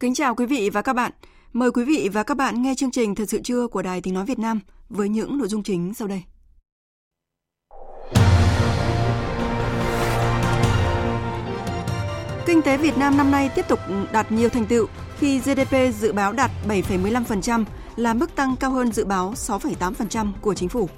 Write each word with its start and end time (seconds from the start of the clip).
Kính 0.00 0.14
chào 0.14 0.34
quý 0.34 0.46
vị 0.46 0.70
và 0.70 0.82
các 0.82 0.92
bạn. 0.92 1.12
Mời 1.52 1.70
quý 1.70 1.84
vị 1.84 2.08
và 2.12 2.22
các 2.22 2.36
bạn 2.36 2.62
nghe 2.62 2.74
chương 2.74 2.90
trình 2.90 3.14
Thật 3.14 3.24
sự 3.28 3.40
trưa 3.44 3.66
của 3.66 3.82
Đài 3.82 4.00
Tiếng 4.00 4.14
Nói 4.14 4.24
Việt 4.24 4.38
Nam 4.38 4.60
với 4.88 5.08
những 5.08 5.38
nội 5.38 5.48
dung 5.48 5.62
chính 5.62 5.94
sau 5.94 6.08
đây. 6.08 6.22
Kinh 12.46 12.62
tế 12.62 12.76
Việt 12.76 12.98
Nam 12.98 13.16
năm 13.16 13.30
nay 13.30 13.50
tiếp 13.54 13.68
tục 13.68 13.78
đạt 14.12 14.32
nhiều 14.32 14.48
thành 14.48 14.66
tựu 14.66 14.86
khi 15.18 15.38
GDP 15.38 15.74
dự 15.94 16.12
báo 16.12 16.32
đạt 16.32 16.50
7,15% 16.68 17.64
là 17.96 18.14
mức 18.14 18.34
tăng 18.34 18.56
cao 18.56 18.70
hơn 18.70 18.92
dự 18.92 19.04
báo 19.04 19.32
6,8% 19.32 20.32
của 20.40 20.54
chính 20.54 20.68
phủ. 20.68 20.88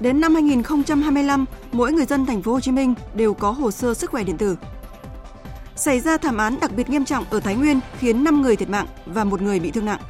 Đến 0.00 0.20
năm 0.20 0.34
2025, 0.34 1.44
mỗi 1.72 1.92
người 1.92 2.06
dân 2.06 2.26
thành 2.26 2.42
phố 2.42 2.52
Hồ 2.52 2.60
Chí 2.60 2.70
Minh 2.70 2.94
đều 3.14 3.34
có 3.34 3.50
hồ 3.50 3.70
sơ 3.70 3.94
sức 3.94 4.10
khỏe 4.10 4.24
điện 4.24 4.38
tử 4.38 4.56
xảy 5.76 6.00
ra 6.00 6.16
thảm 6.16 6.36
án 6.36 6.60
đặc 6.60 6.70
biệt 6.76 6.90
nghiêm 6.90 7.04
trọng 7.04 7.24
ở 7.30 7.40
Thái 7.40 7.54
Nguyên 7.54 7.80
khiến 7.98 8.24
5 8.24 8.42
người 8.42 8.56
thiệt 8.56 8.68
mạng 8.68 8.86
và 9.06 9.24
một 9.24 9.42
người 9.42 9.60
bị 9.60 9.70
thương 9.70 9.84
nặng. 9.84 10.00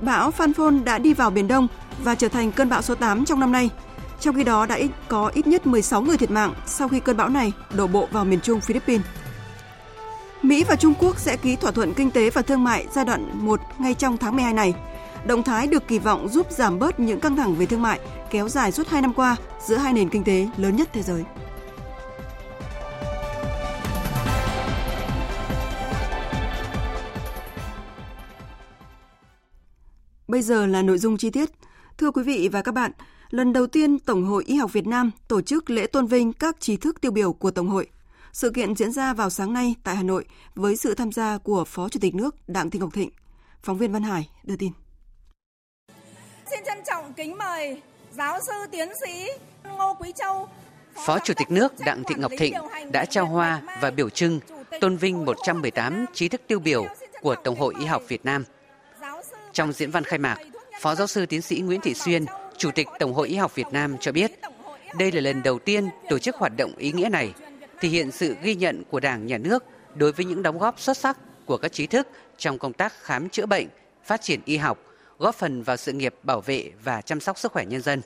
Bão 0.00 0.30
Phan 0.30 0.54
Phôn 0.54 0.84
đã 0.84 0.98
đi 0.98 1.14
vào 1.14 1.30
Biển 1.30 1.48
Đông 1.48 1.68
và 2.04 2.14
trở 2.14 2.28
thành 2.28 2.52
cơn 2.52 2.68
bão 2.68 2.82
số 2.82 2.94
8 2.94 3.24
trong 3.24 3.40
năm 3.40 3.52
nay. 3.52 3.70
Trong 4.20 4.34
khi 4.34 4.44
đó 4.44 4.66
đã 4.66 4.78
có 5.08 5.30
ít 5.34 5.46
nhất 5.46 5.66
16 5.66 6.02
người 6.02 6.16
thiệt 6.16 6.30
mạng 6.30 6.54
sau 6.66 6.88
khi 6.88 7.00
cơn 7.00 7.16
bão 7.16 7.28
này 7.28 7.52
đổ 7.74 7.86
bộ 7.86 8.08
vào 8.12 8.24
miền 8.24 8.40
Trung 8.40 8.60
Philippines. 8.60 9.06
Mỹ 10.42 10.64
và 10.68 10.76
Trung 10.76 10.94
Quốc 10.98 11.18
sẽ 11.18 11.36
ký 11.36 11.56
thỏa 11.56 11.70
thuận 11.70 11.94
kinh 11.94 12.10
tế 12.10 12.30
và 12.30 12.42
thương 12.42 12.64
mại 12.64 12.86
giai 12.94 13.04
đoạn 13.04 13.30
1 13.34 13.60
ngay 13.78 13.94
trong 13.94 14.16
tháng 14.16 14.36
12 14.36 14.52
này. 14.52 14.74
Động 15.24 15.42
thái 15.42 15.66
được 15.66 15.88
kỳ 15.88 15.98
vọng 15.98 16.28
giúp 16.28 16.46
giảm 16.50 16.78
bớt 16.78 17.00
những 17.00 17.20
căng 17.20 17.36
thẳng 17.36 17.54
về 17.54 17.66
thương 17.66 17.82
mại 17.82 18.00
kéo 18.30 18.48
dài 18.48 18.72
suốt 18.72 18.88
2 18.88 19.02
năm 19.02 19.14
qua 19.14 19.36
giữa 19.66 19.76
hai 19.76 19.92
nền 19.92 20.08
kinh 20.08 20.24
tế 20.24 20.48
lớn 20.56 20.76
nhất 20.76 20.88
thế 20.92 21.02
giới. 21.02 21.24
Bây 30.32 30.42
giờ 30.42 30.66
là 30.66 30.82
nội 30.82 30.98
dung 30.98 31.16
chi 31.16 31.30
tiết. 31.30 31.50
Thưa 31.98 32.10
quý 32.10 32.22
vị 32.22 32.48
và 32.52 32.62
các 32.62 32.72
bạn, 32.72 32.92
lần 33.30 33.52
đầu 33.52 33.66
tiên 33.66 33.98
Tổng 33.98 34.24
hội 34.24 34.44
Y 34.46 34.56
học 34.56 34.72
Việt 34.72 34.86
Nam 34.86 35.10
tổ 35.28 35.40
chức 35.40 35.70
lễ 35.70 35.86
tôn 35.86 36.06
vinh 36.06 36.32
các 36.32 36.60
trí 36.60 36.76
thức 36.76 37.00
tiêu 37.00 37.12
biểu 37.12 37.32
của 37.32 37.50
Tổng 37.50 37.68
hội. 37.68 37.86
Sự 38.32 38.50
kiện 38.50 38.74
diễn 38.74 38.92
ra 38.92 39.14
vào 39.14 39.30
sáng 39.30 39.52
nay 39.52 39.74
tại 39.84 39.96
Hà 39.96 40.02
Nội 40.02 40.24
với 40.54 40.76
sự 40.76 40.94
tham 40.94 41.12
gia 41.12 41.38
của 41.38 41.64
Phó 41.64 41.88
Chủ 41.88 42.00
tịch 42.00 42.14
nước 42.14 42.48
Đặng 42.48 42.70
Thị 42.70 42.78
Ngọc 42.78 42.92
Thịnh. 42.92 43.10
Phóng 43.62 43.78
viên 43.78 43.92
Văn 43.92 44.02
Hải 44.02 44.28
đưa 44.44 44.56
tin. 44.56 44.72
Xin 46.50 46.60
trân 46.66 46.78
trọng 46.86 47.12
kính 47.12 47.38
mời 47.38 47.82
giáo 48.16 48.38
sư 48.46 48.52
tiến 48.70 48.88
sĩ 49.04 49.26
Ngô 49.64 49.94
Quý 50.00 50.12
Châu, 50.16 50.48
Phó 51.06 51.18
Chủ 51.18 51.34
tịch 51.36 51.50
nước 51.50 51.72
Đặng 51.86 52.02
Thị 52.04 52.14
Ngọc 52.18 52.32
Thịnh 52.38 52.54
đã 52.92 53.04
trao 53.04 53.26
hoa 53.26 53.62
và 53.80 53.90
biểu 53.90 54.10
trưng 54.10 54.40
tôn 54.80 54.96
vinh 54.96 55.24
118 55.24 56.06
trí 56.12 56.28
thức 56.28 56.40
tiêu 56.46 56.58
biểu 56.58 56.86
của 57.22 57.34
Tổng 57.44 57.58
hội 57.58 57.74
Y 57.78 57.86
học 57.86 58.02
Việt 58.08 58.24
Nam– 58.24 58.44
trong 59.52 59.72
diễn 59.72 59.90
văn 59.90 60.04
khai 60.04 60.18
mạc, 60.18 60.36
Phó 60.80 60.94
giáo 60.94 61.06
sư 61.06 61.26
tiến 61.26 61.42
sĩ 61.42 61.60
Nguyễn 61.60 61.80
Thị 61.80 61.94
Xuyên, 61.94 62.24
Chủ 62.56 62.70
tịch 62.70 62.88
Tổng 62.98 63.14
hội 63.14 63.28
Y 63.28 63.36
học 63.36 63.54
Việt 63.54 63.66
Nam 63.72 63.96
cho 64.00 64.12
biết, 64.12 64.32
đây 64.98 65.12
là 65.12 65.20
lần 65.20 65.42
đầu 65.42 65.58
tiên 65.58 65.88
tổ 66.08 66.18
chức 66.18 66.36
hoạt 66.36 66.52
động 66.56 66.76
ý 66.76 66.92
nghĩa 66.92 67.08
này, 67.08 67.34
thể 67.80 67.88
hiện 67.88 68.10
sự 68.10 68.36
ghi 68.42 68.54
nhận 68.54 68.82
của 68.90 69.00
Đảng, 69.00 69.26
Nhà 69.26 69.38
nước 69.38 69.64
đối 69.94 70.12
với 70.12 70.26
những 70.26 70.42
đóng 70.42 70.58
góp 70.58 70.80
xuất 70.80 70.96
sắc 70.96 71.18
của 71.46 71.56
các 71.56 71.72
trí 71.72 71.86
thức 71.86 72.08
trong 72.38 72.58
công 72.58 72.72
tác 72.72 72.92
khám 73.02 73.28
chữa 73.28 73.46
bệnh, 73.46 73.68
phát 74.04 74.22
triển 74.22 74.40
y 74.44 74.56
học, 74.56 74.78
góp 75.18 75.34
phần 75.34 75.62
vào 75.62 75.76
sự 75.76 75.92
nghiệp 75.92 76.14
bảo 76.22 76.40
vệ 76.40 76.70
và 76.84 77.00
chăm 77.00 77.20
sóc 77.20 77.38
sức 77.38 77.52
khỏe 77.52 77.64
nhân 77.64 77.80
dân. 77.80 78.00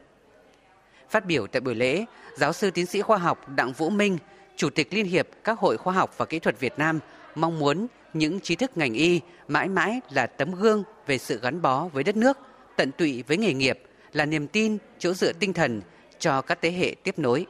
Phát 1.10 1.26
biểu 1.26 1.46
tại 1.46 1.60
buổi 1.60 1.74
lễ, 1.74 2.04
giáo 2.36 2.52
sư 2.52 2.70
tiến 2.70 2.86
sĩ 2.86 3.02
khoa 3.02 3.18
học 3.18 3.48
Đặng 3.56 3.72
Vũ 3.72 3.90
Minh, 3.90 4.18
Chủ 4.56 4.70
tịch 4.70 4.94
Liên 4.94 5.06
hiệp 5.06 5.28
các 5.44 5.58
hội 5.58 5.76
khoa 5.76 5.94
học 5.94 6.14
và 6.18 6.24
kỹ 6.24 6.38
thuật 6.38 6.60
Việt 6.60 6.78
Nam 6.78 7.00
mong 7.34 7.58
muốn 7.58 7.86
những 8.14 8.40
trí 8.40 8.56
thức 8.56 8.70
ngành 8.76 8.94
y 8.94 9.20
mãi 9.48 9.68
mãi 9.68 10.00
là 10.10 10.26
tấm 10.26 10.54
gương 10.54 10.84
về 11.06 11.19
sự 11.19 11.41
gắn 11.43 11.62
bó 11.62 11.89
với 11.89 12.05
đất 12.05 12.17
nước, 12.17 12.39
tận 12.77 12.91
tụy 12.99 13.22
với 13.22 13.37
nghề 13.37 13.53
nghiệp, 13.53 13.83
là 14.12 14.27
niềm 14.27 14.47
tin, 14.49 14.78
chỗ 14.99 15.15
dựa 15.15 15.33
tinh 15.33 15.53
thần 15.53 15.81
cho 16.19 16.43
các 16.43 16.59
thế 16.62 16.72
hệ 16.72 16.94
tiếp 17.03 17.19
nối. 17.19 17.47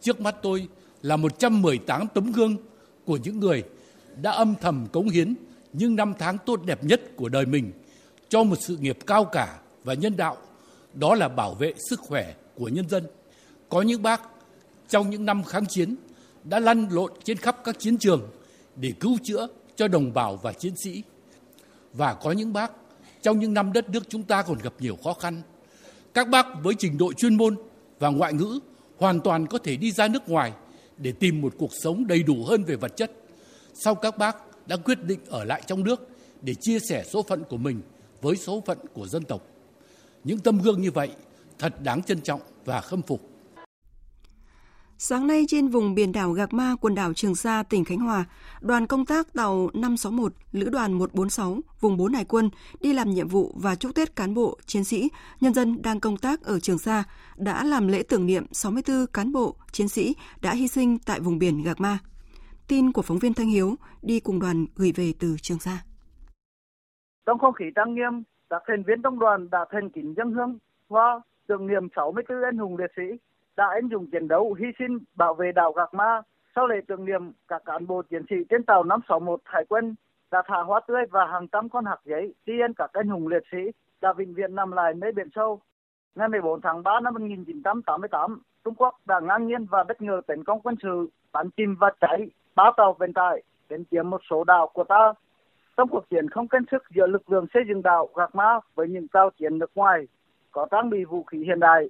Trước 0.00 0.20
mắt 0.20 0.36
tôi 0.42 0.68
là 1.02 1.16
118 1.16 2.06
tấm 2.14 2.32
gương 2.32 2.56
của 3.04 3.18
những 3.22 3.40
người 3.40 3.62
đã 4.22 4.30
âm 4.30 4.54
thầm 4.60 4.86
cống 4.92 5.08
hiến 5.08 5.34
những 5.72 5.96
năm 5.96 6.14
tháng 6.18 6.38
tốt 6.46 6.60
đẹp 6.64 6.84
nhất 6.84 7.00
của 7.16 7.28
đời 7.28 7.46
mình 7.46 7.72
cho 8.28 8.44
một 8.44 8.56
sự 8.60 8.76
nghiệp 8.76 8.98
cao 9.06 9.24
cả 9.24 9.58
và 9.84 9.94
nhân 9.94 10.16
đạo, 10.16 10.36
đó 10.94 11.14
là 11.14 11.28
bảo 11.28 11.54
vệ 11.54 11.74
sức 11.90 12.00
khỏe 12.00 12.34
của 12.54 12.68
nhân 12.68 12.88
dân. 12.88 13.06
Có 13.68 13.82
những 13.82 14.02
bác 14.02 14.22
trong 14.88 15.10
những 15.10 15.24
năm 15.24 15.44
kháng 15.44 15.66
chiến 15.66 15.96
đã 16.44 16.58
lăn 16.58 16.88
lộn 16.90 17.12
trên 17.24 17.36
khắp 17.36 17.56
các 17.64 17.78
chiến 17.78 17.98
trường 17.98 18.30
để 18.76 18.92
cứu 19.00 19.18
chữa 19.22 19.48
cho 19.76 19.88
đồng 19.88 20.12
bào 20.12 20.36
và 20.36 20.52
chiến 20.52 20.74
sĩ. 20.84 21.02
Và 21.92 22.14
có 22.14 22.32
những 22.32 22.52
bác 22.52 22.72
trong 23.22 23.38
những 23.38 23.54
năm 23.54 23.72
đất 23.72 23.90
nước 23.90 24.08
chúng 24.08 24.22
ta 24.22 24.42
còn 24.42 24.58
gặp 24.58 24.72
nhiều 24.78 24.98
khó 25.04 25.14
khăn. 25.14 25.42
Các 26.14 26.28
bác 26.28 26.46
với 26.62 26.74
trình 26.78 26.98
độ 26.98 27.12
chuyên 27.12 27.36
môn 27.36 27.56
và 27.98 28.08
ngoại 28.08 28.32
ngữ 28.32 28.58
hoàn 28.98 29.20
toàn 29.20 29.46
có 29.46 29.58
thể 29.58 29.76
đi 29.76 29.92
ra 29.92 30.08
nước 30.08 30.28
ngoài 30.28 30.52
để 30.96 31.12
tìm 31.12 31.40
một 31.40 31.54
cuộc 31.58 31.70
sống 31.82 32.06
đầy 32.06 32.22
đủ 32.22 32.44
hơn 32.44 32.64
về 32.64 32.76
vật 32.76 32.96
chất. 32.96 33.10
Sau 33.74 33.94
các 33.94 34.18
bác 34.18 34.36
đã 34.66 34.76
quyết 34.76 35.04
định 35.04 35.20
ở 35.28 35.44
lại 35.44 35.62
trong 35.66 35.84
nước 35.84 36.08
để 36.42 36.54
chia 36.60 36.78
sẻ 36.88 37.04
số 37.12 37.22
phận 37.22 37.44
của 37.44 37.56
mình 37.56 37.80
với 38.22 38.36
số 38.36 38.62
phận 38.66 38.78
của 38.92 39.06
dân 39.06 39.24
tộc. 39.24 39.46
Những 40.24 40.38
tâm 40.38 40.58
gương 40.58 40.82
như 40.82 40.90
vậy 40.90 41.10
thật 41.58 41.82
đáng 41.82 42.02
trân 42.02 42.20
trọng 42.20 42.40
và 42.64 42.80
khâm 42.80 43.02
phục. 43.02 43.31
Sáng 45.04 45.26
nay 45.26 45.44
trên 45.48 45.68
vùng 45.68 45.94
biển 45.94 46.12
đảo 46.12 46.32
Gạc 46.32 46.52
Ma, 46.52 46.74
quần 46.80 46.94
đảo 46.94 47.12
Trường 47.14 47.34
Sa, 47.34 47.62
tỉnh 47.70 47.84
Khánh 47.84 47.98
Hòa, 47.98 48.24
đoàn 48.60 48.86
công 48.86 49.06
tác 49.06 49.32
tàu 49.34 49.70
561, 49.74 50.32
Lữ 50.52 50.70
đoàn 50.70 50.92
146, 50.92 51.56
vùng 51.80 51.96
4 51.96 52.12
Hải 52.12 52.24
quân 52.24 52.50
đi 52.80 52.92
làm 52.92 53.10
nhiệm 53.10 53.28
vụ 53.28 53.52
và 53.62 53.74
chúc 53.74 53.94
Tết 53.94 54.16
cán 54.16 54.34
bộ, 54.34 54.58
chiến 54.66 54.84
sĩ, 54.84 55.08
nhân 55.40 55.54
dân 55.54 55.82
đang 55.82 56.00
công 56.00 56.16
tác 56.16 56.42
ở 56.42 56.60
Trường 56.60 56.78
Sa 56.78 57.04
đã 57.36 57.64
làm 57.64 57.88
lễ 57.88 58.02
tưởng 58.08 58.26
niệm 58.26 58.46
64 58.52 59.06
cán 59.06 59.32
bộ, 59.32 59.56
chiến 59.72 59.88
sĩ 59.88 60.14
đã 60.42 60.52
hy 60.54 60.68
sinh 60.68 60.98
tại 61.06 61.20
vùng 61.20 61.38
biển 61.38 61.62
Gạc 61.62 61.80
Ma. 61.80 61.98
Tin 62.68 62.92
của 62.92 63.02
phóng 63.02 63.18
viên 63.18 63.34
Thanh 63.34 63.48
Hiếu 63.48 63.74
đi 64.02 64.20
cùng 64.20 64.40
đoàn 64.40 64.66
gửi 64.76 64.92
về 64.96 65.12
từ 65.20 65.36
Trường 65.42 65.58
Sa. 65.58 65.78
Trong 67.26 67.38
không 67.38 67.54
khí 67.54 67.64
trang 67.74 67.94
nghiêm, 67.94 68.22
các 68.50 68.62
thành 68.66 68.82
viên 68.86 69.02
trong 69.02 69.18
đoàn 69.18 69.50
đã 69.50 69.64
thành 69.70 69.90
kính 69.90 70.14
dân 70.16 70.32
hương 70.32 70.58
hoa 70.88 71.20
tưởng 71.46 71.66
niệm 71.66 71.88
64 71.96 72.42
anh 72.42 72.58
hùng 72.58 72.76
liệt 72.76 72.90
sĩ 72.96 73.18
đã 73.56 73.66
anh 73.74 73.88
dũng 73.88 74.06
chiến 74.06 74.28
đấu 74.28 74.54
hy 74.54 74.66
sinh 74.78 74.98
bảo 75.14 75.34
vệ 75.34 75.52
đảo 75.52 75.72
Gạc 75.72 75.94
Ma. 75.94 76.22
Sau 76.54 76.66
lễ 76.66 76.76
tưởng 76.86 77.04
niệm, 77.04 77.32
các 77.48 77.62
cán 77.64 77.86
bộ 77.86 78.02
chiến 78.02 78.22
sĩ 78.30 78.36
trên 78.50 78.64
tàu 78.64 78.84
561 78.84 79.40
Hải 79.44 79.64
quân 79.68 79.94
đã 80.30 80.42
thả 80.46 80.62
hoa 80.62 80.80
tươi 80.86 81.02
và 81.10 81.26
hàng 81.26 81.48
trăm 81.48 81.68
con 81.68 81.84
hạt 81.84 81.98
giấy 82.04 82.34
tri 82.46 82.52
ân 82.60 82.72
các 82.74 82.90
anh 82.92 83.08
hùng 83.08 83.28
liệt 83.28 83.42
sĩ 83.52 83.58
đã 84.00 84.12
vĩnh 84.12 84.34
viễn 84.34 84.54
nằm 84.54 84.72
lại 84.72 84.94
nơi 84.94 85.12
biển 85.12 85.28
sâu. 85.34 85.60
Ngày 86.14 86.28
14 86.28 86.60
tháng 86.60 86.82
3 86.82 87.00
năm 87.00 87.14
1988, 87.14 88.42
Trung 88.64 88.74
Quốc 88.74 88.94
đã 89.06 89.20
ngang 89.20 89.46
nhiên 89.46 89.66
và 89.70 89.84
bất 89.84 90.02
ngờ 90.02 90.20
tấn 90.26 90.44
công 90.44 90.60
quân 90.60 90.74
sự, 90.82 91.08
bắn 91.32 91.50
chìm 91.56 91.76
và 91.80 91.90
cháy 92.00 92.30
ba 92.54 92.72
tàu 92.76 92.92
vận 92.98 93.12
tải 93.12 93.42
đến 93.68 93.84
chiếm 93.90 94.10
một 94.10 94.20
số 94.30 94.44
đảo 94.44 94.70
của 94.74 94.84
ta. 94.84 95.12
Trong 95.76 95.88
cuộc 95.88 96.10
chiến 96.10 96.30
không 96.30 96.48
cân 96.48 96.64
sức 96.70 96.82
giữa 96.94 97.06
lực 97.06 97.30
lượng 97.30 97.46
xây 97.54 97.62
dựng 97.68 97.82
đảo 97.82 98.08
Gạc 98.14 98.34
Ma 98.34 98.60
với 98.74 98.88
những 98.88 99.08
tàu 99.08 99.30
chiến 99.30 99.58
nước 99.58 99.70
ngoài 99.74 100.06
có 100.50 100.66
trang 100.70 100.90
bị 100.90 101.04
vũ 101.04 101.22
khí 101.22 101.38
hiện 101.38 101.60
đại 101.60 101.88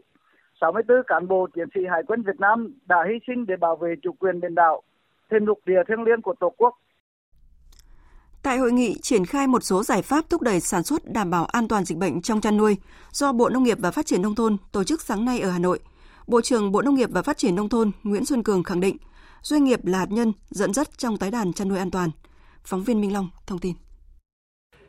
64 0.63 0.97
cán 1.07 1.29
bộ 1.29 1.47
chiến 1.55 1.69
sĩ 1.75 1.81
Hải 1.91 2.03
quân 2.07 2.23
Việt 2.23 2.41
Nam 2.41 2.75
đã 2.87 2.97
hy 3.09 3.19
sinh 3.27 3.47
để 3.47 3.55
bảo 3.61 3.77
vệ 3.77 3.95
chủ 4.03 4.13
quyền 4.13 4.41
biển 4.41 4.55
đảo, 4.55 4.83
thêm 5.31 5.47
lục 5.47 5.59
địa 5.67 5.83
thiêng 5.89 6.03
liêng 6.03 6.23
của 6.23 6.35
Tổ 6.41 6.53
quốc. 6.57 6.75
Tại 8.43 8.59
hội 8.59 8.73
nghị 8.73 8.99
triển 9.03 9.25
khai 9.25 9.47
một 9.47 9.63
số 9.63 9.83
giải 9.83 10.03
pháp 10.03 10.25
thúc 10.31 10.43
đẩy 10.43 10.61
sản 10.61 10.83
xuất 10.83 11.03
đảm 11.13 11.31
bảo 11.31 11.45
an 11.45 11.69
toàn 11.69 11.85
dịch 11.85 11.99
bệnh 11.99 12.23
trong 12.23 12.41
chăn 12.41 12.57
nuôi 12.57 12.77
do 13.11 13.33
Bộ 13.33 13.49
Nông 13.49 13.63
nghiệp 13.63 13.79
và 13.81 13.91
Phát 13.91 14.07
triển 14.07 14.23
Nông 14.23 14.35
thôn 14.35 14.57
tổ 14.73 14.85
chức 14.85 15.01
sáng 15.03 15.25
nay 15.25 15.41
ở 15.41 15.51
Hà 15.51 15.59
Nội, 15.59 15.79
Bộ 16.27 16.41
trưởng 16.41 16.73
Bộ 16.73 16.83
Nông 16.83 16.95
nghiệp 16.95 17.09
và 17.13 17.23
Phát 17.23 17.39
triển 17.39 17.55
Nông 17.55 17.69
thôn 17.69 17.91
Nguyễn 18.03 18.25
Xuân 18.25 18.43
Cường 18.43 18.63
khẳng 18.63 18.81
định 18.81 18.97
doanh 19.43 19.65
nghiệp 19.65 19.85
là 19.85 19.99
hạt 19.99 20.11
nhân 20.11 20.33
dẫn 20.51 20.73
dắt 20.73 20.99
trong 20.99 21.17
tái 21.17 21.31
đàn 21.31 21.53
chăn 21.53 21.69
nuôi 21.69 21.79
an 21.79 21.91
toàn. 21.91 22.11
Phóng 22.65 22.83
viên 22.83 23.01
Minh 23.01 23.13
Long 23.13 23.29
thông 23.47 23.59
tin. 23.59 23.75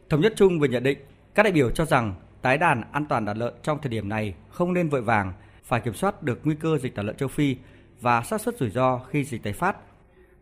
Thống 0.10 0.22
nhất 0.22 0.34
chung 0.36 0.60
về 0.60 0.68
nhận 0.68 0.84
định, 0.84 0.98
các 1.36 1.44
đại 1.44 1.52
biểu 1.52 1.72
cho 1.72 1.86
rằng 1.86 2.16
tái 2.42 2.58
đàn 2.58 2.82
an 2.92 3.06
toàn 3.06 3.26
đàn 3.26 3.38
lợn 3.38 3.54
trong 3.64 3.78
thời 3.82 3.90
điểm 3.90 4.10
này 4.10 4.36
không 4.50 4.74
nên 4.74 4.90
vội 4.90 5.02
vàng, 5.02 5.34
phải 5.64 5.82
kiểm 5.82 5.94
soát 5.94 6.24
được 6.24 6.40
nguy 6.44 6.56
cơ 6.56 6.78
dịch 6.78 6.96
tả 6.96 7.04
lợn 7.04 7.18
châu 7.18 7.30
Phi 7.30 7.56
và 8.02 8.22
xác 8.22 8.42
suất 8.42 8.58
rủi 8.58 8.70
ro 8.70 9.00
khi 9.10 9.24
dịch 9.24 9.44
tái 9.44 9.54
phát. 9.54 9.78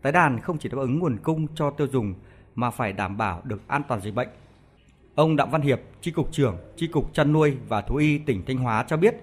Tái 0.02 0.12
đàn 0.12 0.40
không 0.40 0.58
chỉ 0.58 0.70
đáp 0.70 0.78
ứng 0.78 1.00
nguồn 1.00 1.18
cung 1.18 1.48
cho 1.56 1.70
tiêu 1.72 1.88
dùng 1.92 2.14
mà 2.56 2.70
phải 2.72 2.94
đảm 2.94 3.18
bảo 3.18 3.42
được 3.44 3.62
an 3.68 3.82
toàn 3.88 4.02
dịch 4.02 4.16
bệnh. 4.16 4.30
Ông 5.16 5.36
Đặng 5.36 5.52
Văn 5.52 5.62
Hiệp, 5.62 5.80
tri 6.02 6.12
cục 6.12 6.32
trưởng 6.32 6.58
tri 6.76 6.88
cục 6.88 7.14
chăn 7.14 7.34
nuôi 7.34 7.58
và 7.68 7.82
thú 7.82 7.96
y 7.96 8.18
tỉnh 8.18 8.46
Thanh 8.46 8.58
Hóa 8.58 8.86
cho 8.88 8.98
biết, 8.98 9.16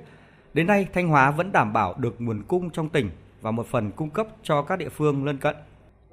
đến 0.55 0.67
nay 0.67 0.87
Thanh 0.93 1.09
Hóa 1.09 1.31
vẫn 1.31 1.53
đảm 1.53 1.73
bảo 1.73 1.95
được 1.99 2.21
nguồn 2.21 2.43
cung 2.43 2.71
trong 2.71 2.89
tỉnh 2.89 3.11
và 3.41 3.51
một 3.51 3.67
phần 3.67 3.91
cung 3.91 4.11
cấp 4.11 4.27
cho 4.43 4.63
các 4.63 4.79
địa 4.79 4.89
phương 4.89 5.25
lân 5.25 5.39
cận. 5.39 5.57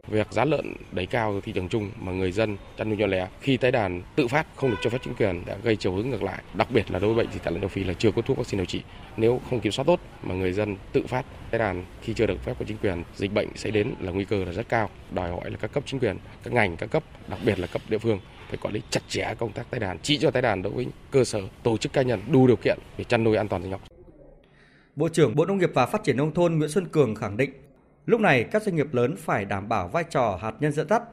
Việc 0.08 0.32
giá 0.32 0.46
lợn 0.46 0.74
đẩy 0.92 1.06
cao 1.06 1.42
thị 1.44 1.52
trường 1.52 1.70
chung 1.70 1.92
mà 2.00 2.12
người 2.12 2.32
dân 2.32 2.58
chăn 2.78 2.90
nuôi 2.90 2.98
nhỏ 2.98 3.08
lẻ 3.08 3.28
khi 3.42 3.58
tái 3.58 3.72
đàn 3.72 4.02
tự 4.16 4.28
phát 4.28 4.48
không 4.56 4.70
được 4.70 4.78
cho 4.82 4.90
phép 4.90 4.98
chính 5.04 5.16
quyền 5.16 5.46
đã 5.46 5.58
gây 5.64 5.76
chiều 5.76 5.94
hướng 5.94 6.10
ngược 6.10 6.24
lại. 6.24 6.44
Đặc 6.54 6.68
biệt 6.72 6.92
là 6.92 7.00
đối 7.00 7.14
với 7.14 7.26
bệnh 7.26 7.34
dịch 7.34 7.44
tả 7.44 7.52
lợn 7.52 7.62
châu 7.62 7.70
Phi 7.70 7.84
là 7.84 7.94
chưa 7.94 8.12
có 8.12 8.22
thuốc 8.22 8.38
vaccine 8.38 8.60
điều 8.60 8.66
trị. 8.66 8.82
Nếu 9.18 9.42
không 9.50 9.60
kiểm 9.60 9.72
soát 9.72 9.86
tốt 9.86 10.00
mà 10.24 10.36
người 10.36 10.54
dân 10.54 10.78
tự 10.92 11.08
phát 11.08 11.26
tái 11.52 11.60
đàn 11.60 11.86
khi 12.02 12.14
chưa 12.14 12.26
được 12.26 12.44
phép 12.44 12.54
của 12.60 12.66
chính 12.68 12.78
quyền, 12.78 13.04
dịch 13.16 13.34
bệnh 13.34 13.48
sẽ 13.56 13.72
đến 13.72 13.94
là 14.00 14.12
nguy 14.12 14.26
cơ 14.26 14.46
là 14.46 14.52
rất 14.52 14.70
cao. 14.70 14.90
Đòi 15.12 15.30
hỏi 15.30 15.52
là 15.52 15.58
các 15.58 15.72
cấp 15.74 15.84
chính 15.86 16.00
quyền, 16.00 16.18
các 16.44 16.54
ngành, 16.54 16.78
các 16.78 16.92
cấp, 16.92 17.04
đặc 17.28 17.40
biệt 17.46 17.60
là 17.60 17.68
cấp 17.68 17.82
địa 17.90 17.98
phương 17.98 18.20
phải 18.48 18.58
quản 18.58 18.74
lý 18.74 18.82
chặt 18.90 19.02
chẽ 19.08 19.34
công 19.38 19.52
tác 19.52 19.70
tái 19.70 19.80
đàn, 19.80 20.00
chỉ 20.00 20.18
cho 20.18 20.32
tái 20.32 20.42
đàn 20.42 20.62
đối 20.62 20.74
với 20.74 20.88
cơ 21.12 21.24
sở, 21.24 21.42
tổ 21.64 21.78
chức 21.78 21.94
cá 21.94 22.02
nhân 22.02 22.22
đủ 22.32 22.48
điều 22.48 22.56
kiện 22.56 22.80
để 22.98 23.04
chăn 23.04 23.24
nuôi 23.24 23.38
an 23.38 23.48
toàn 23.48 23.62
sinh 23.62 23.72
học. 23.72 23.82
Bộ 24.96 25.10
trưởng 25.10 25.36
Bộ 25.36 25.46
Nông 25.46 25.58
nghiệp 25.58 25.72
và 25.74 25.86
Phát 25.86 26.04
triển 26.04 26.18
Nông 26.18 26.34
thôn 26.34 26.58
Nguyễn 26.58 26.70
Xuân 26.70 26.86
Cường 26.86 27.16
khẳng 27.16 27.38
định, 27.38 27.52
lúc 28.06 28.22
này 28.22 28.44
các 28.44 28.64
doanh 28.64 28.76
nghiệp 28.76 28.94
lớn 28.94 29.16
phải 29.18 29.46
đảm 29.46 29.70
bảo 29.70 29.88
vai 29.88 30.04
trò 30.04 30.40
hạt 30.42 30.54
nhân 30.60 30.72
dẫn 30.72 30.88
dắt. 30.90 31.04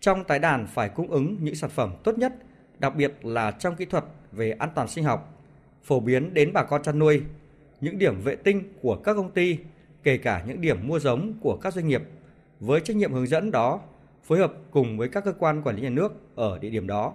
Trong 0.00 0.24
tái 0.24 0.38
đàn 0.38 0.66
phải 0.66 0.88
cung 0.88 1.10
ứng 1.10 1.36
những 1.40 1.54
sản 1.54 1.70
phẩm 1.70 1.94
tốt 2.04 2.18
nhất, 2.18 2.32
đặc 2.78 2.94
biệt 2.96 3.12
là 3.22 3.50
trong 3.50 3.76
kỹ 3.76 3.84
thuật 3.84 4.04
về 4.32 4.50
an 4.50 4.68
toàn 4.74 4.88
sinh 4.88 5.04
học, 5.04 5.42
phổ 5.84 6.00
biến 6.00 6.34
đến 6.34 6.52
bà 6.52 6.62
con 6.62 6.82
chăn 6.82 6.98
nuôi, 6.98 7.22
những 7.80 7.98
điểm 7.98 8.20
vệ 8.20 8.36
tinh 8.36 8.72
của 8.82 8.96
các 8.96 9.14
công 9.14 9.30
ty, 9.30 9.58
kể 10.02 10.18
cả 10.18 10.44
những 10.46 10.60
điểm 10.60 10.88
mua 10.88 10.98
giống 10.98 11.32
của 11.40 11.56
các 11.62 11.74
doanh 11.74 11.88
nghiệp. 11.88 12.02
Với 12.60 12.80
trách 12.80 12.96
nhiệm 12.96 13.12
hướng 13.12 13.26
dẫn 13.26 13.50
đó, 13.50 13.80
phối 14.24 14.38
hợp 14.38 14.52
cùng 14.70 14.98
với 14.98 15.08
các 15.08 15.24
cơ 15.24 15.32
quan 15.38 15.62
quản 15.62 15.76
lý 15.76 15.82
nhà 15.82 15.90
nước 15.90 16.12
ở 16.34 16.58
địa 16.58 16.70
điểm 16.70 16.86
đó 16.86 17.12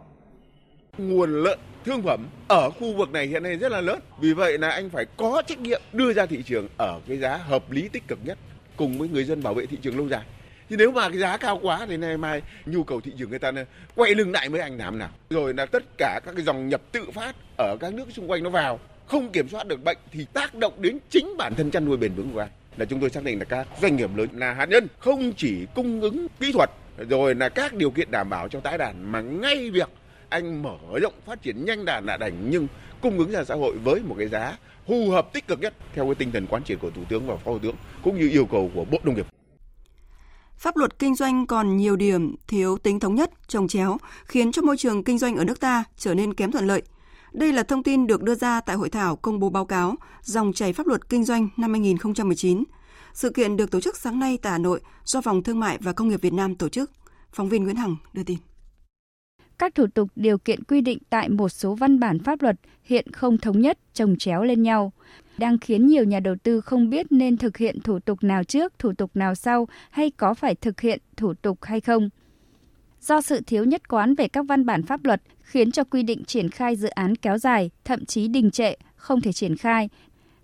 nguồn 0.97 1.43
lợn 1.43 1.59
thương 1.85 2.01
phẩm 2.01 2.27
ở 2.47 2.69
khu 2.69 2.97
vực 2.97 3.11
này 3.11 3.27
hiện 3.27 3.43
nay 3.43 3.55
rất 3.55 3.71
là 3.71 3.81
lớn. 3.81 3.99
Vì 4.21 4.33
vậy 4.33 4.57
là 4.57 4.69
anh 4.69 4.89
phải 4.89 5.05
có 5.17 5.41
trách 5.47 5.59
nhiệm 5.59 5.81
đưa 5.93 6.13
ra 6.13 6.25
thị 6.25 6.43
trường 6.43 6.67
ở 6.77 6.99
cái 7.07 7.17
giá 7.17 7.37
hợp 7.37 7.71
lý 7.71 7.89
tích 7.89 8.07
cực 8.07 8.19
nhất 8.23 8.37
cùng 8.79 8.97
với 8.97 9.09
người 9.09 9.23
dân 9.23 9.43
bảo 9.43 9.53
vệ 9.53 9.65
thị 9.65 9.77
trường 9.81 9.97
lâu 9.97 10.09
dài. 10.09 10.23
chứ 10.69 10.75
nếu 10.77 10.91
mà 10.91 11.09
cái 11.09 11.17
giá 11.17 11.37
cao 11.37 11.59
quá 11.61 11.85
thì 11.89 11.97
nay 11.97 12.17
mai 12.17 12.41
nhu 12.65 12.83
cầu 12.83 13.01
thị 13.01 13.11
trường 13.17 13.29
người 13.29 13.39
ta 13.39 13.51
quay 13.95 14.15
lưng 14.15 14.31
lại 14.31 14.49
với 14.49 14.61
anh 14.61 14.77
làm 14.77 14.99
nào. 14.99 15.09
Rồi 15.29 15.53
là 15.53 15.65
tất 15.65 15.83
cả 15.97 16.19
các 16.25 16.35
cái 16.35 16.45
dòng 16.45 16.69
nhập 16.69 16.81
tự 16.91 17.05
phát 17.13 17.35
ở 17.57 17.77
các 17.79 17.93
nước 17.93 18.05
xung 18.11 18.31
quanh 18.31 18.43
nó 18.43 18.49
vào, 18.49 18.79
không 19.07 19.31
kiểm 19.31 19.49
soát 19.49 19.67
được 19.67 19.83
bệnh 19.83 19.97
thì 20.11 20.25
tác 20.33 20.55
động 20.55 20.73
đến 20.77 20.97
chính 21.09 21.37
bản 21.37 21.55
thân 21.55 21.71
chăn 21.71 21.85
nuôi 21.85 21.97
bền 21.97 22.13
vững 22.13 22.31
của 22.33 22.39
anh. 22.39 22.49
Là 22.77 22.85
chúng 22.85 22.99
tôi 22.99 23.09
xác 23.09 23.23
định 23.23 23.39
là 23.39 23.45
các 23.45 23.67
doanh 23.81 23.95
nghiệp 23.95 24.09
lớn 24.15 24.29
là 24.33 24.53
hạt 24.53 24.65
nhân, 24.65 24.87
không 24.99 25.33
chỉ 25.37 25.65
cung 25.75 26.01
ứng 26.01 26.27
kỹ 26.39 26.51
thuật, 26.51 26.69
rồi 27.09 27.35
là 27.35 27.49
các 27.49 27.73
điều 27.73 27.91
kiện 27.91 28.11
đảm 28.11 28.29
bảo 28.29 28.47
cho 28.47 28.59
tái 28.59 28.77
đàn, 28.77 29.11
mà 29.11 29.21
ngay 29.21 29.69
việc 29.71 29.89
anh 30.29 30.63
mở 30.63 30.77
rộng 31.01 31.13
phát 31.25 31.41
triển 31.41 31.65
nhanh 31.65 31.85
đàn 31.85 32.05
là 32.05 32.17
đành, 32.17 32.49
nhưng 32.49 32.67
cung 33.01 33.17
ứng 33.17 33.31
ra 33.31 33.43
xã 33.43 33.55
hội 33.55 33.77
với 33.83 33.99
một 33.99 34.15
cái 34.19 34.27
giá 34.27 34.57
phù 34.89 35.09
hợp 35.09 35.33
tích 35.33 35.47
cực 35.47 35.59
nhất 35.59 35.73
theo 35.93 36.05
cái 36.05 36.15
tinh 36.15 36.31
thần 36.31 36.47
quán 36.47 36.63
triệt 36.63 36.79
của 36.81 36.89
thủ 36.89 37.01
tướng 37.09 37.27
và 37.27 37.35
phó 37.35 37.51
thủ 37.51 37.59
tướng 37.59 37.75
cũng 38.03 38.19
như 38.19 38.29
yêu 38.29 38.45
cầu 38.45 38.71
của 38.75 38.85
bộ 38.85 38.97
nông 39.03 39.15
nghiệp 39.15 39.27
Pháp 40.57 40.77
luật 40.77 40.99
kinh 40.99 41.15
doanh 41.15 41.47
còn 41.47 41.77
nhiều 41.77 41.95
điểm 41.95 42.35
thiếu 42.47 42.77
tính 42.77 42.99
thống 42.99 43.15
nhất, 43.15 43.31
trồng 43.47 43.67
chéo, 43.67 43.97
khiến 44.25 44.51
cho 44.51 44.61
môi 44.61 44.77
trường 44.77 45.03
kinh 45.03 45.17
doanh 45.17 45.35
ở 45.35 45.43
nước 45.43 45.59
ta 45.59 45.83
trở 45.97 46.13
nên 46.13 46.33
kém 46.33 46.51
thuận 46.51 46.67
lợi. 46.67 46.81
Đây 47.31 47.53
là 47.53 47.63
thông 47.63 47.83
tin 47.83 48.07
được 48.07 48.23
đưa 48.23 48.35
ra 48.35 48.61
tại 48.61 48.75
hội 48.75 48.89
thảo 48.89 49.15
công 49.15 49.39
bố 49.39 49.49
báo 49.49 49.65
cáo 49.65 49.95
Dòng 50.23 50.53
chảy 50.53 50.73
pháp 50.73 50.87
luật 50.87 51.09
kinh 51.09 51.23
doanh 51.23 51.49
năm 51.57 51.71
2019. 51.71 52.63
Sự 53.13 53.29
kiện 53.29 53.57
được 53.57 53.71
tổ 53.71 53.81
chức 53.81 53.97
sáng 53.97 54.19
nay 54.19 54.37
tại 54.41 54.51
Hà 54.51 54.57
Nội 54.57 54.81
do 55.05 55.21
Phòng 55.21 55.43
Thương 55.43 55.59
mại 55.59 55.77
và 55.81 55.93
Công 55.93 56.09
nghiệp 56.09 56.21
Việt 56.21 56.33
Nam 56.33 56.55
tổ 56.55 56.69
chức. 56.69 56.91
Phóng 57.33 57.49
viên 57.49 57.63
Nguyễn 57.63 57.75
Hằng 57.75 57.95
đưa 58.13 58.23
tin 58.23 58.37
các 59.69 59.75
thủ 59.75 59.87
tục 59.87 60.09
điều 60.15 60.37
kiện 60.37 60.63
quy 60.63 60.81
định 60.81 60.97
tại 61.09 61.29
một 61.29 61.49
số 61.49 61.75
văn 61.75 61.99
bản 61.99 62.19
pháp 62.19 62.41
luật 62.41 62.55
hiện 62.83 63.11
không 63.11 63.37
thống 63.37 63.61
nhất, 63.61 63.77
trồng 63.93 64.15
chéo 64.17 64.43
lên 64.43 64.63
nhau, 64.63 64.91
đang 65.37 65.57
khiến 65.57 65.87
nhiều 65.87 66.03
nhà 66.03 66.19
đầu 66.19 66.35
tư 66.43 66.61
không 66.61 66.89
biết 66.89 67.05
nên 67.09 67.37
thực 67.37 67.57
hiện 67.57 67.79
thủ 67.81 67.99
tục 67.99 68.23
nào 68.23 68.43
trước, 68.43 68.79
thủ 68.79 68.93
tục 68.97 69.11
nào 69.13 69.35
sau 69.35 69.67
hay 69.89 70.11
có 70.11 70.33
phải 70.33 70.55
thực 70.55 70.81
hiện 70.81 70.99
thủ 71.17 71.33
tục 71.33 71.63
hay 71.63 71.81
không. 71.81 72.09
Do 73.01 73.21
sự 73.21 73.41
thiếu 73.47 73.63
nhất 73.63 73.87
quán 73.89 74.15
về 74.15 74.27
các 74.27 74.45
văn 74.47 74.65
bản 74.65 74.83
pháp 74.83 75.05
luật 75.05 75.21
khiến 75.41 75.71
cho 75.71 75.83
quy 75.83 76.03
định 76.03 76.23
triển 76.23 76.49
khai 76.49 76.75
dự 76.75 76.87
án 76.87 77.15
kéo 77.15 77.37
dài, 77.37 77.71
thậm 77.85 78.05
chí 78.05 78.27
đình 78.27 78.51
trệ, 78.51 78.73
không 78.95 79.21
thể 79.21 79.33
triển 79.33 79.57
khai, 79.57 79.89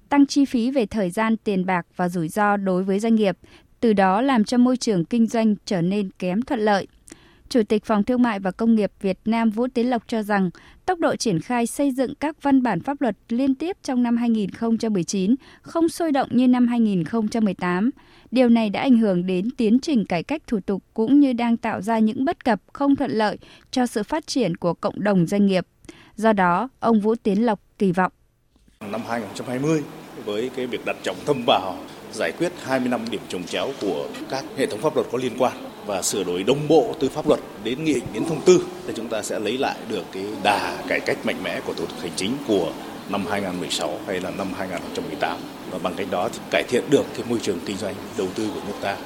tăng 0.09 0.25
chi 0.25 0.45
phí 0.45 0.71
về 0.71 0.85
thời 0.85 1.09
gian, 1.09 1.37
tiền 1.37 1.65
bạc 1.65 1.87
và 1.95 2.09
rủi 2.09 2.27
ro 2.27 2.57
đối 2.57 2.83
với 2.83 2.99
doanh 2.99 3.15
nghiệp, 3.15 3.37
từ 3.79 3.93
đó 3.93 4.21
làm 4.21 4.43
cho 4.43 4.57
môi 4.57 4.77
trường 4.77 5.05
kinh 5.05 5.27
doanh 5.27 5.55
trở 5.65 5.81
nên 5.81 6.09
kém 6.19 6.41
thuận 6.41 6.59
lợi. 6.59 6.87
Chủ 7.49 7.63
tịch 7.63 7.85
Phòng 7.85 8.03
Thương 8.03 8.21
mại 8.21 8.39
và 8.39 8.51
Công 8.51 8.75
nghiệp 8.75 8.91
Việt 9.01 9.19
Nam 9.25 9.49
Vũ 9.49 9.67
Tiến 9.73 9.89
Lộc 9.89 10.03
cho 10.07 10.23
rằng 10.23 10.49
tốc 10.85 10.99
độ 10.99 11.15
triển 11.15 11.41
khai 11.41 11.67
xây 11.67 11.91
dựng 11.91 12.15
các 12.15 12.43
văn 12.43 12.63
bản 12.63 12.79
pháp 12.79 13.01
luật 13.01 13.17
liên 13.29 13.55
tiếp 13.55 13.77
trong 13.83 14.03
năm 14.03 14.17
2019 14.17 15.35
không 15.61 15.89
sôi 15.89 16.11
động 16.11 16.29
như 16.31 16.47
năm 16.47 16.67
2018. 16.67 17.89
Điều 18.31 18.49
này 18.49 18.69
đã 18.69 18.81
ảnh 18.81 18.97
hưởng 18.97 19.25
đến 19.25 19.51
tiến 19.57 19.79
trình 19.79 20.05
cải 20.05 20.23
cách 20.23 20.41
thủ 20.47 20.59
tục 20.59 20.83
cũng 20.93 21.19
như 21.19 21.33
đang 21.33 21.57
tạo 21.57 21.81
ra 21.81 21.99
những 21.99 22.25
bất 22.25 22.45
cập 22.45 22.61
không 22.73 22.95
thuận 22.95 23.11
lợi 23.11 23.37
cho 23.71 23.85
sự 23.85 24.03
phát 24.03 24.27
triển 24.27 24.57
của 24.57 24.73
cộng 24.73 25.03
đồng 25.03 25.25
doanh 25.25 25.45
nghiệp. 25.45 25.67
Do 26.15 26.33
đó, 26.33 26.69
ông 26.79 26.99
Vũ 26.99 27.15
Tiến 27.15 27.45
Lộc 27.45 27.59
kỳ 27.77 27.91
vọng 27.91 28.11
năm 28.91 29.01
2020 29.07 29.83
với 30.25 30.49
cái 30.55 30.67
việc 30.67 30.85
đặt 30.85 30.95
trọng 31.03 31.17
tâm 31.25 31.43
vào 31.47 31.77
giải 32.13 32.31
quyết 32.37 32.51
20 32.63 32.89
năm 32.89 33.01
điểm 33.11 33.21
trồng 33.29 33.43
chéo 33.43 33.69
của 33.81 34.07
các 34.29 34.45
hệ 34.57 34.65
thống 34.65 34.81
pháp 34.81 34.95
luật 34.95 35.07
có 35.11 35.17
liên 35.17 35.33
quan 35.37 35.53
và 35.85 36.01
sửa 36.01 36.23
đổi 36.23 36.43
đồng 36.43 36.67
bộ 36.67 36.95
từ 36.99 37.09
pháp 37.09 37.27
luật 37.27 37.39
đến 37.63 37.83
nghị 37.83 37.93
định 37.93 38.07
đến 38.13 38.25
thông 38.25 38.41
tư 38.41 38.65
thì 38.87 38.93
chúng 38.95 39.07
ta 39.07 39.21
sẽ 39.21 39.39
lấy 39.39 39.57
lại 39.57 39.75
được 39.89 40.03
cái 40.11 40.23
đà 40.43 40.77
cải 40.87 40.99
cách 40.99 41.17
mạnh 41.23 41.43
mẽ 41.43 41.61
của 41.65 41.73
thủ 41.73 41.85
tục 41.85 41.99
hành 42.01 42.11
chính 42.15 42.31
của 42.47 42.71
năm 43.09 43.25
2016 43.29 43.99
hay 44.07 44.21
là 44.21 44.31
năm 44.31 44.47
2018 44.57 45.37
và 45.71 45.77
bằng 45.83 45.93
cách 45.97 46.07
đó 46.11 46.29
thì 46.33 46.39
cải 46.51 46.63
thiện 46.69 46.83
được 46.89 47.05
cái 47.13 47.25
môi 47.29 47.39
trường 47.39 47.59
kinh 47.65 47.77
doanh 47.77 47.95
đầu 48.17 48.27
tư 48.35 48.47
của 48.53 48.61
nước 48.67 48.75
ta 48.81 48.97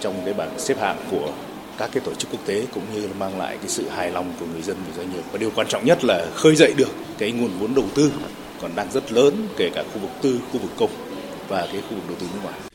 trong 0.00 0.14
cái 0.24 0.34
bảng 0.34 0.58
xếp 0.58 0.80
hạng 0.80 0.96
của 1.10 1.32
các 1.78 1.90
cái 1.92 2.02
tổ 2.04 2.14
chức 2.14 2.30
quốc 2.30 2.40
tế 2.46 2.66
cũng 2.74 2.84
như 2.94 3.00
là 3.00 3.12
mang 3.18 3.38
lại 3.38 3.56
cái 3.56 3.68
sự 3.68 3.88
hài 3.88 4.10
lòng 4.10 4.32
của 4.40 4.46
người 4.52 4.62
dân 4.62 4.76
và 4.88 4.96
doanh 4.96 5.12
nghiệp 5.12 5.22
và 5.32 5.38
điều 5.38 5.50
quan 5.54 5.66
trọng 5.66 5.84
nhất 5.84 6.04
là 6.04 6.26
khơi 6.34 6.56
dậy 6.56 6.72
được 6.76 6.88
cái 7.18 7.32
nguồn 7.32 7.50
vốn 7.58 7.74
đầu 7.74 7.84
tư 7.94 8.12
còn 8.62 8.70
đang 8.76 8.92
rất 8.92 9.12
lớn 9.12 9.48
kể 9.56 9.70
cả 9.74 9.84
khu 9.94 10.00
vực 10.00 10.10
tư, 10.22 10.40
khu 10.52 10.58
vực 10.58 10.70
công 10.78 10.90
và 11.48 11.68
cái 11.72 11.80
khu 11.80 11.94
vực 11.96 12.04
đầu 12.08 12.16
tư 12.20 12.26
nước 12.34 12.40
ngoài. 12.42 12.67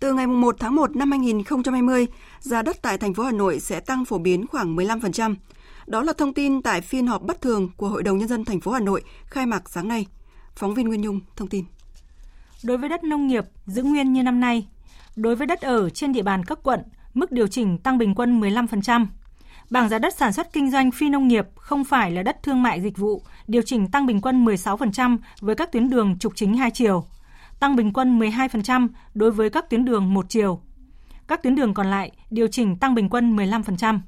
Từ 0.00 0.12
ngày 0.12 0.26
1 0.26 0.56
tháng 0.58 0.74
1 0.74 0.96
năm 0.96 1.10
2020, 1.10 2.06
giá 2.40 2.62
đất 2.62 2.82
tại 2.82 2.98
thành 2.98 3.14
phố 3.14 3.22
Hà 3.22 3.32
Nội 3.32 3.60
sẽ 3.60 3.80
tăng 3.80 4.04
phổ 4.04 4.18
biến 4.18 4.46
khoảng 4.46 4.76
15%. 4.76 5.34
Đó 5.86 6.02
là 6.02 6.12
thông 6.12 6.34
tin 6.34 6.62
tại 6.62 6.80
phiên 6.80 7.06
họp 7.06 7.22
bất 7.22 7.40
thường 7.40 7.70
của 7.76 7.88
Hội 7.88 8.02
đồng 8.02 8.18
nhân 8.18 8.28
dân 8.28 8.44
thành 8.44 8.60
phố 8.60 8.72
Hà 8.72 8.80
Nội 8.80 9.02
khai 9.26 9.46
mạc 9.46 9.70
sáng 9.70 9.88
nay. 9.88 10.06
Phóng 10.56 10.74
viên 10.74 10.88
Nguyên 10.88 11.00
Nhung 11.00 11.20
thông 11.36 11.48
tin. 11.48 11.64
Đối 12.64 12.78
với 12.78 12.88
đất 12.88 13.04
nông 13.04 13.26
nghiệp 13.26 13.44
giữ 13.66 13.82
nguyên 13.82 14.12
như 14.12 14.22
năm 14.22 14.40
nay, 14.40 14.68
đối 15.16 15.36
với 15.36 15.46
đất 15.46 15.60
ở 15.60 15.90
trên 15.90 16.12
địa 16.12 16.22
bàn 16.22 16.44
các 16.44 16.58
quận, 16.62 16.80
mức 17.14 17.32
điều 17.32 17.46
chỉnh 17.46 17.78
tăng 17.78 17.98
bình 17.98 18.14
quân 18.14 18.40
15%. 18.40 19.06
Bảng 19.70 19.88
giá 19.88 19.98
đất 19.98 20.14
sản 20.16 20.32
xuất 20.32 20.52
kinh 20.52 20.70
doanh 20.70 20.90
phi 20.90 21.08
nông 21.08 21.28
nghiệp 21.28 21.46
không 21.56 21.84
phải 21.84 22.10
là 22.10 22.22
đất 22.22 22.42
thương 22.42 22.62
mại 22.62 22.80
dịch 22.80 22.98
vụ, 22.98 23.22
điều 23.46 23.62
chỉnh 23.62 23.90
tăng 23.90 24.06
bình 24.06 24.20
quân 24.20 24.44
16% 24.44 25.18
với 25.40 25.54
các 25.54 25.72
tuyến 25.72 25.90
đường 25.90 26.18
trục 26.18 26.32
chính 26.36 26.56
hai 26.56 26.70
chiều, 26.70 27.04
tăng 27.60 27.76
bình 27.76 27.92
quân 27.92 28.18
12% 28.18 28.88
đối 29.14 29.30
với 29.30 29.50
các 29.50 29.70
tuyến 29.70 29.84
đường 29.84 30.14
một 30.14 30.26
chiều. 30.28 30.60
Các 31.28 31.42
tuyến 31.42 31.54
đường 31.54 31.74
còn 31.74 31.86
lại 31.86 32.12
điều 32.30 32.46
chỉnh 32.46 32.76
tăng 32.76 32.94
bình 32.94 33.08
quân 33.08 33.36
15%. 33.36 34.00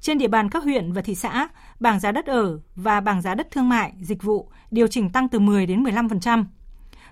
Trên 0.00 0.18
địa 0.18 0.28
bàn 0.28 0.50
các 0.50 0.62
huyện 0.62 0.92
và 0.92 1.02
thị 1.02 1.14
xã, 1.14 1.48
bảng 1.80 2.00
giá 2.00 2.12
đất 2.12 2.26
ở 2.26 2.60
và 2.74 3.00
bảng 3.00 3.22
giá 3.22 3.34
đất 3.34 3.50
thương 3.50 3.68
mại, 3.68 3.92
dịch 4.00 4.22
vụ 4.22 4.50
điều 4.70 4.86
chỉnh 4.86 5.10
tăng 5.10 5.28
từ 5.28 5.38
10 5.38 5.66
đến 5.66 5.84
15%. 5.84 6.44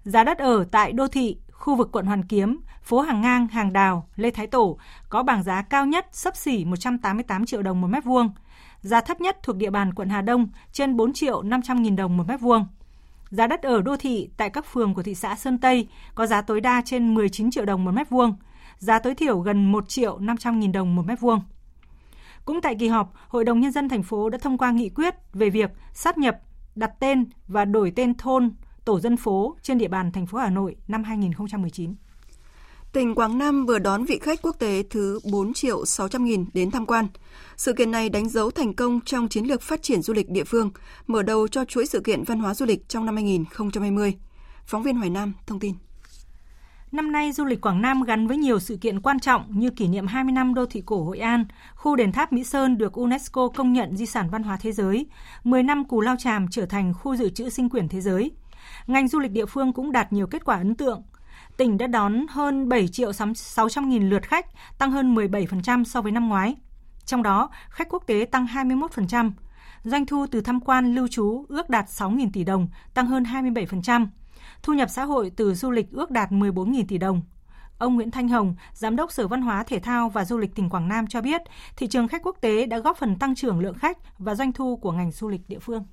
Giá 0.02 0.24
đất 0.24 0.38
ở 0.38 0.64
tại 0.70 0.92
đô 0.92 1.08
thị, 1.08 1.36
khu 1.50 1.76
vực 1.76 1.88
quận 1.92 2.06
Hoàn 2.06 2.24
Kiếm, 2.24 2.60
phố 2.82 3.00
Hàng 3.00 3.20
Ngang, 3.20 3.46
Hàng 3.46 3.72
Đào, 3.72 4.08
Lê 4.16 4.30
Thái 4.30 4.46
Tổ 4.46 4.78
có 5.08 5.22
bảng 5.22 5.42
giá 5.42 5.62
cao 5.62 5.86
nhất 5.86 6.06
sấp 6.12 6.36
xỉ 6.36 6.64
188 6.64 7.46
triệu 7.46 7.62
đồng 7.62 7.80
một 7.80 7.86
mét 7.86 8.04
vuông. 8.04 8.30
Giá 8.80 9.00
thấp 9.00 9.20
nhất 9.20 9.38
thuộc 9.42 9.56
địa 9.56 9.70
bàn 9.70 9.94
quận 9.94 10.08
Hà 10.08 10.22
Đông 10.22 10.48
trên 10.72 10.96
4 10.96 11.12
triệu 11.12 11.42
500 11.42 11.82
nghìn 11.82 11.96
đồng 11.96 12.16
một 12.16 12.28
mét 12.28 12.40
vuông. 12.40 12.66
Giá 13.34 13.46
đất 13.46 13.62
ở 13.62 13.82
đô 13.82 13.96
thị 13.96 14.28
tại 14.36 14.50
các 14.50 14.66
phường 14.66 14.94
của 14.94 15.02
thị 15.02 15.14
xã 15.14 15.36
Sơn 15.36 15.58
Tây 15.58 15.88
có 16.14 16.26
giá 16.26 16.42
tối 16.42 16.60
đa 16.60 16.82
trên 16.84 17.14
19 17.14 17.50
triệu 17.50 17.64
đồng 17.64 17.84
một 17.84 17.90
mét 17.90 18.10
vuông, 18.10 18.36
giá 18.78 18.98
tối 18.98 19.14
thiểu 19.14 19.38
gần 19.38 19.72
1 19.72 19.88
triệu 19.88 20.18
500 20.18 20.60
nghìn 20.60 20.72
đồng 20.72 20.94
một 20.94 21.06
mét 21.06 21.20
vuông. 21.20 21.40
Cũng 22.44 22.60
tại 22.60 22.74
kỳ 22.78 22.88
họp, 22.88 23.12
Hội 23.28 23.44
đồng 23.44 23.60
Nhân 23.60 23.72
dân 23.72 23.88
thành 23.88 24.02
phố 24.02 24.28
đã 24.28 24.38
thông 24.38 24.58
qua 24.58 24.70
nghị 24.70 24.88
quyết 24.88 25.14
về 25.32 25.50
việc 25.50 25.70
sát 25.92 26.18
nhập, 26.18 26.38
đặt 26.74 26.90
tên 27.00 27.24
và 27.48 27.64
đổi 27.64 27.92
tên 27.96 28.14
thôn, 28.14 28.52
tổ 28.84 29.00
dân 29.00 29.16
phố 29.16 29.56
trên 29.62 29.78
địa 29.78 29.88
bàn 29.88 30.12
thành 30.12 30.26
phố 30.26 30.38
Hà 30.38 30.50
Nội 30.50 30.76
năm 30.88 31.04
2019. 31.04 31.94
Tỉnh 32.94 33.14
Quảng 33.14 33.38
Nam 33.38 33.66
vừa 33.66 33.78
đón 33.78 34.04
vị 34.04 34.18
khách 34.18 34.42
quốc 34.42 34.56
tế 34.58 34.82
thứ 34.90 35.20
4 35.32 35.52
triệu 35.54 35.86
600 35.86 36.24
nghìn 36.24 36.44
đến 36.54 36.70
tham 36.70 36.86
quan. 36.86 37.06
Sự 37.56 37.72
kiện 37.72 37.90
này 37.90 38.08
đánh 38.08 38.28
dấu 38.28 38.50
thành 38.50 38.74
công 38.74 39.00
trong 39.00 39.28
chiến 39.28 39.44
lược 39.44 39.62
phát 39.62 39.82
triển 39.82 40.02
du 40.02 40.14
lịch 40.14 40.30
địa 40.30 40.44
phương, 40.44 40.70
mở 41.06 41.22
đầu 41.22 41.48
cho 41.48 41.64
chuỗi 41.64 41.86
sự 41.86 42.00
kiện 42.00 42.24
văn 42.24 42.38
hóa 42.38 42.54
du 42.54 42.66
lịch 42.66 42.88
trong 42.88 43.06
năm 43.06 43.14
2020. 43.14 44.14
Phóng 44.66 44.82
viên 44.82 44.96
Hoài 44.96 45.10
Nam 45.10 45.32
thông 45.46 45.60
tin. 45.60 45.74
Năm 46.92 47.12
nay, 47.12 47.32
du 47.32 47.44
lịch 47.44 47.60
Quảng 47.60 47.82
Nam 47.82 48.02
gắn 48.02 48.26
với 48.26 48.36
nhiều 48.36 48.60
sự 48.60 48.76
kiện 48.76 49.00
quan 49.00 49.20
trọng 49.20 49.58
như 49.58 49.70
kỷ 49.70 49.88
niệm 49.88 50.06
20 50.06 50.32
năm 50.32 50.54
đô 50.54 50.66
thị 50.66 50.82
cổ 50.86 51.04
Hội 51.04 51.18
An, 51.18 51.44
khu 51.74 51.96
đền 51.96 52.12
tháp 52.12 52.32
Mỹ 52.32 52.44
Sơn 52.44 52.78
được 52.78 52.92
UNESCO 52.92 53.48
công 53.48 53.72
nhận 53.72 53.96
di 53.96 54.06
sản 54.06 54.28
văn 54.30 54.42
hóa 54.42 54.58
thế 54.60 54.72
giới, 54.72 55.06
10 55.44 55.62
năm 55.62 55.84
Cù 55.88 56.00
Lao 56.00 56.16
Tràm 56.18 56.48
trở 56.50 56.66
thành 56.66 56.94
khu 56.94 57.16
dự 57.16 57.28
trữ 57.30 57.48
sinh 57.48 57.68
quyển 57.68 57.88
thế 57.88 58.00
giới. 58.00 58.30
Ngành 58.86 59.08
du 59.08 59.18
lịch 59.18 59.32
địa 59.32 59.46
phương 59.46 59.72
cũng 59.72 59.92
đạt 59.92 60.12
nhiều 60.12 60.26
kết 60.26 60.44
quả 60.44 60.56
ấn 60.56 60.74
tượng. 60.74 61.02
Tỉnh 61.56 61.78
đã 61.78 61.86
đón 61.86 62.26
hơn 62.28 62.68
7 62.68 62.88
triệu 62.88 63.12
600 63.34 63.88
nghìn 63.88 64.08
lượt 64.08 64.22
khách, 64.22 64.46
tăng 64.78 64.90
hơn 64.90 65.14
17% 65.14 65.84
so 65.84 66.02
với 66.02 66.12
năm 66.12 66.28
ngoái. 66.28 66.56
Trong 67.04 67.22
đó, 67.22 67.50
khách 67.70 67.88
quốc 67.88 68.02
tế 68.06 68.26
tăng 68.30 68.46
21%. 68.46 69.30
Doanh 69.84 70.06
thu 70.06 70.26
từ 70.30 70.40
tham 70.40 70.60
quan 70.60 70.94
lưu 70.94 71.08
trú 71.08 71.44
ước 71.48 71.70
đạt 71.70 71.86
6.000 71.86 72.28
tỷ 72.32 72.44
đồng, 72.44 72.68
tăng 72.94 73.06
hơn 73.06 73.22
27%. 73.22 74.06
Thu 74.62 74.72
nhập 74.72 74.90
xã 74.90 75.04
hội 75.04 75.30
từ 75.36 75.54
du 75.54 75.70
lịch 75.70 75.90
ước 75.92 76.10
đạt 76.10 76.30
14.000 76.30 76.84
tỷ 76.88 76.98
đồng. 76.98 77.22
Ông 77.78 77.94
Nguyễn 77.94 78.10
Thanh 78.10 78.28
Hồng, 78.28 78.54
Giám 78.72 78.96
đốc 78.96 79.12
Sở 79.12 79.28
Văn 79.28 79.42
hóa 79.42 79.62
Thể 79.62 79.78
thao 79.78 80.08
và 80.08 80.24
Du 80.24 80.38
lịch 80.38 80.54
tỉnh 80.54 80.70
Quảng 80.70 80.88
Nam 80.88 81.06
cho 81.06 81.20
biết, 81.20 81.40
thị 81.76 81.86
trường 81.86 82.08
khách 82.08 82.22
quốc 82.22 82.36
tế 82.40 82.66
đã 82.66 82.78
góp 82.78 82.96
phần 82.96 83.16
tăng 83.18 83.34
trưởng 83.34 83.60
lượng 83.60 83.78
khách 83.78 83.98
và 84.18 84.34
doanh 84.34 84.52
thu 84.52 84.76
của 84.76 84.92
ngành 84.92 85.10
du 85.10 85.28
lịch 85.28 85.48
địa 85.48 85.58
phương. 85.58 85.84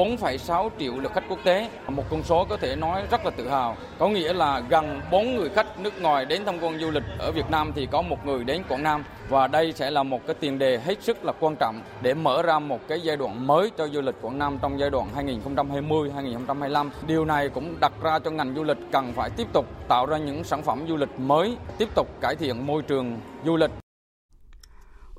4,6 0.00 0.70
triệu 0.78 0.92
lượt 1.00 1.12
khách 1.14 1.24
quốc 1.28 1.38
tế, 1.44 1.70
một 1.88 2.02
con 2.10 2.22
số 2.22 2.46
có 2.48 2.56
thể 2.56 2.76
nói 2.76 3.02
rất 3.10 3.24
là 3.24 3.30
tự 3.30 3.48
hào. 3.48 3.76
Có 3.98 4.08
nghĩa 4.08 4.32
là 4.32 4.62
gần 4.68 5.00
4 5.10 5.36
người 5.36 5.48
khách 5.48 5.78
nước 5.78 6.02
ngoài 6.02 6.24
đến 6.24 6.42
tham 6.46 6.58
quan 6.60 6.80
du 6.80 6.90
lịch 6.90 7.02
ở 7.18 7.32
Việt 7.32 7.50
Nam 7.50 7.72
thì 7.74 7.86
có 7.86 8.02
một 8.02 8.26
người 8.26 8.44
đến 8.44 8.62
Quảng 8.68 8.82
Nam 8.82 9.04
và 9.28 9.46
đây 9.46 9.72
sẽ 9.72 9.90
là 9.90 10.02
một 10.02 10.26
cái 10.26 10.34
tiền 10.40 10.58
đề 10.58 10.78
hết 10.78 11.02
sức 11.02 11.24
là 11.24 11.32
quan 11.40 11.56
trọng 11.56 11.82
để 12.02 12.14
mở 12.14 12.42
ra 12.42 12.58
một 12.58 12.78
cái 12.88 13.00
giai 13.00 13.16
đoạn 13.16 13.46
mới 13.46 13.70
cho 13.78 13.88
du 13.88 14.00
lịch 14.00 14.14
Quảng 14.22 14.38
Nam 14.38 14.58
trong 14.62 14.78
giai 14.78 14.90
đoạn 14.90 15.08
2020-2025. 15.16 16.90
Điều 17.06 17.24
này 17.24 17.48
cũng 17.48 17.80
đặt 17.80 17.92
ra 18.02 18.18
cho 18.18 18.30
ngành 18.30 18.54
du 18.56 18.64
lịch 18.64 18.78
cần 18.92 19.12
phải 19.12 19.30
tiếp 19.36 19.46
tục 19.52 19.66
tạo 19.88 20.06
ra 20.06 20.18
những 20.18 20.44
sản 20.44 20.62
phẩm 20.62 20.84
du 20.88 20.96
lịch 20.96 21.18
mới, 21.18 21.56
tiếp 21.78 21.88
tục 21.94 22.06
cải 22.20 22.36
thiện 22.36 22.66
môi 22.66 22.82
trường 22.82 23.20
du 23.44 23.56
lịch 23.56 23.70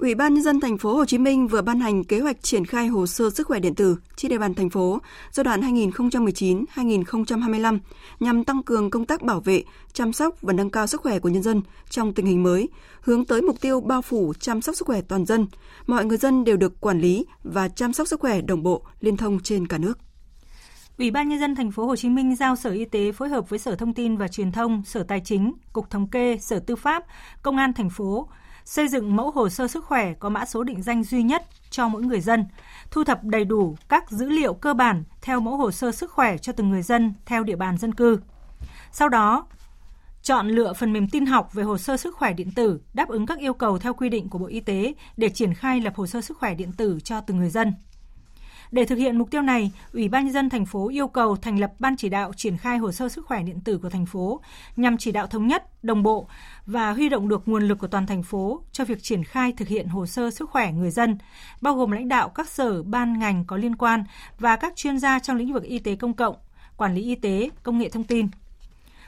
Ủy 0.01 0.15
ban 0.15 0.33
nhân 0.33 0.43
dân 0.43 0.59
thành 0.59 0.77
phố 0.77 0.95
Hồ 0.95 1.05
Chí 1.05 1.17
Minh 1.17 1.47
vừa 1.47 1.61
ban 1.61 1.79
hành 1.79 2.03
kế 2.03 2.19
hoạch 2.19 2.43
triển 2.43 2.65
khai 2.65 2.87
hồ 2.87 3.07
sơ 3.07 3.29
sức 3.29 3.47
khỏe 3.47 3.59
điện 3.59 3.75
tử 3.75 3.97
trên 4.15 4.29
địa 4.29 4.37
bàn 4.37 4.53
thành 4.53 4.69
phố 4.69 4.99
giai 5.31 5.43
đoạn 5.43 5.61
2019-2025 5.61 7.79
nhằm 8.19 8.43
tăng 8.43 8.63
cường 8.63 8.89
công 8.89 9.05
tác 9.05 9.21
bảo 9.21 9.39
vệ, 9.39 9.63
chăm 9.93 10.13
sóc 10.13 10.41
và 10.41 10.53
nâng 10.53 10.69
cao 10.69 10.87
sức 10.87 11.01
khỏe 11.01 11.19
của 11.19 11.29
nhân 11.29 11.43
dân 11.43 11.61
trong 11.89 12.13
tình 12.13 12.25
hình 12.25 12.43
mới, 12.43 12.69
hướng 13.01 13.25
tới 13.25 13.41
mục 13.41 13.61
tiêu 13.61 13.81
bao 13.81 14.01
phủ 14.01 14.33
chăm 14.39 14.61
sóc 14.61 14.75
sức 14.75 14.87
khỏe 14.87 15.01
toàn 15.01 15.25
dân. 15.25 15.47
Mọi 15.87 16.05
người 16.05 16.17
dân 16.17 16.43
đều 16.43 16.57
được 16.57 16.81
quản 16.81 16.99
lý 16.99 17.25
và 17.43 17.67
chăm 17.67 17.93
sóc 17.93 18.07
sức 18.07 18.19
khỏe 18.19 18.41
đồng 18.41 18.63
bộ, 18.63 18.83
liên 18.99 19.17
thông 19.17 19.39
trên 19.39 19.67
cả 19.67 19.77
nước. 19.77 19.99
Ủy 20.97 21.11
ban 21.11 21.29
nhân 21.29 21.39
dân 21.39 21.55
thành 21.55 21.71
phố 21.71 21.85
Hồ 21.85 21.95
Chí 21.95 22.09
Minh 22.09 22.35
giao 22.35 22.55
Sở 22.55 22.69
Y 22.69 22.85
tế 22.85 23.11
phối 23.11 23.29
hợp 23.29 23.49
với 23.49 23.59
Sở 23.59 23.75
Thông 23.75 23.93
tin 23.93 24.17
và 24.17 24.27
Truyền 24.27 24.51
thông, 24.51 24.83
Sở 24.85 25.03
Tài 25.03 25.21
chính, 25.25 25.53
Cục 25.73 25.89
Thống 25.89 26.07
kê, 26.07 26.37
Sở 26.37 26.59
Tư 26.59 26.75
pháp, 26.75 27.03
Công 27.41 27.57
an 27.57 27.73
thành 27.73 27.89
phố 27.89 28.27
xây 28.71 28.87
dựng 28.87 29.15
mẫu 29.15 29.31
hồ 29.31 29.49
sơ 29.49 29.67
sức 29.67 29.85
khỏe 29.85 30.13
có 30.13 30.29
mã 30.29 30.45
số 30.45 30.63
định 30.63 30.81
danh 30.81 31.03
duy 31.03 31.23
nhất 31.23 31.45
cho 31.69 31.87
mỗi 31.87 32.03
người 32.03 32.21
dân, 32.21 32.45
thu 32.91 33.03
thập 33.03 33.23
đầy 33.23 33.45
đủ 33.45 33.75
các 33.89 34.11
dữ 34.11 34.29
liệu 34.29 34.53
cơ 34.53 34.73
bản 34.73 35.03
theo 35.21 35.39
mẫu 35.39 35.57
hồ 35.57 35.71
sơ 35.71 35.91
sức 35.91 36.11
khỏe 36.11 36.37
cho 36.37 36.53
từng 36.53 36.69
người 36.69 36.81
dân 36.81 37.13
theo 37.25 37.43
địa 37.43 37.55
bàn 37.55 37.77
dân 37.77 37.93
cư. 37.93 38.19
Sau 38.91 39.09
đó, 39.09 39.45
chọn 40.21 40.47
lựa 40.47 40.73
phần 40.73 40.93
mềm 40.93 41.09
tin 41.09 41.25
học 41.25 41.53
về 41.53 41.63
hồ 41.63 41.77
sơ 41.77 41.97
sức 41.97 42.15
khỏe 42.15 42.33
điện 42.33 42.51
tử 42.55 42.81
đáp 42.93 43.09
ứng 43.09 43.25
các 43.25 43.39
yêu 43.39 43.53
cầu 43.53 43.79
theo 43.79 43.93
quy 43.93 44.09
định 44.09 44.29
của 44.29 44.37
Bộ 44.37 44.45
Y 44.45 44.59
tế 44.59 44.93
để 45.17 45.29
triển 45.29 45.53
khai 45.53 45.79
lập 45.79 45.93
hồ 45.95 46.07
sơ 46.07 46.21
sức 46.21 46.37
khỏe 46.37 46.55
điện 46.55 46.71
tử 46.71 46.99
cho 47.03 47.21
từng 47.21 47.37
người 47.37 47.49
dân. 47.49 47.73
Để 48.71 48.85
thực 48.85 48.95
hiện 48.95 49.17
mục 49.17 49.31
tiêu 49.31 49.41
này, 49.41 49.71
Ủy 49.93 50.09
ban 50.09 50.23
nhân 50.23 50.33
dân 50.33 50.49
thành 50.49 50.65
phố 50.65 50.89
yêu 50.89 51.07
cầu 51.07 51.35
thành 51.35 51.59
lập 51.59 51.71
ban 51.79 51.97
chỉ 51.97 52.09
đạo 52.09 52.33
triển 52.33 52.57
khai 52.57 52.77
hồ 52.77 52.91
sơ 52.91 53.09
sức 53.09 53.25
khỏe 53.25 53.43
điện 53.43 53.59
tử 53.65 53.77
của 53.77 53.89
thành 53.89 54.05
phố 54.05 54.41
nhằm 54.75 54.97
chỉ 54.97 55.11
đạo 55.11 55.27
thống 55.27 55.47
nhất, 55.47 55.83
đồng 55.83 56.03
bộ 56.03 56.27
và 56.65 56.91
huy 56.91 57.09
động 57.09 57.29
được 57.29 57.41
nguồn 57.45 57.63
lực 57.63 57.79
của 57.79 57.87
toàn 57.87 58.07
thành 58.07 58.23
phố 58.23 58.61
cho 58.71 58.85
việc 58.85 59.03
triển 59.03 59.23
khai 59.23 59.53
thực 59.57 59.67
hiện 59.67 59.87
hồ 59.87 60.05
sơ 60.05 60.31
sức 60.31 60.49
khỏe 60.49 60.71
người 60.71 60.91
dân, 60.91 61.17
bao 61.61 61.75
gồm 61.75 61.91
lãnh 61.91 62.07
đạo 62.07 62.29
các 62.29 62.49
sở, 62.49 62.83
ban 62.83 63.19
ngành 63.19 63.45
có 63.45 63.57
liên 63.57 63.75
quan 63.75 64.03
và 64.39 64.55
các 64.55 64.75
chuyên 64.75 64.99
gia 64.99 65.19
trong 65.19 65.37
lĩnh 65.37 65.53
vực 65.53 65.63
y 65.63 65.79
tế 65.79 65.95
công 65.95 66.13
cộng, 66.13 66.35
quản 66.77 66.95
lý 66.95 67.01
y 67.03 67.15
tế, 67.15 67.49
công 67.63 67.77
nghệ 67.77 67.89
thông 67.89 68.03
tin. 68.03 68.27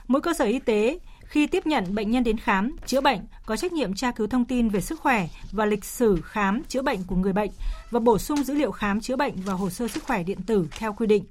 Mỗi 0.06 0.20
cơ 0.20 0.34
sở 0.34 0.44
y 0.44 0.58
tế 0.58 0.98
khi 1.34 1.46
tiếp 1.46 1.66
nhận 1.66 1.94
bệnh 1.94 2.10
nhân 2.10 2.24
đến 2.24 2.38
khám, 2.38 2.76
chữa 2.86 3.00
bệnh, 3.00 3.18
có 3.46 3.56
trách 3.56 3.72
nhiệm 3.72 3.94
tra 3.94 4.10
cứu 4.10 4.26
thông 4.26 4.44
tin 4.44 4.68
về 4.68 4.80
sức 4.80 5.00
khỏe 5.00 5.28
và 5.52 5.66
lịch 5.66 5.84
sử 5.84 6.20
khám, 6.24 6.62
chữa 6.68 6.82
bệnh 6.82 6.98
của 7.06 7.16
người 7.16 7.32
bệnh 7.32 7.50
và 7.90 8.00
bổ 8.00 8.18
sung 8.18 8.44
dữ 8.44 8.54
liệu 8.54 8.70
khám 8.70 9.00
chữa 9.00 9.16
bệnh 9.16 9.36
vào 9.36 9.56
hồ 9.56 9.70
sơ 9.70 9.88
sức 9.88 10.04
khỏe 10.04 10.22
điện 10.22 10.38
tử 10.46 10.68
theo 10.78 10.92
quy 10.92 11.06
định. 11.06 11.24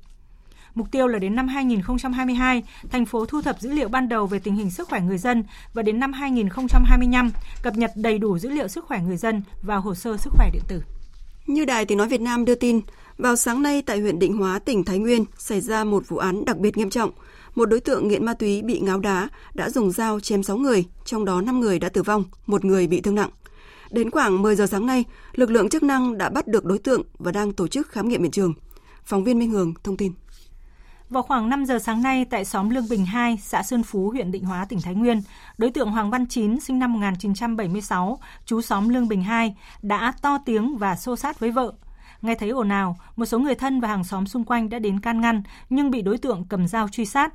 Mục 0.75 0.87
tiêu 0.91 1.07
là 1.07 1.19
đến 1.19 1.35
năm 1.35 1.47
2022, 1.47 2.63
thành 2.91 3.05
phố 3.05 3.25
thu 3.25 3.41
thập 3.41 3.61
dữ 3.61 3.71
liệu 3.71 3.87
ban 3.87 4.09
đầu 4.09 4.27
về 4.27 4.39
tình 4.39 4.55
hình 4.55 4.71
sức 4.71 4.89
khỏe 4.89 5.01
người 5.01 5.17
dân 5.17 5.43
và 5.73 5.81
đến 5.81 5.99
năm 5.99 6.13
2025 6.13 7.31
cập 7.61 7.75
nhật 7.75 7.91
đầy 7.95 8.17
đủ 8.17 8.37
dữ 8.37 8.49
liệu 8.49 8.67
sức 8.67 8.85
khỏe 8.85 8.99
người 8.99 9.17
dân 9.17 9.41
vào 9.61 9.81
hồ 9.81 9.95
sơ 9.95 10.17
sức 10.17 10.33
khỏe 10.37 10.49
điện 10.53 10.63
tử. 10.67 10.83
Như 11.47 11.65
Đài 11.65 11.85
Tiếng 11.85 11.97
Nói 11.97 12.07
Việt 12.07 12.21
Nam 12.21 12.45
đưa 12.45 12.55
tin, 12.55 12.81
vào 13.17 13.35
sáng 13.35 13.61
nay 13.61 13.81
tại 13.81 13.99
huyện 13.99 14.19
Định 14.19 14.37
Hóa, 14.37 14.59
tỉnh 14.59 14.83
Thái 14.83 14.99
Nguyên 14.99 15.25
xảy 15.37 15.61
ra 15.61 15.83
một 15.83 16.03
vụ 16.07 16.17
án 16.17 16.45
đặc 16.45 16.57
biệt 16.57 16.77
nghiêm 16.77 16.89
trọng– 16.89 17.11
một 17.55 17.65
đối 17.65 17.79
tượng 17.79 18.07
nghiện 18.07 18.25
ma 18.25 18.33
túy 18.33 18.61
bị 18.61 18.79
ngáo 18.79 18.99
đá 18.99 19.29
đã 19.53 19.69
dùng 19.69 19.91
dao 19.91 20.19
chém 20.19 20.43
6 20.43 20.57
người, 20.57 20.85
trong 21.05 21.25
đó 21.25 21.41
5 21.41 21.59
người 21.59 21.79
đã 21.79 21.89
tử 21.89 22.03
vong, 22.03 22.23
một 22.47 22.65
người 22.65 22.87
bị 22.87 23.01
thương 23.01 23.15
nặng. 23.15 23.29
Đến 23.91 24.11
khoảng 24.11 24.41
10 24.41 24.55
giờ 24.55 24.67
sáng 24.67 24.85
nay, 24.85 25.03
lực 25.33 25.51
lượng 25.51 25.69
chức 25.69 25.83
năng 25.83 26.17
đã 26.17 26.29
bắt 26.29 26.47
được 26.47 26.65
đối 26.65 26.79
tượng 26.79 27.01
và 27.19 27.31
đang 27.31 27.53
tổ 27.53 27.67
chức 27.67 27.87
khám 27.87 28.09
nghiệm 28.09 28.21
hiện 28.21 28.31
trường. 28.31 28.53
Phóng 29.03 29.23
viên 29.23 29.39
Minh 29.39 29.51
Hường 29.51 29.73
thông 29.83 29.97
tin. 29.97 30.13
Vào 31.09 31.23
khoảng 31.23 31.49
5 31.49 31.65
giờ 31.65 31.79
sáng 31.79 32.01
nay 32.03 32.25
tại 32.25 32.45
xóm 32.45 32.69
Lương 32.69 32.89
Bình 32.89 33.05
2, 33.05 33.37
xã 33.43 33.63
Sơn 33.63 33.83
Phú, 33.83 34.09
huyện 34.09 34.31
Định 34.31 34.45
Hóa, 34.45 34.65
tỉnh 34.65 34.81
Thái 34.81 34.95
Nguyên, 34.95 35.21
đối 35.57 35.71
tượng 35.71 35.91
Hoàng 35.91 36.11
Văn 36.11 36.27
Chín, 36.27 36.59
sinh 36.59 36.79
năm 36.79 36.93
1976, 36.93 38.19
chú 38.45 38.61
xóm 38.61 38.89
Lương 38.89 39.07
Bình 39.07 39.23
2, 39.23 39.55
đã 39.81 40.13
to 40.21 40.37
tiếng 40.45 40.77
và 40.77 40.95
xô 40.95 41.15
sát 41.15 41.39
với 41.39 41.51
vợ. 41.51 41.73
Nghe 42.23 42.35
thấy 42.35 42.49
ồn 42.49 42.69
ào, 42.69 42.95
một 43.15 43.25
số 43.25 43.39
người 43.39 43.55
thân 43.55 43.79
và 43.79 43.87
hàng 43.87 44.03
xóm 44.03 44.25
xung 44.25 44.43
quanh 44.43 44.69
đã 44.69 44.79
đến 44.79 44.99
can 44.99 45.21
ngăn 45.21 45.41
nhưng 45.69 45.91
bị 45.91 46.01
đối 46.01 46.17
tượng 46.17 46.43
cầm 46.49 46.67
dao 46.67 46.87
truy 46.87 47.05
sát. 47.05 47.33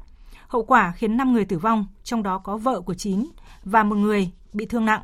Hậu 0.49 0.63
quả 0.65 0.93
khiến 0.97 1.17
5 1.17 1.33
người 1.33 1.45
tử 1.45 1.59
vong, 1.59 1.87
trong 2.03 2.23
đó 2.23 2.41
có 2.45 2.57
vợ 2.57 2.81
của 2.81 2.95
Chín 2.95 3.25
và 3.65 3.83
một 3.83 3.97
người 3.97 4.31
bị 4.55 4.67
thương 4.71 4.85
nặng. 4.85 5.01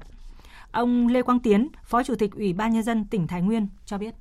Ông 0.73 1.09
Lê 1.09 1.23
Quang 1.23 1.41
Tiến, 1.41 1.69
Phó 1.85 2.03
Chủ 2.03 2.15
tịch 2.19 2.31
Ủy 2.37 2.53
ban 2.59 2.73
Nhân 2.73 2.83
dân 2.83 3.05
tỉnh 3.11 3.27
Thái 3.27 3.43
Nguyên 3.43 3.69
cho 3.85 3.99
biết. 3.99 4.15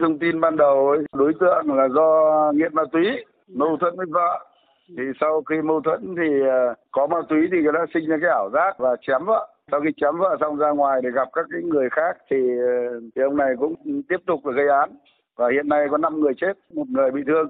Thông 0.00 0.18
tin 0.18 0.40
ban 0.40 0.56
đầu 0.56 0.96
đối 1.12 1.32
tượng 1.40 1.74
là 1.76 1.88
do 1.88 2.08
nghiện 2.54 2.74
ma 2.74 2.82
túy, 2.92 3.02
mâu 3.48 3.76
thuẫn 3.80 3.96
với 3.96 4.06
vợ. 4.10 4.46
Thì 4.88 5.02
sau 5.20 5.42
khi 5.42 5.56
mâu 5.64 5.80
thuẫn 5.80 6.14
thì 6.16 6.28
à, 6.48 6.74
có 6.90 7.06
ma 7.06 7.18
túy 7.28 7.38
thì 7.52 7.58
người 7.62 7.72
ta 7.74 7.86
sinh 7.94 8.08
ra 8.08 8.16
cái 8.20 8.30
ảo 8.30 8.50
giác 8.54 8.72
và 8.78 8.96
chém 9.06 9.24
vợ. 9.24 9.51
Sau 9.72 9.80
khi 9.80 9.90
chém 10.00 10.18
vợ 10.18 10.36
xong 10.40 10.56
ra 10.56 10.70
ngoài 10.70 11.00
để 11.02 11.10
gặp 11.14 11.28
các 11.32 11.46
cái 11.52 11.62
người 11.62 11.88
khác 11.90 12.16
thì, 12.30 12.36
ờ, 12.58 13.00
thì 13.16 13.22
ông 13.22 13.36
này 13.36 13.50
cũng 13.60 13.74
tiếp 14.08 14.16
tục 14.26 14.40
gây 14.56 14.68
án. 14.68 14.90
Và 15.36 15.46
hiện 15.52 15.68
nay 15.68 15.86
có 15.90 15.96
5 15.98 16.20
người 16.20 16.32
chết, 16.40 16.52
một 16.74 16.88
người 16.88 17.10
bị 17.10 17.20
thương. 17.26 17.48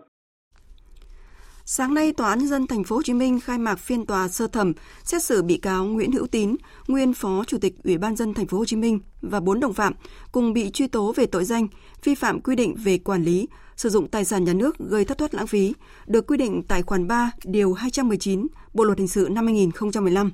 Sáng 1.64 1.94
nay, 1.94 2.12
Tòa 2.16 2.28
án 2.28 2.38
nhân 2.38 2.48
dân 2.48 2.66
thành 2.66 2.84
phố 2.84 2.96
Hồ 2.96 3.02
Chí 3.02 3.14
Minh 3.14 3.40
khai 3.40 3.58
mạc 3.58 3.78
phiên 3.78 4.06
tòa 4.06 4.28
sơ 4.28 4.46
thẩm 4.46 4.72
xét 5.04 5.22
xử 5.22 5.42
bị 5.42 5.56
cáo 5.56 5.84
Nguyễn 5.84 6.12
Hữu 6.12 6.26
Tín, 6.26 6.56
nguyên 6.88 7.12
Phó 7.14 7.44
Chủ 7.46 7.58
tịch 7.60 7.74
Ủy 7.84 7.98
ban 7.98 8.16
dân 8.16 8.34
thành 8.34 8.46
phố 8.46 8.58
Hồ 8.58 8.64
Chí 8.64 8.76
Minh 8.76 9.00
và 9.22 9.40
bốn 9.40 9.60
đồng 9.60 9.72
phạm 9.72 9.92
cùng 10.32 10.52
bị 10.52 10.70
truy 10.70 10.88
tố 10.88 11.12
về 11.16 11.26
tội 11.26 11.44
danh 11.44 11.66
vi 12.04 12.14
phạm 12.14 12.40
quy 12.40 12.56
định 12.56 12.74
về 12.84 12.98
quản 12.98 13.22
lý, 13.22 13.48
sử 13.76 13.88
dụng 13.88 14.08
tài 14.08 14.24
sản 14.24 14.44
nhà 14.44 14.52
nước 14.52 14.78
gây 14.78 15.04
thất 15.04 15.18
thoát 15.18 15.34
lãng 15.34 15.46
phí, 15.46 15.74
được 16.06 16.26
quy 16.26 16.36
định 16.36 16.62
tại 16.68 16.82
khoản 16.82 17.08
3 17.08 17.30
điều 17.44 17.72
219 17.72 18.46
Bộ 18.74 18.84
luật 18.84 18.98
hình 18.98 19.08
sự 19.08 19.28
năm 19.30 19.46
2015. 19.46 20.30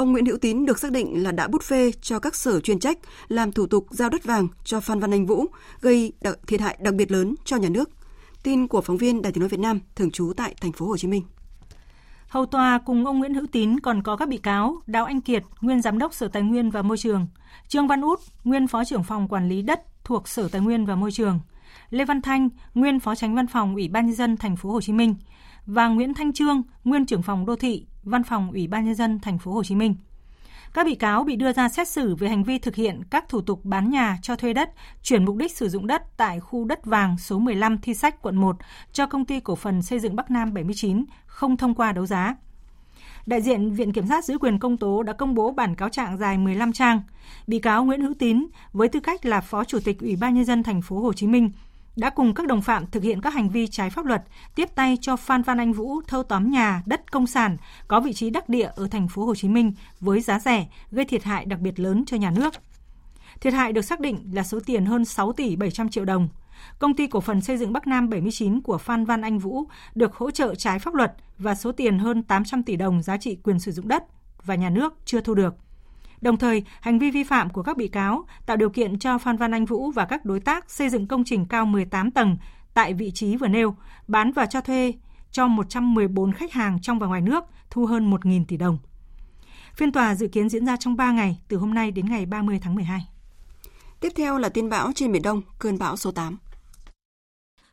Ông 0.00 0.12
Nguyễn 0.12 0.26
Hữu 0.26 0.38
Tín 0.38 0.66
được 0.66 0.78
xác 0.78 0.92
định 0.92 1.22
là 1.22 1.32
đã 1.32 1.48
bút 1.48 1.62
phê 1.62 1.92
cho 2.00 2.18
các 2.18 2.34
sở 2.34 2.60
chuyên 2.60 2.78
trách 2.78 2.98
làm 3.28 3.52
thủ 3.52 3.66
tục 3.66 3.86
giao 3.90 4.08
đất 4.08 4.24
vàng 4.24 4.48
cho 4.64 4.80
Phan 4.80 5.00
Văn 5.00 5.10
Anh 5.10 5.26
Vũ, 5.26 5.46
gây 5.80 6.12
thiệt 6.46 6.60
hại 6.60 6.78
đặc 6.80 6.94
biệt 6.94 7.10
lớn 7.10 7.34
cho 7.44 7.56
nhà 7.56 7.68
nước 7.68 7.90
Tin 8.42 8.68
của 8.68 8.80
phóng 8.80 8.96
viên 8.96 9.22
Đài 9.22 9.32
Tiếng 9.32 9.40
nói 9.40 9.48
Việt 9.48 9.60
Nam 9.60 9.80
thường 9.96 10.10
trú 10.10 10.32
tại 10.36 10.54
thành 10.60 10.72
phố 10.72 10.86
Hồ 10.86 10.96
Chí 10.96 11.08
Minh. 11.08 11.22
Hầu 12.28 12.46
tòa 12.46 12.78
cùng 12.86 13.06
ông 13.06 13.18
Nguyễn 13.18 13.34
Hữu 13.34 13.46
Tín 13.52 13.80
còn 13.80 14.02
có 14.02 14.16
các 14.16 14.28
bị 14.28 14.36
cáo 14.36 14.76
Đào 14.86 15.04
Anh 15.04 15.20
Kiệt, 15.20 15.42
nguyên 15.60 15.82
giám 15.82 15.98
đốc 15.98 16.14
Sở 16.14 16.28
Tài 16.28 16.42
nguyên 16.42 16.70
và 16.70 16.82
Môi 16.82 16.98
trường, 16.98 17.26
Trương 17.68 17.88
Văn 17.88 18.00
Út, 18.00 18.20
nguyên 18.44 18.66
phó 18.66 18.84
trưởng 18.84 19.04
phòng 19.04 19.28
quản 19.28 19.48
lý 19.48 19.62
đất 19.62 19.80
thuộc 20.04 20.28
Sở 20.28 20.48
Tài 20.48 20.60
nguyên 20.60 20.86
và 20.86 20.94
Môi 20.94 21.12
trường, 21.12 21.40
Lê 21.90 22.04
Văn 22.04 22.22
Thanh, 22.22 22.48
nguyên 22.74 23.00
phó 23.00 23.14
tránh 23.14 23.34
văn 23.34 23.46
phòng 23.46 23.74
Ủy 23.74 23.88
ban 23.88 24.06
nhân 24.06 24.14
dân 24.14 24.36
thành 24.36 24.56
phố 24.56 24.70
Hồ 24.70 24.80
Chí 24.80 24.92
Minh 24.92 25.14
và 25.66 25.88
Nguyễn 25.88 26.14
Thanh 26.14 26.32
Trương, 26.32 26.62
nguyên 26.84 27.06
trưởng 27.06 27.22
phòng 27.22 27.46
đô 27.46 27.56
thị, 27.56 27.86
văn 28.02 28.22
phòng 28.22 28.50
Ủy 28.50 28.66
ban 28.66 28.84
nhân 28.84 28.94
dân 28.94 29.18
thành 29.20 29.38
phố 29.38 29.52
Hồ 29.52 29.64
Chí 29.64 29.74
Minh. 29.74 29.94
Các 30.74 30.86
bị 30.86 30.94
cáo 30.94 31.24
bị 31.24 31.36
đưa 31.36 31.52
ra 31.52 31.68
xét 31.68 31.88
xử 31.88 32.14
về 32.14 32.28
hành 32.28 32.44
vi 32.44 32.58
thực 32.58 32.74
hiện 32.74 33.02
các 33.10 33.28
thủ 33.28 33.40
tục 33.40 33.64
bán 33.64 33.90
nhà 33.90 34.18
cho 34.22 34.36
thuê 34.36 34.52
đất, 34.52 34.70
chuyển 35.02 35.24
mục 35.24 35.36
đích 35.36 35.56
sử 35.56 35.68
dụng 35.68 35.86
đất 35.86 36.02
tại 36.16 36.40
khu 36.40 36.64
đất 36.64 36.84
vàng 36.84 37.18
số 37.18 37.38
15 37.38 37.78
Thi 37.78 37.94
Sách, 37.94 38.22
quận 38.22 38.36
1 38.36 38.56
cho 38.92 39.06
công 39.06 39.24
ty 39.24 39.40
cổ 39.40 39.54
phần 39.54 39.82
xây 39.82 39.98
dựng 39.98 40.16
Bắc 40.16 40.30
Nam 40.30 40.54
79, 40.54 41.04
không 41.26 41.56
thông 41.56 41.74
qua 41.74 41.92
đấu 41.92 42.06
giá. 42.06 42.36
Đại 43.26 43.42
diện 43.42 43.70
Viện 43.70 43.92
Kiểm 43.92 44.06
sát 44.06 44.24
giữ 44.24 44.38
quyền 44.38 44.58
công 44.58 44.76
tố 44.76 45.02
đã 45.02 45.12
công 45.12 45.34
bố 45.34 45.50
bản 45.50 45.74
cáo 45.74 45.88
trạng 45.88 46.18
dài 46.18 46.38
15 46.38 46.72
trang. 46.72 47.00
Bị 47.46 47.58
cáo 47.58 47.84
Nguyễn 47.84 48.00
Hữu 48.00 48.14
Tín 48.14 48.46
với 48.72 48.88
tư 48.88 49.00
cách 49.00 49.26
là 49.26 49.40
Phó 49.40 49.64
Chủ 49.64 49.78
tịch 49.84 50.00
Ủy 50.00 50.16
ban 50.16 50.34
nhân 50.34 50.44
dân 50.44 50.62
thành 50.62 50.82
phố 50.82 51.00
Hồ 51.00 51.12
Chí 51.12 51.26
Minh 51.26 51.50
đã 52.00 52.10
cùng 52.10 52.34
các 52.34 52.46
đồng 52.46 52.62
phạm 52.62 52.86
thực 52.86 53.02
hiện 53.02 53.20
các 53.20 53.34
hành 53.34 53.48
vi 53.48 53.66
trái 53.66 53.90
pháp 53.90 54.04
luật, 54.04 54.22
tiếp 54.54 54.68
tay 54.74 54.98
cho 55.00 55.16
Phan 55.16 55.42
Văn 55.42 55.58
Anh 55.58 55.72
Vũ 55.72 56.00
thâu 56.06 56.22
tóm 56.22 56.50
nhà, 56.50 56.82
đất 56.86 57.12
công 57.12 57.26
sản 57.26 57.56
có 57.88 58.00
vị 58.00 58.12
trí 58.12 58.30
đắc 58.30 58.48
địa 58.48 58.70
ở 58.76 58.88
thành 58.88 59.08
phố 59.08 59.24
Hồ 59.24 59.34
Chí 59.34 59.48
Minh 59.48 59.72
với 60.00 60.20
giá 60.20 60.38
rẻ, 60.38 60.66
gây 60.90 61.04
thiệt 61.04 61.24
hại 61.24 61.44
đặc 61.44 61.60
biệt 61.60 61.80
lớn 61.80 62.04
cho 62.06 62.16
nhà 62.16 62.30
nước. 62.30 62.54
Thiệt 63.40 63.52
hại 63.52 63.72
được 63.72 63.82
xác 63.82 64.00
định 64.00 64.30
là 64.32 64.42
số 64.42 64.60
tiền 64.66 64.86
hơn 64.86 65.04
6 65.04 65.32
tỷ 65.32 65.56
700 65.56 65.88
triệu 65.88 66.04
đồng. 66.04 66.28
Công 66.78 66.94
ty 66.94 67.06
cổ 67.06 67.20
phần 67.20 67.40
xây 67.40 67.56
dựng 67.56 67.72
Bắc 67.72 67.86
Nam 67.86 68.08
79 68.08 68.60
của 68.60 68.78
Phan 68.78 69.04
Văn 69.04 69.22
Anh 69.22 69.38
Vũ 69.38 69.64
được 69.94 70.14
hỗ 70.14 70.30
trợ 70.30 70.54
trái 70.54 70.78
pháp 70.78 70.94
luật 70.94 71.12
và 71.38 71.54
số 71.54 71.72
tiền 71.72 71.98
hơn 71.98 72.22
800 72.22 72.62
tỷ 72.62 72.76
đồng 72.76 73.02
giá 73.02 73.16
trị 73.16 73.38
quyền 73.42 73.58
sử 73.58 73.72
dụng 73.72 73.88
đất 73.88 74.04
và 74.44 74.54
nhà 74.54 74.70
nước 74.70 74.94
chưa 75.04 75.20
thu 75.20 75.34
được. 75.34 75.54
Đồng 76.20 76.36
thời, 76.36 76.64
hành 76.80 76.98
vi 76.98 77.10
vi 77.10 77.24
phạm 77.24 77.50
của 77.50 77.62
các 77.62 77.76
bị 77.76 77.88
cáo 77.88 78.24
tạo 78.46 78.56
điều 78.56 78.70
kiện 78.70 78.98
cho 78.98 79.18
Phan 79.18 79.36
Văn 79.36 79.54
Anh 79.54 79.64
Vũ 79.64 79.90
và 79.90 80.04
các 80.04 80.24
đối 80.24 80.40
tác 80.40 80.70
xây 80.70 80.88
dựng 80.88 81.06
công 81.06 81.24
trình 81.24 81.46
cao 81.46 81.66
18 81.66 82.10
tầng 82.10 82.36
tại 82.74 82.94
vị 82.94 83.10
trí 83.14 83.36
vừa 83.36 83.48
nêu, 83.48 83.74
bán 84.08 84.32
và 84.32 84.46
cho 84.46 84.60
thuê 84.60 84.92
cho 85.30 85.46
114 85.46 86.32
khách 86.32 86.52
hàng 86.52 86.78
trong 86.82 86.98
và 86.98 87.06
ngoài 87.06 87.20
nước, 87.20 87.44
thu 87.70 87.86
hơn 87.86 88.10
1.000 88.10 88.44
tỷ 88.48 88.56
đồng. 88.56 88.78
Phiên 89.74 89.92
tòa 89.92 90.14
dự 90.14 90.28
kiến 90.28 90.48
diễn 90.48 90.66
ra 90.66 90.76
trong 90.76 90.96
3 90.96 91.12
ngày, 91.12 91.40
từ 91.48 91.56
hôm 91.56 91.74
nay 91.74 91.90
đến 91.90 92.06
ngày 92.06 92.26
30 92.26 92.58
tháng 92.62 92.74
12. 92.74 93.06
Tiếp 94.00 94.12
theo 94.16 94.38
là 94.38 94.48
tin 94.48 94.68
bão 94.68 94.92
trên 94.94 95.12
Biển 95.12 95.22
Đông, 95.22 95.42
cơn 95.58 95.78
bão 95.78 95.96
số 95.96 96.12
8. 96.12 96.38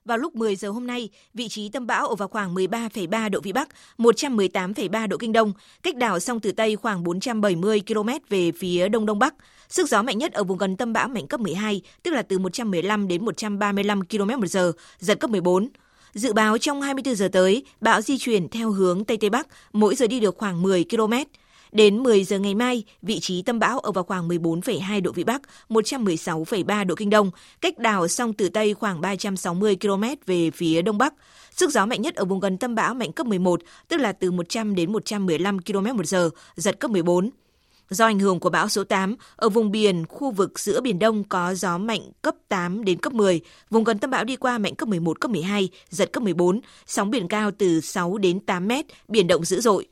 Vào 0.07 0.17
lúc 0.17 0.35
10 0.35 0.55
giờ 0.55 0.69
hôm 0.69 0.87
nay, 0.87 1.09
vị 1.33 1.47
trí 1.47 1.69
tâm 1.69 1.87
bão 1.87 2.07
ở 2.07 2.15
vào 2.15 2.27
khoảng 2.27 2.55
13,3 2.55 3.29
độ 3.29 3.39
Vĩ 3.41 3.51
Bắc, 3.51 3.69
118,3 3.97 5.07
độ 5.07 5.17
Kinh 5.17 5.33
Đông, 5.33 5.53
cách 5.83 5.95
đảo 5.95 6.19
Song 6.19 6.39
Tử 6.39 6.51
Tây 6.51 6.75
khoảng 6.75 7.03
470 7.03 7.81
km 7.87 8.09
về 8.29 8.51
phía 8.51 8.87
Đông 8.89 9.05
Đông 9.05 9.19
Bắc. 9.19 9.33
Sức 9.69 9.89
gió 9.89 10.01
mạnh 10.01 10.17
nhất 10.17 10.33
ở 10.33 10.43
vùng 10.43 10.57
gần 10.57 10.77
tâm 10.77 10.93
bão 10.93 11.07
mạnh 11.07 11.27
cấp 11.27 11.39
12, 11.39 11.81
tức 12.03 12.11
là 12.11 12.21
từ 12.21 12.39
115 12.39 13.07
đến 13.07 13.25
135 13.25 14.05
km 14.05 14.27
một 14.27 14.47
giờ, 14.47 14.71
giật 14.99 15.19
cấp 15.19 15.29
14. 15.29 15.69
Dự 16.13 16.33
báo 16.33 16.57
trong 16.57 16.81
24 16.81 17.15
giờ 17.15 17.27
tới, 17.31 17.63
bão 17.81 18.01
di 18.01 18.17
chuyển 18.17 18.49
theo 18.49 18.71
hướng 18.71 19.05
Tây 19.05 19.17
Tây 19.17 19.29
Bắc, 19.29 19.47
mỗi 19.73 19.95
giờ 19.95 20.07
đi 20.07 20.19
được 20.19 20.37
khoảng 20.37 20.61
10 20.61 20.85
km. 20.89 21.13
Đến 21.71 22.03
10 22.03 22.23
giờ 22.23 22.39
ngày 22.39 22.55
mai, 22.55 22.83
vị 23.01 23.19
trí 23.19 23.41
tâm 23.41 23.59
bão 23.59 23.79
ở 23.79 23.91
vào 23.91 24.03
khoảng 24.03 24.27
14,2 24.27 25.01
độ 25.01 25.11
Vĩ 25.11 25.23
Bắc, 25.23 25.41
116,3 25.69 26.85
độ 26.85 26.95
Kinh 26.95 27.09
Đông, 27.09 27.31
cách 27.61 27.79
đảo 27.79 28.07
sông 28.07 28.33
Tử 28.33 28.49
Tây 28.49 28.73
khoảng 28.73 29.01
360 29.01 29.77
km 29.81 30.03
về 30.25 30.51
phía 30.51 30.81
Đông 30.81 30.97
Bắc. 30.97 31.13
Sức 31.51 31.71
gió 31.71 31.85
mạnh 31.85 32.01
nhất 32.01 32.15
ở 32.15 32.25
vùng 32.25 32.39
gần 32.39 32.57
tâm 32.57 32.75
bão 32.75 32.93
mạnh 32.93 33.11
cấp 33.11 33.27
11, 33.27 33.61
tức 33.87 33.97
là 33.97 34.11
từ 34.11 34.31
100 34.31 34.75
đến 34.75 34.91
115 34.91 35.59
km 35.61 35.97
một 35.97 36.05
giờ, 36.05 36.29
giật 36.55 36.79
cấp 36.79 36.91
14. 36.91 37.29
Do 37.89 38.05
ảnh 38.05 38.19
hưởng 38.19 38.39
của 38.39 38.49
bão 38.49 38.69
số 38.69 38.83
8, 38.83 39.15
ở 39.35 39.49
vùng 39.49 39.71
biển, 39.71 40.05
khu 40.09 40.31
vực 40.31 40.59
giữa 40.59 40.81
Biển 40.81 40.99
Đông 40.99 41.23
có 41.23 41.53
gió 41.53 41.77
mạnh 41.77 42.01
cấp 42.21 42.35
8 42.47 42.83
đến 42.83 42.99
cấp 42.99 43.13
10, 43.13 43.41
vùng 43.69 43.83
gần 43.83 43.99
tâm 43.99 44.09
bão 44.09 44.23
đi 44.23 44.35
qua 44.35 44.57
mạnh 44.57 44.75
cấp 44.75 44.89
11, 44.89 45.21
cấp 45.21 45.31
12, 45.31 45.69
giật 45.89 46.11
cấp 46.13 46.23
14, 46.23 46.59
sóng 46.85 47.11
biển 47.11 47.27
cao 47.27 47.51
từ 47.57 47.81
6 47.81 48.17
đến 48.17 48.39
8 48.39 48.67
mét, 48.67 48.85
biển 49.07 49.27
động 49.27 49.45
dữ 49.45 49.61
dội. 49.61 49.87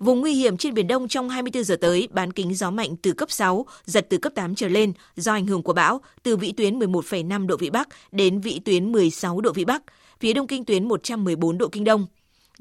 Vùng 0.00 0.20
nguy 0.20 0.34
hiểm 0.34 0.56
trên 0.56 0.74
Biển 0.74 0.86
Đông 0.86 1.08
trong 1.08 1.28
24 1.28 1.64
giờ 1.64 1.76
tới, 1.76 2.08
bán 2.10 2.32
kính 2.32 2.54
gió 2.54 2.70
mạnh 2.70 2.96
từ 3.02 3.12
cấp 3.12 3.30
6, 3.30 3.66
giật 3.84 4.06
từ 4.10 4.18
cấp 4.18 4.32
8 4.34 4.54
trở 4.54 4.68
lên 4.68 4.92
do 5.16 5.32
ảnh 5.32 5.46
hưởng 5.46 5.62
của 5.62 5.72
bão 5.72 6.00
từ 6.22 6.36
vĩ 6.36 6.52
tuyến 6.52 6.78
11,5 6.78 7.46
độ 7.46 7.56
Vĩ 7.56 7.70
Bắc 7.70 7.88
đến 8.12 8.40
vĩ 8.40 8.60
tuyến 8.64 8.92
16 8.92 9.40
độ 9.40 9.52
Vĩ 9.52 9.64
Bắc, 9.64 9.82
phía 10.20 10.32
đông 10.32 10.46
kinh 10.46 10.64
tuyến 10.64 10.88
114 10.88 11.58
độ 11.58 11.68
Kinh 11.68 11.84
Đông. 11.84 12.06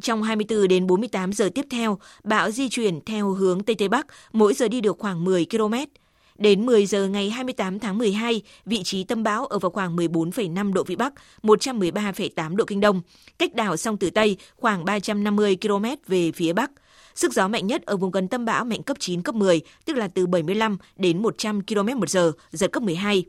Trong 0.02 0.24
24 0.24 0.68
đến 0.68 0.88
48 0.88 1.34
giờ 1.34 1.50
tiếp 1.56 1.66
theo, 1.70 1.98
bão 2.24 2.52
di 2.52 2.70
chuyển 2.70 3.00
theo 3.06 3.30
hướng 3.30 3.64
Tây 3.64 3.76
Tây 3.76 3.88
Bắc, 3.88 4.08
mỗi 4.34 4.54
giờ 4.54 4.68
đi 4.68 4.82
được 4.82 4.98
khoảng 5.00 5.26
10 5.26 5.46
km. 5.46 5.74
Đến 6.38 6.66
10 6.66 6.86
giờ 6.86 7.08
ngày 7.08 7.30
28 7.30 7.80
tháng 7.80 7.98
12, 7.98 8.42
vị 8.66 8.84
trí 8.84 9.04
tâm 9.04 9.24
bão 9.24 9.46
ở 9.46 9.60
vào 9.60 9.72
khoảng 9.72 9.96
14,5 9.96 10.74
độ 10.74 10.84
Vĩ 10.84 10.96
Bắc, 10.96 11.14
113,8 11.44 12.56
độ 12.56 12.66
Kinh 12.66 12.80
Đông, 12.80 13.02
cách 13.40 13.56
đảo 13.56 13.78
sông 13.78 13.98
Tử 13.98 14.10
Tây 14.10 14.38
khoảng 14.56 14.86
350 14.86 15.58
km 15.62 15.86
về 16.08 16.32
phía 16.32 16.54
Bắc. 16.54 16.72
Sức 17.18 17.34
gió 17.34 17.48
mạnh 17.48 17.68
nhất 17.68 17.82
ở 17.86 17.98
vùng 17.98 18.12
gần 18.12 18.28
tâm 18.28 18.46
bão 18.46 18.66
mạnh 18.66 18.84
cấp 18.84 18.98
9, 19.00 19.22
cấp 19.22 19.36
10, 19.36 19.62
tức 19.86 19.98
là 19.98 20.08
từ 20.08 20.28
75 20.28 20.78
đến 20.96 21.22
100 21.22 21.62
km 21.62 22.00
một 22.00 22.10
giờ, 22.10 22.32
giật 22.52 22.72
cấp 22.72 22.84
12. 22.84 23.26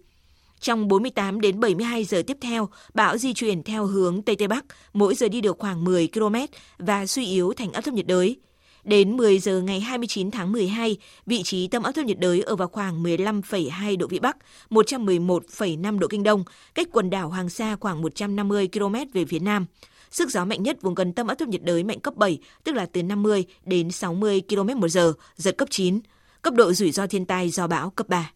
Trong 0.61 0.89
48 0.89 1.41
đến 1.41 1.61
72 1.61 2.05
giờ 2.05 2.23
tiếp 2.27 2.37
theo, 2.41 2.69
bão 2.95 3.19
di 3.19 3.35
chuyển 3.35 3.63
theo 3.63 3.87
hướng 3.87 4.23
Tây 4.23 4.37
Tây 4.37 4.49
Bắc, 4.49 4.65
mỗi 4.93 5.15
giờ 5.15 5.29
đi 5.29 5.41
được 5.41 5.59
khoảng 5.59 5.85
10 5.85 6.09
km 6.15 6.35
và 6.79 7.07
suy 7.07 7.27
yếu 7.27 7.53
thành 7.57 7.73
áp 7.73 7.81
thấp 7.81 7.95
nhiệt 7.95 8.07
đới. 8.07 8.37
Đến 8.85 9.17
10 9.17 9.39
giờ 9.39 9.61
ngày 9.61 9.81
29 9.81 10.31
tháng 10.31 10.53
12, 10.53 10.97
vị 11.27 11.43
trí 11.43 11.69
tâm 11.69 11.83
áp 11.83 11.93
thấp 11.93 12.05
nhiệt 12.05 12.19
đới 12.19 12.41
ở 12.41 12.57
vào 12.57 12.69
khoảng 12.69 13.03
15,2 13.03 13.99
độ 13.99 14.07
Vĩ 14.07 14.19
Bắc, 14.19 14.37
111,5 14.71 15.99
độ 15.99 16.09
Kinh 16.09 16.23
Đông, 16.23 16.45
cách 16.75 16.89
quần 16.93 17.11
đảo 17.11 17.29
Hoàng 17.29 17.49
Sa 17.49 17.77
khoảng 17.81 18.03
150 18.03 18.69
km 18.73 18.95
về 19.13 19.25
phía 19.25 19.39
Nam. 19.39 19.67
Sức 20.11 20.31
gió 20.31 20.45
mạnh 20.45 20.63
nhất 20.63 20.83
vùng 20.83 20.95
gần 20.95 21.13
tâm 21.13 21.27
áp 21.27 21.35
thấp 21.35 21.49
nhiệt 21.49 21.63
đới 21.63 21.85
mạnh 21.85 22.01
cấp 22.01 22.17
7, 22.17 22.39
tức 22.65 22.75
là 22.75 22.87
từ 22.87 23.03
50 23.03 23.45
đến 23.65 23.91
60 23.91 24.43
km 24.49 24.81
một 24.81 24.89
giờ, 24.89 25.13
giật 25.37 25.59
cấp 25.59 25.69
9. 25.71 26.01
Cấp 26.43 26.55
độ 26.55 26.73
rủi 26.73 26.91
ro 26.91 27.07
thiên 27.07 27.25
tai 27.25 27.51
do 27.51 27.67
bão 27.67 27.91
cấp 27.91 28.09
3. 28.09 28.31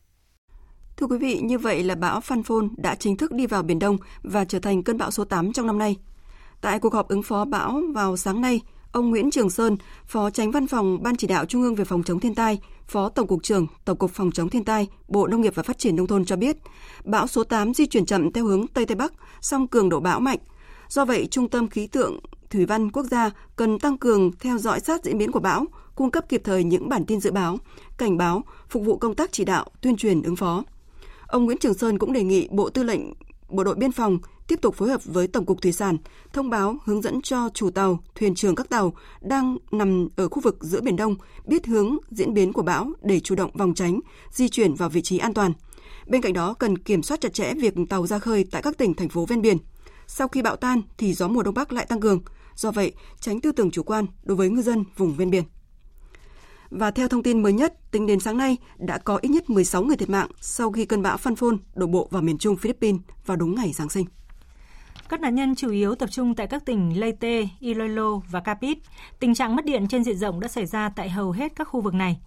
Thưa 0.96 1.06
quý 1.06 1.18
vị, 1.18 1.40
như 1.42 1.58
vậy 1.58 1.82
là 1.82 1.94
bão 1.94 2.20
Phan 2.20 2.42
Phôn 2.42 2.68
đã 2.76 2.94
chính 2.94 3.16
thức 3.16 3.32
đi 3.32 3.46
vào 3.46 3.62
Biển 3.62 3.78
Đông 3.78 3.96
và 4.22 4.44
trở 4.44 4.58
thành 4.58 4.82
cơn 4.82 4.98
bão 4.98 5.11
số 5.11 5.24
8 5.24 5.52
trong 5.52 5.66
năm 5.66 5.78
nay. 5.78 5.96
Tại 6.61 6.78
cuộc 6.78 6.94
họp 6.94 7.08
ứng 7.08 7.22
phó 7.22 7.44
bão 7.44 7.82
vào 7.94 8.16
sáng 8.16 8.40
nay, 8.40 8.61
ông 8.92 9.11
Nguyễn 9.11 9.30
Trường 9.30 9.50
Sơn, 9.50 9.76
Phó 10.06 10.30
Tránh 10.30 10.50
Văn 10.50 10.66
phòng 10.66 11.02
Ban 11.02 11.16
Chỉ 11.16 11.26
đạo 11.26 11.44
Trung 11.44 11.62
ương 11.62 11.74
về 11.74 11.85
phòng 11.85 12.02
chống 12.02 12.20
thiên 12.20 12.35
tai, 12.35 12.58
Phó 12.87 13.08
Tổng 13.08 13.26
cục 13.26 13.42
trưởng 13.42 13.66
Tổng 13.85 13.98
cục 13.98 14.11
Phòng 14.11 14.32
chống 14.32 14.48
thiên 14.48 14.64
tai, 14.64 14.88
Bộ 15.08 15.26
Nông 15.26 15.40
nghiệp 15.40 15.54
và 15.54 15.62
Phát 15.62 15.78
triển 15.78 15.96
nông 15.96 16.06
thôn 16.06 16.24
cho 16.24 16.37
biết, 16.37 16.56
bão 17.04 17.26
số 17.26 17.44
8 17.44 17.74
di 17.74 17.87
chuyển 17.87 18.06
chậm 18.06 18.32
theo 18.32 18.44
hướng 18.44 18.66
Tây 18.66 18.87
Tây 18.87 18.94
Bắc, 18.94 19.12
song 19.40 19.68
cường 19.68 19.88
độ 19.88 20.00
bão 20.00 20.20
mạnh, 20.20 20.38
Do 20.92 21.05
vậy, 21.05 21.28
Trung 21.31 21.48
tâm 21.48 21.68
Khí 21.68 21.87
tượng 21.87 22.18
Thủy 22.50 22.66
văn 22.66 22.90
Quốc 22.90 23.07
gia 23.11 23.31
cần 23.57 23.78
tăng 23.78 23.98
cường 23.98 24.33
theo 24.40 24.59
dõi 24.59 24.81
sát 24.81 25.05
diễn 25.05 25.18
biến 25.18 25.33
của 25.33 25.40
bão, 25.40 25.64
cung 25.94 26.11
cấp 26.11 26.24
kịp 26.28 26.40
thời 26.44 26.64
những 26.64 26.88
bản 26.88 27.05
tin 27.07 27.20
dự 27.20 27.31
báo, 27.31 27.59
cảnh 27.98 28.16
báo, 28.16 28.42
phục 28.68 28.85
vụ 28.85 28.96
công 28.96 29.14
tác 29.14 29.33
chỉ 29.33 29.44
đạo, 29.44 29.66
tuyên 29.81 29.96
truyền 29.96 30.22
ứng 30.22 30.37
phó. 30.37 30.64
Ông 31.26 31.44
Nguyễn 31.44 31.59
Trường 31.59 31.74
Sơn 31.74 31.98
cũng 31.98 32.12
đề 32.12 32.24
nghị 32.24 32.48
Bộ 32.50 32.70
Tư 32.70 32.83
lệnh 32.83 33.00
Bộ 33.48 33.64
đội 33.64 33.74
Biên 33.74 33.92
phòng 33.92 34.18
tiếp 34.48 34.59
tục 34.62 34.74
phối 34.74 34.88
hợp 34.88 35.05
với 35.05 35.26
Tổng 35.26 35.46
cục 35.46 35.62
Thủy 35.62 35.72
sản, 35.72 35.96
thông 36.33 36.50
báo 36.50 36.76
hướng 36.85 37.02
dẫn 37.02 37.22
cho 37.22 37.48
chủ 37.55 37.70
tàu, 37.70 37.98
thuyền 38.14 38.35
trưởng 38.35 38.55
các 38.55 38.68
tàu 38.68 38.92
đang 39.20 39.57
nằm 39.70 40.09
ở 40.16 40.28
khu 40.28 40.40
vực 40.40 40.57
giữa 40.61 40.81
Biển 40.81 40.96
Đông 40.96 41.16
biết 41.44 41.66
hướng 41.66 41.96
diễn 42.11 42.35
biến 42.35 42.52
của 42.52 42.62
bão 42.62 42.92
để 43.02 43.20
chủ 43.20 43.35
động 43.35 43.50
phòng 43.59 43.74
tránh, 43.74 44.00
di 44.31 44.48
chuyển 44.48 44.74
vào 44.74 44.88
vị 44.88 45.02
trí 45.02 45.18
an 45.18 45.35
toàn. 45.35 45.52
Bên 46.07 46.22
cạnh 46.22 46.33
đó 46.33 46.55
cần 46.55 46.78
kiểm 46.78 47.02
soát 47.02 47.20
chặt 47.20 47.35
chẽ 47.35 47.55
việc 47.55 47.74
tàu 47.88 48.07
ra 48.07 48.18
khơi 48.18 48.44
tại 48.50 48.62
các 48.62 48.78
tỉnh 48.78 48.94
thành 48.94 49.09
phố 49.09 49.26
ven 49.26 49.42
biển– 49.42 49.59
sau 50.12 50.29
khi 50.29 50.42
bão 50.42 50.57
tan 50.57 50.83
thì 50.98 51.14
gió 51.14 51.29
mùa 51.29 51.42
đông 51.42 51.55
bắc 51.55 51.72
lại 51.72 51.87
tăng 51.87 52.01
cường. 52.01 52.20
Do 52.55 52.70
vậy, 52.70 52.92
tránh 53.20 53.40
tư 53.40 53.53
tưởng 53.53 53.70
chủ 53.70 53.83
quan 53.83 54.07
đối 54.22 54.37
với 54.37 54.51
ngư 54.51 54.62
dân 54.62 54.85
vùng 54.96 55.14
ven 55.14 55.31
biển. 55.31 55.44
Và 56.70 56.90
theo 56.90 57.09
thông 57.09 57.22
tin 57.22 57.42
mới 57.42 57.53
nhất, 57.53 57.90
tính 57.90 58.07
đến 58.07 58.20
sáng 58.20 58.37
nay 58.37 58.57
đã 58.79 58.98
có 58.98 59.18
ít 59.22 59.29
nhất 59.29 59.51
16 59.51 59.83
người 59.83 59.96
thiệt 59.96 60.11
mạng 60.11 60.29
sau 60.40 60.72
khi 60.72 60.85
cơn 60.85 61.03
bão 61.03 61.16
Phan 61.16 61.37
Phôn 61.37 61.59
đổ 61.75 61.87
bộ 61.87 62.09
vào 62.11 62.22
miền 62.22 62.38
Trung 62.38 62.57
Philippines 62.57 63.01
vào 63.27 63.37
đúng 63.37 63.55
ngày 63.55 63.72
Giáng 63.72 63.88
sinh. 63.88 64.07
Các 65.09 65.20
nạn 65.20 65.35
nhân 65.35 65.55
chủ 65.55 65.70
yếu 65.70 65.94
tập 65.94 66.09
trung 66.12 66.35
tại 66.35 66.46
các 66.46 66.64
tỉnh 66.64 67.01
Leyte, 67.01 67.48
Iloilo 67.61 68.20
và 68.31 68.40
Capit. 68.40 68.79
Tình 69.20 69.35
trạng 69.35 69.57
mất 69.57 69.64
điện 69.64 69.88
trên 69.88 70.05
diện 70.05 70.18
rộng 70.18 70.40
đã 70.40 70.48
xảy 70.48 70.66
ra 70.66 70.88
tại 70.96 71.11
hầu 71.11 71.31
hết 71.31 71.53
các 71.57 71.64
khu 71.64 71.81
vực 71.81 71.94
này. 71.94 72.20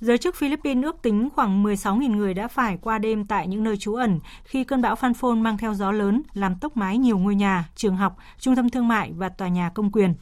Giới 0.00 0.18
chức 0.18 0.36
Philippines 0.36 0.84
ước 0.84 1.02
tính 1.02 1.28
khoảng 1.34 1.64
16.000 1.64 2.16
người 2.16 2.34
đã 2.34 2.48
phải 2.48 2.78
qua 2.80 2.98
đêm 2.98 3.26
tại 3.26 3.48
những 3.48 3.64
nơi 3.64 3.76
trú 3.76 3.94
ẩn 3.94 4.20
khi 4.44 4.64
cơn 4.64 4.82
bão 4.82 4.96
Phan 4.96 5.14
Phôn 5.14 5.40
mang 5.40 5.58
theo 5.58 5.74
gió 5.74 5.92
lớn 5.92 6.22
làm 6.32 6.58
tốc 6.58 6.76
mái 6.76 6.98
nhiều 6.98 7.18
ngôi 7.18 7.34
nhà, 7.34 7.68
trường 7.76 7.96
học, 7.96 8.16
trung 8.38 8.56
tâm 8.56 8.70
thương 8.70 8.88
mại 8.88 9.12
và 9.12 9.28
tòa 9.28 9.48
nhà 9.48 9.70
công 9.74 9.92
quyền. 9.92 10.14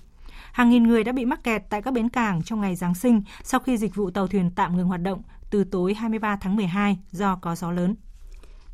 Hàng 0.52 0.70
nghìn 0.70 0.82
người 0.82 1.04
đã 1.04 1.12
bị 1.12 1.24
mắc 1.24 1.44
kẹt 1.44 1.62
tại 1.70 1.82
các 1.82 1.90
bến 1.90 2.08
cảng 2.08 2.42
trong 2.42 2.60
ngày 2.60 2.76
Giáng 2.76 2.94
sinh 2.94 3.22
sau 3.42 3.60
khi 3.60 3.76
dịch 3.76 3.94
vụ 3.94 4.10
tàu 4.10 4.26
thuyền 4.26 4.50
tạm 4.56 4.76
ngừng 4.76 4.88
hoạt 4.88 5.02
động 5.02 5.22
từ 5.50 5.64
tối 5.64 5.94
23 5.94 6.36
tháng 6.36 6.56
12 6.56 6.98
do 7.12 7.36
có 7.36 7.54
gió 7.54 7.70
lớn. 7.70 7.94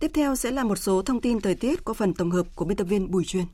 Tiếp 0.01 0.11
theo 0.15 0.37
sẽ 0.37 0.51
là 0.51 0.65
một 0.65 0.79
số 0.79 1.03
thông 1.03 1.21
tin 1.21 1.41
thời 1.41 1.55
tiết 1.55 1.85
có 1.85 1.95
phần 1.95 2.15
tổng 2.15 2.31
hợp 2.31 2.47
của 2.55 2.65
biên 2.65 2.77
tập 2.77 2.85
viên 2.85 3.11
Bùi 3.11 3.25
Chuyên. 3.25 3.45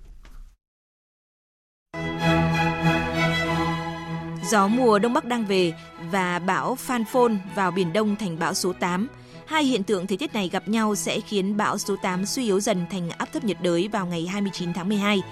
Gió 4.51 4.69
mùa 4.69 4.99
Đông 4.99 5.13
Bắc 5.13 5.25
đang 5.25 5.47
về 5.47 5.73
và 6.11 6.39
bão 6.39 6.75
Phan 6.75 7.05
Phôn 7.05 7.39
vào 7.55 7.71
Biển 7.71 7.93
Đông 7.93 8.17
thành 8.17 8.39
bão 8.39 8.55
số 8.55 8.73
8. 8.73 9.09
Hai 9.47 9.65
hiện 9.65 9.83
tượng 9.83 10.07
thời 10.07 10.17
tiết 10.17 10.35
này 10.35 10.49
gặp 10.49 10.69
nhau 10.69 10.95
sẽ 10.95 11.21
khiến 11.21 11.57
bão 11.57 11.79
số 11.79 11.97
8 12.03 12.27
suy 12.27 12.45
yếu 12.45 12.61
dần 12.61 12.87
thành 12.91 13.11
áp 13.11 13.33
thấp 13.33 13.45
nhiệt 13.45 13.57
đới 13.63 13.89
vào 13.89 14.07
ngày 14.07 14.27
29 14.27 14.73
tháng 14.73 14.89
12. 14.89 15.23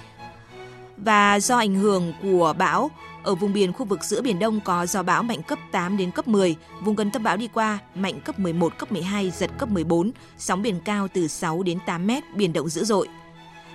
Và 0.96 1.40
do 1.40 1.56
ảnh 1.56 1.74
hưởng 1.74 2.12
của 2.22 2.54
bão, 2.58 2.90
Ở 3.26 3.34
vùng 3.34 3.52
biển 3.52 3.72
khu 3.72 3.86
vực 3.86 4.04
giữa 4.04 4.22
Biển 4.22 4.38
Đông 4.38 4.60
có 4.60 4.86
gió 4.86 5.02
bão 5.02 5.22
mạnh 5.22 5.42
cấp 5.42 5.58
8 5.72 5.96
đến 5.96 6.10
cấp 6.10 6.28
10, 6.28 6.56
vùng 6.80 6.96
gần 6.96 7.10
tâm 7.10 7.22
bão 7.22 7.36
đi 7.36 7.48
qua 7.54 7.78
mạnh 7.94 8.20
cấp 8.20 8.38
11, 8.38 8.78
cấp 8.78 8.92
12, 8.92 9.30
giật 9.30 9.50
cấp 9.58 9.68
14, 9.68 10.10
sóng 10.38 10.62
biển 10.62 10.80
cao 10.84 11.08
từ 11.08 11.28
6 11.28 11.62
đến 11.62 11.78
8 11.86 12.06
mét, 12.06 12.24
biển 12.34 12.52
động 12.52 12.68
dữ 12.68 12.84
dội. 12.84 13.08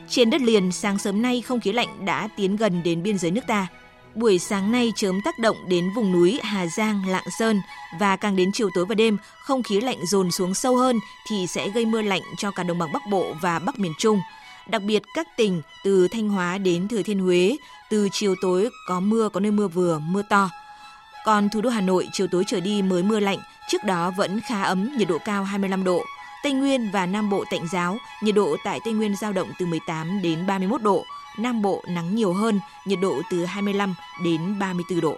Trên 0.10 0.30
đất 0.30 0.42
liền, 0.42 0.72
sáng 0.72 0.98
sớm 0.98 1.22
nay 1.22 1.42
không 1.42 1.60
khí 1.60 1.72
lạnh 1.72 2.06
đã 2.06 2.28
tiến 2.38 2.56
gần 2.56 2.84
đến 2.84 3.04
biên 3.04 3.18
giới 3.18 3.32
nước 3.32 3.48
ta. 3.48 3.68
Buổi 4.16 4.40
sáng 4.40 4.72
nay 4.72 4.94
chớm 4.96 5.22
tác 5.22 5.40
động 5.40 5.58
đến 5.68 5.90
vùng 5.96 6.12
núi 6.12 6.40
Hà 6.44 6.68
Giang, 6.68 7.08
Lạng 7.08 7.30
Sơn 7.40 7.62
và 8.00 8.16
càng 8.16 8.36
đến 8.36 8.52
chiều 8.52 8.70
tối 8.74 8.86
và 8.86 8.96
đêm, 8.96 9.18
không 9.44 9.64
khí 9.64 9.82
lạnh 9.82 10.06
dồn 10.06 10.32
xuống 10.32 10.54
sâu 10.54 10.78
hơn 10.78 11.00
thì 11.28 11.48
sẽ 11.48 11.70
gây 11.70 11.86
mưa 11.86 12.02
lạnh 12.02 12.22
cho 12.38 12.52
cả 12.52 12.64
đồng 12.64 12.80
bằng 12.80 12.92
Bắc 12.94 13.02
Bộ 13.10 13.34
và 13.42 13.60
Bắc 13.60 13.80
miền 13.80 13.94
Trung. 13.98 14.20
Đặc 14.68 14.82
biệt 14.82 15.04
các 15.14 15.28
tỉnh 15.38 15.62
từ 15.84 16.08
Thanh 16.08 16.30
Hóa 16.30 16.58
đến 16.58 16.88
Thừa 16.88 17.04
Thiên 17.04 17.20
Huế, 17.20 17.58
từ 17.90 18.10
chiều 18.12 18.36
tối 18.42 18.70
có 18.88 19.00
mưa 19.00 19.30
có 19.30 19.40
nơi 19.40 19.52
mưa 19.52 19.68
vừa, 19.68 20.00
mưa 20.00 20.22
to. 20.30 20.50
Còn 21.26 21.50
thủ 21.50 21.62
đô 21.62 21.70
Hà 21.70 21.82
Nội 21.82 22.08
chiều 22.14 22.28
tối 22.32 22.44
trở 22.48 22.60
đi 22.60 22.82
mới 22.82 23.04
mưa 23.04 23.20
lạnh, 23.20 23.40
trước 23.70 23.84
đó 23.84 24.12
vẫn 24.18 24.42
khá 24.42 24.62
ấm, 24.62 24.98
nhiệt 24.98 25.08
độ 25.08 25.18
cao 25.26 25.44
25 25.44 25.84
độ. 25.84 26.04
Tây 26.44 26.54
Nguyên 26.54 26.92
và 26.92 27.06
Nam 27.06 27.30
Bộ 27.30 27.46
tạnh 27.52 27.68
giáo, 27.72 27.98
nhiệt 28.22 28.36
độ 28.36 28.58
tại 28.64 28.80
Tây 28.84 28.94
Nguyên 28.94 29.16
giao 29.16 29.34
động 29.34 29.52
từ 29.60 29.66
18 29.66 30.22
đến 30.22 30.48
31 30.48 30.82
độ, 30.82 31.06
Nam 31.40 31.62
Bộ 31.62 31.84
nắng 31.88 32.16
nhiều 32.16 32.34
hơn, 32.34 32.60
nhiệt 32.86 33.00
độ 33.02 33.22
từ 33.32 33.46
25 33.46 33.96
đến 34.24 34.60
34 34.60 35.02
độ. 35.02 35.18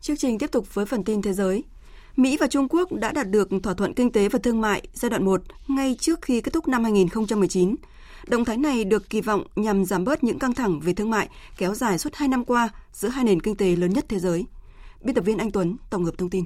Chương 0.00 0.16
trình 0.16 0.38
tiếp 0.38 0.52
tục 0.52 0.74
với 0.74 0.86
phần 0.86 1.04
tin 1.04 1.22
thế 1.22 1.32
giới. 1.32 1.64
Mỹ 2.16 2.36
và 2.40 2.46
Trung 2.46 2.68
Quốc 2.70 2.92
đã 2.92 3.12
đạt 3.12 3.30
được 3.30 3.48
thỏa 3.62 3.74
thuận 3.74 3.94
kinh 3.94 4.12
tế 4.12 4.28
và 4.28 4.38
thương 4.42 4.60
mại 4.60 4.82
giai 4.92 5.10
đoạn 5.10 5.24
1 5.24 5.42
ngay 5.68 5.96
trước 6.00 6.22
khi 6.22 6.40
kết 6.40 6.52
thúc 6.52 6.68
năm 6.68 6.84
2019. 6.84 7.74
Động 8.28 8.44
thái 8.44 8.56
này 8.56 8.84
được 8.84 9.10
kỳ 9.10 9.20
vọng 9.20 9.44
nhằm 9.56 9.84
giảm 9.84 10.04
bớt 10.04 10.24
những 10.24 10.38
căng 10.38 10.54
thẳng 10.54 10.80
về 10.80 10.92
thương 10.92 11.10
mại 11.10 11.28
kéo 11.58 11.74
dài 11.74 11.98
suốt 11.98 12.14
2 12.14 12.28
năm 12.28 12.44
qua 12.44 12.68
giữa 12.92 13.08
hai 13.08 13.24
nền 13.24 13.40
kinh 13.40 13.56
tế 13.56 13.76
lớn 13.76 13.92
nhất 13.92 14.04
thế 14.08 14.18
giới. 14.18 14.46
Biên 15.02 15.14
tập 15.14 15.24
viên 15.24 15.38
Anh 15.38 15.50
Tuấn 15.50 15.76
tổng 15.90 16.04
hợp 16.04 16.14
thông 16.18 16.30
tin. 16.30 16.44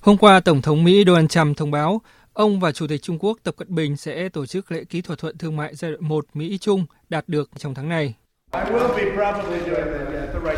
Hôm 0.00 0.16
qua, 0.16 0.40
Tổng 0.40 0.62
thống 0.62 0.84
Mỹ 0.84 1.04
Donald 1.06 1.28
Trump 1.28 1.56
thông 1.56 1.70
báo 1.70 2.00
ông 2.32 2.60
và 2.60 2.72
Chủ 2.72 2.86
tịch 2.86 3.02
Trung 3.02 3.18
Quốc 3.18 3.38
Tập 3.42 3.54
Cận 3.56 3.74
Bình 3.74 3.96
sẽ 3.96 4.28
tổ 4.28 4.46
chức 4.46 4.72
lễ 4.72 4.84
ký 4.84 5.02
thỏa 5.02 5.16
thuận 5.16 5.38
thương 5.38 5.56
mại 5.56 5.74
giai 5.74 5.90
đoạn 5.90 6.08
1 6.08 6.26
Mỹ-Trung 6.34 6.86
đạt 7.08 7.28
được 7.28 7.50
trong 7.56 7.74
tháng 7.74 7.88
này. 7.88 8.14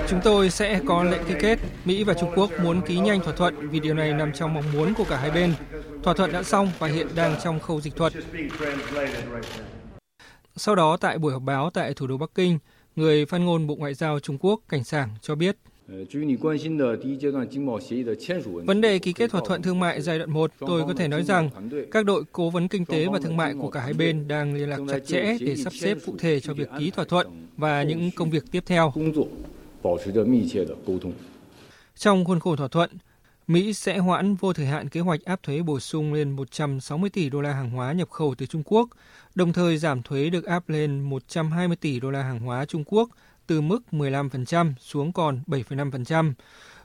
Chúng 0.08 0.20
tôi 0.24 0.50
sẽ 0.50 0.80
có 0.86 1.04
lệnh 1.04 1.24
ký 1.28 1.34
kết. 1.40 1.58
Mỹ 1.84 2.04
và 2.04 2.14
Trung 2.14 2.30
Quốc 2.36 2.50
muốn 2.62 2.80
ký 2.80 2.98
nhanh 2.98 3.20
thỏa 3.20 3.34
thuận 3.34 3.68
vì 3.68 3.80
điều 3.80 3.94
này 3.94 4.12
nằm 4.12 4.32
trong 4.32 4.54
mong 4.54 4.72
muốn 4.72 4.94
của 4.94 5.04
cả 5.04 5.16
hai 5.16 5.30
bên. 5.30 5.54
Thỏa 6.02 6.14
thuận 6.14 6.32
đã 6.32 6.42
xong 6.42 6.70
và 6.78 6.88
hiện 6.88 7.08
đang 7.14 7.36
trong 7.44 7.60
khâu 7.60 7.80
dịch 7.80 7.96
thuật. 7.96 8.12
Sau 10.58 10.74
đó, 10.74 10.96
tại 10.96 11.18
buổi 11.18 11.32
họp 11.32 11.42
báo 11.42 11.70
tại 11.70 11.94
thủ 11.94 12.06
đô 12.06 12.16
Bắc 12.16 12.30
Kinh, 12.34 12.58
người 12.96 13.26
phát 13.26 13.38
ngôn 13.38 13.66
Bộ 13.66 13.74
Ngoại 13.74 13.94
giao 13.94 14.20
Trung 14.20 14.38
Quốc 14.40 14.60
Cảnh 14.68 14.84
Sảng 14.84 15.08
cho 15.22 15.34
biết. 15.34 15.56
Vấn 18.66 18.80
đề 18.80 18.98
ký 18.98 19.12
kết 19.12 19.30
thỏa 19.30 19.40
thuận 19.46 19.62
thương 19.62 19.80
mại 19.80 20.00
giai 20.00 20.18
đoạn 20.18 20.30
1, 20.30 20.52
tôi 20.58 20.82
có 20.86 20.94
thể 20.94 21.08
nói 21.08 21.22
rằng 21.22 21.50
các 21.90 22.04
đội 22.04 22.22
cố 22.32 22.50
vấn 22.50 22.68
kinh 22.68 22.84
tế 22.84 23.06
và 23.12 23.18
thương 23.22 23.36
mại 23.36 23.54
của 23.54 23.70
cả 23.70 23.80
hai 23.80 23.92
bên 23.94 24.28
đang 24.28 24.54
liên 24.54 24.68
lạc 24.70 24.78
chặt 24.88 24.98
chẽ 25.06 25.36
để 25.40 25.56
sắp 25.56 25.72
xếp 25.74 25.98
cụ 26.06 26.14
thể 26.18 26.40
cho 26.40 26.54
việc 26.54 26.68
ký 26.78 26.90
thỏa 26.90 27.04
thuận 27.04 27.46
và 27.56 27.82
những 27.82 28.10
công 28.16 28.30
việc 28.30 28.44
tiếp 28.50 28.62
theo. 28.66 28.92
Trong 31.96 32.24
khuôn 32.24 32.40
khổ 32.40 32.56
thỏa 32.56 32.68
thuận, 32.68 32.90
Mỹ 33.46 33.72
sẽ 33.72 33.98
hoãn 33.98 34.34
vô 34.34 34.52
thời 34.52 34.66
hạn 34.66 34.88
kế 34.88 35.00
hoạch 35.00 35.24
áp 35.24 35.42
thuế 35.42 35.62
bổ 35.62 35.80
sung 35.80 36.12
lên 36.12 36.30
160 36.30 37.10
tỷ 37.10 37.30
đô 37.30 37.40
la 37.40 37.52
hàng 37.52 37.70
hóa 37.70 37.92
nhập 37.92 38.10
khẩu 38.10 38.34
từ 38.38 38.46
Trung 38.46 38.62
Quốc, 38.64 38.88
đồng 39.34 39.52
thời 39.52 39.78
giảm 39.78 40.02
thuế 40.02 40.30
được 40.30 40.44
áp 40.44 40.68
lên 40.68 41.00
120 41.00 41.76
tỷ 41.76 42.00
đô 42.00 42.10
la 42.10 42.22
hàng 42.22 42.40
hóa 42.40 42.64
Trung 42.64 42.84
Quốc 42.86 43.08
từ 43.46 43.60
mức 43.60 43.80
15% 43.92 44.72
xuống 44.80 45.12
còn 45.12 45.40
7,5%. 45.46 46.32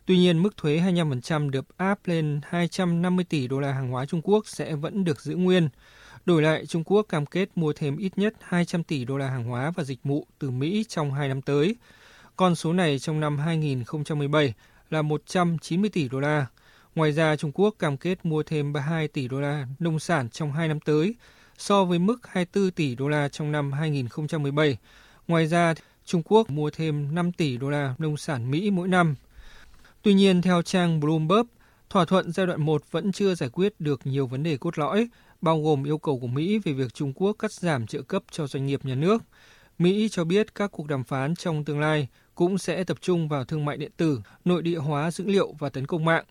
Tuy 0.06 0.18
nhiên, 0.18 0.44
mức 0.44 0.58
thuế 0.58 0.78
25% 0.78 1.50
được 1.50 1.78
áp 1.78 2.00
lên 2.06 2.42
250 2.44 3.26
tỷ 3.30 3.48
đô 3.48 3.60
la 3.60 3.72
hàng 3.72 3.92
hóa 3.92 4.06
Trung 4.06 4.22
Quốc 4.24 4.48
sẽ 4.48 4.76
vẫn 4.76 5.04
được 5.04 5.22
giữ 5.22 5.36
nguyên. 5.36 5.70
Đổi 6.26 6.42
lại, 6.42 6.66
Trung 6.66 6.84
Quốc 6.84 7.06
cam 7.10 7.26
kết 7.26 7.50
mua 7.56 7.74
thêm 7.74 7.98
ít 7.98 8.18
nhất 8.18 8.34
200 8.42 8.84
tỷ 8.84 9.06
đô 9.06 9.18
la 9.18 9.28
hàng 9.28 9.44
hóa 9.44 9.72
và 9.76 9.84
dịch 9.84 10.00
vụ 10.04 10.28
từ 10.40 10.50
Mỹ 10.50 10.86
trong 10.88 11.14
2 11.14 11.28
năm 11.28 11.42
tới. 11.42 11.76
Con 12.36 12.56
số 12.56 12.74
này 12.74 13.00
trong 13.00 13.20
năm 13.20 13.38
2017 13.38 14.54
là 14.94 15.02
190 15.02 15.90
tỷ 15.90 16.10
đô 16.10 16.20
la. 16.20 16.46
Ngoài 16.96 17.12
ra, 17.12 17.36
Trung 17.36 17.52
Quốc 17.54 17.76
cam 17.80 17.98
kết 17.98 18.26
mua 18.26 18.44
thêm 18.44 18.74
32 18.74 19.08
tỷ 19.08 19.28
đô 19.28 19.42
la 19.42 19.68
nông 19.80 20.00
sản 20.00 20.30
trong 20.30 20.52
2 20.52 20.68
năm 20.68 20.80
tới, 20.80 21.16
so 21.58 21.86
với 21.86 22.00
mức 22.00 22.28
24 22.28 22.72
tỷ 22.72 22.96
đô 22.96 23.08
la 23.08 23.30
trong 23.30 23.52
năm 23.52 23.72
2017. 23.72 24.78
Ngoài 25.28 25.48
ra, 25.48 25.74
Trung 26.06 26.22
Quốc 26.26 26.50
mua 26.50 26.70
thêm 26.70 27.16
5 27.16 27.32
tỷ 27.32 27.58
đô 27.58 27.70
la 27.70 27.96
nông 27.98 28.18
sản 28.18 28.52
Mỹ 28.52 28.72
mỗi 28.72 28.88
năm. 28.88 29.16
Tuy 30.02 30.14
nhiên, 30.14 30.42
theo 30.42 30.62
trang 30.62 31.00
Bloomberg, 31.00 31.48
thỏa 31.90 32.06
thuận 32.06 32.32
giai 32.32 32.48
đoạn 32.48 32.62
1 32.62 32.84
vẫn 32.92 33.12
chưa 33.12 33.36
giải 33.36 33.50
quyết 33.50 33.74
được 33.80 34.02
nhiều 34.04 34.28
vấn 34.28 34.44
đề 34.44 34.58
cốt 34.58 34.78
lõi, 34.78 35.10
bao 35.42 35.62
gồm 35.62 35.84
yêu 35.84 35.98
cầu 35.98 36.20
của 36.20 36.28
Mỹ 36.28 36.60
về 36.60 36.74
việc 36.74 36.94
Trung 36.94 37.14
Quốc 37.16 37.34
cắt 37.34 37.52
giảm 37.52 37.88
trợ 37.88 38.02
cấp 38.02 38.24
cho 38.32 38.48
doanh 38.48 38.66
nghiệp 38.66 38.86
nhà 38.86 38.96
nước. 38.96 39.24
Mỹ 39.80 40.10
cho 40.12 40.24
biết 40.24 40.56
các 40.56 40.72
cuộc 40.72 40.88
đàm 40.88 41.04
phán 41.04 41.36
trong 41.36 41.64
tương 41.64 41.80
lai 41.80 42.08
cũng 42.42 42.58
sẽ 42.58 42.84
tập 42.84 42.98
trung 43.02 43.28
vào 43.28 43.44
thương 43.44 43.66
mại 43.66 43.78
điện 43.78 43.92
tử, 43.98 44.22
nội 44.46 44.62
địa 44.62 44.78
hóa 44.78 45.12
dữ 45.12 45.26
liệu 45.28 45.54
và 45.60 45.70
tấn 45.70 45.88
công 45.88 46.06
mạng. 46.06 46.26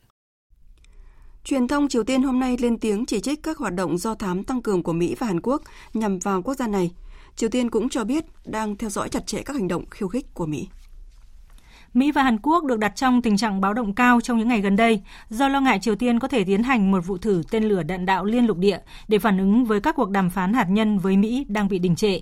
Truyền 1.44 1.68
thông 1.68 1.88
Triều 1.88 2.04
Tiên 2.04 2.22
hôm 2.22 2.40
nay 2.40 2.56
lên 2.60 2.78
tiếng 2.78 3.06
chỉ 3.06 3.20
trích 3.20 3.42
các 3.42 3.58
hoạt 3.58 3.74
động 3.74 3.98
do 3.98 4.14
thám 4.14 4.44
tăng 4.44 4.62
cường 4.62 4.82
của 4.82 4.92
Mỹ 4.92 5.14
và 5.18 5.26
Hàn 5.26 5.40
Quốc 5.40 5.62
nhằm 5.94 6.18
vào 6.18 6.42
quốc 6.42 6.54
gia 6.54 6.66
này. 6.66 6.90
Triều 7.36 7.50
Tiên 7.50 7.70
cũng 7.70 7.88
cho 7.88 8.04
biết 8.04 8.24
đang 8.44 8.76
theo 8.76 8.90
dõi 8.90 9.08
chặt 9.08 9.26
chẽ 9.26 9.42
các 9.42 9.56
hành 9.56 9.68
động 9.68 9.84
khiêu 9.90 10.08
khích 10.08 10.34
của 10.34 10.46
Mỹ. 10.46 10.68
Mỹ 11.94 12.12
và 12.12 12.22
Hàn 12.22 12.38
Quốc 12.42 12.64
được 12.64 12.78
đặt 12.78 12.92
trong 12.96 13.22
tình 13.22 13.36
trạng 13.36 13.60
báo 13.60 13.74
động 13.74 13.94
cao 13.94 14.20
trong 14.20 14.38
những 14.38 14.48
ngày 14.48 14.60
gần 14.60 14.76
đây 14.76 15.02
do 15.28 15.48
lo 15.48 15.60
ngại 15.60 15.78
Triều 15.82 15.96
Tiên 15.96 16.18
có 16.18 16.28
thể 16.28 16.44
tiến 16.44 16.62
hành 16.62 16.90
một 16.90 17.06
vụ 17.06 17.18
thử 17.18 17.42
tên 17.50 17.64
lửa 17.64 17.82
đạn 17.82 18.06
đạo 18.06 18.24
liên 18.24 18.46
lục 18.46 18.58
địa 18.58 18.78
để 19.08 19.18
phản 19.18 19.38
ứng 19.38 19.64
với 19.64 19.80
các 19.80 19.96
cuộc 19.96 20.10
đàm 20.10 20.30
phán 20.30 20.52
hạt 20.52 20.66
nhân 20.70 20.98
với 20.98 21.16
Mỹ 21.16 21.46
đang 21.48 21.68
bị 21.68 21.78
đình 21.78 21.96
trệ. 21.96 22.20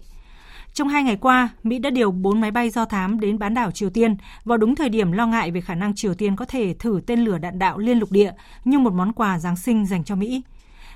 Trong 0.78 0.88
hai 0.88 1.02
ngày 1.02 1.16
qua, 1.16 1.48
Mỹ 1.62 1.78
đã 1.78 1.90
điều 1.90 2.10
4 2.10 2.40
máy 2.40 2.50
bay 2.50 2.70
do 2.70 2.84
thám 2.84 3.20
đến 3.20 3.38
bán 3.38 3.54
đảo 3.54 3.70
Triều 3.70 3.90
Tiên 3.90 4.16
vào 4.44 4.58
đúng 4.58 4.74
thời 4.74 4.88
điểm 4.88 5.12
lo 5.12 5.26
ngại 5.26 5.50
về 5.50 5.60
khả 5.60 5.74
năng 5.74 5.94
Triều 5.94 6.14
Tiên 6.14 6.36
có 6.36 6.44
thể 6.44 6.74
thử 6.74 7.00
tên 7.06 7.20
lửa 7.20 7.38
đạn 7.38 7.58
đạo 7.58 7.78
liên 7.78 7.98
lục 7.98 8.12
địa 8.12 8.32
như 8.64 8.78
một 8.78 8.92
món 8.92 9.12
quà 9.12 9.38
Giáng 9.38 9.56
sinh 9.56 9.86
dành 9.86 10.04
cho 10.04 10.16
Mỹ. 10.16 10.42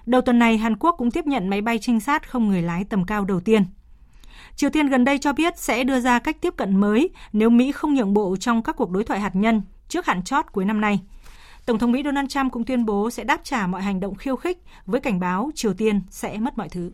Đầu 0.06 0.20
tuần 0.20 0.38
này, 0.38 0.58
Hàn 0.58 0.76
Quốc 0.76 0.94
cũng 0.98 1.10
tiếp 1.10 1.26
nhận 1.26 1.48
máy 1.48 1.60
bay 1.60 1.78
trinh 1.78 2.00
sát 2.00 2.30
không 2.30 2.48
người 2.48 2.62
lái 2.62 2.84
tầm 2.84 3.04
cao 3.04 3.24
đầu 3.24 3.40
tiên. 3.40 3.64
Triều 4.56 4.70
Tiên 4.70 4.86
gần 4.86 5.04
đây 5.04 5.18
cho 5.18 5.32
biết 5.32 5.58
sẽ 5.58 5.84
đưa 5.84 6.00
ra 6.00 6.18
cách 6.18 6.36
tiếp 6.40 6.54
cận 6.56 6.80
mới 6.80 7.10
nếu 7.32 7.50
Mỹ 7.50 7.72
không 7.72 7.94
nhượng 7.94 8.14
bộ 8.14 8.36
trong 8.36 8.62
các 8.62 8.76
cuộc 8.76 8.90
đối 8.90 9.04
thoại 9.04 9.20
hạt 9.20 9.36
nhân 9.36 9.62
trước 9.88 10.06
hạn 10.06 10.22
chót 10.22 10.44
cuối 10.52 10.64
năm 10.64 10.80
nay. 10.80 11.00
Tổng 11.66 11.78
thống 11.78 11.92
Mỹ 11.92 12.02
Donald 12.04 12.28
Trump 12.28 12.52
cũng 12.52 12.64
tuyên 12.64 12.84
bố 12.84 13.10
sẽ 13.10 13.24
đáp 13.24 13.40
trả 13.44 13.66
mọi 13.66 13.82
hành 13.82 14.00
động 14.00 14.14
khiêu 14.14 14.36
khích 14.36 14.58
với 14.86 15.00
cảnh 15.00 15.20
báo 15.20 15.50
Triều 15.54 15.74
Tiên 15.74 16.00
sẽ 16.10 16.38
mất 16.38 16.58
mọi 16.58 16.68
thứ. 16.68 16.90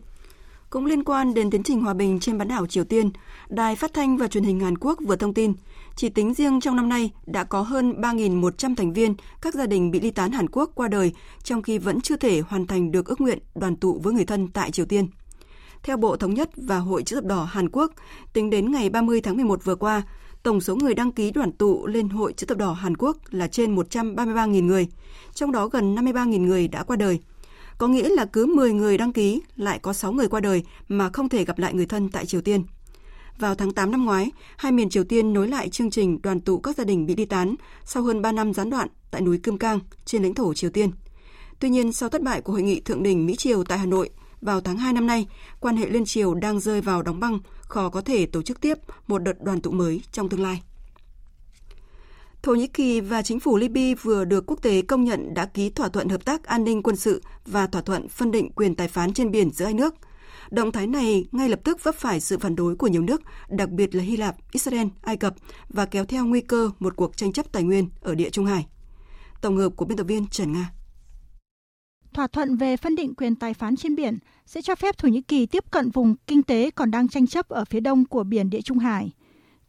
Cũng 0.69 0.85
liên 0.85 1.03
quan 1.03 1.33
đến 1.33 1.49
tiến 1.49 1.63
trình 1.63 1.81
hòa 1.81 1.93
bình 1.93 2.19
trên 2.19 2.37
bán 2.37 2.47
đảo 2.47 2.67
Triều 2.67 2.83
Tiên, 2.83 3.09
Đài 3.49 3.75
Phát 3.75 3.93
thanh 3.93 4.17
và 4.17 4.27
Truyền 4.27 4.43
hình 4.43 4.59
Hàn 4.59 4.77
Quốc 4.77 4.99
vừa 5.07 5.15
thông 5.15 5.33
tin, 5.33 5.53
chỉ 5.95 6.09
tính 6.09 6.33
riêng 6.33 6.61
trong 6.61 6.75
năm 6.75 6.89
nay 6.89 7.11
đã 7.25 7.43
có 7.43 7.61
hơn 7.61 8.01
3.100 8.01 8.75
thành 8.75 8.93
viên 8.93 9.15
các 9.41 9.53
gia 9.53 9.65
đình 9.65 9.91
bị 9.91 9.99
ly 9.99 10.11
tán 10.11 10.31
Hàn 10.31 10.49
Quốc 10.49 10.71
qua 10.75 10.87
đời, 10.87 11.13
trong 11.43 11.61
khi 11.61 11.77
vẫn 11.77 12.01
chưa 12.01 12.15
thể 12.15 12.39
hoàn 12.39 12.67
thành 12.67 12.91
được 12.91 13.05
ước 13.05 13.21
nguyện 13.21 13.39
đoàn 13.55 13.75
tụ 13.75 13.99
với 14.03 14.13
người 14.13 14.25
thân 14.25 14.47
tại 14.47 14.71
Triều 14.71 14.85
Tiên. 14.85 15.07
Theo 15.83 15.97
Bộ 15.97 16.17
Thống 16.17 16.33
nhất 16.33 16.49
và 16.55 16.77
Hội 16.77 17.03
chữ 17.03 17.15
thập 17.15 17.25
đỏ 17.25 17.43
Hàn 17.43 17.69
Quốc, 17.69 17.91
tính 18.33 18.49
đến 18.49 18.71
ngày 18.71 18.89
30 18.89 19.21
tháng 19.21 19.35
11 19.35 19.65
vừa 19.65 19.75
qua, 19.75 20.01
tổng 20.43 20.61
số 20.61 20.75
người 20.75 20.93
đăng 20.93 21.11
ký 21.11 21.31
đoàn 21.31 21.51
tụ 21.51 21.87
lên 21.87 22.09
Hội 22.09 22.33
chữ 22.33 22.45
thập 22.45 22.57
đỏ 22.57 22.71
Hàn 22.71 22.97
Quốc 22.97 23.17
là 23.29 23.47
trên 23.47 23.75
133.000 23.75 24.65
người, 24.65 24.87
trong 25.33 25.51
đó 25.51 25.67
gần 25.67 25.95
53.000 25.95 26.41
người 26.41 26.67
đã 26.67 26.83
qua 26.83 26.95
đời. 26.95 27.19
Có 27.79 27.87
nghĩa 27.87 28.09
là 28.09 28.25
cứ 28.25 28.45
10 28.45 28.73
người 28.73 28.97
đăng 28.97 29.13
ký 29.13 29.41
lại 29.55 29.79
có 29.79 29.93
6 29.93 30.11
người 30.11 30.27
qua 30.27 30.39
đời 30.39 30.63
mà 30.87 31.09
không 31.13 31.29
thể 31.29 31.45
gặp 31.45 31.59
lại 31.59 31.73
người 31.73 31.85
thân 31.85 32.09
tại 32.09 32.25
Triều 32.25 32.41
Tiên. 32.41 32.63
Vào 33.37 33.55
tháng 33.55 33.71
8 33.71 33.91
năm 33.91 34.05
ngoái, 34.05 34.31
hai 34.57 34.71
miền 34.71 34.89
Triều 34.89 35.03
Tiên 35.03 35.33
nối 35.33 35.47
lại 35.47 35.69
chương 35.69 35.91
trình 35.91 36.21
đoàn 36.21 36.39
tụ 36.39 36.59
các 36.59 36.77
gia 36.77 36.83
đình 36.83 37.05
bị 37.05 37.15
ly 37.15 37.25
tán 37.25 37.55
sau 37.85 38.03
hơn 38.03 38.21
3 38.21 38.31
năm 38.31 38.53
gián 38.53 38.69
đoạn 38.69 38.87
tại 39.11 39.21
núi 39.21 39.37
Kim 39.37 39.57
Cang 39.57 39.79
trên 40.05 40.23
lãnh 40.23 40.33
thổ 40.33 40.53
Triều 40.53 40.69
Tiên. 40.69 40.91
Tuy 41.59 41.69
nhiên, 41.69 41.93
sau 41.93 42.09
thất 42.09 42.21
bại 42.21 42.41
của 42.41 42.53
hội 42.53 42.61
nghị 42.61 42.79
thượng 42.79 43.03
đỉnh 43.03 43.25
Mỹ-Triều 43.25 43.63
tại 43.63 43.77
Hà 43.77 43.85
Nội 43.85 44.09
vào 44.41 44.61
tháng 44.61 44.77
2 44.77 44.93
năm 44.93 45.07
nay, 45.07 45.27
quan 45.59 45.77
hệ 45.77 45.89
liên 45.89 46.05
triều 46.05 46.33
đang 46.33 46.59
rơi 46.59 46.81
vào 46.81 47.01
đóng 47.01 47.19
băng, 47.19 47.39
khó 47.61 47.89
có 47.89 48.01
thể 48.01 48.25
tổ 48.25 48.41
chức 48.41 48.61
tiếp 48.61 48.77
một 49.07 49.17
đợt 49.17 49.41
đoàn 49.41 49.61
tụ 49.61 49.71
mới 49.71 50.01
trong 50.11 50.29
tương 50.29 50.43
lai. 50.43 50.61
Thổ 52.41 52.55
Nhĩ 52.55 52.67
Kỳ 52.67 53.01
và 53.01 53.21
chính 53.21 53.39
phủ 53.39 53.57
Libya 53.57 53.95
vừa 54.01 54.25
được 54.25 54.43
quốc 54.47 54.61
tế 54.61 54.81
công 54.81 55.03
nhận 55.03 55.33
đã 55.33 55.45
ký 55.45 55.69
thỏa 55.69 55.89
thuận 55.89 56.09
hợp 56.09 56.25
tác 56.25 56.43
an 56.43 56.63
ninh 56.63 56.83
quân 56.83 56.95
sự 56.95 57.21
và 57.45 57.67
thỏa 57.67 57.81
thuận 57.81 58.07
phân 58.07 58.31
định 58.31 58.51
quyền 58.51 58.75
tài 58.75 58.87
phán 58.87 59.13
trên 59.13 59.31
biển 59.31 59.51
giữa 59.51 59.65
hai 59.65 59.73
nước. 59.73 59.95
Động 60.51 60.71
thái 60.71 60.87
này 60.87 61.25
ngay 61.31 61.49
lập 61.49 61.59
tức 61.63 61.83
vấp 61.83 61.95
phải 61.95 62.19
sự 62.19 62.37
phản 62.37 62.55
đối 62.55 62.75
của 62.75 62.87
nhiều 62.87 63.01
nước, 63.01 63.21
đặc 63.49 63.69
biệt 63.69 63.95
là 63.95 64.03
Hy 64.03 64.17
Lạp, 64.17 64.35
Israel, 64.51 64.87
Ai 65.01 65.17
Cập 65.17 65.35
và 65.69 65.85
kéo 65.85 66.05
theo 66.05 66.25
nguy 66.25 66.41
cơ 66.41 66.71
một 66.79 66.95
cuộc 66.95 67.17
tranh 67.17 67.33
chấp 67.33 67.51
tài 67.51 67.63
nguyên 67.63 67.89
ở 68.01 68.15
địa 68.15 68.29
Trung 68.29 68.45
Hải. 68.45 68.67
Tổng 69.41 69.57
hợp 69.57 69.69
của 69.75 69.85
biên 69.85 69.97
tập 69.97 70.03
viên 70.03 70.27
Trần 70.27 70.53
Nga. 70.53 70.71
thỏa 72.13 72.27
thuận 72.27 72.57
về 72.57 72.77
phân 72.77 72.95
định 72.95 73.15
quyền 73.15 73.35
tài 73.35 73.53
phán 73.53 73.75
trên 73.75 73.95
biển 73.95 74.17
sẽ 74.45 74.61
cho 74.61 74.75
phép 74.75 74.97
Thổ 74.97 75.07
Nhĩ 75.07 75.21
Kỳ 75.21 75.45
tiếp 75.45 75.63
cận 75.71 75.91
vùng 75.91 76.15
kinh 76.27 76.43
tế 76.43 76.71
còn 76.71 76.91
đang 76.91 77.07
tranh 77.07 77.27
chấp 77.27 77.49
ở 77.49 77.65
phía 77.65 77.79
đông 77.79 78.05
của 78.05 78.23
biển 78.23 78.49
Địa 78.49 78.61
Trung 78.61 78.79
Hải. 78.79 79.11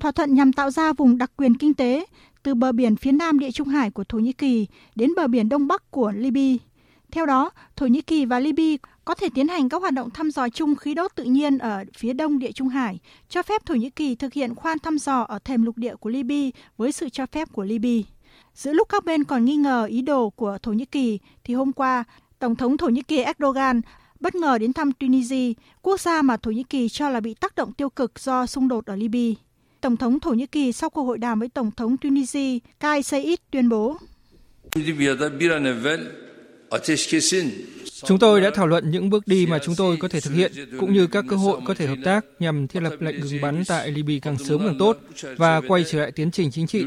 Thỏa 0.01 0.13
thuận 0.13 0.35
nhằm 0.35 0.53
tạo 0.53 0.71
ra 0.71 0.93
vùng 0.93 1.19
đặc 1.19 1.33
quyền 1.37 1.55
kinh 1.57 1.75
tế 1.75 2.07
từ 2.43 2.55
bờ 2.55 2.73
biển 2.73 2.97
phía 2.97 3.13
nam 3.13 3.39
Địa 3.39 3.51
Trung 3.51 3.69
Hải 3.69 3.91
của 3.91 4.05
Thổ 4.05 4.19
Nhĩ 4.19 4.33
Kỳ 4.33 4.67
đến 4.95 5.11
bờ 5.17 5.27
biển 5.27 5.49
đông 5.49 5.67
bắc 5.67 5.91
của 5.91 6.13
Libya. 6.17 6.65
Theo 7.11 7.27
đó, 7.27 7.51
Thổ 7.77 7.87
Nhĩ 7.87 8.03
Kỳ 8.03 8.25
và 8.25 8.41
Libya 8.41 8.77
có 9.05 9.15
thể 9.15 9.29
tiến 9.35 9.49
hành 9.49 9.69
các 9.69 9.81
hoạt 9.81 9.95
động 9.95 10.11
thăm 10.11 10.31
dò 10.31 10.49
chung 10.49 10.77
khí 10.77 10.95
đốt 10.95 11.13
tự 11.15 11.25
nhiên 11.25 11.59
ở 11.59 11.85
phía 11.97 12.13
đông 12.13 12.39
Địa 12.39 12.53
Trung 12.53 12.69
Hải, 12.69 12.99
cho 13.29 13.43
phép 13.43 13.67
Thổ 13.67 13.75
Nhĩ 13.75 13.91
Kỳ 13.91 14.15
thực 14.15 14.33
hiện 14.33 14.55
khoan 14.55 14.79
thăm 14.79 14.99
dò 14.99 15.21
ở 15.21 15.39
thềm 15.39 15.63
lục 15.63 15.77
địa 15.77 15.97
của 15.97 16.11
Libya 16.11 16.61
với 16.77 16.93
sự 16.93 17.09
cho 17.09 17.27
phép 17.27 17.49
của 17.53 17.65
Libya. 17.65 18.09
Giữa 18.55 18.73
lúc 18.73 18.89
các 18.89 19.05
bên 19.05 19.25
còn 19.25 19.45
nghi 19.45 19.57
ngờ 19.57 19.85
ý 19.85 20.03
đồ 20.03 20.31
của 20.31 20.59
Thổ 20.63 20.73
Nhĩ 20.73 20.85
Kỳ, 20.85 21.19
thì 21.45 21.55
hôm 21.55 21.73
qua, 21.73 22.05
Tổng 22.39 22.57
thống 22.57 22.77
Thổ 22.77 22.89
Nhĩ 22.89 23.03
Kỳ 23.03 23.23
Erdogan 23.23 23.81
bất 24.21 24.35
ngờ 24.35 24.59
đến 24.59 24.73
thăm 24.73 24.93
Tunisia, 24.93 25.53
quốc 25.83 26.01
gia 26.01 26.23
mà 26.23 26.37
Thổ 26.37 26.51
Nhĩ 26.51 26.63
Kỳ 26.63 26.89
cho 26.89 27.09
là 27.09 27.21
bị 27.21 27.35
tác 27.35 27.55
động 27.55 27.73
tiêu 27.73 27.91
cực 27.91 28.19
do 28.19 28.47
xung 28.47 28.69
đột 28.69 28.87
ở 28.87 28.97
Libya. 28.97 29.41
Tổng 29.81 29.97
thống 29.97 30.21
Thổ 30.21 30.31
Nhĩ 30.31 30.47
Kỳ 30.47 30.73
sau 30.73 30.91
cuộc 30.91 31.03
hội 31.03 31.19
đàm 31.19 31.41
với 31.41 31.49
Tổng 31.49 31.71
thống 31.71 31.97
Tunisia 31.97 32.59
Kais 32.81 33.07
Saied 33.07 33.39
tuyên 33.51 33.69
bố. 33.69 33.97
Chúng 38.03 38.19
tôi 38.19 38.41
đã 38.41 38.51
thảo 38.55 38.67
luận 38.67 38.91
những 38.91 39.11
bước 39.11 39.27
đi 39.27 39.47
mà 39.47 39.59
chúng 39.59 39.75
tôi 39.77 39.97
có 39.97 40.09
thể 40.09 40.21
thực 40.21 40.35
hiện, 40.35 40.53
cũng 40.81 40.93
như 40.93 41.07
các 41.07 41.25
cơ 41.29 41.37
hội 41.37 41.61
có 41.65 41.75
thể 41.75 41.87
hợp 41.87 41.99
tác 42.05 42.25
nhằm 42.39 42.69
thiết 42.69 42.81
lập 42.83 42.93
lệnh 43.01 43.21
ngừng 43.21 43.41
bắn 43.43 43.63
tại 43.67 43.91
Libya 43.91 44.19
càng 44.23 44.39
sớm 44.39 44.61
càng 44.65 44.77
tốt 44.79 44.99
và 45.37 45.61
quay 45.69 45.85
trở 45.85 46.01
lại 46.01 46.13
tiến 46.13 46.31
trình 46.31 46.51
chính 46.51 46.67
trị. 46.67 46.85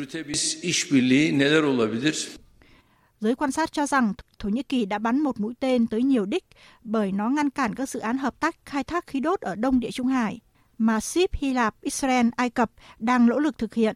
Giới 3.19 3.35
quan 3.35 3.51
sát 3.51 3.73
cho 3.73 3.87
rằng 3.87 4.13
Thổ 4.39 4.49
Nhĩ 4.49 4.63
Kỳ 4.63 4.85
đã 4.85 4.99
bắn 4.99 5.19
một 5.19 5.39
mũi 5.39 5.53
tên 5.59 5.87
tới 5.87 6.03
nhiều 6.03 6.25
đích 6.25 6.43
bởi 6.83 7.11
nó 7.11 7.29
ngăn 7.29 7.49
cản 7.49 7.75
các 7.75 7.89
dự 7.89 7.99
án 7.99 8.17
hợp 8.17 8.39
tác 8.39 8.55
khai 8.65 8.83
thác 8.83 9.07
khí 9.07 9.19
đốt 9.19 9.41
ở 9.41 9.55
Đông 9.55 9.79
Địa 9.79 9.91
Trung 9.91 10.07
Hải 10.07 10.39
mà 10.77 10.99
ship 10.99 11.33
Hy 11.33 11.53
Lạp, 11.53 11.81
Israel, 11.81 12.27
Ai 12.35 12.49
Cập 12.49 12.71
đang 12.99 13.25
nỗ 13.25 13.39
lực 13.39 13.57
thực 13.57 13.73
hiện, 13.73 13.95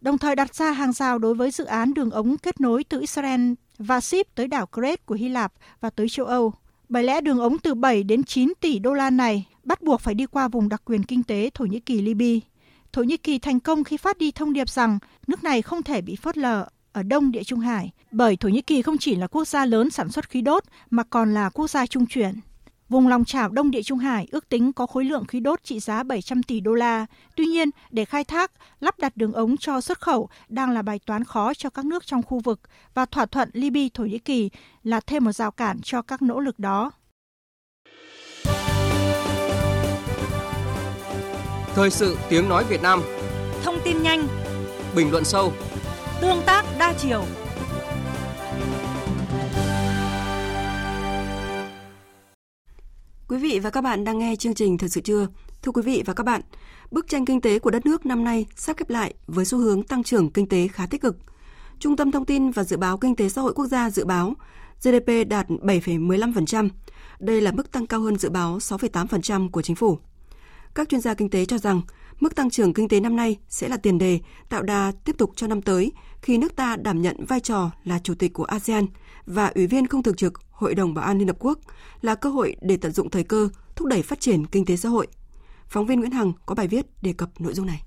đồng 0.00 0.18
thời 0.18 0.36
đặt 0.36 0.54
ra 0.54 0.72
hàng 0.72 0.92
rào 0.92 1.18
đối 1.18 1.34
với 1.34 1.50
dự 1.50 1.64
án 1.64 1.94
đường 1.94 2.10
ống 2.10 2.38
kết 2.38 2.60
nối 2.60 2.84
từ 2.84 3.00
Israel 3.00 3.52
và 3.78 4.00
ship 4.00 4.34
tới 4.34 4.48
đảo 4.48 4.66
Crete 4.66 5.02
của 5.06 5.14
Hy 5.14 5.28
Lạp 5.28 5.52
và 5.80 5.90
tới 5.90 6.08
châu 6.08 6.26
Âu. 6.26 6.54
Bởi 6.88 7.02
lẽ 7.02 7.20
đường 7.20 7.38
ống 7.38 7.58
từ 7.58 7.74
7 7.74 8.02
đến 8.02 8.24
9 8.24 8.52
tỷ 8.60 8.78
đô 8.78 8.92
la 8.92 9.10
này 9.10 9.46
bắt 9.64 9.82
buộc 9.82 10.00
phải 10.00 10.14
đi 10.14 10.26
qua 10.26 10.48
vùng 10.48 10.68
đặc 10.68 10.82
quyền 10.84 11.02
kinh 11.02 11.22
tế 11.22 11.50
Thổ 11.54 11.64
Nhĩ 11.64 11.80
Kỳ 11.80 12.00
Libya. 12.00 12.46
Thổ 12.92 13.02
Nhĩ 13.02 13.16
Kỳ 13.16 13.38
thành 13.38 13.60
công 13.60 13.84
khi 13.84 13.96
phát 13.96 14.18
đi 14.18 14.30
thông 14.30 14.52
điệp 14.52 14.70
rằng 14.70 14.98
nước 15.26 15.44
này 15.44 15.62
không 15.62 15.82
thể 15.82 16.00
bị 16.00 16.16
phớt 16.16 16.38
lờ 16.38 16.66
ở 16.92 17.02
Đông 17.02 17.32
Địa 17.32 17.44
Trung 17.44 17.60
Hải, 17.60 17.90
bởi 18.10 18.36
Thổ 18.36 18.48
Nhĩ 18.48 18.62
Kỳ 18.62 18.82
không 18.82 18.98
chỉ 18.98 19.16
là 19.16 19.26
quốc 19.26 19.48
gia 19.48 19.66
lớn 19.66 19.90
sản 19.90 20.08
xuất 20.08 20.30
khí 20.30 20.40
đốt 20.40 20.64
mà 20.90 21.02
còn 21.02 21.34
là 21.34 21.50
quốc 21.50 21.70
gia 21.70 21.86
trung 21.86 22.06
chuyển. 22.06 22.34
Vùng 22.88 23.08
lòng 23.08 23.24
chảo 23.24 23.48
Đông 23.48 23.70
Địa 23.70 23.82
Trung 23.82 23.98
Hải 23.98 24.28
ước 24.30 24.48
tính 24.48 24.72
có 24.72 24.86
khối 24.86 25.04
lượng 25.04 25.24
khí 25.24 25.40
đốt 25.40 25.64
trị 25.64 25.80
giá 25.80 26.02
700 26.02 26.42
tỷ 26.42 26.60
đô 26.60 26.74
la. 26.74 27.06
Tuy 27.36 27.46
nhiên, 27.46 27.70
để 27.90 28.04
khai 28.04 28.24
thác, 28.24 28.52
lắp 28.80 28.98
đặt 28.98 29.16
đường 29.16 29.32
ống 29.32 29.56
cho 29.56 29.80
xuất 29.80 30.00
khẩu 30.00 30.28
đang 30.48 30.70
là 30.70 30.82
bài 30.82 31.00
toán 31.06 31.24
khó 31.24 31.54
cho 31.54 31.70
các 31.70 31.84
nước 31.84 32.06
trong 32.06 32.22
khu 32.22 32.40
vực 32.40 32.60
và 32.94 33.06
thỏa 33.06 33.26
thuận 33.26 33.50
Libya 33.52 33.88
Thổ 33.94 34.04
Nhĩ 34.04 34.18
Kỳ 34.18 34.50
là 34.82 35.00
thêm 35.00 35.24
một 35.24 35.32
rào 35.32 35.50
cản 35.50 35.80
cho 35.82 36.02
các 36.02 36.22
nỗ 36.22 36.40
lực 36.40 36.58
đó. 36.58 36.90
Thời 41.74 41.90
sự 41.90 42.16
tiếng 42.28 42.48
nói 42.48 42.64
Việt 42.64 42.82
Nam 42.82 43.02
Thông 43.62 43.78
tin 43.84 44.02
nhanh 44.02 44.26
Bình 44.96 45.10
luận 45.10 45.24
sâu 45.24 45.52
Tương 46.20 46.42
tác 46.46 46.64
đa 46.78 46.94
chiều 46.98 47.24
Quý 53.28 53.38
vị 53.38 53.60
và 53.62 53.70
các 53.70 53.80
bạn 53.80 54.04
đang 54.04 54.18
nghe 54.18 54.36
chương 54.36 54.54
trình 54.54 54.78
Thật 54.78 54.88
sự 54.88 55.00
trưa. 55.00 55.26
Thưa 55.62 55.72
quý 55.72 55.82
vị 55.82 56.02
và 56.06 56.14
các 56.14 56.26
bạn, 56.26 56.40
bức 56.90 57.08
tranh 57.08 57.24
kinh 57.24 57.40
tế 57.40 57.58
của 57.58 57.70
đất 57.70 57.86
nước 57.86 58.06
năm 58.06 58.24
nay 58.24 58.46
sắp 58.56 58.76
khép 58.76 58.90
lại 58.90 59.14
với 59.26 59.44
xu 59.44 59.58
hướng 59.58 59.82
tăng 59.82 60.02
trưởng 60.02 60.30
kinh 60.30 60.48
tế 60.48 60.68
khá 60.68 60.86
tích 60.86 61.00
cực. 61.00 61.16
Trung 61.78 61.96
tâm 61.96 62.10
Thông 62.10 62.24
tin 62.24 62.50
và 62.50 62.64
Dự 62.64 62.76
báo 62.76 62.98
Kinh 62.98 63.16
tế 63.16 63.28
Xã 63.28 63.42
hội 63.42 63.52
Quốc 63.54 63.66
gia 63.66 63.90
dự 63.90 64.04
báo 64.04 64.34
GDP 64.82 65.28
đạt 65.28 65.48
7,15%. 65.48 66.68
Đây 67.20 67.40
là 67.40 67.52
mức 67.52 67.72
tăng 67.72 67.86
cao 67.86 68.00
hơn 68.00 68.16
dự 68.16 68.30
báo 68.30 68.58
6,8% 68.58 69.50
của 69.50 69.62
chính 69.62 69.76
phủ. 69.76 69.98
Các 70.74 70.88
chuyên 70.88 71.00
gia 71.00 71.14
kinh 71.14 71.30
tế 71.30 71.44
cho 71.44 71.58
rằng 71.58 71.80
mức 72.20 72.34
tăng 72.34 72.50
trưởng 72.50 72.74
kinh 72.74 72.88
tế 72.88 73.00
năm 73.00 73.16
nay 73.16 73.36
sẽ 73.48 73.68
là 73.68 73.76
tiền 73.76 73.98
đề 73.98 74.20
tạo 74.48 74.62
đà 74.62 74.92
tiếp 75.04 75.18
tục 75.18 75.30
cho 75.36 75.46
năm 75.46 75.62
tới 75.62 75.92
khi 76.22 76.38
nước 76.38 76.56
ta 76.56 76.76
đảm 76.76 77.02
nhận 77.02 77.24
vai 77.24 77.40
trò 77.40 77.70
là 77.84 77.98
chủ 77.98 78.14
tịch 78.14 78.32
của 78.32 78.44
ASEAN 78.44 78.86
và 79.26 79.52
ủy 79.54 79.66
viên 79.66 79.86
không 79.86 80.02
thường 80.02 80.16
trực 80.16 80.32
Hội 80.56 80.74
đồng 80.74 80.94
Bảo 80.94 81.04
an 81.04 81.18
Liên 81.18 81.28
Hợp 81.28 81.36
Quốc 81.38 81.58
là 82.02 82.14
cơ 82.14 82.30
hội 82.30 82.56
để 82.60 82.76
tận 82.76 82.92
dụng 82.92 83.10
thời 83.10 83.24
cơ 83.24 83.48
thúc 83.76 83.88
đẩy 83.88 84.02
phát 84.02 84.20
triển 84.20 84.46
kinh 84.46 84.64
tế 84.64 84.76
xã 84.76 84.88
hội. 84.88 85.06
Phóng 85.68 85.86
viên 85.86 86.00
Nguyễn 86.00 86.10
Hằng 86.10 86.32
có 86.46 86.54
bài 86.54 86.68
viết 86.68 86.86
đề 87.02 87.12
cập 87.12 87.40
nội 87.40 87.54
dung 87.54 87.66
này. 87.66 87.82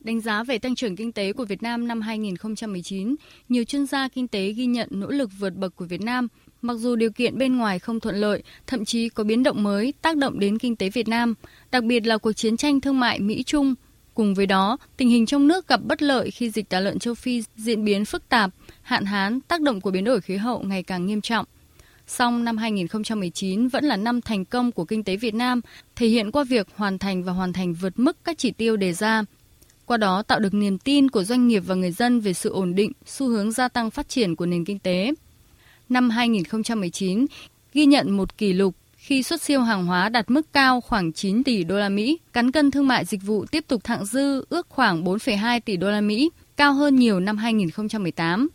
Đánh 0.00 0.20
giá 0.20 0.44
về 0.44 0.58
tăng 0.58 0.74
trưởng 0.74 0.96
kinh 0.96 1.12
tế 1.12 1.32
của 1.32 1.44
Việt 1.44 1.62
Nam 1.62 1.88
năm 1.88 2.00
2019, 2.00 3.14
nhiều 3.48 3.64
chuyên 3.64 3.86
gia 3.86 4.08
kinh 4.08 4.28
tế 4.28 4.52
ghi 4.52 4.66
nhận 4.66 4.88
nỗ 4.90 5.06
lực 5.06 5.30
vượt 5.38 5.54
bậc 5.54 5.76
của 5.76 5.84
Việt 5.84 6.00
Nam, 6.00 6.28
mặc 6.62 6.74
dù 6.74 6.96
điều 6.96 7.10
kiện 7.10 7.38
bên 7.38 7.56
ngoài 7.56 7.78
không 7.78 8.00
thuận 8.00 8.16
lợi, 8.16 8.42
thậm 8.66 8.84
chí 8.84 9.08
có 9.08 9.24
biến 9.24 9.42
động 9.42 9.62
mới 9.62 9.94
tác 10.02 10.16
động 10.16 10.38
đến 10.38 10.58
kinh 10.58 10.76
tế 10.76 10.90
Việt 10.90 11.08
Nam, 11.08 11.34
đặc 11.70 11.84
biệt 11.84 12.06
là 12.06 12.18
cuộc 12.18 12.32
chiến 12.32 12.56
tranh 12.56 12.80
thương 12.80 13.00
mại 13.00 13.20
Mỹ-Trung. 13.20 13.74
Cùng 14.14 14.34
với 14.34 14.46
đó, 14.46 14.76
tình 14.96 15.08
hình 15.08 15.26
trong 15.26 15.48
nước 15.48 15.68
gặp 15.68 15.80
bất 15.84 16.02
lợi 16.02 16.30
khi 16.30 16.50
dịch 16.50 16.68
tả 16.68 16.80
lợn 16.80 16.98
châu 16.98 17.14
Phi 17.14 17.42
diễn 17.56 17.84
biến 17.84 18.04
phức 18.04 18.28
tạp, 18.28 18.50
hạn 18.82 19.04
hán, 19.04 19.40
tác 19.40 19.60
động 19.60 19.80
của 19.80 19.90
biến 19.90 20.04
đổi 20.04 20.20
khí 20.20 20.36
hậu 20.36 20.62
ngày 20.62 20.82
càng 20.82 21.06
nghiêm 21.06 21.20
trọng. 21.20 21.46
Song 22.06 22.44
năm 22.44 22.56
2019 22.56 23.68
vẫn 23.68 23.84
là 23.84 23.96
năm 23.96 24.20
thành 24.20 24.44
công 24.44 24.72
của 24.72 24.84
kinh 24.84 25.04
tế 25.04 25.16
Việt 25.16 25.34
Nam, 25.34 25.60
thể 25.96 26.06
hiện 26.06 26.30
qua 26.30 26.44
việc 26.44 26.66
hoàn 26.76 26.98
thành 26.98 27.24
và 27.24 27.32
hoàn 27.32 27.52
thành 27.52 27.74
vượt 27.74 27.92
mức 27.96 28.16
các 28.24 28.38
chỉ 28.38 28.50
tiêu 28.50 28.76
đề 28.76 28.92
ra. 28.92 29.22
Qua 29.86 29.96
đó 29.96 30.22
tạo 30.22 30.40
được 30.40 30.54
niềm 30.54 30.78
tin 30.78 31.10
của 31.10 31.24
doanh 31.24 31.48
nghiệp 31.48 31.62
và 31.66 31.74
người 31.74 31.92
dân 31.92 32.20
về 32.20 32.32
sự 32.32 32.50
ổn 32.50 32.74
định, 32.74 32.92
xu 33.06 33.28
hướng 33.28 33.52
gia 33.52 33.68
tăng 33.68 33.90
phát 33.90 34.08
triển 34.08 34.36
của 34.36 34.46
nền 34.46 34.64
kinh 34.64 34.78
tế. 34.78 35.12
Năm 35.88 36.10
2019 36.10 37.26
ghi 37.74 37.86
nhận 37.86 38.10
một 38.10 38.38
kỷ 38.38 38.52
lục 38.52 38.74
khi 39.02 39.22
xuất 39.22 39.42
siêu 39.42 39.60
hàng 39.60 39.86
hóa 39.86 40.08
đạt 40.08 40.30
mức 40.30 40.52
cao 40.52 40.80
khoảng 40.80 41.12
9 41.12 41.44
tỷ 41.44 41.64
đô 41.64 41.76
la 41.76 41.88
Mỹ, 41.88 42.18
cán 42.32 42.52
cân 42.52 42.70
thương 42.70 42.88
mại 42.88 43.04
dịch 43.04 43.20
vụ 43.22 43.44
tiếp 43.46 43.64
tục 43.68 43.84
thặng 43.84 44.04
dư 44.04 44.44
ước 44.48 44.66
khoảng 44.68 45.04
4,2 45.04 45.60
tỷ 45.64 45.76
đô 45.76 45.90
la 45.90 46.00
Mỹ, 46.00 46.30
cao 46.56 46.72
hơn 46.74 46.96
nhiều 46.96 47.20
năm 47.20 47.36
2018. 47.36 48.48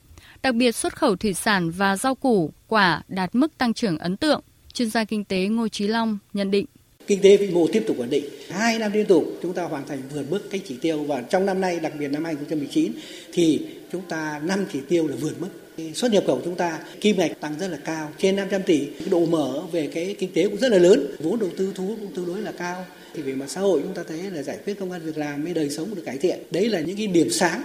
Đặc 0.43 0.55
biệt 0.55 0.71
xuất 0.71 0.95
khẩu 0.95 1.15
thủy 1.15 1.33
sản 1.33 1.71
và 1.71 1.97
rau 1.97 2.15
củ, 2.15 2.51
quả 2.67 3.01
đạt 3.07 3.35
mức 3.35 3.57
tăng 3.57 3.73
trưởng 3.73 3.97
ấn 3.97 4.17
tượng. 4.17 4.41
Chuyên 4.73 4.89
gia 4.89 5.03
kinh 5.03 5.25
tế 5.25 5.45
Ngô 5.45 5.67
Chí 5.67 5.87
Long 5.87 6.17
nhận 6.33 6.51
định. 6.51 6.65
Kinh 7.07 7.21
tế 7.21 7.37
vĩ 7.37 7.49
mô 7.49 7.67
tiếp 7.73 7.83
tục 7.87 7.97
ổn 7.97 8.09
định. 8.09 8.25
Hai 8.49 8.79
năm 8.79 8.91
liên 8.91 9.05
tục 9.05 9.25
chúng 9.41 9.53
ta 9.53 9.63
hoàn 9.63 9.87
thành 9.87 10.01
vượt 10.13 10.25
mức 10.29 10.49
cái 10.51 10.61
chỉ 10.67 10.77
tiêu 10.81 11.03
và 11.03 11.21
trong 11.21 11.45
năm 11.45 11.61
nay, 11.61 11.79
đặc 11.79 11.93
biệt 11.99 12.07
năm 12.07 12.23
2019 12.23 12.91
thì 13.33 13.65
chúng 13.91 14.01
ta 14.09 14.41
năm 14.43 14.65
chỉ 14.73 14.79
tiêu 14.89 15.07
là 15.07 15.15
vượt 15.21 15.41
mức 15.41 15.49
xuất 15.93 16.11
nhập 16.11 16.23
khẩu 16.27 16.41
chúng 16.45 16.55
ta 16.55 16.79
kim 17.01 17.17
ngạch 17.17 17.41
tăng 17.41 17.59
rất 17.59 17.67
là 17.67 17.77
cao 17.85 18.11
trên 18.17 18.35
500 18.35 18.63
tỷ. 18.63 18.85
Cái 18.99 19.09
độ 19.09 19.25
mở 19.25 19.61
về 19.71 19.89
cái 19.93 20.15
kinh 20.19 20.33
tế 20.33 20.43
cũng 20.43 20.57
rất 20.57 20.71
là 20.71 20.77
lớn 20.77 21.15
vốn 21.19 21.39
đầu 21.39 21.49
tư 21.57 21.73
thu 21.75 21.87
hút 21.87 21.97
cũng 22.01 22.13
tương 22.13 22.25
đối 22.25 22.41
là 22.41 22.51
cao. 22.51 22.85
Thì 23.13 23.21
về 23.21 23.33
mặt 23.33 23.45
xã 23.47 23.61
hội 23.61 23.81
chúng 23.83 23.93
ta 23.93 24.03
thấy 24.07 24.31
là 24.31 24.43
giải 24.43 24.57
quyết 24.65 24.79
công 24.79 24.91
an 24.91 25.01
việc 25.05 25.17
làm 25.17 25.43
với 25.43 25.53
đời 25.53 25.69
sống 25.69 25.95
được 25.95 26.01
cải 26.05 26.17
thiện. 26.17 26.39
Đấy 26.51 26.69
là 26.69 26.79
những 26.79 26.97
cái 26.97 27.07
điểm 27.07 27.29
sáng. 27.29 27.63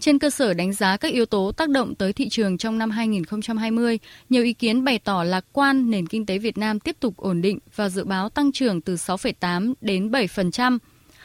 Trên 0.00 0.18
cơ 0.18 0.30
sở 0.30 0.54
đánh 0.54 0.72
giá 0.72 0.96
các 0.96 1.12
yếu 1.12 1.26
tố 1.26 1.52
tác 1.52 1.68
động 1.68 1.94
tới 1.94 2.12
thị 2.12 2.28
trường 2.28 2.58
trong 2.58 2.78
năm 2.78 2.90
2020, 2.90 3.98
nhiều 4.28 4.44
ý 4.44 4.52
kiến 4.52 4.84
bày 4.84 4.98
tỏ 4.98 5.24
lạc 5.24 5.44
quan 5.52 5.90
nền 5.90 6.06
kinh 6.06 6.26
tế 6.26 6.38
Việt 6.38 6.58
Nam 6.58 6.80
tiếp 6.80 6.96
tục 7.00 7.16
ổn 7.16 7.42
định 7.42 7.58
và 7.74 7.88
dự 7.88 8.04
báo 8.04 8.28
tăng 8.28 8.52
trưởng 8.52 8.80
từ 8.80 8.94
6,8 8.94 9.74
đến 9.80 10.10
7%, 10.10 10.78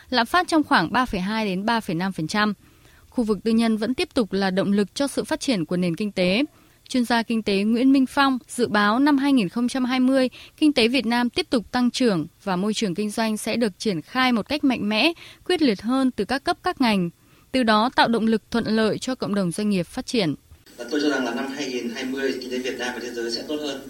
lạm 0.09 0.25
phát 0.25 0.47
trong 0.47 0.63
khoảng 0.63 0.89
3,2 0.89 1.45
đến 1.45 1.65
3,5%. 1.65 2.53
Khu 3.13 3.23
vực 3.23 3.38
tư 3.43 3.52
nhân 3.52 3.78
vẫn 3.78 3.93
tiếp 3.93 4.13
tục 4.13 4.34
là 4.34 4.52
động 4.52 4.71
lực 4.71 4.95
cho 4.95 5.08
sự 5.08 5.23
phát 5.23 5.39
triển 5.39 5.65
của 5.65 5.78
nền 5.78 5.95
kinh 5.95 6.12
tế. 6.12 6.43
Chuyên 6.88 7.06
gia 7.06 7.23
kinh 7.23 7.43
tế 7.43 7.63
Nguyễn 7.63 7.91
Minh 7.91 8.06
Phong 8.06 8.38
dự 8.47 8.67
báo 8.67 8.99
năm 8.99 9.17
2020, 9.17 10.30
kinh 10.58 10.73
tế 10.73 10.88
Việt 10.88 11.06
Nam 11.06 11.30
tiếp 11.30 11.49
tục 11.49 11.71
tăng 11.71 11.91
trưởng 11.91 12.28
và 12.43 12.56
môi 12.56 12.73
trường 12.73 12.95
kinh 12.95 13.10
doanh 13.10 13.38
sẽ 13.38 13.56
được 13.56 13.80
triển 13.80 14.02
khai 14.02 14.32
một 14.32 14.49
cách 14.49 14.63
mạnh 14.63 14.89
mẽ, 14.89 15.13
quyết 15.45 15.62
liệt 15.62 15.82
hơn 15.82 16.12
từ 16.12 16.26
các 16.26 16.43
cấp 16.43 16.58
các 16.63 16.82
ngành, 16.82 17.10
từ 17.52 17.63
đó 17.63 17.89
tạo 17.95 18.08
động 18.08 18.26
lực 18.26 18.52
thuận 18.52 18.65
lợi 18.65 18.97
cho 18.97 19.15
cộng 19.15 19.36
đồng 19.36 19.52
doanh 19.52 19.69
nghiệp 19.69 19.88
phát 19.88 20.06
triển. 20.06 20.36
Tôi 20.78 21.02
cho 21.04 21.10
rằng 21.10 21.26
là 21.26 21.34
năm 21.36 21.47
2020 21.56 22.34
kinh 22.41 22.52
tế 22.52 22.58
Việt 22.58 22.80
Nam 22.80 22.89
và 22.93 22.99
thế 23.02 23.12
giới 23.12 23.32
sẽ 23.32 23.43
tốt 23.47 23.58
hơn. 23.62 23.82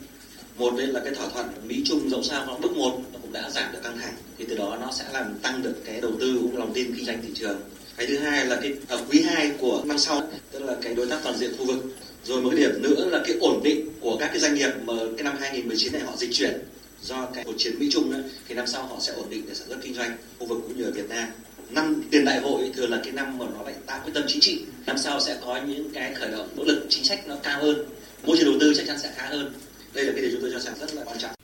Một 0.57 0.73
đấy 0.77 0.87
là 0.87 1.01
cái 1.03 1.13
thỏa 1.15 1.29
thuận 1.29 1.47
Mỹ 1.67 1.81
Trung 1.85 2.09
dẫu 2.09 2.23
sao 2.23 2.45
nó 2.45 2.57
bước 2.61 2.77
một 2.77 3.01
nó 3.13 3.19
cũng 3.21 3.33
đã 3.33 3.49
giảm 3.49 3.71
được 3.73 3.79
căng 3.83 3.97
thẳng 3.97 4.13
thì 4.37 4.45
từ 4.49 4.55
đó 4.55 4.77
nó 4.81 4.91
sẽ 4.91 5.05
làm 5.13 5.39
tăng 5.41 5.63
được 5.63 5.75
cái 5.85 6.01
đầu 6.01 6.11
tư 6.19 6.39
cũng 6.41 6.57
lòng 6.57 6.71
tin 6.73 6.95
kinh 6.95 7.05
doanh 7.05 7.21
thị 7.21 7.29
trường 7.35 7.61
cái 7.97 8.07
thứ 8.07 8.17
hai 8.17 8.45
là 8.45 8.59
cái 8.61 8.73
ở 8.87 9.01
quý 9.11 9.21
2 9.21 9.51
của 9.59 9.83
năm 9.85 9.97
sau, 9.97 10.29
tức 10.51 10.63
là 10.63 10.75
cái 10.81 10.93
đối 10.93 11.07
tác 11.07 11.19
toàn 11.23 11.37
diện 11.37 11.51
khu 11.57 11.65
vực 11.65 11.85
rồi 12.25 12.41
một 12.41 12.49
cái 12.49 12.59
điểm 12.59 12.81
nữa 12.81 13.09
là 13.11 13.21
cái 13.27 13.37
ổn 13.41 13.63
định 13.63 13.89
của 14.01 14.17
các 14.19 14.27
cái 14.27 14.39
doanh 14.39 14.55
nghiệp 14.55 14.69
mà 14.85 14.93
cái 15.17 15.23
năm 15.23 15.37
2019 15.39 15.93
này 15.93 16.01
họ 16.01 16.15
dịch 16.17 16.29
chuyển 16.33 16.59
do 17.01 17.25
cái 17.33 17.43
cuộc 17.43 17.53
chiến 17.57 17.79
Mỹ 17.79 17.89
Trung 17.91 18.11
nữa, 18.11 18.23
thì 18.47 18.55
năm 18.55 18.67
sau 18.67 18.83
họ 18.83 18.97
sẽ 18.99 19.13
ổn 19.13 19.29
định 19.29 19.43
để 19.47 19.53
sản 19.55 19.67
xuất 19.67 19.77
kinh 19.81 19.93
doanh 19.93 20.17
khu 20.39 20.47
vực 20.47 20.59
cũng 20.63 20.77
như 20.77 20.83
ở 20.83 20.91
Việt 20.91 21.09
Nam 21.09 21.27
năm 21.69 22.03
tiền 22.11 22.25
đại 22.25 22.39
hội 22.39 22.71
thường 22.75 22.91
là 22.91 22.99
cái 23.03 23.11
năm 23.11 23.37
mà 23.37 23.45
nó 23.57 23.63
lại 23.63 23.73
tạo 23.85 23.99
cái 23.99 24.11
tâm 24.13 24.23
chính 24.27 24.39
trị 24.39 24.61
năm 24.85 24.97
sau 24.97 25.19
sẽ 25.19 25.37
có 25.45 25.61
những 25.67 25.89
cái 25.93 26.13
khởi 26.13 26.31
động 26.31 26.49
nỗ 26.55 26.63
lực 26.63 26.85
chính 26.89 27.03
sách 27.03 27.27
nó 27.27 27.35
cao 27.43 27.61
hơn 27.61 27.85
môi 28.25 28.37
trường 28.37 28.49
đầu 28.49 28.57
tư 28.59 28.73
chắc 28.77 28.87
chắn 28.87 28.99
sẽ 28.99 29.11
khá 29.15 29.25
hơn. 29.27 29.53
Đây 29.93 30.05
là 30.05 30.11
cái 30.11 30.21
điều 30.21 30.31
chúng 30.31 30.41
tôi 30.41 30.51
cho 30.53 30.59
rằng 30.59 30.73
rất 30.79 30.95
là 30.95 31.03
quan 31.05 31.17
trọng. 31.19 31.42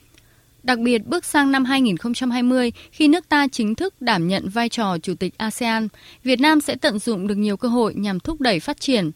Đặc 0.62 0.78
biệt 0.78 1.06
bước 1.06 1.24
sang 1.24 1.52
năm 1.52 1.64
2020, 1.64 2.72
khi 2.92 3.08
nước 3.08 3.28
ta 3.28 3.46
chính 3.52 3.74
thức 3.74 4.02
đảm 4.02 4.28
nhận 4.28 4.48
vai 4.48 4.68
trò 4.68 4.98
chủ 4.98 5.14
tịch 5.14 5.34
ASEAN, 5.38 5.88
Việt 6.24 6.40
Nam 6.40 6.60
sẽ 6.60 6.76
tận 6.76 6.98
dụng 6.98 7.26
được 7.26 7.34
nhiều 7.34 7.56
cơ 7.56 7.68
hội 7.68 7.94
nhằm 7.94 8.20
thúc 8.20 8.40
đẩy 8.40 8.60
phát 8.60 8.80
triển. 8.80 9.10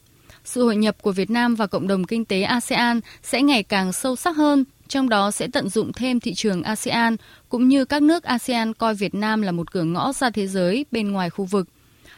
Sự 0.44 0.64
hội 0.64 0.76
nhập 0.76 0.96
của 1.02 1.12
Việt 1.12 1.30
Nam 1.30 1.54
và 1.54 1.66
cộng 1.66 1.88
đồng 1.88 2.04
kinh 2.04 2.24
tế 2.24 2.42
ASEAN 2.42 3.00
sẽ 3.22 3.42
ngày 3.42 3.62
càng 3.62 3.92
sâu 3.92 4.16
sắc 4.16 4.36
hơn, 4.36 4.64
trong 4.88 5.08
đó 5.08 5.30
sẽ 5.30 5.48
tận 5.52 5.68
dụng 5.68 5.92
thêm 5.92 6.20
thị 6.20 6.34
trường 6.34 6.62
ASEAN 6.62 7.16
cũng 7.48 7.68
như 7.68 7.84
các 7.84 8.02
nước 8.02 8.22
ASEAN 8.22 8.74
coi 8.74 8.94
Việt 8.94 9.14
Nam 9.14 9.42
là 9.42 9.52
một 9.52 9.72
cửa 9.72 9.82
ngõ 9.82 10.12
ra 10.12 10.30
thế 10.30 10.46
giới 10.46 10.86
bên 10.90 11.12
ngoài 11.12 11.30
khu 11.30 11.44
vực, 11.44 11.68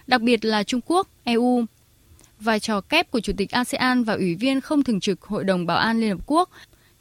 đặc 0.06 0.20
biệt 0.20 0.44
là 0.44 0.62
Trung 0.62 0.80
Quốc, 0.86 1.08
EU. 1.24 1.64
Vai 2.40 2.60
trò 2.60 2.80
kép 2.80 3.10
của 3.10 3.20
Chủ 3.20 3.32
tịch 3.36 3.50
ASEAN 3.50 4.04
và 4.04 4.14
Ủy 4.14 4.34
viên 4.34 4.60
không 4.60 4.82
thường 4.82 5.00
trực 5.00 5.22
Hội 5.22 5.44
đồng 5.44 5.66
Bảo 5.66 5.78
an 5.78 6.00
Liên 6.00 6.10
Hợp 6.10 6.20
Quốc 6.26 6.50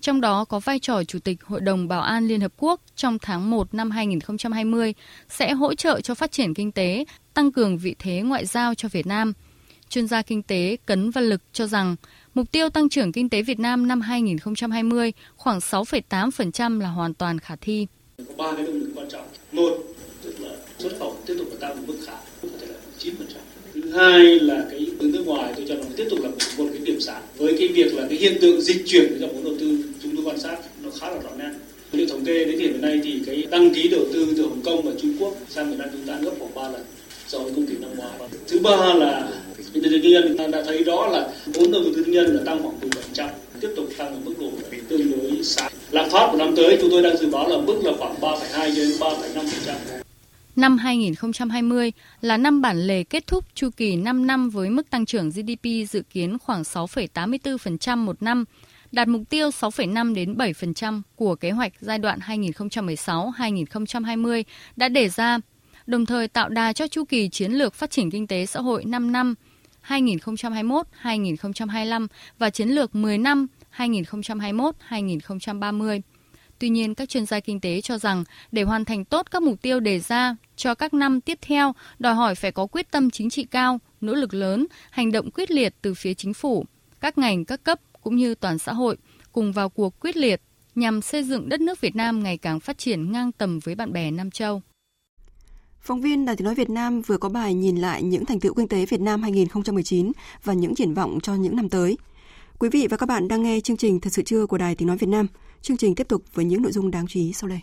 trong 0.06 0.22
đó 0.22 0.46
có 0.46 0.60
vai 0.60 0.80
trò 0.80 1.04
Chủ 1.04 1.20
tịch 1.20 1.44
Hội 1.44 1.62
đồng 1.62 1.88
Bảo 1.88 2.02
an 2.02 2.28
Liên 2.28 2.42
Hợp 2.42 2.52
Quốc 2.58 2.82
trong 2.96 3.20
tháng 3.20 3.50
1 3.50 3.74
năm 3.74 3.92
2020, 3.92 4.94
sẽ 5.30 5.54
hỗ 5.54 5.76
trợ 5.76 6.02
cho 6.02 6.16
phát 6.16 6.32
triển 6.32 6.54
kinh 6.54 6.72
tế, 6.72 7.06
tăng 7.34 7.52
cường 7.52 7.78
vị 7.78 7.96
thế 8.00 8.22
ngoại 8.22 8.46
giao 8.46 8.76
cho 8.76 8.90
Việt 8.92 9.08
Nam. 9.08 9.34
Chuyên 9.90 10.08
gia 10.08 10.22
kinh 10.22 10.44
tế 10.44 10.78
Cấn 10.86 11.12
Văn 11.12 11.24
Lực 11.24 11.42
cho 11.54 11.68
rằng, 11.68 11.96
mục 12.34 12.52
tiêu 12.52 12.70
tăng 12.70 12.90
trưởng 12.90 13.12
kinh 13.12 13.30
tế 13.30 13.42
Việt 13.42 13.60
Nam 13.60 13.88
năm 13.88 14.02
2020 14.02 15.14
khoảng 15.36 15.60
6,8% 15.60 16.80
là 16.80 16.90
hoàn 16.90 17.14
toàn 17.14 17.40
khả 17.40 17.56
thi. 17.62 17.88
Có 18.18 18.24
ba 18.38 18.52
cái 18.56 18.66
động 18.66 18.76
lực 18.76 18.92
quan 18.96 19.10
trọng. 19.10 19.28
Một, 19.52 19.78
tức 20.24 20.40
là 20.40 20.50
xuất 20.80 20.94
khẩu 21.00 21.18
tiếp 21.26 21.36
tục 21.38 21.48
tăng 21.60 21.76
một 21.76 21.84
mức 21.88 21.98
khả, 22.06 22.18
có 22.42 22.50
thể 22.62 22.68
là 22.68 22.80
9% 23.00 23.12
hai 23.96 24.40
là 24.40 24.66
cái 24.72 24.88
từ 25.00 25.08
nước 25.08 25.28
ngoài 25.28 25.54
tôi 25.56 25.66
cho 25.70 25.76
rằng 25.76 25.92
tiếp 25.96 26.08
tục 26.10 26.20
là 26.24 26.30
một 26.58 26.66
cái 26.74 26.82
điểm 26.84 27.00
sáng 27.00 27.22
với 27.38 27.56
cái 27.60 27.68
việc 27.68 27.94
là 27.94 28.06
cái 28.10 28.18
hiện 28.18 28.38
tượng 28.42 28.62
dịch 28.62 28.84
chuyển 28.86 29.10
của 29.10 29.16
dòng 29.20 29.34
vốn 29.34 29.44
đầu 29.44 29.54
tư 29.60 29.78
chúng 30.04 30.16
tôi 30.16 30.26
quan 30.26 30.40
sát 30.40 30.58
nó 30.84 30.90
khá 31.00 31.10
là 31.10 31.18
rõ 31.22 31.30
nét 31.38 31.52
liệu 31.92 32.08
thống 32.08 32.26
kê 32.26 32.46
đến 32.46 32.60
hiện 32.60 32.82
nay 32.82 33.00
thì 33.04 33.22
cái 33.26 33.44
đăng 33.52 33.74
ký 33.74 33.88
đầu 33.88 34.06
tư 34.14 34.34
từ 34.38 34.44
Hồng 34.44 34.62
Kông 34.66 34.82
và 34.82 34.92
Trung 35.02 35.16
Quốc 35.20 35.36
sang 35.50 35.70
Việt 35.70 35.76
Nam 35.80 35.90
chúng 35.92 36.08
ta 36.08 36.18
gấp 36.22 36.32
khoảng 36.40 36.54
3 36.54 36.70
lần 36.70 36.82
so 37.28 37.40
với 37.40 37.52
cùng 37.56 37.66
kỳ 37.66 37.76
năm 37.82 37.90
ngoái. 37.96 38.12
Thứ 38.48 38.60
ba 38.60 38.94
là 38.94 39.30
tư 39.74 39.82
nhân 39.82 40.38
ta 40.38 40.48
đã 40.48 40.64
thấy 40.64 40.84
rõ 40.84 41.08
là 41.08 41.30
vốn 41.46 41.72
đầu 41.72 41.82
tư 41.84 41.94
tư 41.96 42.12
nhân 42.12 42.36
là 42.36 42.42
tăng 42.46 42.64
khoảng 42.64 42.80
17%, 43.16 43.30
tiếp 43.62 43.70
tục 43.76 43.90
tăng 43.98 44.08
ở 44.08 44.20
mức 44.26 44.34
độ 44.40 44.50
tương 44.90 45.12
đối 45.12 45.44
sáng. 45.44 45.72
Lạm 45.92 46.10
phát 46.10 46.30
của 46.32 46.38
năm 46.38 46.56
tới 46.56 46.78
chúng 46.82 46.90
tôi 46.90 47.02
đang 47.02 47.18
dự 47.18 47.28
báo 47.28 47.50
là 47.50 47.58
mức 47.58 47.82
là 47.84 47.92
khoảng 48.00 48.16
3,2 48.22 48.76
đến 48.76 48.90
3,5%. 49.00 50.05
Năm 50.56 50.78
2020 50.78 51.92
là 52.22 52.38
năm 52.38 52.62
bản 52.62 52.88
lề 52.88 53.04
kết 53.04 53.28
thúc 53.28 53.46
chu 53.54 53.70
kỳ 53.78 53.96
5 53.96 54.28
năm 54.28 54.50
với 54.50 54.70
mức 54.70 54.90
tăng 54.90 55.06
trưởng 55.06 55.30
GDP 55.30 55.64
dự 55.90 56.02
kiến 56.10 56.38
khoảng 56.38 56.62
6,84% 56.62 57.98
một 57.98 58.24
năm, 58.24 58.46
đạt 58.92 59.08
mục 59.08 59.22
tiêu 59.30 59.50
6,5 59.50 60.16
đến 60.16 60.34
7% 60.34 61.02
của 61.16 61.36
kế 61.36 61.52
hoạch 61.52 61.74
giai 61.80 62.00
đoạn 62.00 62.20
2016-2020 62.20 64.44
đã 64.76 64.90
đề 64.90 65.10
ra, 65.10 65.40
đồng 65.88 66.06
thời 66.06 66.28
tạo 66.28 66.50
đà 66.50 66.74
cho 66.74 66.88
chu 66.88 67.06
kỳ 67.06 67.30
chiến 67.30 67.52
lược 67.52 67.74
phát 67.74 67.92
triển 67.92 68.12
kinh 68.12 68.28
tế 68.28 68.46
xã 68.46 68.62
hội 68.62 68.86
5 68.86 69.12
năm 69.12 69.36
2021-2025 69.88 72.08
và 72.38 72.50
chiến 72.50 72.70
lược 72.70 72.96
10 72.96 73.18
năm 73.18 73.48
2021-2030. 73.78 76.02
Tuy 76.60 76.70
nhiên, 76.70 76.96
các 76.96 77.10
chuyên 77.10 77.26
gia 77.26 77.40
kinh 77.40 77.60
tế 77.60 77.82
cho 77.82 77.98
rằng 77.98 78.24
để 78.52 78.64
hoàn 78.64 78.86
thành 78.86 79.06
tốt 79.06 79.28
các 79.32 79.44
mục 79.44 79.62
tiêu 79.62 79.80
đề 79.80 80.00
ra 80.00 80.36
cho 80.56 80.76
các 80.76 80.94
năm 80.94 81.22
tiếp 81.22 81.40
theo, 81.42 81.74
đòi 82.00 82.14
hỏi 82.14 82.36
phải 82.36 82.52
có 82.52 82.66
quyết 82.66 82.92
tâm 82.92 83.10
chính 83.10 83.30
trị 83.30 83.44
cao, 83.44 83.80
nỗ 84.02 84.14
lực 84.14 84.34
lớn, 84.34 84.68
hành 84.90 85.12
động 85.12 85.32
quyết 85.32 85.52
liệt 85.52 85.76
từ 85.82 85.94
phía 85.94 86.14
chính 86.14 86.34
phủ, 86.34 86.66
các 87.02 87.18
ngành, 87.18 87.46
các 87.46 87.64
cấp 87.64 87.80
cũng 88.02 88.16
như 88.16 88.36
toàn 88.36 88.58
xã 88.58 88.74
hội 88.74 88.98
cùng 89.32 89.52
vào 89.52 89.70
cuộc 89.70 90.00
quyết 90.00 90.18
liệt 90.18 90.42
nhằm 90.76 91.02
xây 91.02 91.24
dựng 91.24 91.50
đất 91.50 91.62
nước 91.62 91.82
Việt 91.82 91.96
Nam 91.96 92.24
ngày 92.24 92.38
càng 92.38 92.60
phát 92.60 92.78
triển 92.78 93.12
ngang 93.12 93.32
tầm 93.32 93.60
với 93.60 93.76
bạn 93.76 93.94
bè 93.94 94.12
Nam 94.12 94.32
Châu. 94.32 94.62
Phóng 95.82 96.02
viên 96.02 96.26
Đài 96.26 96.36
tiếng 96.36 96.46
nói 96.46 96.56
Việt 96.56 96.70
Nam 96.70 97.02
vừa 97.02 97.18
có 97.18 97.30
bài 97.30 97.54
nhìn 97.54 97.78
lại 97.78 98.04
những 98.04 98.26
thành 98.26 98.40
tựu 98.40 98.54
kinh 98.54 98.68
tế 98.68 98.86
Việt 98.86 99.02
Nam 99.02 99.22
2019 99.22 100.12
và 100.44 100.54
những 100.54 100.76
triển 100.76 100.94
vọng 100.94 101.20
cho 101.24 101.36
những 101.36 101.56
năm 101.56 101.70
tới. 101.70 101.98
Quý 102.60 102.70
vị 102.70 102.88
và 102.90 102.98
các 102.98 103.06
bạn 103.06 103.28
đang 103.28 103.44
nghe 103.44 103.60
chương 103.60 103.78
trình 103.78 104.00
Thật 104.00 104.14
sự 104.14 104.22
trưa 104.22 104.46
của 104.46 104.58
Đài 104.58 104.76
tiếng 104.76 104.88
nói 104.88 104.98
Việt 104.98 105.10
Nam. 105.10 105.28
Chương 105.66 105.78
trình 105.78 105.96
tiếp 105.96 106.08
tục 106.08 106.24
với 106.34 106.46
những 106.46 106.62
nội 106.62 106.72
dung 106.72 106.92
đáng 106.92 107.08
chú 107.08 107.20
ý 107.20 107.34
sau 107.34 107.50
đây. 107.50 107.60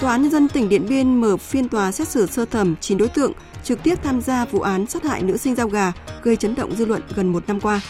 Tòa 0.00 0.10
án 0.10 0.22
Nhân 0.22 0.30
dân 0.30 0.48
tỉnh 0.48 0.68
Điện 0.68 0.86
Biên 0.88 1.20
mở 1.20 1.36
phiên 1.36 1.68
tòa 1.68 1.92
xét 1.92 2.08
xử 2.08 2.26
sơ 2.26 2.44
thẩm 2.44 2.76
9 2.80 2.98
đối 2.98 3.08
tượng 3.08 3.32
trực 3.64 3.82
tiếp 3.82 3.94
tham 4.02 4.20
gia 4.20 4.44
vụ 4.44 4.60
án 4.60 4.86
sát 4.86 5.04
hại 5.04 5.22
nữ 5.22 5.36
sinh 5.36 5.54
giao 5.54 5.68
gà 5.68 5.92
gây 6.22 6.36
chấn 6.36 6.54
động 6.54 6.76
dư 6.76 6.84
luận 6.84 7.02
gần 7.14 7.32
một 7.32 7.48
năm 7.48 7.60
qua. 7.60 7.80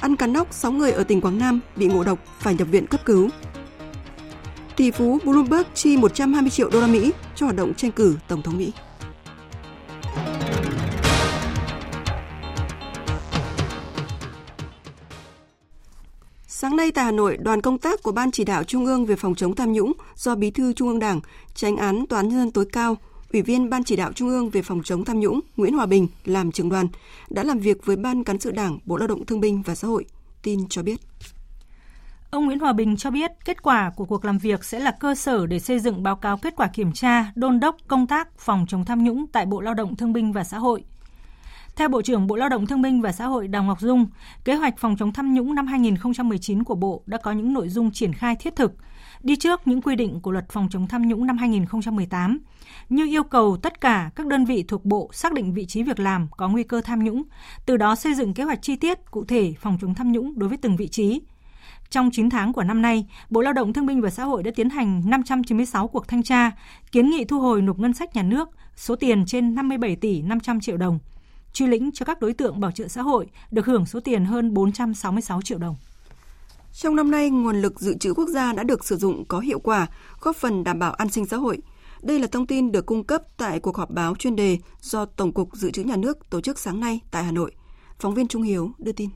Ăn 0.00 0.16
cắn 0.16 0.32
nóc, 0.32 0.54
6 0.54 0.72
người 0.72 0.92
ở 0.92 1.04
tỉnh 1.04 1.20
Quảng 1.20 1.38
Nam 1.38 1.60
bị 1.76 1.86
ngộ 1.86 2.04
độc 2.04 2.18
phải 2.38 2.54
nhập 2.54 2.68
viện 2.70 2.86
cấp 2.86 3.00
cứu. 3.04 3.28
Tỷ 4.76 4.90
phú 4.90 5.18
Bloomberg 5.24 5.66
chi 5.74 5.96
120 5.96 6.50
triệu 6.50 6.70
đô 6.70 6.80
la 6.80 6.86
Mỹ 6.86 7.12
cho 7.34 7.46
hoạt 7.46 7.56
động 7.56 7.74
tranh 7.74 7.92
cử 7.92 8.16
Tổng 8.28 8.42
thống 8.42 8.58
Mỹ. 8.58 8.72
Sáng 16.60 16.76
nay 16.76 16.92
tại 16.92 17.04
Hà 17.04 17.10
Nội, 17.10 17.36
đoàn 17.36 17.60
công 17.60 17.78
tác 17.78 18.02
của 18.02 18.12
Ban 18.12 18.30
chỉ 18.30 18.44
đạo 18.44 18.64
Trung 18.64 18.86
ương 18.86 19.06
về 19.06 19.16
phòng 19.16 19.34
chống 19.34 19.54
tham 19.54 19.72
nhũng 19.72 19.92
do 20.16 20.34
Bí 20.34 20.50
thư 20.50 20.72
Trung 20.72 20.88
ương 20.88 20.98
Đảng, 20.98 21.20
Tránh 21.54 21.76
án 21.76 22.06
Tòa 22.06 22.18
án 22.18 22.28
nhân 22.28 22.38
dân 22.38 22.50
tối 22.50 22.66
cao, 22.72 22.96
Ủy 23.32 23.42
viên 23.42 23.70
Ban 23.70 23.84
chỉ 23.84 23.96
đạo 23.96 24.12
Trung 24.12 24.28
ương 24.28 24.50
về 24.50 24.62
phòng 24.62 24.82
chống 24.84 25.04
tham 25.04 25.20
nhũng 25.20 25.40
Nguyễn 25.56 25.74
Hòa 25.74 25.86
Bình 25.86 26.08
làm 26.24 26.52
trưởng 26.52 26.68
đoàn 26.68 26.88
đã 27.30 27.42
làm 27.42 27.58
việc 27.58 27.86
với 27.86 27.96
Ban 27.96 28.24
cán 28.24 28.38
sự 28.38 28.50
Đảng, 28.50 28.78
Bộ 28.84 28.96
Lao 28.96 29.08
động 29.08 29.26
Thương 29.26 29.40
binh 29.40 29.62
và 29.62 29.74
Xã 29.74 29.88
hội. 29.88 30.04
Tin 30.42 30.68
cho 30.68 30.82
biết. 30.82 31.00
Ông 32.30 32.46
Nguyễn 32.46 32.58
Hòa 32.58 32.72
Bình 32.72 32.96
cho 32.96 33.10
biết 33.10 33.30
kết 33.44 33.62
quả 33.62 33.92
của 33.96 34.04
cuộc 34.04 34.24
làm 34.24 34.38
việc 34.38 34.64
sẽ 34.64 34.78
là 34.78 34.90
cơ 34.90 35.14
sở 35.14 35.46
để 35.46 35.60
xây 35.60 35.78
dựng 35.78 36.02
báo 36.02 36.16
cáo 36.16 36.36
kết 36.36 36.56
quả 36.56 36.66
kiểm 36.74 36.92
tra, 36.92 37.32
đôn 37.34 37.60
đốc 37.60 37.76
công 37.88 38.06
tác 38.06 38.38
phòng 38.38 38.66
chống 38.68 38.84
tham 38.84 39.04
nhũng 39.04 39.26
tại 39.26 39.46
Bộ 39.46 39.60
Lao 39.60 39.74
động 39.74 39.96
Thương 39.96 40.12
binh 40.12 40.32
và 40.32 40.44
Xã 40.44 40.58
hội– 40.58 40.84
theo 41.78 41.88
Bộ 41.88 42.02
trưởng 42.02 42.26
Bộ 42.26 42.36
Lao 42.36 42.48
động 42.48 42.66
Thương 42.66 42.82
binh 42.82 43.00
và 43.00 43.12
Xã 43.12 43.26
hội 43.26 43.48
Đào 43.48 43.64
Ngọc 43.64 43.80
Dung, 43.80 44.06
kế 44.44 44.54
hoạch 44.54 44.78
phòng 44.78 44.96
chống 44.98 45.12
tham 45.12 45.34
nhũng 45.34 45.54
năm 45.54 45.66
2019 45.66 46.64
của 46.64 46.74
Bộ 46.74 47.02
đã 47.06 47.18
có 47.18 47.32
những 47.32 47.52
nội 47.52 47.68
dung 47.68 47.90
triển 47.90 48.12
khai 48.12 48.36
thiết 48.36 48.56
thực, 48.56 48.72
đi 49.22 49.36
trước 49.36 49.68
những 49.68 49.82
quy 49.82 49.96
định 49.96 50.20
của 50.20 50.30
luật 50.30 50.44
phòng 50.48 50.68
chống 50.70 50.86
tham 50.86 51.08
nhũng 51.08 51.26
năm 51.26 51.38
2018, 51.38 52.38
như 52.88 53.06
yêu 53.06 53.22
cầu 53.22 53.56
tất 53.62 53.80
cả 53.80 54.10
các 54.16 54.26
đơn 54.26 54.44
vị 54.44 54.64
thuộc 54.68 54.84
Bộ 54.84 55.10
xác 55.12 55.32
định 55.32 55.54
vị 55.54 55.66
trí 55.66 55.82
việc 55.82 56.00
làm 56.00 56.28
có 56.36 56.48
nguy 56.48 56.62
cơ 56.62 56.80
tham 56.80 57.04
nhũng, 57.04 57.22
từ 57.66 57.76
đó 57.76 57.94
xây 57.94 58.14
dựng 58.14 58.34
kế 58.34 58.44
hoạch 58.44 58.62
chi 58.62 58.76
tiết 58.76 59.10
cụ 59.10 59.24
thể 59.24 59.54
phòng 59.60 59.78
chống 59.80 59.94
tham 59.94 60.12
nhũng 60.12 60.38
đối 60.38 60.48
với 60.48 60.58
từng 60.58 60.76
vị 60.76 60.88
trí. 60.88 61.20
Trong 61.90 62.10
9 62.12 62.30
tháng 62.30 62.52
của 62.52 62.62
năm 62.64 62.82
nay, 62.82 63.06
Bộ 63.30 63.40
Lao 63.40 63.52
động 63.52 63.72
Thương 63.72 63.86
binh 63.86 64.00
và 64.00 64.10
Xã 64.10 64.24
hội 64.24 64.42
đã 64.42 64.50
tiến 64.54 64.70
hành 64.70 65.02
596 65.06 65.88
cuộc 65.88 66.08
thanh 66.08 66.22
tra, 66.22 66.50
kiến 66.92 67.10
nghị 67.10 67.24
thu 67.24 67.40
hồi 67.40 67.62
nộp 67.62 67.78
ngân 67.78 67.94
sách 67.94 68.16
nhà 68.16 68.22
nước 68.22 68.48
số 68.76 68.96
tiền 68.96 69.26
trên 69.26 69.54
57 69.54 69.96
tỷ 69.96 70.22
500 70.22 70.60
triệu 70.60 70.76
đồng– 70.76 70.98
truy 71.52 71.66
lĩnh 71.66 71.90
cho 71.94 72.04
các 72.04 72.20
đối 72.20 72.32
tượng 72.32 72.60
bảo 72.60 72.70
trợ 72.70 72.88
xã 72.88 73.02
hội 73.02 73.26
được 73.50 73.66
hưởng 73.66 73.86
số 73.86 74.00
tiền 74.00 74.24
hơn 74.24 74.54
466 74.54 75.42
triệu 75.42 75.58
đồng. 75.58 75.76
Trong 76.72 76.96
năm 76.96 77.10
nay, 77.10 77.30
nguồn 77.30 77.62
lực 77.62 77.80
dự 77.80 77.96
trữ 77.98 78.14
quốc 78.14 78.28
gia 78.28 78.52
đã 78.52 78.62
được 78.62 78.84
sử 78.84 78.96
dụng 78.96 79.24
có 79.24 79.40
hiệu 79.40 79.58
quả, 79.58 79.86
góp 80.20 80.36
phần 80.36 80.64
đảm 80.64 80.78
bảo 80.78 80.92
an 80.92 81.08
sinh 81.08 81.26
xã 81.26 81.36
hội. 81.36 81.58
Đây 82.02 82.18
là 82.18 82.26
thông 82.26 82.46
tin 82.46 82.72
được 82.72 82.86
cung 82.86 83.04
cấp 83.04 83.22
tại 83.36 83.60
cuộc 83.60 83.76
họp 83.76 83.90
báo 83.90 84.14
chuyên 84.14 84.36
đề 84.36 84.58
do 84.80 85.04
Tổng 85.04 85.32
cục 85.32 85.56
Dự 85.56 85.70
trữ 85.70 85.82
Nhà 85.82 85.96
nước 85.96 86.30
tổ 86.30 86.40
chức 86.40 86.58
sáng 86.58 86.80
nay 86.80 87.00
tại 87.10 87.24
Hà 87.24 87.32
Nội. 87.32 87.52
Phóng 87.98 88.14
viên 88.14 88.28
Trung 88.28 88.42
Hiếu 88.42 88.70
đưa 88.78 88.92
tin. 88.92 89.10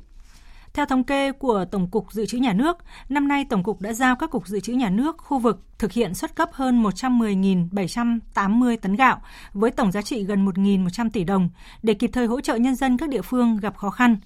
Theo 0.74 0.86
thống 0.86 1.04
kê 1.04 1.32
của 1.32 1.64
Tổng 1.70 1.90
cục 1.90 2.12
Dự 2.12 2.26
trữ 2.26 2.38
Nhà 2.38 2.52
nước, 2.52 2.76
năm 3.08 3.28
nay 3.28 3.44
Tổng 3.44 3.62
cục 3.62 3.80
đã 3.80 3.92
giao 3.92 4.16
các 4.16 4.30
cục 4.30 4.46
dự 4.46 4.60
trữ 4.60 4.72
nhà 4.72 4.90
nước 4.90 5.18
khu 5.18 5.38
vực 5.38 5.60
thực 5.78 5.92
hiện 5.92 6.14
xuất 6.14 6.36
cấp 6.36 6.50
hơn 6.52 6.82
110.780 6.82 8.76
tấn 8.76 8.96
gạo 8.96 9.22
với 9.52 9.70
tổng 9.70 9.92
giá 9.92 10.02
trị 10.02 10.24
gần 10.24 10.46
1.100 10.46 11.10
tỷ 11.12 11.24
đồng 11.24 11.48
để 11.82 11.94
kịp 11.94 12.10
thời 12.12 12.26
hỗ 12.26 12.40
trợ 12.40 12.56
nhân 12.56 12.74
dân 12.74 12.96
các 12.96 13.08
địa 13.08 13.22
phương 13.22 13.56
gặp 13.56 13.76
khó 13.76 13.90
khăn. 13.90 14.16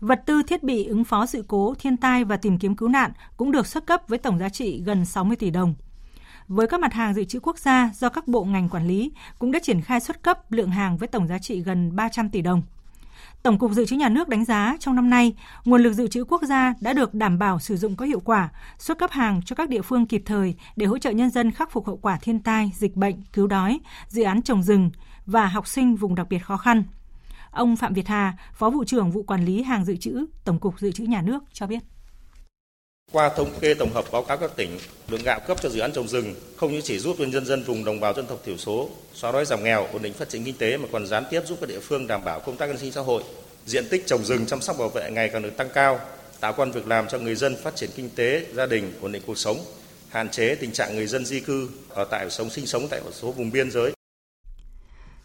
Vật 0.00 0.22
tư 0.26 0.42
thiết 0.42 0.62
bị 0.62 0.84
ứng 0.84 1.04
phó 1.04 1.26
sự 1.26 1.44
cố, 1.48 1.74
thiên 1.78 1.96
tai 1.96 2.24
và 2.24 2.36
tìm 2.36 2.58
kiếm 2.58 2.76
cứu 2.76 2.88
nạn 2.88 3.12
cũng 3.36 3.52
được 3.52 3.66
xuất 3.66 3.86
cấp 3.86 4.02
với 4.08 4.18
tổng 4.18 4.38
giá 4.38 4.48
trị 4.48 4.82
gần 4.84 5.04
60 5.04 5.36
tỷ 5.36 5.50
đồng. 5.50 5.74
Với 6.48 6.66
các 6.66 6.80
mặt 6.80 6.92
hàng 6.92 7.14
dự 7.14 7.24
trữ 7.24 7.40
quốc 7.40 7.58
gia 7.58 7.90
do 7.94 8.08
các 8.08 8.28
bộ 8.28 8.44
ngành 8.44 8.68
quản 8.68 8.88
lý 8.88 9.12
cũng 9.38 9.52
đã 9.52 9.58
triển 9.62 9.80
khai 9.80 10.00
xuất 10.00 10.22
cấp 10.22 10.52
lượng 10.52 10.70
hàng 10.70 10.96
với 10.96 11.08
tổng 11.08 11.28
giá 11.28 11.38
trị 11.38 11.60
gần 11.60 11.96
300 11.96 12.30
tỷ 12.30 12.42
đồng. 12.42 12.62
Tổng 13.42 13.58
cục 13.58 13.72
Dự 13.72 13.86
trữ 13.86 13.96
Nhà 13.96 14.08
nước 14.08 14.28
đánh 14.28 14.44
giá 14.44 14.76
trong 14.80 14.96
năm 14.96 15.10
nay, 15.10 15.34
nguồn 15.64 15.82
lực 15.82 15.92
dự 15.92 16.08
trữ 16.08 16.24
quốc 16.24 16.42
gia 16.42 16.74
đã 16.80 16.92
được 16.92 17.14
đảm 17.14 17.38
bảo 17.38 17.58
sử 17.58 17.76
dụng 17.76 17.96
có 17.96 18.04
hiệu 18.04 18.20
quả, 18.20 18.48
xuất 18.78 18.98
cấp 18.98 19.10
hàng 19.10 19.40
cho 19.44 19.56
các 19.56 19.68
địa 19.68 19.82
phương 19.82 20.06
kịp 20.06 20.22
thời 20.26 20.54
để 20.76 20.86
hỗ 20.86 20.98
trợ 20.98 21.10
nhân 21.10 21.30
dân 21.30 21.50
khắc 21.50 21.70
phục 21.70 21.86
hậu 21.86 21.96
quả 21.96 22.18
thiên 22.22 22.38
tai, 22.38 22.72
dịch 22.74 22.96
bệnh, 22.96 23.22
cứu 23.32 23.46
đói, 23.46 23.80
dự 24.08 24.22
án 24.22 24.42
trồng 24.42 24.62
rừng 24.62 24.90
và 25.26 25.46
học 25.46 25.66
sinh 25.66 25.96
vùng 25.96 26.14
đặc 26.14 26.26
biệt 26.30 26.38
khó 26.38 26.56
khăn. 26.56 26.84
Ông 27.50 27.76
Phạm 27.76 27.92
Việt 27.92 28.08
Hà, 28.08 28.36
Phó 28.52 28.70
vụ 28.70 28.84
trưởng 28.84 29.10
vụ 29.10 29.22
quản 29.22 29.44
lý 29.44 29.62
hàng 29.62 29.84
dự 29.84 29.96
trữ, 29.96 30.26
Tổng 30.44 30.58
cục 30.58 30.80
Dự 30.80 30.92
trữ 30.92 31.04
Nhà 31.04 31.22
nước 31.22 31.44
cho 31.52 31.66
biết. 31.66 31.82
Qua 33.12 33.28
thống 33.28 33.50
kê 33.60 33.74
tổng 33.74 33.92
hợp 33.92 34.04
báo 34.12 34.22
cáo 34.22 34.36
các 34.36 34.50
tỉnh, 34.56 34.78
lượng 35.08 35.22
gạo 35.24 35.40
cấp 35.46 35.62
cho 35.62 35.68
dự 35.68 35.80
án 35.80 35.92
trồng 35.92 36.08
rừng 36.08 36.34
không 36.56 36.72
những 36.72 36.82
chỉ 36.82 36.98
giúp 36.98 37.16
cho 37.18 37.24
nhân 37.24 37.44
dân 37.44 37.62
vùng 37.62 37.84
đồng 37.84 38.00
bào 38.00 38.14
dân 38.14 38.26
tộc 38.26 38.40
thiểu 38.44 38.56
số 38.56 38.88
xóa 39.14 39.32
đói 39.32 39.44
giảm 39.44 39.64
nghèo, 39.64 39.86
ổn 39.92 40.02
định 40.02 40.12
phát 40.12 40.28
triển 40.28 40.44
kinh 40.44 40.56
tế 40.56 40.76
mà 40.76 40.88
còn 40.92 41.06
gián 41.06 41.24
tiếp 41.30 41.40
giúp 41.46 41.58
các 41.60 41.68
địa 41.68 41.80
phương 41.80 42.06
đảm 42.06 42.24
bảo 42.24 42.40
công 42.40 42.56
tác 42.56 42.70
an 42.70 42.78
sinh 42.78 42.92
xã 42.92 43.00
hội. 43.00 43.22
Diện 43.66 43.84
tích 43.90 44.06
trồng 44.06 44.24
rừng 44.24 44.46
chăm 44.46 44.60
sóc 44.60 44.78
bảo 44.78 44.88
vệ 44.88 45.10
ngày 45.10 45.28
càng 45.32 45.42
được 45.42 45.56
tăng 45.56 45.68
cao, 45.74 46.00
tạo 46.40 46.52
quan 46.56 46.72
việc 46.72 46.86
làm 46.86 47.08
cho 47.08 47.18
người 47.18 47.34
dân 47.34 47.56
phát 47.62 47.76
triển 47.76 47.90
kinh 47.96 48.10
tế, 48.16 48.46
gia 48.54 48.66
đình, 48.66 48.92
ổn 49.00 49.12
định 49.12 49.22
cuộc 49.26 49.38
sống, 49.38 49.58
hạn 50.08 50.28
chế 50.28 50.54
tình 50.54 50.72
trạng 50.72 50.94
người 50.96 51.06
dân 51.06 51.24
di 51.26 51.40
cư 51.40 51.68
ở 51.88 52.04
tại 52.04 52.30
sống 52.30 52.50
sinh 52.50 52.66
sống 52.66 52.86
tại 52.90 53.00
một 53.04 53.10
số 53.12 53.32
vùng 53.32 53.50
biên 53.50 53.70
giới. 53.70 53.92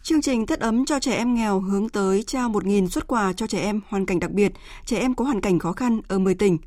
Chương 0.04 0.22
trình 0.22 0.46
Tết 0.46 0.60
ấm 0.60 0.86
cho 0.86 1.00
trẻ 1.00 1.16
em 1.16 1.36
nghèo 1.36 1.60
hướng 1.60 1.90
tới 1.90 2.24
trao 2.28 2.50
1.000 2.50 2.90
xuất 2.90 3.08
quà 3.08 3.34
cho 3.34 3.48
trẻ 3.48 3.60
em 3.60 3.82
hoàn 3.90 4.06
cảnh 4.06 4.20
đặc 4.20 4.32
biệt, 4.32 4.52
trẻ 4.86 5.00
em 5.00 5.16
có 5.16 5.26
hoàn 5.26 5.42
cảnh 5.42 5.60
khó 5.60 5.72
khăn 5.72 6.02
ở 6.08 6.20
10 6.20 6.36
tỉnh. 6.36 6.58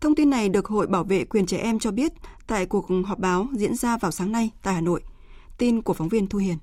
Thông 0.00 0.14
tin 0.14 0.30
này 0.30 0.48
được 0.48 0.66
Hội 0.66 0.86
Bảo 0.86 1.04
vệ 1.04 1.24
quyền 1.24 1.46
trẻ 1.46 1.58
em 1.58 1.78
cho 1.78 1.90
biết 1.90 2.12
tại 2.46 2.66
cuộc 2.66 2.86
họp 3.06 3.18
báo 3.18 3.46
diễn 3.52 3.74
ra 3.74 3.96
vào 3.96 4.10
sáng 4.10 4.32
nay 4.32 4.50
tại 4.62 4.74
Hà 4.74 4.80
Nội. 4.80 5.02
Tin 5.58 5.82
của 5.82 5.92
phóng 5.92 6.08
viên 6.08 6.26
Thu 6.26 6.38
Hiền. 6.38 6.58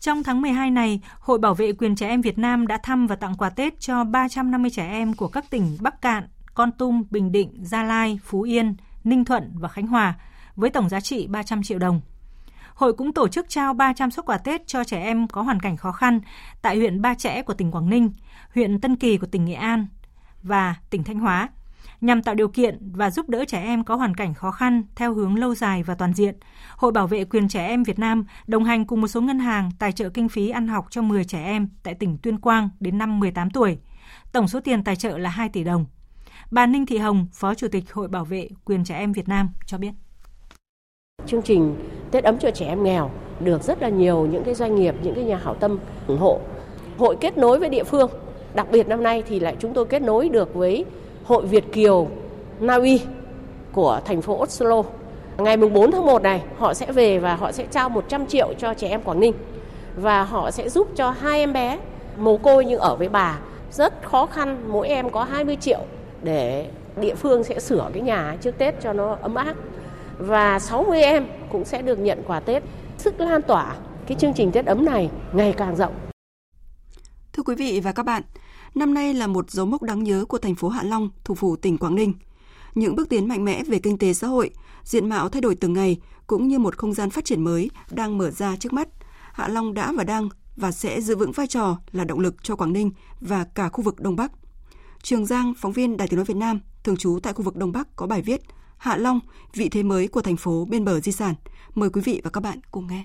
Trong 0.00 0.22
tháng 0.22 0.40
12 0.40 0.70
này, 0.70 1.00
Hội 1.20 1.38
Bảo 1.38 1.54
vệ 1.54 1.72
quyền 1.72 1.96
trẻ 1.96 2.08
em 2.08 2.20
Việt 2.20 2.38
Nam 2.38 2.66
đã 2.66 2.78
thăm 2.82 3.06
và 3.06 3.16
tặng 3.16 3.34
quà 3.38 3.50
Tết 3.50 3.80
cho 3.80 4.04
350 4.04 4.70
trẻ 4.70 4.88
em 4.88 5.14
của 5.14 5.28
các 5.28 5.50
tỉnh 5.50 5.76
Bắc 5.80 6.02
Cạn, 6.02 6.28
Con 6.54 6.72
Tum, 6.72 7.02
Bình 7.10 7.32
Định, 7.32 7.52
Gia 7.62 7.82
Lai, 7.82 8.20
Phú 8.24 8.42
Yên, 8.42 8.76
Ninh 9.04 9.24
Thuận 9.24 9.52
và 9.54 9.68
Khánh 9.68 9.86
Hòa 9.86 10.14
với 10.56 10.70
tổng 10.70 10.88
giá 10.88 11.00
trị 11.00 11.26
300 11.26 11.62
triệu 11.62 11.78
đồng. 11.78 12.00
Hội 12.74 12.92
cũng 12.92 13.12
tổ 13.12 13.28
chức 13.28 13.48
trao 13.48 13.74
300 13.74 14.10
xuất 14.10 14.26
quà 14.26 14.38
Tết 14.38 14.66
cho 14.66 14.84
trẻ 14.84 15.02
em 15.02 15.28
có 15.28 15.42
hoàn 15.42 15.60
cảnh 15.60 15.76
khó 15.76 15.92
khăn 15.92 16.20
tại 16.62 16.76
huyện 16.76 17.02
Ba 17.02 17.14
Chẽ 17.14 17.42
của 17.42 17.54
tỉnh 17.54 17.70
Quảng 17.70 17.90
Ninh, 17.90 18.10
huyện 18.54 18.80
Tân 18.80 18.96
Kỳ 18.96 19.16
của 19.16 19.26
tỉnh 19.26 19.44
Nghệ 19.44 19.54
An 19.54 19.86
và 20.42 20.74
tỉnh 20.90 21.04
Thanh 21.04 21.18
Hóa 21.18 21.48
nhằm 22.00 22.22
tạo 22.22 22.34
điều 22.34 22.48
kiện 22.48 22.78
và 22.92 23.10
giúp 23.10 23.28
đỡ 23.28 23.44
trẻ 23.44 23.62
em 23.62 23.84
có 23.84 23.96
hoàn 23.96 24.14
cảnh 24.14 24.34
khó 24.34 24.50
khăn 24.50 24.82
theo 24.96 25.14
hướng 25.14 25.38
lâu 25.38 25.54
dài 25.54 25.82
và 25.82 25.94
toàn 25.94 26.14
diện. 26.14 26.34
Hội 26.76 26.92
Bảo 26.92 27.06
vệ 27.06 27.24
quyền 27.24 27.48
trẻ 27.48 27.66
em 27.66 27.82
Việt 27.82 27.98
Nam 27.98 28.24
đồng 28.46 28.64
hành 28.64 28.84
cùng 28.84 29.00
một 29.00 29.08
số 29.08 29.20
ngân 29.20 29.38
hàng 29.38 29.70
tài 29.78 29.92
trợ 29.92 30.08
kinh 30.08 30.28
phí 30.28 30.50
ăn 30.50 30.68
học 30.68 30.86
cho 30.90 31.02
10 31.02 31.24
trẻ 31.24 31.44
em 31.44 31.68
tại 31.82 31.94
tỉnh 31.94 32.18
Tuyên 32.18 32.40
Quang 32.40 32.68
đến 32.80 32.98
năm 32.98 33.20
18 33.20 33.50
tuổi. 33.50 33.78
Tổng 34.32 34.48
số 34.48 34.60
tiền 34.60 34.84
tài 34.84 34.96
trợ 34.96 35.18
là 35.18 35.30
2 35.30 35.48
tỷ 35.48 35.64
đồng. 35.64 35.84
Bà 36.50 36.66
Ninh 36.66 36.86
Thị 36.86 36.98
Hồng, 36.98 37.26
Phó 37.32 37.54
Chủ 37.54 37.68
tịch 37.68 37.92
Hội 37.92 38.08
Bảo 38.08 38.24
vệ 38.24 38.48
quyền 38.64 38.84
trẻ 38.84 38.96
em 38.96 39.12
Việt 39.12 39.28
Nam 39.28 39.48
cho 39.66 39.78
biết. 39.78 39.90
Chương 41.26 41.42
trình 41.42 41.74
Tết 42.10 42.24
ấm 42.24 42.38
cho 42.38 42.50
trẻ 42.50 42.66
em 42.66 42.84
nghèo 42.84 43.10
được 43.40 43.62
rất 43.62 43.82
là 43.82 43.88
nhiều 43.88 44.26
những 44.26 44.44
cái 44.44 44.54
doanh 44.54 44.74
nghiệp, 44.74 44.94
những 45.02 45.14
cái 45.14 45.24
nhà 45.24 45.40
hảo 45.44 45.54
tâm 45.54 45.78
ủng 46.06 46.18
hộ. 46.18 46.40
Hội 46.98 47.16
kết 47.20 47.38
nối 47.38 47.58
với 47.58 47.68
địa 47.68 47.84
phương, 47.84 48.10
đặc 48.54 48.66
biệt 48.70 48.88
năm 48.88 49.02
nay 49.02 49.22
thì 49.28 49.40
lại 49.40 49.56
chúng 49.58 49.74
tôi 49.74 49.86
kết 49.86 50.02
nối 50.02 50.28
được 50.28 50.54
với 50.54 50.84
Hội 51.30 51.46
Việt 51.46 51.72
Kiều 51.72 52.08
Na 52.60 52.74
Uy 52.74 53.02
của 53.72 54.00
thành 54.04 54.22
phố 54.22 54.42
Oslo. 54.42 54.82
Ngày 55.38 55.56
4 55.56 55.92
tháng 55.92 56.06
1 56.06 56.22
này 56.22 56.42
họ 56.58 56.74
sẽ 56.74 56.92
về 56.92 57.18
và 57.18 57.34
họ 57.34 57.52
sẽ 57.52 57.66
trao 57.70 57.88
100 57.88 58.26
triệu 58.26 58.52
cho 58.58 58.74
trẻ 58.74 58.88
em 58.88 59.02
Quảng 59.02 59.20
Ninh 59.20 59.32
và 59.96 60.22
họ 60.22 60.50
sẽ 60.50 60.68
giúp 60.68 60.88
cho 60.96 61.10
hai 61.10 61.38
em 61.38 61.52
bé 61.52 61.78
mồ 62.18 62.36
côi 62.36 62.64
nhưng 62.64 62.80
ở 62.80 62.96
với 62.96 63.08
bà 63.08 63.38
rất 63.72 64.02
khó 64.02 64.26
khăn 64.26 64.64
mỗi 64.68 64.88
em 64.88 65.10
có 65.10 65.24
20 65.24 65.56
triệu 65.56 65.80
để 66.22 66.66
địa 66.96 67.14
phương 67.14 67.44
sẽ 67.44 67.60
sửa 67.60 67.90
cái 67.92 68.02
nhà 68.02 68.36
trước 68.40 68.58
Tết 68.58 68.80
cho 68.80 68.92
nó 68.92 69.16
ấm 69.22 69.34
áp 69.34 69.54
và 70.18 70.58
60 70.58 71.02
em 71.02 71.26
cũng 71.52 71.64
sẽ 71.64 71.82
được 71.82 71.98
nhận 71.98 72.22
quà 72.26 72.40
Tết. 72.40 72.62
Sức 72.98 73.20
lan 73.20 73.42
tỏa 73.42 73.76
cái 74.06 74.16
chương 74.20 74.34
trình 74.34 74.52
Tết 74.52 74.66
ấm 74.66 74.84
này 74.84 75.10
ngày 75.32 75.54
càng 75.56 75.76
rộng. 75.76 75.94
Thưa 77.32 77.42
quý 77.42 77.54
vị 77.54 77.80
và 77.84 77.92
các 77.92 78.06
bạn, 78.06 78.22
năm 78.74 78.94
nay 78.94 79.14
là 79.14 79.26
một 79.26 79.50
dấu 79.50 79.66
mốc 79.66 79.82
đáng 79.82 80.04
nhớ 80.04 80.24
của 80.28 80.38
thành 80.38 80.54
phố 80.54 80.68
Hạ 80.68 80.82
Long, 80.82 81.10
thủ 81.24 81.34
phủ 81.34 81.56
tỉnh 81.56 81.78
Quảng 81.78 81.94
Ninh. 81.94 82.14
Những 82.74 82.96
bước 82.96 83.08
tiến 83.08 83.28
mạnh 83.28 83.44
mẽ 83.44 83.64
về 83.64 83.78
kinh 83.78 83.98
tế 83.98 84.12
xã 84.12 84.26
hội, 84.26 84.50
diện 84.84 85.08
mạo 85.08 85.28
thay 85.28 85.40
đổi 85.40 85.54
từng 85.54 85.72
ngày 85.72 85.98
cũng 86.26 86.48
như 86.48 86.58
một 86.58 86.76
không 86.76 86.92
gian 86.92 87.10
phát 87.10 87.24
triển 87.24 87.44
mới 87.44 87.70
đang 87.90 88.18
mở 88.18 88.30
ra 88.30 88.56
trước 88.56 88.72
mắt. 88.72 88.88
Hạ 89.32 89.48
Long 89.48 89.74
đã 89.74 89.92
và 89.92 90.04
đang 90.04 90.28
và 90.56 90.72
sẽ 90.72 91.00
giữ 91.00 91.16
vững 91.16 91.32
vai 91.32 91.46
trò 91.46 91.78
là 91.92 92.04
động 92.04 92.20
lực 92.20 92.34
cho 92.42 92.56
Quảng 92.56 92.72
Ninh 92.72 92.90
và 93.20 93.44
cả 93.44 93.68
khu 93.68 93.82
vực 93.82 94.00
Đông 94.00 94.16
Bắc. 94.16 94.32
Trường 95.02 95.26
Giang, 95.26 95.54
phóng 95.58 95.72
viên 95.72 95.96
Đài 95.96 96.08
Tiếng 96.08 96.16
nói 96.16 96.24
Việt 96.24 96.36
Nam, 96.36 96.60
thường 96.84 96.96
trú 96.96 97.18
tại 97.22 97.32
khu 97.32 97.42
vực 97.42 97.56
Đông 97.56 97.72
Bắc 97.72 97.96
có 97.96 98.06
bài 98.06 98.22
viết 98.22 98.40
Hạ 98.76 98.96
Long, 98.96 99.20
vị 99.54 99.68
thế 99.68 99.82
mới 99.82 100.08
của 100.08 100.22
thành 100.22 100.36
phố 100.36 100.64
bên 100.64 100.84
bờ 100.84 101.00
di 101.00 101.12
sản. 101.12 101.34
Mời 101.74 101.90
quý 101.90 102.00
vị 102.00 102.20
và 102.24 102.30
các 102.30 102.40
bạn 102.40 102.58
cùng 102.70 102.86
nghe. 102.86 103.04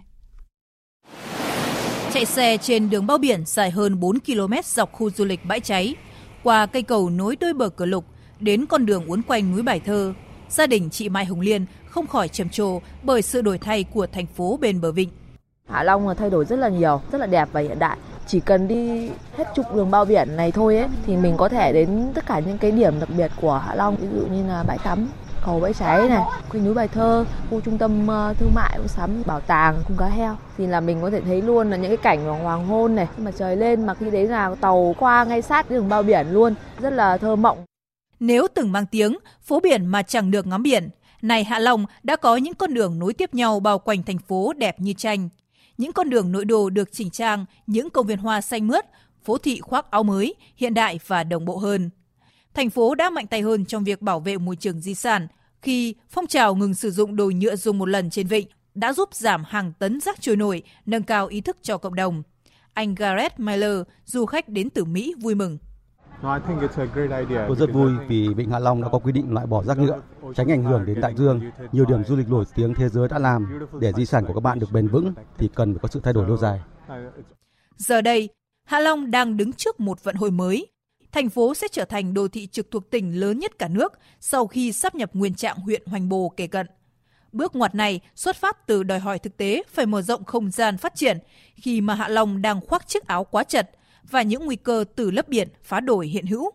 Chạy 2.16 2.26
xe 2.26 2.58
trên 2.58 2.90
đường 2.90 3.08
bao 3.08 3.18
biển 3.18 3.44
dài 3.46 3.72
hơn 3.72 4.00
4 4.00 4.20
km 4.20 4.54
dọc 4.64 4.92
khu 4.92 5.10
du 5.10 5.26
lịch 5.26 5.46
Bãi 5.46 5.60
Cháy, 5.60 5.96
qua 6.44 6.66
cây 6.66 6.82
cầu 6.82 7.10
nối 7.10 7.36
đôi 7.36 7.54
bờ 7.54 7.70
cửa 7.70 7.86
lục 7.86 8.06
đến 8.40 8.66
con 8.66 8.86
đường 8.86 9.06
uốn 9.08 9.22
quanh 9.22 9.52
núi 9.52 9.62
Bài 9.62 9.82
Thơ, 9.86 10.14
gia 10.50 10.68
đình 10.68 10.90
chị 10.90 11.10
Mai 11.10 11.26
Hồng 11.26 11.42
Liên 11.42 11.66
không 11.90 12.08
khỏi 12.08 12.28
trầm 12.28 12.50
trồ 12.50 12.80
bởi 13.04 13.22
sự 13.22 13.42
đổi 13.42 13.58
thay 13.58 13.84
của 13.84 14.08
thành 14.08 14.26
phố 14.26 14.58
bên 14.62 14.82
bờ 14.82 14.92
vịnh. 14.92 15.10
Hạ 15.70 15.84
Long 15.84 16.16
thay 16.18 16.30
đổi 16.30 16.46
rất 16.46 16.60
là 16.60 16.70
nhiều, 16.70 17.02
rất 17.12 17.18
là 17.18 17.28
đẹp 17.28 17.50
và 17.52 17.60
hiện 17.60 17.80
đại. 17.80 17.98
Chỉ 18.28 18.40
cần 18.40 18.68
đi 18.68 19.10
hết 19.38 19.46
trục 19.56 19.76
đường 19.76 19.92
bao 19.92 20.06
biển 20.06 20.36
này 20.36 20.52
thôi 20.52 20.78
ấy, 20.78 20.88
thì 21.06 21.18
mình 21.18 21.38
có 21.38 21.50
thể 21.50 21.74
đến 21.74 22.12
tất 22.14 22.26
cả 22.26 22.40
những 22.40 22.58
cái 22.58 22.72
điểm 22.72 23.00
đặc 23.00 23.10
biệt 23.18 23.32
của 23.42 23.58
Hạ 23.58 23.76
Long, 23.76 23.96
ví 23.96 24.08
dụ 24.20 24.28
như 24.28 24.48
là 24.48 24.64
bãi 24.64 24.78
tắm, 24.84 25.08
hồ 25.46 25.60
bãi 25.60 25.74
cháy 25.74 26.10
này, 26.10 26.24
khu 26.50 26.60
núi 26.60 26.74
Bài 26.74 26.88
Thơ, 26.88 27.26
khu 27.50 27.62
trung 27.62 27.78
tâm 27.78 28.08
ờ, 28.08 28.34
thương 28.40 28.52
mại 28.56 28.80
mua 28.80 28.88
sắm, 28.88 29.24
bảo 29.26 29.40
tàng, 29.40 29.78
cung 29.88 29.98
cá 29.98 30.06
heo 30.06 30.38
thì 30.58 30.68
là 30.68 30.80
mình 30.80 31.02
có 31.02 31.10
thể 31.10 31.22
thấy 31.22 31.42
luôn 31.42 31.70
là 31.70 31.78
những 31.78 31.90
cái 31.90 31.98
cảnh 31.98 32.26
hoàng 32.26 32.68
hôn 32.68 32.96
này, 32.96 33.08
mà 33.18 33.32
trời 33.32 33.56
lên 33.56 33.86
mà 33.86 33.94
khi 33.94 34.10
đấy 34.10 34.28
là 34.28 34.56
tàu 34.62 34.96
qua 35.00 35.24
ngay 35.24 35.42
sát 35.42 35.70
đường 35.70 35.90
bao 35.90 36.04
biển 36.04 36.28
luôn, 36.30 36.54
rất 36.80 36.94
là 36.94 37.18
thơ 37.18 37.36
mộng. 37.36 37.66
Nếu 38.20 38.48
từng 38.54 38.72
mang 38.72 38.86
tiếng 38.86 39.18
phố 39.42 39.60
biển 39.60 39.86
mà 39.86 40.02
chẳng 40.02 40.32
được 40.32 40.48
ngắm 40.48 40.64
biển, 40.64 40.90
này 41.22 41.44
Hạ 41.44 41.60
Long 41.60 41.86
đã 42.04 42.16
có 42.16 42.36
những 42.36 42.54
con 42.54 42.74
đường 42.74 43.00
nối 43.00 43.14
tiếp 43.14 43.34
nhau 43.34 43.60
bao 43.60 43.80
quanh 43.80 44.04
thành 44.04 44.18
phố 44.18 44.54
đẹp 44.54 44.76
như 44.80 44.94
tranh. 44.94 45.30
Những 45.78 45.92
con 45.92 46.10
đường 46.10 46.32
nội 46.32 46.46
đô 46.46 46.70
được 46.70 46.90
chỉnh 46.92 47.10
trang, 47.10 47.46
những 47.68 47.90
công 47.90 48.08
viên 48.08 48.18
hoa 48.18 48.42
xanh 48.42 48.68
mướt, 48.68 48.86
phố 49.24 49.38
thị 49.38 49.60
khoác 49.60 49.92
áo 49.92 50.04
mới, 50.04 50.36
hiện 50.56 50.74
đại 50.74 51.00
và 51.08 51.24
đồng 51.24 51.46
bộ 51.46 51.58
hơn 51.58 51.90
thành 52.56 52.70
phố 52.70 52.96
đã 52.96 53.10
mạnh 53.10 53.28
tay 53.28 53.42
hơn 53.42 53.66
trong 53.66 53.84
việc 53.84 54.02
bảo 54.02 54.20
vệ 54.20 54.38
môi 54.38 54.56
trường 54.56 54.80
di 54.80 54.96
sản 54.96 55.28
khi 55.62 55.96
phong 56.10 56.28
trào 56.28 56.56
ngừng 56.56 56.74
sử 56.74 56.92
dụng 56.92 57.16
đồ 57.16 57.32
nhựa 57.36 57.56
dùng 57.56 57.78
một 57.78 57.90
lần 57.90 58.10
trên 58.10 58.28
vịnh 58.28 58.48
đã 58.76 58.94
giúp 58.94 59.10
giảm 59.14 59.44
hàng 59.48 59.74
tấn 59.80 60.00
rác 60.00 60.22
trôi 60.22 60.36
nổi, 60.36 60.64
nâng 60.86 61.04
cao 61.04 61.28
ý 61.28 61.42
thức 61.42 61.58
cho 61.62 61.78
cộng 61.78 61.96
đồng. 61.96 62.24
Anh 62.74 62.96
Gareth 62.96 63.40
Miller, 63.40 63.82
du 64.06 64.26
khách 64.26 64.50
đến 64.50 64.70
từ 64.70 64.86
Mỹ 64.86 65.16
vui 65.22 65.36
mừng. 65.36 65.58
Tôi 67.48 67.56
rất 67.58 67.74
vui 67.74 67.92
vì 68.08 68.34
Vịnh 68.34 68.50
Hạ 68.50 68.60
Long 68.60 68.82
đã 68.82 68.90
có 68.92 69.00
quy 69.00 69.12
định 69.12 69.34
loại 69.34 69.46
bỏ 69.46 69.64
rác 69.64 69.78
nhựa, 69.78 70.02
tránh 70.36 70.52
ảnh 70.52 70.64
hưởng 70.64 70.86
đến 70.86 71.02
đại 71.02 71.14
dương. 71.18 71.42
Nhiều 71.72 71.86
điểm 71.86 72.04
du 72.04 72.16
lịch 72.16 72.30
nổi 72.30 72.46
tiếng 72.56 72.74
thế 72.74 72.90
giới 72.90 73.08
đã 73.08 73.20
làm 73.20 73.68
để 73.80 73.94
di 73.94 74.06
sản 74.06 74.26
của 74.26 74.34
các 74.34 74.44
bạn 74.44 74.60
được 74.60 74.72
bền 74.72 74.88
vững 74.88 75.14
thì 75.38 75.50
cần 75.56 75.74
phải 75.74 75.80
có 75.82 75.88
sự 75.88 76.00
thay 76.04 76.14
đổi 76.14 76.28
lâu 76.28 76.38
dài. 76.38 76.62
Giờ 77.78 78.02
đây, 78.02 78.30
Hạ 78.64 78.80
Long 78.80 79.12
đang 79.12 79.38
đứng 79.38 79.54
trước 79.54 79.80
một 79.80 80.04
vận 80.04 80.16
hội 80.16 80.32
mới 80.32 80.68
thành 81.16 81.30
phố 81.30 81.54
sẽ 81.54 81.68
trở 81.72 81.86
thành 81.86 82.14
đô 82.14 82.28
thị 82.28 82.48
trực 82.48 82.72
thuộc 82.72 82.90
tỉnh 82.90 83.20
lớn 83.20 83.40
nhất 83.40 83.60
cả 83.60 83.68
nước 83.68 83.94
sau 84.20 84.48
khi 84.48 84.72
sắp 84.72 84.96
nhập 84.96 85.10
nguyên 85.14 85.36
trạng 85.36 85.58
huyện 85.58 85.86
Hoành 85.86 86.10
Bồ 86.10 86.34
kể 86.38 86.48
cận. 86.48 86.68
Bước 87.32 87.56
ngoặt 87.56 87.76
này 87.76 88.00
xuất 88.16 88.36
phát 88.36 88.68
từ 88.68 88.84
đòi 88.84 89.00
hỏi 89.00 89.20
thực 89.20 89.38
tế 89.38 89.64
phải 89.74 89.86
mở 89.86 90.02
rộng 90.02 90.24
không 90.24 90.52
gian 90.52 90.78
phát 90.78 90.96
triển 90.96 91.18
khi 91.56 91.82
mà 91.82 91.96
Hạ 91.96 92.08
Long 92.08 92.42
đang 92.42 92.62
khoác 92.62 92.88
chiếc 92.88 93.08
áo 93.08 93.24
quá 93.24 93.44
chật 93.44 93.70
và 94.10 94.22
những 94.22 94.46
nguy 94.46 94.56
cơ 94.56 94.86
từ 94.96 95.12
lấp 95.12 95.30
biển 95.30 95.48
phá 95.64 95.80
đổi 95.80 96.08
hiện 96.08 96.26
hữu. 96.26 96.52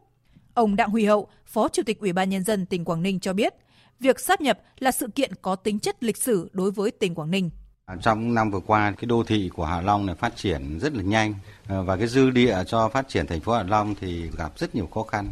Ông 0.54 0.76
Đặng 0.76 0.90
Huy 0.90 1.04
Hậu, 1.04 1.28
Phó 1.46 1.68
Chủ 1.68 1.82
tịch 1.86 2.00
Ủy 2.00 2.12
ban 2.12 2.30
Nhân 2.30 2.44
dân 2.44 2.66
tỉnh 2.66 2.84
Quảng 2.84 3.02
Ninh 3.02 3.20
cho 3.20 3.32
biết, 3.32 3.54
việc 4.00 4.20
sáp 4.20 4.40
nhập 4.40 4.61
là 4.78 4.92
sự 4.92 5.08
kiện 5.14 5.30
có 5.42 5.56
tính 5.56 5.78
chất 5.78 6.04
lịch 6.04 6.16
sử 6.16 6.50
đối 6.52 6.70
với 6.70 6.90
tỉnh 6.90 7.14
Quảng 7.14 7.30
Ninh. 7.30 7.50
À, 7.91 7.97
trong 8.03 8.34
năm 8.34 8.51
vừa 8.51 8.61
qua, 8.61 8.93
cái 8.99 9.07
đô 9.07 9.22
thị 9.22 9.51
của 9.55 9.64
Hạ 9.64 9.80
Long 9.80 10.07
này 10.07 10.14
phát 10.14 10.36
triển 10.36 10.78
rất 10.78 10.95
là 10.95 11.03
nhanh 11.03 11.34
à, 11.68 11.80
và 11.80 11.97
cái 11.97 12.07
dư 12.07 12.30
địa 12.30 12.59
cho 12.66 12.88
phát 12.88 13.09
triển 13.09 13.26
thành 13.26 13.41
phố 13.41 13.53
Hạ 13.53 13.62
Long 13.62 13.95
thì 14.01 14.30
gặp 14.36 14.53
rất 14.59 14.74
nhiều 14.74 14.88
khó 14.95 15.03
khăn. 15.03 15.28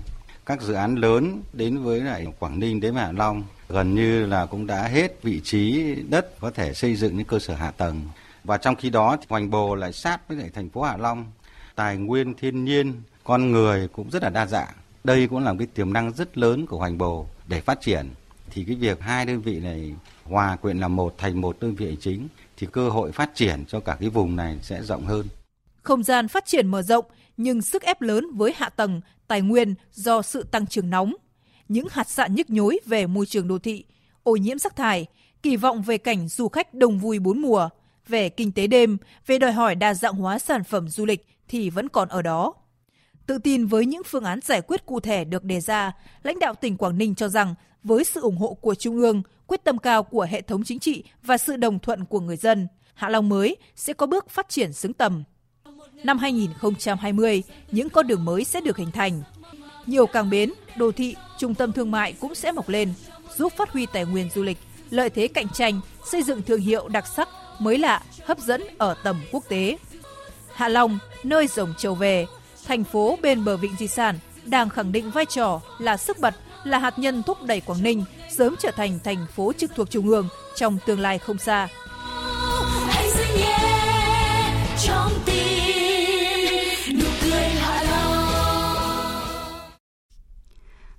Các 0.46 0.62
dự 0.62 0.74
án 0.74 0.94
lớn 0.94 1.42
đến 1.52 1.78
với 1.78 2.00
lại 2.00 2.26
Quảng 2.38 2.59
Ninh 2.59 2.80
đến 2.80 2.94
Hạ 2.94 3.12
Long 3.12 3.42
gần 3.68 3.94
như 3.94 4.26
là 4.26 4.46
cũng 4.46 4.66
đã 4.66 4.82
hết 4.82 5.22
vị 5.22 5.40
trí 5.44 5.94
đất 6.09 6.40
có 6.40 6.50
thể 6.50 6.74
xây 6.74 6.94
dựng 6.94 7.16
những 7.16 7.26
cơ 7.26 7.38
sở 7.38 7.54
hạ 7.54 7.70
tầng. 7.70 8.02
Và 8.44 8.56
trong 8.56 8.76
khi 8.76 8.90
đó 8.90 9.16
thì 9.20 9.26
Hoành 9.28 9.50
Bồ 9.50 9.74
lại 9.74 9.92
sát 9.92 10.28
với 10.28 10.36
lại 10.36 10.50
thành 10.54 10.68
phố 10.68 10.82
Hạ 10.82 10.96
Long, 10.96 11.26
tài 11.74 11.96
nguyên 11.96 12.34
thiên 12.34 12.64
nhiên, 12.64 13.02
con 13.24 13.52
người 13.52 13.88
cũng 13.88 14.11
rất 14.11 14.22
là 14.22 14.30
đa 14.30 14.46
dạng. 14.46 14.74
Đây 15.04 15.28
cũng 15.28 15.44
là 15.44 15.52
một 15.52 15.56
cái 15.59 15.68
tiềm 15.74 15.92
năng 15.92 16.12
rất 16.12 16.38
lớn 16.38 16.66
của 16.66 16.78
Hoành 16.78 16.98
Bồ 16.98 17.26
để 17.48 17.61
phát 17.61 17.80
triển. 17.80 18.09
Thì 18.50 18.64
cái 18.64 18.76
việc 18.76 19.00
hai 19.00 19.26
đơn 19.26 19.40
vị 19.40 19.61
này 19.61 19.94
hòa 20.24 20.56
quyện 20.56 20.78
làm 20.78 20.96
một 20.96 21.14
thành 21.18 21.40
một 21.40 21.56
đơn 21.61 21.74
vị 21.74 21.86
hành 21.86 22.00
chính 22.00 22.28
thì 22.59 22.66
cơ 22.72 22.88
hội 22.88 23.12
phát 23.12 23.30
triển 23.34 23.64
cho 23.68 23.80
cả 23.80 23.96
cái 24.00 24.09
vùng 24.09 24.36
này 24.36 24.59
sẽ 24.62 24.82
rộng 24.82 25.06
hơn. 25.06 25.26
Không 25.82 26.02
gian 26.02 26.28
phát 26.28 26.46
triển 26.46 26.66
mở 26.66 26.82
rộng 26.82 27.04
nhưng 27.36 27.62
sức 27.62 27.82
ép 27.82 28.00
lớn 28.00 28.26
với 28.34 28.52
hạ 28.56 28.68
tầng, 28.68 29.00
tài 29.26 29.40
nguyên 29.40 29.74
do 29.92 30.22
sự 30.22 30.42
tăng 30.42 30.66
trưởng 30.66 30.90
nóng, 30.90 31.14
những 31.68 31.86
hạt 31.90 32.09
sạn 32.09 32.34
nhức 32.34 32.50
nhối 32.50 32.80
về 32.86 33.06
môi 33.06 33.26
trường 33.26 33.48
đô 33.48 33.59
thị, 33.59 33.84
ô 34.22 34.36
nhiễm 34.36 34.59
rác 34.59 34.76
thải, 34.76 35.06
kỳ 35.42 35.56
vọng 35.56 35.82
về 35.82 35.98
cảnh 35.98 36.28
du 36.28 36.48
khách 36.48 36.74
đông 36.74 36.98
vui 36.98 37.18
bốn 37.18 37.38
mùa, 37.38 37.68
về 38.09 38.28
kinh 38.28 38.52
tế 38.52 38.66
đêm, 38.66 38.98
về 39.26 39.38
đòi 39.38 39.52
hỏi 39.52 39.74
đa 39.74 39.94
dạng 39.94 40.14
hóa 40.14 40.38
sản 40.38 40.64
phẩm 40.64 40.88
du 40.88 41.06
lịch 41.06 41.26
thì 41.48 41.70
vẫn 41.70 41.88
còn 41.88 42.09
ở 42.09 42.22
đó. 42.22 42.54
Tự 43.26 43.38
tin 43.38 43.66
với 43.66 43.86
những 43.86 44.02
phương 44.06 44.24
án 44.24 44.40
giải 44.40 44.61
quyết 44.61 44.86
cụ 44.86 45.00
thể 45.00 45.24
được 45.24 45.44
đề 45.44 45.61
ra, 45.61 45.92
lãnh 46.22 46.38
đạo 46.38 46.54
tỉnh 46.54 46.76
Quảng 46.76 46.98
Ninh 46.98 47.14
cho 47.14 47.28
rằng 47.28 47.54
với 47.84 48.04
sự 48.04 48.20
ủng 48.20 48.36
hộ 48.36 48.54
của 48.54 48.74
Trung 48.74 48.96
ương, 48.96 49.22
quyết 49.46 49.64
tâm 49.64 49.78
cao 49.78 50.02
của 50.02 50.26
hệ 50.30 50.40
thống 50.40 50.64
chính 50.64 50.78
trị 50.78 51.04
và 51.22 51.38
sự 51.38 51.56
đồng 51.56 51.78
thuận 51.78 52.04
của 52.04 52.20
người 52.20 52.36
dân, 52.36 52.68
Hạ 52.94 53.08
Long 53.08 53.28
mới 53.28 53.56
sẽ 53.76 53.92
có 53.92 54.06
bước 54.06 54.30
phát 54.30 54.48
triển 54.48 54.72
xứng 54.72 54.92
tầm. 54.92 55.24
Năm 56.04 56.18
2020, 56.18 57.42
những 57.70 57.90
con 57.90 58.06
đường 58.06 58.24
mới 58.24 58.44
sẽ 58.44 58.60
được 58.60 58.76
hình 58.76 58.90
thành. 58.90 59.22
Nhiều 59.86 60.06
cảng 60.06 60.30
bến, 60.30 60.52
đô 60.76 60.92
thị, 60.92 61.16
trung 61.38 61.54
tâm 61.54 61.72
thương 61.72 61.90
mại 61.90 62.12
cũng 62.12 62.34
sẽ 62.34 62.52
mọc 62.52 62.68
lên, 62.68 62.92
giúp 63.36 63.52
phát 63.56 63.70
huy 63.70 63.86
tài 63.86 64.04
nguyên 64.04 64.28
du 64.34 64.42
lịch, 64.42 64.58
lợi 64.90 65.10
thế 65.10 65.28
cạnh 65.28 65.48
tranh, 65.48 65.80
xây 66.04 66.22
dựng 66.22 66.42
thương 66.42 66.60
hiệu 66.60 66.88
đặc 66.88 67.06
sắc, 67.06 67.28
mới 67.58 67.78
lạ, 67.78 68.02
hấp 68.24 68.38
dẫn 68.38 68.62
ở 68.78 68.94
tầm 69.02 69.20
quốc 69.32 69.44
tế. 69.48 69.76
Hạ 70.54 70.68
Long, 70.68 70.98
nơi 71.24 71.46
rồng 71.46 71.74
trầu 71.78 71.94
về, 71.94 72.26
thành 72.66 72.84
phố 72.84 73.18
bên 73.22 73.44
bờ 73.44 73.56
vịnh 73.56 73.76
di 73.78 73.86
sản, 73.86 74.18
đang 74.44 74.68
khẳng 74.68 74.92
định 74.92 75.10
vai 75.10 75.24
trò 75.26 75.60
là 75.78 75.96
sức 75.96 76.18
bật, 76.18 76.34
là 76.64 76.78
hạt 76.78 76.98
nhân 76.98 77.22
thúc 77.22 77.42
đẩy 77.42 77.61
Quảng 77.61 77.82
Ninh 77.82 78.04
sớm 78.30 78.54
trở 78.59 78.70
thành 78.70 78.98
thành 79.04 79.26
phố 79.36 79.52
trực 79.52 79.70
thuộc 79.74 79.90
Trung 79.90 80.09
ương 80.09 80.28
trong 80.56 80.78
tương 80.86 81.00
lai 81.00 81.18
không 81.18 81.38
xa. 81.38 81.68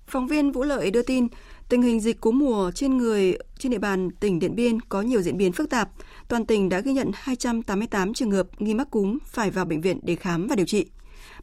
Phóng 0.07 0.27
viên 0.27 0.51
Vũ 0.51 0.63
Lợi 0.63 0.91
đưa 0.91 1.01
tin, 1.01 1.27
tình 1.69 1.81
hình 1.81 1.99
dịch 1.99 2.21
cúm 2.21 2.39
mùa 2.39 2.71
trên 2.75 2.97
người 2.97 3.37
trên 3.59 3.71
địa 3.71 3.77
bàn 3.77 4.09
tỉnh 4.11 4.39
Điện 4.39 4.55
Biên 4.55 4.81
có 4.81 5.01
nhiều 5.01 5.21
diễn 5.21 5.37
biến 5.37 5.51
phức 5.51 5.69
tạp. 5.69 5.89
Toàn 6.27 6.45
tỉnh 6.45 6.69
đã 6.69 6.79
ghi 6.79 6.93
nhận 6.93 7.11
288 7.13 8.13
trường 8.13 8.31
hợp 8.31 8.47
nghi 8.59 8.73
mắc 8.73 8.91
cúm 8.91 9.17
phải 9.25 9.51
vào 9.51 9.65
bệnh 9.65 9.81
viện 9.81 9.99
để 10.03 10.15
khám 10.15 10.47
và 10.47 10.55
điều 10.55 10.65
trị. 10.65 10.85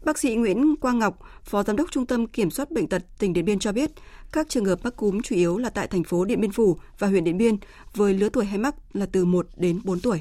Bác 0.07 0.19
sĩ 0.19 0.35
Nguyễn 0.35 0.77
Quang 0.77 0.99
Ngọc, 0.99 1.19
Phó 1.45 1.63
Giám 1.63 1.77
đốc 1.77 1.91
Trung 1.91 2.07
tâm 2.07 2.27
Kiểm 2.27 2.51
soát 2.51 2.71
Bệnh 2.71 2.89
tật 2.89 3.03
tỉnh 3.19 3.33
Điện 3.33 3.45
Biên 3.45 3.59
cho 3.59 3.73
biết, 3.73 3.91
các 4.33 4.49
trường 4.49 4.65
hợp 4.65 4.79
mắc 4.85 4.97
cúm 4.97 5.21
chủ 5.21 5.35
yếu 5.35 5.59
là 5.59 5.71
tại 5.71 5.87
thành 5.87 6.05
phố 6.05 6.25
Điện 6.25 6.41
Biên 6.41 6.53
Phủ 6.53 6.79
và 6.99 7.09
huyện 7.09 7.25
Điện 7.25 7.39
Biên, 7.39 7.57
với 7.95 8.15
lứa 8.15 8.29
tuổi 8.29 8.45
hay 8.45 8.59
mắc 8.59 8.75
là 8.93 9.07
từ 9.13 9.25
1 9.25 9.47
đến 9.57 9.81
4 9.85 10.01
tuổi. 10.01 10.21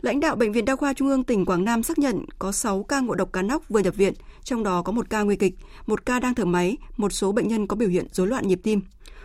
Lãnh 0.00 0.20
đạo 0.20 0.36
Bệnh 0.36 0.52
viện 0.52 0.64
Đa 0.64 0.76
khoa 0.76 0.92
Trung 0.92 1.08
ương 1.08 1.24
tỉnh 1.24 1.46
Quảng 1.46 1.64
Nam 1.64 1.82
xác 1.82 1.98
nhận 1.98 2.24
có 2.38 2.52
6 2.52 2.82
ca 2.82 3.00
ngộ 3.00 3.14
độc 3.14 3.32
cá 3.32 3.42
nóc 3.42 3.68
vừa 3.68 3.80
nhập 3.80 3.96
viện, 3.96 4.14
trong 4.44 4.62
đó 4.62 4.82
có 4.82 4.92
một 4.92 5.10
ca 5.10 5.22
nguy 5.22 5.36
kịch, 5.36 5.54
một 5.86 6.06
ca 6.06 6.20
đang 6.20 6.34
thở 6.34 6.44
máy, 6.44 6.76
một 6.96 7.12
số 7.12 7.32
bệnh 7.32 7.48
nhân 7.48 7.66
có 7.66 7.76
biểu 7.76 7.88
hiện 7.88 8.06
rối 8.12 8.26
loạn 8.26 8.48
nhịp 8.48 8.60
tim. 8.62 8.80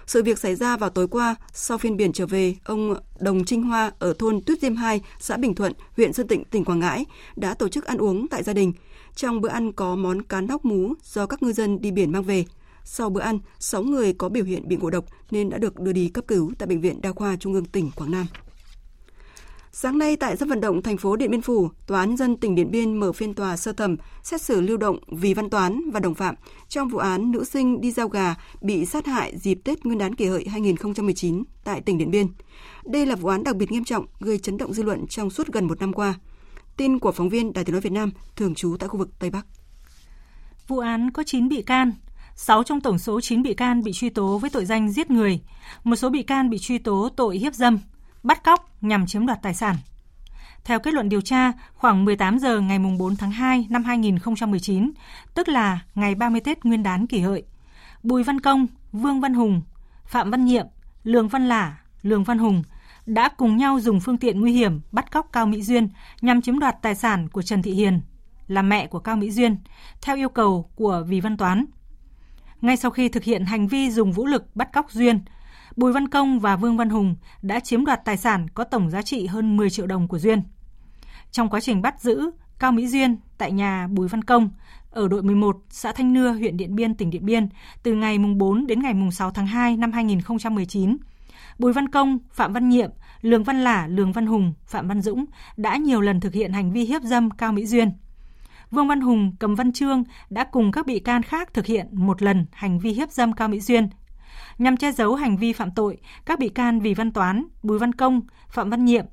Sự 0.08 0.24
việc 0.24 0.40
xảy 0.40 0.56
ra 0.56 0.78
vào 0.78 0.90
tối 0.90 1.08
qua, 1.08 1.36
sau 1.54 1.78
phiên 1.78 1.98
biển 1.98 2.14
trở 2.14 2.26
về, 2.26 2.56
ông 2.64 2.96
Đồng 3.20 3.46
Trinh 3.46 3.64
Hoa 3.64 3.92
ở 4.00 4.14
thôn 4.20 4.42
Tuyết 4.42 4.62
Diêm 4.62 4.76
2, 4.76 5.02
xã 5.20 5.38
Bình 5.38 5.56
Thuận, 5.56 5.74
huyện 5.98 6.14
Sơn 6.14 6.28
Tịnh, 6.28 6.44
tỉnh 6.44 6.66
Quảng 6.66 6.80
Ngãi 6.80 7.06
đã 7.36 7.54
tổ 7.54 7.70
chức 7.70 7.86
ăn 7.86 7.98
uống 7.98 8.28
tại 8.28 8.44
gia 8.44 8.54
đình. 8.54 8.74
Trong 9.16 9.42
bữa 9.42 9.50
ăn 9.50 9.72
có 9.72 9.96
món 9.96 10.22
cá 10.22 10.42
nóc 10.42 10.66
mú 10.66 10.94
do 11.04 11.26
các 11.26 11.44
ngư 11.44 11.54
dân 11.54 11.82
đi 11.82 11.92
biển 11.92 12.12
mang 12.12 12.24
về. 12.24 12.46
Sau 12.84 13.10
bữa 13.10 13.22
ăn, 13.22 13.40
6 13.60 13.84
người 13.84 14.14
có 14.14 14.30
biểu 14.30 14.44
hiện 14.44 14.68
bị 14.68 14.78
ngộ 14.78 14.90
độc 14.90 15.06
nên 15.32 15.50
đã 15.50 15.58
được 15.58 15.80
đưa 15.80 15.92
đi 15.94 16.10
cấp 16.10 16.26
cứu 16.28 16.52
tại 16.58 16.68
Bệnh 16.68 16.82
viện 16.82 17.02
Đa 17.02 17.12
khoa 17.12 17.36
Trung 17.36 17.54
ương 17.54 17.66
tỉnh 17.66 17.92
Quảng 17.96 18.12
Nam. 18.12 18.26
Sáng 19.72 19.98
nay 19.98 20.16
tại 20.16 20.38
sân 20.38 20.50
vận 20.50 20.62
động 20.62 20.82
thành 20.82 20.98
phố 20.98 21.16
Điện 21.16 21.32
Biên 21.32 21.42
Phủ, 21.42 21.70
Tòa 21.88 22.00
án 22.00 22.10
nhân 22.10 22.18
dân 22.18 22.38
tỉnh 22.38 22.56
Điện 22.56 22.72
Biên 22.72 23.00
mở 23.00 23.12
phiên 23.12 23.34
tòa 23.34 23.58
sơ 23.58 23.74
thẩm 23.74 23.96
xét 24.24 24.42
xử 24.42 24.62
lưu 24.62 24.78
động 24.78 25.00
Vì 25.08 25.34
Văn 25.34 25.50
Toán 25.50 25.92
và 25.92 26.00
đồng 26.00 26.16
phạm 26.16 26.36
trong 26.70 26.90
vụ 26.90 26.98
án 26.98 27.32
nữ 27.32 27.44
sinh 27.44 27.82
đi 27.82 27.92
giao 27.92 28.10
gà 28.10 28.36
bị 28.62 28.86
sát 28.86 29.06
hại 29.06 29.38
dịp 29.38 29.60
Tết 29.64 29.86
Nguyên 29.86 29.98
đán 29.98 30.16
kỷ 30.16 30.26
hợi 30.26 30.46
2019 30.48 31.44
tại 31.64 31.82
tỉnh 31.82 31.98
Điện 31.98 32.12
Biên. 32.12 32.28
Đây 32.86 33.06
là 33.06 33.16
vụ 33.16 33.30
án 33.30 33.44
đặc 33.44 33.56
biệt 33.56 33.72
nghiêm 33.72 33.84
trọng 33.84 34.06
gây 34.20 34.40
chấn 34.40 34.58
động 34.58 34.74
dư 34.74 34.84
luận 34.84 35.08
trong 35.08 35.30
suốt 35.30 35.48
gần 35.48 35.68
một 35.68 35.80
năm 35.80 35.94
qua. 35.94 36.14
Tin 36.78 37.00
của 37.00 37.12
phóng 37.12 37.30
viên 37.30 37.54
Đài 37.54 37.66
Tiếng 37.66 37.74
nói 37.74 37.82
Việt 37.82 37.92
Nam 37.92 38.12
thường 38.36 38.56
trú 38.56 38.78
tại 38.80 38.90
khu 38.90 38.98
vực 38.98 39.20
Tây 39.20 39.30
Bắc. 39.30 39.46
Vụ 40.68 40.80
án 40.80 41.12
có 41.12 41.24
9 41.26 41.50
bị 41.50 41.62
can, 41.62 41.92
6 42.36 42.64
trong 42.64 42.82
tổng 42.82 43.00
số 43.00 43.22
9 43.22 43.44
bị 43.44 43.54
can 43.54 43.84
bị 43.84 43.92
truy 43.94 44.10
tố 44.10 44.38
với 44.38 44.50
tội 44.50 44.66
danh 44.66 44.92
giết 44.92 45.12
người, 45.12 45.42
một 45.84 45.96
số 45.96 46.10
bị 46.10 46.24
can 46.24 46.50
bị 46.50 46.58
truy 46.58 46.78
tố 46.78 47.10
tội 47.16 47.38
hiếp 47.38 47.54
dâm, 47.54 47.80
bắt 48.24 48.44
cóc 48.44 48.84
nhằm 48.84 49.08
chiếm 49.08 49.26
đoạt 49.26 49.40
tài 49.42 49.54
sản. 49.54 49.76
Theo 50.64 50.80
kết 50.80 50.94
luận 50.94 51.10
điều 51.10 51.22
tra, 51.22 51.52
khoảng 51.74 52.06
18 52.06 52.40
giờ 52.40 52.60
ngày 52.60 52.80
4 53.00 53.16
tháng 53.16 53.32
2 53.32 53.68
năm 53.70 53.84
2019, 53.84 54.92
tức 55.34 55.50
là 55.50 55.80
ngày 55.96 56.16
30 56.16 56.42
Tết 56.42 56.66
Nguyên 56.66 56.84
đán 56.84 57.08
kỷ 57.08 57.20
hợi, 57.20 57.44
Bùi 58.04 58.24
Văn 58.24 58.42
Công, 58.42 58.68
Vương 58.92 59.22
Văn 59.22 59.34
Hùng, 59.34 59.62
Phạm 60.06 60.32
Văn 60.32 60.46
Nhiệm, 60.46 60.66
Lường 61.04 61.28
Văn 61.28 61.48
Lả, 61.48 61.78
Lường 62.02 62.24
Văn 62.24 62.38
Hùng 62.38 62.64
đã 63.06 63.30
cùng 63.30 63.58
nhau 63.58 63.80
dùng 63.80 64.00
phương 64.00 64.18
tiện 64.18 64.42
nguy 64.42 64.54
hiểm 64.54 64.82
bắt 64.92 65.12
cóc 65.12 65.30
Cao 65.32 65.46
Mỹ 65.46 65.62
Duyên 65.62 65.90
nhằm 66.22 66.42
chiếm 66.42 66.60
đoạt 66.60 66.82
tài 66.82 66.96
sản 66.96 67.30
của 67.30 67.42
Trần 67.42 67.62
Thị 67.62 67.72
Hiền, 67.72 68.02
là 68.48 68.62
mẹ 68.62 68.88
của 68.88 69.00
Cao 69.00 69.16
Mỹ 69.16 69.32
Duyên, 69.32 69.58
theo 70.02 70.16
yêu 70.16 70.30
cầu 70.30 70.70
của 70.76 71.04
Vì 71.08 71.22
Văn 71.22 71.38
Toán. 71.38 71.66
Ngay 72.62 72.78
sau 72.78 72.92
khi 72.92 73.10
thực 73.10 73.24
hiện 73.24 73.46
hành 73.46 73.68
vi 73.68 73.92
dùng 73.92 74.12
vũ 74.12 74.26
lực 74.26 74.56
bắt 74.56 74.74
cóc 74.74 74.92
Duyên, 74.92 75.20
Bùi 75.76 75.94
Văn 75.94 76.08
Công 76.08 76.40
và 76.40 76.56
Vương 76.56 76.78
Văn 76.78 76.90
Hùng 76.90 77.16
đã 77.42 77.60
chiếm 77.60 77.86
đoạt 77.86 78.06
tài 78.06 78.18
sản 78.18 78.48
có 78.50 78.64
tổng 78.64 78.90
giá 78.90 79.02
trị 79.02 79.28
hơn 79.28 79.58
10 79.58 79.70
triệu 79.70 79.88
đồng 79.88 80.08
của 80.08 80.20
Duyên. 80.20 80.42
Trong 81.32 81.50
quá 81.50 81.60
trình 81.60 81.82
bắt 81.82 82.02
giữ 82.02 82.32
Cao 82.60 82.72
Mỹ 82.72 82.88
Duyên 82.88 83.18
tại 83.38 83.52
nhà 83.52 83.88
Bùi 83.88 84.08
Văn 84.08 84.24
Công 84.24 84.50
ở 84.92 85.08
đội 85.08 85.24
11, 85.24 85.58
xã 85.70 85.92
Thanh 85.92 86.14
Nưa, 86.14 86.32
huyện 86.32 86.58
Điện 86.58 86.76
Biên, 86.76 86.96
tỉnh 86.96 87.10
Điện 87.10 87.26
Biên 87.26 87.50
từ 87.84 87.94
ngày 87.94 88.18
4 88.18 88.68
đến 88.68 88.82
ngày 88.82 88.94
6 89.12 89.32
tháng 89.32 89.48
2 89.48 89.78
năm 89.78 89.92
2019, 89.92 90.98
Bùi 91.60 91.74
Văn 91.74 91.90
Công, 91.90 92.20
Phạm 92.32 92.54
Văn 92.54 92.70
Nhiệm, 92.70 92.90
Lường 93.22 93.44
Văn 93.44 93.64
Lả, 93.64 93.88
Lường 93.88 94.12
Văn 94.12 94.26
Hùng, 94.26 94.54
Phạm 94.66 94.88
Văn 94.88 95.02
Dũng 95.02 95.26
đã 95.58 95.78
nhiều 95.78 96.02
lần 96.02 96.20
thực 96.20 96.34
hiện 96.34 96.54
hành 96.54 96.72
vi 96.72 96.84
hiếp 96.86 97.02
dâm 97.02 97.32
Cao 97.32 97.52
Mỹ 97.52 97.66
Duyên. 97.66 97.92
Vương 98.72 98.88
Văn 98.88 99.02
Hùng, 99.02 99.36
Cầm 99.40 99.56
Văn 99.56 99.74
Trương 99.74 100.04
đã 100.30 100.44
cùng 100.44 100.72
các 100.72 100.86
bị 100.86 101.00
can 101.00 101.24
khác 101.24 101.54
thực 101.54 101.66
hiện 101.66 101.88
một 101.92 102.22
lần 102.22 102.46
hành 102.52 102.80
vi 102.80 102.92
hiếp 102.92 103.12
dâm 103.12 103.34
Cao 103.34 103.48
Mỹ 103.48 103.60
Duyên 103.60 103.90
Nhằm 104.58 104.78
che 104.78 104.92
giấu 104.92 105.16
hành 105.16 105.38
vi 105.38 105.54
phạm 105.54 105.72
tội, 105.72 105.98
các 106.26 106.40
bị 106.40 106.50
can 106.50 106.80
Vì 106.80 106.94
Văn 106.94 107.12
Toán, 107.12 107.46
Bùi 107.64 107.80
Văn 107.80 107.94
Công, 107.94 108.22
Phạm 108.50 108.70
Văn 108.70 108.86
Nhiệm, 108.86 109.06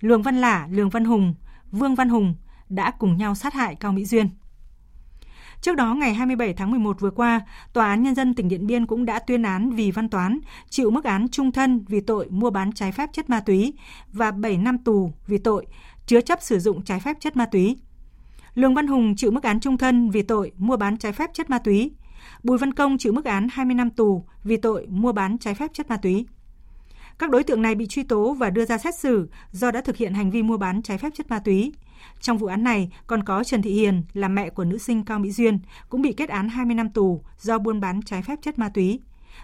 Lường 0.00 0.22
Văn 0.22 0.40
Lả, 0.40 0.68
Lường 0.70 0.88
Văn 0.90 1.04
Hùng, 1.04 1.34
Vương 1.70 1.94
Văn 1.94 2.08
Hùng 2.08 2.34
đã 2.68 2.90
cùng 2.90 3.16
nhau 3.16 3.34
sát 3.34 3.54
hại 3.54 3.74
Cao 3.74 3.92
Mỹ 3.92 4.04
Duyên. 4.04 4.28
Trước 5.64 5.76
đó, 5.76 5.94
ngày 5.94 6.14
27 6.14 6.54
tháng 6.54 6.70
11 6.70 7.00
vừa 7.00 7.10
qua, 7.10 7.40
Tòa 7.72 7.88
án 7.88 8.02
Nhân 8.02 8.14
dân 8.14 8.34
tỉnh 8.34 8.48
Điện 8.48 8.66
Biên 8.66 8.86
cũng 8.86 9.04
đã 9.04 9.18
tuyên 9.18 9.42
án 9.42 9.70
Vì 9.70 9.90
Văn 9.90 10.08
Toán 10.08 10.38
chịu 10.70 10.90
mức 10.90 11.04
án 11.04 11.28
trung 11.28 11.52
thân 11.52 11.84
vì 11.88 12.00
tội 12.00 12.26
mua 12.30 12.50
bán 12.50 12.72
trái 12.72 12.92
phép 12.92 13.10
chất 13.12 13.30
ma 13.30 13.40
túy 13.40 13.72
và 14.12 14.30
7 14.30 14.56
năm 14.56 14.78
tù 14.78 15.12
vì 15.26 15.38
tội 15.38 15.66
chứa 16.06 16.20
chấp 16.20 16.42
sử 16.42 16.58
dụng 16.58 16.82
trái 16.82 17.00
phép 17.00 17.16
chất 17.20 17.36
ma 17.36 17.46
túy. 17.46 17.76
Lương 18.54 18.74
Văn 18.74 18.86
Hùng 18.86 19.16
chịu 19.16 19.30
mức 19.30 19.42
án 19.42 19.60
trung 19.60 19.78
thân 19.78 20.10
vì 20.10 20.22
tội 20.22 20.52
mua 20.58 20.76
bán 20.76 20.96
trái 20.96 21.12
phép 21.12 21.30
chất 21.34 21.50
ma 21.50 21.58
túy 21.58 21.92
Bùi 22.42 22.58
Văn 22.58 22.74
Công 22.74 22.98
chịu 22.98 23.12
mức 23.12 23.24
án 23.24 23.48
20 23.52 23.74
năm 23.74 23.90
tù 23.90 24.24
vì 24.44 24.56
tội 24.56 24.86
mua 24.90 25.12
bán 25.12 25.38
trái 25.38 25.54
phép 25.54 25.70
chất 25.74 25.90
ma 25.90 25.96
túy. 25.96 26.26
Các 27.18 27.30
đối 27.30 27.42
tượng 27.42 27.62
này 27.62 27.74
bị 27.74 27.86
truy 27.86 28.02
tố 28.02 28.32
và 28.34 28.50
đưa 28.50 28.64
ra 28.64 28.78
xét 28.78 28.94
xử 28.98 29.28
do 29.52 29.70
đã 29.70 29.80
thực 29.80 29.96
hiện 29.96 30.14
hành 30.14 30.30
vi 30.30 30.42
mua 30.42 30.56
bán 30.56 30.82
trái 30.82 30.98
phép 30.98 31.14
chất 31.14 31.30
ma 31.30 31.38
túy. 31.38 31.72
Trong 32.20 32.38
vụ 32.38 32.46
án 32.46 32.64
này 32.64 32.92
còn 33.06 33.22
có 33.22 33.44
Trần 33.44 33.62
Thị 33.62 33.70
Hiền 33.70 34.02
là 34.12 34.28
mẹ 34.28 34.50
của 34.50 34.64
nữ 34.64 34.78
sinh 34.78 35.04
Cao 35.04 35.18
Mỹ 35.18 35.30
Duyên 35.30 35.58
cũng 35.88 36.02
bị 36.02 36.12
kết 36.12 36.28
án 36.28 36.48
20 36.48 36.74
năm 36.74 36.88
tù 36.88 37.22
do 37.40 37.58
buôn 37.58 37.80
bán 37.80 38.02
trái 38.02 38.22
phép 38.22 38.38
chất 38.42 38.58
ma 38.58 38.68
túy. 38.68 39.00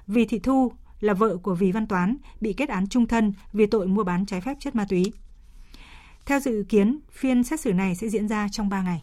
Vì 0.07 0.25
Thị 0.25 0.39
Thu 0.39 0.73
là 1.01 1.15
vợ 1.15 1.37
của 1.37 1.55
Vì 1.55 1.73
Văn 1.73 1.87
Toán 1.87 2.17
bị 2.41 2.53
kết 2.53 2.69
án 2.69 2.87
trung 2.87 3.07
thân 3.07 3.33
vì 3.53 3.67
tội 3.67 3.87
mua 3.87 4.05
bán 4.05 4.27
trái 4.27 4.41
phép 4.41 4.57
chất 4.61 4.75
ma 4.75 4.87
túy. 4.89 5.13
Theo 6.27 6.41
dự 6.41 6.65
kiến, 6.69 6.99
phiên 7.13 7.45
xét 7.45 7.61
xử 7.61 7.73
này 7.73 7.95
sẽ 7.95 8.09
diễn 8.09 8.29
ra 8.29 8.49
trong 8.53 8.69
3 8.69 8.83
ngày. 8.83 9.03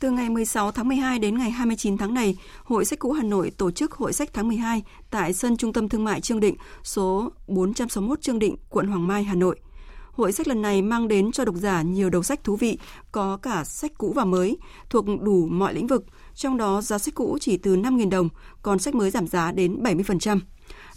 Từ 0.00 0.10
ngày 0.10 0.30
16 0.30 0.72
tháng 0.72 0.88
12 0.88 1.18
đến 1.18 1.38
ngày 1.38 1.50
29 1.50 1.96
tháng 1.96 2.14
này, 2.14 2.36
Hội 2.64 2.84
sách 2.84 2.98
cũ 2.98 3.12
Hà 3.12 3.22
Nội 3.22 3.50
tổ 3.50 3.70
chức 3.70 3.92
Hội 3.92 4.12
sách 4.12 4.28
tháng 4.32 4.48
12 4.48 4.82
tại 5.10 5.32
sân 5.32 5.56
Trung 5.56 5.72
tâm 5.72 5.88
Thương 5.88 6.04
mại 6.04 6.20
Trương 6.20 6.40
Định, 6.40 6.56
số 6.82 7.32
461 7.46 8.22
Trương 8.22 8.38
Định, 8.38 8.56
quận 8.70 8.86
Hoàng 8.86 9.06
Mai, 9.06 9.24
Hà 9.24 9.34
Nội. 9.34 9.60
Hội 10.16 10.32
sách 10.32 10.48
lần 10.48 10.62
này 10.62 10.82
mang 10.82 11.08
đến 11.08 11.32
cho 11.32 11.44
độc 11.44 11.54
giả 11.54 11.82
nhiều 11.82 12.10
đầu 12.10 12.22
sách 12.22 12.44
thú 12.44 12.56
vị, 12.56 12.78
có 13.12 13.36
cả 13.36 13.64
sách 13.64 13.92
cũ 13.98 14.12
và 14.16 14.24
mới, 14.24 14.56
thuộc 14.90 15.04
đủ 15.20 15.46
mọi 15.46 15.74
lĩnh 15.74 15.86
vực, 15.86 16.04
trong 16.34 16.56
đó 16.56 16.80
giá 16.80 16.98
sách 16.98 17.14
cũ 17.14 17.38
chỉ 17.40 17.56
từ 17.56 17.76
5.000 17.76 18.10
đồng, 18.10 18.28
còn 18.62 18.78
sách 18.78 18.94
mới 18.94 19.10
giảm 19.10 19.26
giá 19.26 19.52
đến 19.52 19.82
70%. 19.82 20.40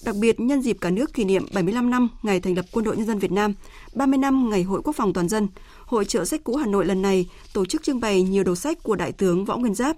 Đặc 0.04 0.16
biệt 0.22 0.40
nhân 0.40 0.62
dịp 0.62 0.78
cả 0.82 0.90
nước 0.90 1.14
kỷ 1.14 1.24
niệm 1.24 1.46
75 1.54 1.90
năm 1.90 2.08
ngày 2.24 2.40
thành 2.40 2.56
lập 2.56 2.66
Quân 2.72 2.86
đội 2.86 2.98
Nhân 2.98 3.08
dân 3.08 3.20
Việt 3.20 3.32
Nam, 3.32 3.54
30 3.94 4.18
năm 4.18 4.50
ngày 4.50 4.64
Hội 4.64 4.82
Quốc 4.84 4.96
phòng 4.96 5.14
toàn 5.14 5.30
dân, 5.30 5.48
Hội 5.86 6.06
trợ 6.06 6.26
sách 6.26 6.44
cũ 6.44 6.56
Hà 6.56 6.66
Nội 6.66 6.86
lần 6.86 7.02
này 7.02 7.30
tổ 7.54 7.66
chức 7.66 7.84
trưng 7.84 8.00
bày 8.00 8.24
nhiều 8.24 8.44
đầu 8.44 8.56
sách 8.56 8.84
của 8.84 8.96
Đại 8.96 9.12
tướng 9.12 9.46
Võ 9.46 9.58
Nguyên 9.58 9.76
Giáp. 9.76 9.98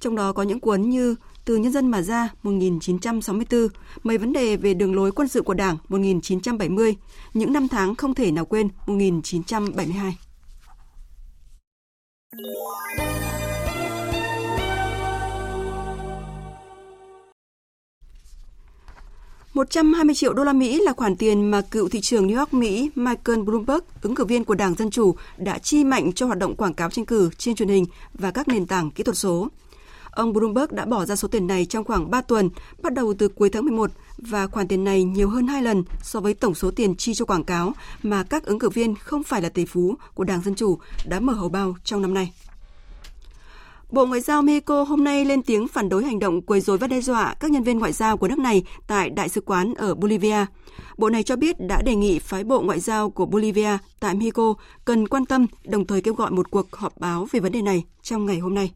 Trong 0.00 0.16
đó 0.16 0.32
có 0.32 0.42
những 0.42 0.60
cuốn 0.60 0.82
như 0.82 1.14
từ 1.44 1.56
Nhân 1.56 1.72
dân 1.72 1.90
mà 1.90 2.02
ra 2.02 2.28
1964, 2.42 3.68
mấy 4.02 4.18
vấn 4.18 4.32
đề 4.32 4.56
về 4.56 4.74
đường 4.74 4.94
lối 4.94 5.12
quân 5.12 5.28
sự 5.28 5.42
của 5.42 5.54
Đảng 5.54 5.76
1970, 5.88 6.96
những 7.34 7.52
năm 7.52 7.68
tháng 7.68 7.94
không 7.94 8.14
thể 8.14 8.30
nào 8.30 8.44
quên 8.44 8.68
1972. 8.86 10.16
120 19.54 20.14
triệu 20.14 20.32
đô 20.32 20.44
la 20.44 20.52
Mỹ 20.52 20.80
là 20.84 20.92
khoản 20.92 21.16
tiền 21.16 21.50
mà 21.50 21.60
cựu 21.60 21.88
thị 21.88 22.00
trường 22.00 22.28
New 22.28 22.38
York 22.38 22.54
Mỹ 22.54 22.90
Michael 22.94 23.42
Bloomberg, 23.42 23.80
ứng 24.02 24.14
cử 24.14 24.24
viên 24.24 24.44
của 24.44 24.54
Đảng 24.54 24.74
Dân 24.74 24.90
Chủ, 24.90 25.14
đã 25.36 25.58
chi 25.58 25.84
mạnh 25.84 26.12
cho 26.12 26.26
hoạt 26.26 26.38
động 26.38 26.56
quảng 26.56 26.74
cáo 26.74 26.90
tranh 26.90 27.06
cử 27.06 27.30
trên 27.38 27.54
truyền 27.54 27.68
hình 27.68 27.84
và 28.14 28.30
các 28.30 28.48
nền 28.48 28.66
tảng 28.66 28.90
kỹ 28.90 29.02
thuật 29.02 29.16
số. 29.16 29.48
Ông 30.10 30.32
Bloomberg 30.32 30.74
đã 30.74 30.84
bỏ 30.84 31.04
ra 31.04 31.16
số 31.16 31.28
tiền 31.28 31.46
này 31.46 31.64
trong 31.64 31.84
khoảng 31.84 32.10
3 32.10 32.20
tuần, 32.20 32.50
bắt 32.82 32.94
đầu 32.94 33.14
từ 33.18 33.28
cuối 33.28 33.50
tháng 33.50 33.64
11 33.64 33.90
và 34.18 34.46
khoản 34.46 34.68
tiền 34.68 34.84
này 34.84 35.04
nhiều 35.04 35.28
hơn 35.28 35.46
2 35.46 35.62
lần 35.62 35.84
so 36.02 36.20
với 36.20 36.34
tổng 36.34 36.54
số 36.54 36.70
tiền 36.70 36.96
chi 36.96 37.14
cho 37.14 37.24
quảng 37.24 37.44
cáo 37.44 37.72
mà 38.02 38.22
các 38.22 38.44
ứng 38.44 38.58
cử 38.58 38.68
viên 38.68 38.94
không 38.94 39.22
phải 39.22 39.42
là 39.42 39.48
tỷ 39.48 39.64
phú 39.64 39.94
của 40.14 40.24
Đảng 40.24 40.42
Dân 40.42 40.54
Chủ 40.54 40.78
đã 41.08 41.20
mở 41.20 41.32
hầu 41.32 41.48
bao 41.48 41.76
trong 41.84 42.02
năm 42.02 42.14
nay. 42.14 42.32
Bộ 43.90 44.06
Ngoại 44.06 44.20
giao 44.20 44.42
Mexico 44.42 44.82
hôm 44.82 45.04
nay 45.04 45.24
lên 45.24 45.42
tiếng 45.42 45.68
phản 45.68 45.88
đối 45.88 46.04
hành 46.04 46.18
động 46.18 46.42
quấy 46.42 46.60
rối 46.60 46.78
và 46.78 46.86
đe 46.86 47.00
dọa 47.00 47.34
các 47.40 47.50
nhân 47.50 47.62
viên 47.62 47.78
ngoại 47.78 47.92
giao 47.92 48.16
của 48.16 48.28
nước 48.28 48.38
này 48.38 48.64
tại 48.86 49.10
đại 49.10 49.28
sứ 49.28 49.40
quán 49.40 49.74
ở 49.74 49.94
Bolivia. 49.94 50.46
Bộ 50.98 51.10
này 51.10 51.22
cho 51.22 51.36
biết 51.36 51.56
đã 51.60 51.82
đề 51.82 51.94
nghị 51.94 52.18
phái 52.18 52.44
bộ 52.44 52.60
ngoại 52.60 52.80
giao 52.80 53.10
của 53.10 53.26
Bolivia 53.26 53.78
tại 54.00 54.14
Mexico 54.14 54.54
cần 54.84 55.08
quan 55.08 55.26
tâm, 55.26 55.46
đồng 55.64 55.86
thời 55.86 56.00
kêu 56.00 56.14
gọi 56.14 56.30
một 56.30 56.50
cuộc 56.50 56.76
họp 56.76 56.98
báo 56.98 57.26
về 57.32 57.40
vấn 57.40 57.52
đề 57.52 57.62
này 57.62 57.84
trong 58.02 58.26
ngày 58.26 58.38
hôm 58.38 58.54
nay. 58.54 58.72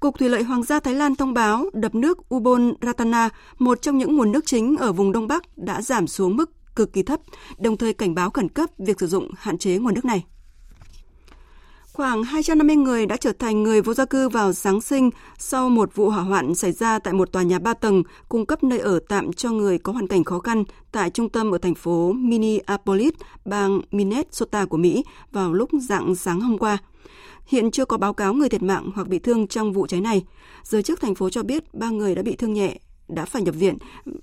Cục 0.00 0.18
Thủy 0.18 0.28
lợi 0.28 0.42
Hoàng 0.42 0.62
gia 0.62 0.80
Thái 0.80 0.94
Lan 0.94 1.16
thông 1.16 1.34
báo 1.34 1.64
đập 1.72 1.94
nước 1.94 2.34
Ubon 2.34 2.74
Ratana, 2.82 3.28
một 3.58 3.82
trong 3.82 3.98
những 3.98 4.16
nguồn 4.16 4.32
nước 4.32 4.46
chính 4.46 4.76
ở 4.76 4.92
vùng 4.92 5.12
Đông 5.12 5.26
Bắc, 5.26 5.58
đã 5.58 5.82
giảm 5.82 6.06
xuống 6.06 6.36
mức 6.36 6.50
cực 6.76 6.92
kỳ 6.92 7.02
thấp, 7.02 7.20
đồng 7.58 7.76
thời 7.76 7.92
cảnh 7.92 8.14
báo 8.14 8.30
khẩn 8.30 8.48
cấp 8.48 8.70
việc 8.78 9.00
sử 9.00 9.06
dụng 9.06 9.30
hạn 9.36 9.58
chế 9.58 9.78
nguồn 9.78 9.94
nước 9.94 10.04
này. 10.04 10.24
Khoảng 11.92 12.24
250 12.24 12.76
người 12.76 13.06
đã 13.06 13.16
trở 13.16 13.32
thành 13.32 13.62
người 13.62 13.82
vô 13.82 13.94
gia 13.94 14.04
cư 14.04 14.28
vào 14.28 14.52
Giáng 14.52 14.80
sinh 14.80 15.10
sau 15.38 15.68
một 15.68 15.94
vụ 15.94 16.10
hỏa 16.10 16.22
hoạn 16.22 16.54
xảy 16.54 16.72
ra 16.72 16.98
tại 16.98 17.14
một 17.14 17.32
tòa 17.32 17.42
nhà 17.42 17.58
3 17.58 17.74
tầng 17.74 18.02
cung 18.28 18.46
cấp 18.46 18.64
nơi 18.64 18.78
ở 18.78 18.98
tạm 19.08 19.32
cho 19.32 19.50
người 19.50 19.78
có 19.78 19.92
hoàn 19.92 20.06
cảnh 20.06 20.24
khó 20.24 20.38
khăn 20.38 20.64
tại 20.92 21.10
trung 21.10 21.28
tâm 21.28 21.50
ở 21.50 21.58
thành 21.58 21.74
phố 21.74 22.12
Minneapolis, 22.12 23.12
bang 23.44 23.80
Minnesota 23.90 24.64
của 24.64 24.76
Mỹ 24.76 25.04
vào 25.32 25.52
lúc 25.52 25.70
dạng 25.88 26.14
sáng 26.14 26.40
hôm 26.40 26.58
qua. 26.58 26.78
Hiện 27.48 27.70
chưa 27.70 27.84
có 27.84 27.98
báo 27.98 28.12
cáo 28.12 28.34
người 28.34 28.48
thiệt 28.48 28.62
mạng 28.62 28.90
hoặc 28.94 29.08
bị 29.08 29.18
thương 29.18 29.46
trong 29.46 29.72
vụ 29.72 29.86
cháy 29.86 30.00
này. 30.00 30.24
Giới 30.62 30.82
chức 30.82 31.00
thành 31.00 31.14
phố 31.14 31.30
cho 31.30 31.42
biết 31.42 31.74
ba 31.74 31.90
người 31.90 32.14
đã 32.14 32.22
bị 32.22 32.36
thương 32.36 32.52
nhẹ, 32.52 32.78
đã 33.08 33.24
phải 33.24 33.42
nhập 33.42 33.54
viện 33.54 33.76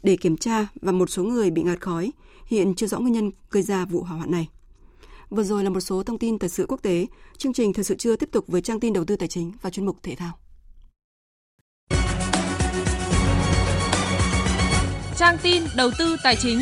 để 0.03 0.17
kiểm 0.17 0.37
tra 0.37 0.67
và 0.81 0.91
một 0.91 1.09
số 1.09 1.23
người 1.23 1.51
bị 1.51 1.63
ngạt 1.63 1.81
khói. 1.81 2.11
Hiện 2.45 2.75
chưa 2.75 2.87
rõ 2.87 2.99
nguyên 2.99 3.13
nhân 3.13 3.31
gây 3.51 3.63
ra 3.63 3.85
vụ 3.85 4.03
hỏa 4.03 4.17
hoạn 4.17 4.31
này. 4.31 4.49
Vừa 5.29 5.43
rồi 5.43 5.63
là 5.63 5.69
một 5.69 5.79
số 5.79 6.03
thông 6.03 6.19
tin 6.19 6.39
thời 6.39 6.49
sự 6.49 6.65
quốc 6.69 6.81
tế. 6.81 7.05
Chương 7.37 7.53
trình 7.53 7.73
thời 7.73 7.83
sự 7.83 7.95
trưa 7.95 8.15
tiếp 8.15 8.29
tục 8.31 8.45
với 8.47 8.61
trang 8.61 8.79
tin 8.79 8.93
đầu 8.93 9.05
tư 9.05 9.15
tài 9.15 9.27
chính 9.27 9.51
và 9.61 9.69
chuyên 9.69 9.85
mục 9.85 9.97
thể 10.03 10.15
thao. 10.15 10.31
Trang 15.17 15.37
tin 15.43 15.63
đầu 15.75 15.89
tư 15.99 16.15
tài 16.23 16.35
chính. 16.35 16.59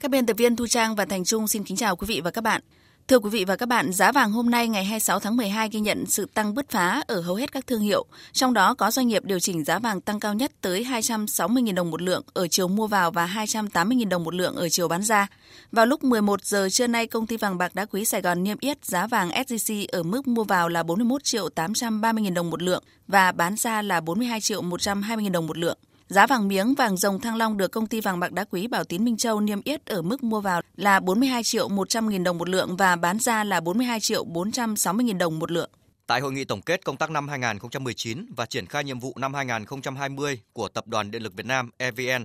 Các 0.00 0.10
biên 0.10 0.26
tập 0.26 0.36
viên 0.36 0.56
Thu 0.56 0.66
Trang 0.66 0.94
và 0.94 1.04
Thành 1.04 1.24
Trung 1.24 1.48
xin 1.48 1.64
kính 1.64 1.76
chào 1.76 1.96
quý 1.96 2.06
vị 2.06 2.20
và 2.24 2.30
các 2.30 2.40
bạn. 2.44 2.62
Thưa 3.08 3.18
quý 3.18 3.30
vị 3.30 3.44
và 3.44 3.56
các 3.56 3.68
bạn, 3.68 3.92
giá 3.92 4.12
vàng 4.12 4.32
hôm 4.32 4.50
nay 4.50 4.68
ngày 4.68 4.84
26 4.84 5.20
tháng 5.20 5.36
12 5.36 5.68
ghi 5.68 5.80
nhận 5.80 6.06
sự 6.06 6.26
tăng 6.34 6.54
bứt 6.54 6.70
phá 6.70 7.02
ở 7.06 7.20
hầu 7.20 7.34
hết 7.34 7.52
các 7.52 7.66
thương 7.66 7.80
hiệu, 7.80 8.04
trong 8.32 8.54
đó 8.54 8.74
có 8.74 8.90
doanh 8.90 9.08
nghiệp 9.08 9.24
điều 9.24 9.38
chỉnh 9.38 9.64
giá 9.64 9.78
vàng 9.78 10.00
tăng 10.00 10.20
cao 10.20 10.34
nhất 10.34 10.52
tới 10.60 10.84
260.000 10.84 11.74
đồng 11.74 11.90
một 11.90 12.02
lượng 12.02 12.22
ở 12.34 12.48
chiều 12.48 12.68
mua 12.68 12.86
vào 12.86 13.10
và 13.10 13.26
280.000 13.26 14.08
đồng 14.08 14.24
một 14.24 14.34
lượng 14.34 14.56
ở 14.56 14.68
chiều 14.68 14.88
bán 14.88 15.02
ra. 15.02 15.26
Vào 15.72 15.86
lúc 15.86 16.04
11 16.04 16.44
giờ 16.44 16.68
trưa 16.70 16.86
nay, 16.86 17.06
công 17.06 17.26
ty 17.26 17.36
vàng 17.36 17.58
bạc 17.58 17.74
đá 17.74 17.84
quý 17.84 18.04
Sài 18.04 18.20
Gòn 18.20 18.44
niêm 18.44 18.56
yết 18.60 18.84
giá 18.84 19.06
vàng 19.06 19.30
SJC 19.30 19.86
ở 19.92 20.02
mức 20.02 20.28
mua 20.28 20.44
vào 20.44 20.68
là 20.68 20.82
41 20.82 21.24
triệu 21.24 21.48
830.000 21.54 22.34
đồng 22.34 22.50
một 22.50 22.62
lượng 22.62 22.82
và 23.08 23.32
bán 23.32 23.56
ra 23.56 23.82
là 23.82 24.00
42 24.00 24.40
triệu 24.40 24.62
120.000 24.62 25.32
đồng 25.32 25.46
một 25.46 25.58
lượng. 25.58 25.78
Giá 26.08 26.26
vàng 26.26 26.48
miếng 26.48 26.74
vàng 26.74 26.96
dòng 26.96 27.20
Thăng 27.20 27.36
Long 27.36 27.56
được 27.56 27.72
công 27.72 27.86
ty 27.86 28.00
vàng 28.00 28.20
bạc 28.20 28.32
đá 28.32 28.44
quý 28.44 28.66
Bảo 28.66 28.84
Tín 28.84 29.04
Minh 29.04 29.16
Châu 29.16 29.40
niêm 29.40 29.60
yết 29.64 29.86
ở 29.86 30.02
mức 30.02 30.22
mua 30.22 30.40
vào 30.40 30.62
là 30.76 31.00
42 31.00 31.42
triệu 31.42 31.68
100 31.68 32.08
nghìn 32.08 32.24
đồng 32.24 32.38
một 32.38 32.48
lượng 32.48 32.76
và 32.76 32.96
bán 32.96 33.18
ra 33.18 33.44
là 33.44 33.60
42 33.60 34.00
triệu 34.00 34.24
460 34.24 35.04
nghìn 35.04 35.18
đồng 35.18 35.38
một 35.38 35.50
lượng. 35.50 35.70
Tại 36.06 36.20
hội 36.20 36.32
nghị 36.32 36.44
tổng 36.44 36.62
kết 36.62 36.84
công 36.84 36.96
tác 36.96 37.10
năm 37.10 37.28
2019 37.28 38.26
và 38.36 38.46
triển 38.46 38.66
khai 38.66 38.84
nhiệm 38.84 38.98
vụ 38.98 39.12
năm 39.16 39.34
2020 39.34 40.40
của 40.52 40.68
Tập 40.68 40.86
đoàn 40.86 41.10
Điện 41.10 41.22
lực 41.22 41.34
Việt 41.34 41.46
Nam 41.46 41.70
EVN, 41.78 42.24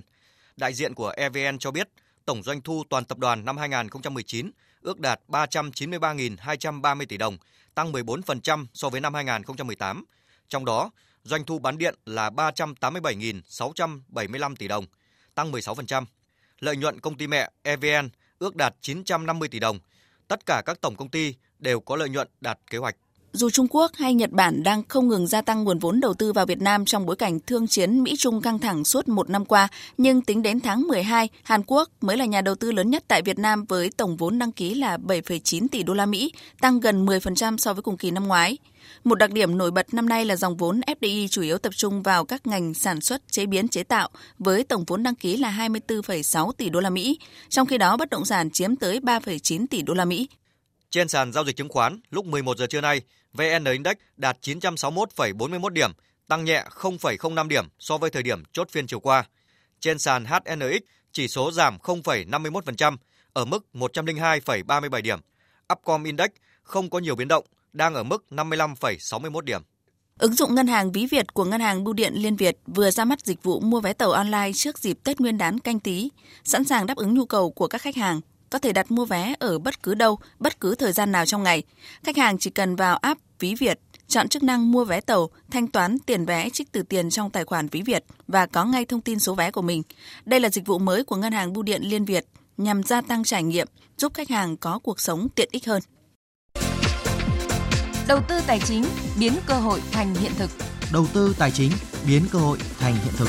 đại 0.56 0.74
diện 0.74 0.94
của 0.94 1.12
EVN 1.16 1.58
cho 1.58 1.70
biết 1.70 1.88
tổng 2.24 2.42
doanh 2.42 2.60
thu 2.60 2.82
toàn 2.88 3.04
tập 3.04 3.18
đoàn 3.18 3.44
năm 3.44 3.56
2019 3.56 4.50
ước 4.82 5.00
đạt 5.00 5.20
393.230 5.28 7.06
tỷ 7.08 7.16
đồng, 7.16 7.38
tăng 7.74 7.92
14% 7.92 8.66
so 8.74 8.88
với 8.88 9.00
năm 9.00 9.14
2018. 9.14 10.04
Trong 10.48 10.64
đó, 10.64 10.90
Doanh 11.24 11.44
thu 11.44 11.58
bán 11.58 11.78
điện 11.78 11.94
là 12.06 12.30
387.675 12.30 14.56
tỷ 14.56 14.68
đồng, 14.68 14.84
tăng 15.34 15.52
16%. 15.52 16.04
Lợi 16.60 16.76
nhuận 16.76 17.00
công 17.00 17.16
ty 17.16 17.26
mẹ 17.26 17.50
EVN 17.62 18.08
ước 18.38 18.56
đạt 18.56 18.74
950 18.80 19.48
tỷ 19.48 19.58
đồng. 19.58 19.78
Tất 20.28 20.46
cả 20.46 20.62
các 20.66 20.80
tổng 20.80 20.96
công 20.96 21.08
ty 21.08 21.34
đều 21.58 21.80
có 21.80 21.96
lợi 21.96 22.08
nhuận 22.08 22.28
đạt 22.40 22.58
kế 22.70 22.78
hoạch. 22.78 22.96
Dù 23.32 23.50
Trung 23.50 23.66
Quốc 23.70 23.90
hay 23.94 24.14
Nhật 24.14 24.30
Bản 24.30 24.62
đang 24.62 24.82
không 24.88 25.08
ngừng 25.08 25.26
gia 25.26 25.42
tăng 25.42 25.64
nguồn 25.64 25.78
vốn 25.78 26.00
đầu 26.00 26.14
tư 26.14 26.32
vào 26.32 26.46
Việt 26.46 26.60
Nam 26.60 26.84
trong 26.84 27.06
bối 27.06 27.16
cảnh 27.16 27.40
thương 27.40 27.66
chiến 27.66 28.02
Mỹ-Trung 28.02 28.42
căng 28.42 28.58
thẳng 28.58 28.84
suốt 28.84 29.08
một 29.08 29.30
năm 29.30 29.44
qua, 29.44 29.68
nhưng 29.98 30.22
tính 30.22 30.42
đến 30.42 30.60
tháng 30.60 30.82
12, 30.82 31.28
Hàn 31.42 31.62
Quốc 31.66 31.90
mới 32.00 32.16
là 32.16 32.24
nhà 32.24 32.40
đầu 32.40 32.54
tư 32.54 32.72
lớn 32.72 32.90
nhất 32.90 33.04
tại 33.08 33.22
Việt 33.22 33.38
Nam 33.38 33.64
với 33.64 33.90
tổng 33.96 34.16
vốn 34.16 34.38
đăng 34.38 34.52
ký 34.52 34.74
là 34.74 34.96
7,9 34.96 35.66
tỷ 35.68 35.82
đô 35.82 35.94
la 35.94 36.06
Mỹ, 36.06 36.32
tăng 36.60 36.80
gần 36.80 37.06
10% 37.06 37.56
so 37.56 37.72
với 37.72 37.82
cùng 37.82 37.96
kỳ 37.96 38.10
năm 38.10 38.28
ngoái. 38.28 38.58
Một 39.04 39.14
đặc 39.14 39.32
điểm 39.32 39.58
nổi 39.58 39.70
bật 39.70 39.94
năm 39.94 40.08
nay 40.08 40.24
là 40.24 40.36
dòng 40.36 40.56
vốn 40.56 40.80
FDI 40.86 41.28
chủ 41.28 41.42
yếu 41.42 41.58
tập 41.58 41.72
trung 41.76 42.02
vào 42.02 42.24
các 42.24 42.46
ngành 42.46 42.74
sản 42.74 43.00
xuất, 43.00 43.22
chế 43.30 43.46
biến, 43.46 43.68
chế 43.68 43.82
tạo 43.84 44.08
với 44.38 44.64
tổng 44.64 44.84
vốn 44.84 45.02
đăng 45.02 45.14
ký 45.14 45.36
là 45.36 45.68
24,6 45.68 46.52
tỷ 46.52 46.70
đô 46.70 46.80
la 46.80 46.90
Mỹ, 46.90 47.18
trong 47.48 47.66
khi 47.66 47.78
đó 47.78 47.96
bất 47.96 48.10
động 48.10 48.24
sản 48.24 48.50
chiếm 48.50 48.76
tới 48.76 49.00
3,9 49.00 49.66
tỷ 49.70 49.82
đô 49.82 49.94
la 49.94 50.04
Mỹ. 50.04 50.28
Trên 50.90 51.08
sàn 51.08 51.32
giao 51.32 51.44
dịch 51.44 51.56
chứng 51.56 51.68
khoán, 51.68 52.00
lúc 52.10 52.26
11 52.26 52.58
giờ 52.58 52.66
trưa 52.66 52.80
nay, 52.80 53.00
VN 53.32 53.64
Index 53.64 53.96
đạt 54.16 54.36
961,41 54.42 55.68
điểm, 55.68 55.90
tăng 56.28 56.44
nhẹ 56.44 56.64
0,05 56.70 57.48
điểm 57.48 57.64
so 57.78 57.98
với 57.98 58.10
thời 58.10 58.22
điểm 58.22 58.42
chốt 58.52 58.68
phiên 58.70 58.86
chiều 58.86 59.00
qua. 59.00 59.24
Trên 59.80 59.98
sàn 59.98 60.24
HNX, 60.24 60.82
chỉ 61.12 61.28
số 61.28 61.50
giảm 61.50 61.78
0,51% 61.78 62.96
ở 63.32 63.44
mức 63.44 63.66
102,37 63.74 65.02
điểm. 65.02 65.18
Upcom 65.72 66.04
Index 66.04 66.28
không 66.62 66.90
có 66.90 66.98
nhiều 66.98 67.16
biến 67.16 67.28
động, 67.28 67.44
đang 67.74 67.94
ở 67.94 68.02
mức 68.02 68.24
55,61 68.30 69.40
điểm. 69.40 69.62
Ứng 70.18 70.34
dụng 70.34 70.54
ngân 70.54 70.66
hàng 70.66 70.92
ví 70.92 71.06
Việt 71.06 71.34
của 71.34 71.44
ngân 71.44 71.60
hàng 71.60 71.84
Bưu 71.84 71.94
điện 71.94 72.12
Liên 72.16 72.36
Việt 72.36 72.58
vừa 72.66 72.90
ra 72.90 73.04
mắt 73.04 73.20
dịch 73.20 73.42
vụ 73.42 73.60
mua 73.60 73.80
vé 73.80 73.92
tàu 73.92 74.10
online 74.10 74.50
trước 74.54 74.78
dịp 74.78 74.98
Tết 75.04 75.20
Nguyên 75.20 75.38
đán 75.38 75.58
canh 75.58 75.80
tí, 75.80 76.08
sẵn 76.44 76.64
sàng 76.64 76.86
đáp 76.86 76.96
ứng 76.96 77.14
nhu 77.14 77.24
cầu 77.24 77.50
của 77.50 77.68
các 77.68 77.82
khách 77.82 77.96
hàng 77.96 78.20
có 78.50 78.58
thể 78.58 78.72
đặt 78.72 78.90
mua 78.90 79.04
vé 79.04 79.34
ở 79.38 79.58
bất 79.58 79.82
cứ 79.82 79.94
đâu, 79.94 80.18
bất 80.38 80.60
cứ 80.60 80.74
thời 80.74 80.92
gian 80.92 81.12
nào 81.12 81.26
trong 81.26 81.42
ngày. 81.42 81.62
Khách 82.02 82.16
hàng 82.16 82.38
chỉ 82.38 82.50
cần 82.50 82.76
vào 82.76 82.96
app 82.96 83.20
Ví 83.38 83.54
Việt, 83.54 83.80
chọn 84.08 84.28
chức 84.28 84.42
năng 84.42 84.72
mua 84.72 84.84
vé 84.84 85.00
tàu, 85.00 85.30
thanh 85.50 85.66
toán 85.66 85.98
tiền 85.98 86.24
vé 86.24 86.50
trích 86.50 86.72
từ 86.72 86.82
tiền 86.82 87.10
trong 87.10 87.30
tài 87.30 87.44
khoản 87.44 87.68
Ví 87.68 87.82
Việt 87.82 88.04
và 88.28 88.46
có 88.46 88.64
ngay 88.64 88.84
thông 88.84 89.00
tin 89.00 89.18
số 89.18 89.34
vé 89.34 89.50
của 89.50 89.62
mình. 89.62 89.82
Đây 90.24 90.40
là 90.40 90.48
dịch 90.48 90.66
vụ 90.66 90.78
mới 90.78 91.04
của 91.04 91.16
ngân 91.16 91.32
hàng 91.32 91.52
Bưu 91.52 91.62
điện 91.62 91.82
Liên 91.82 92.04
Việt 92.04 92.26
nhằm 92.56 92.82
gia 92.82 93.00
tăng 93.00 93.24
trải 93.24 93.42
nghiệm, 93.42 93.68
giúp 93.98 94.14
khách 94.14 94.30
hàng 94.30 94.56
có 94.56 94.78
cuộc 94.78 95.00
sống 95.00 95.28
tiện 95.34 95.48
ích 95.52 95.66
hơn. 95.66 95.82
Đầu 98.08 98.20
tư 98.28 98.40
tài 98.46 98.60
chính 98.60 98.84
biến 99.20 99.32
cơ 99.46 99.54
hội 99.54 99.80
thành 99.92 100.14
hiện 100.14 100.32
thực. 100.38 100.50
Đầu 100.92 101.06
tư 101.12 101.34
tài 101.38 101.50
chính 101.50 101.70
biến 102.06 102.22
cơ 102.32 102.38
hội 102.38 102.58
thành 102.78 102.94
hiện 102.94 103.12
thực. 103.16 103.28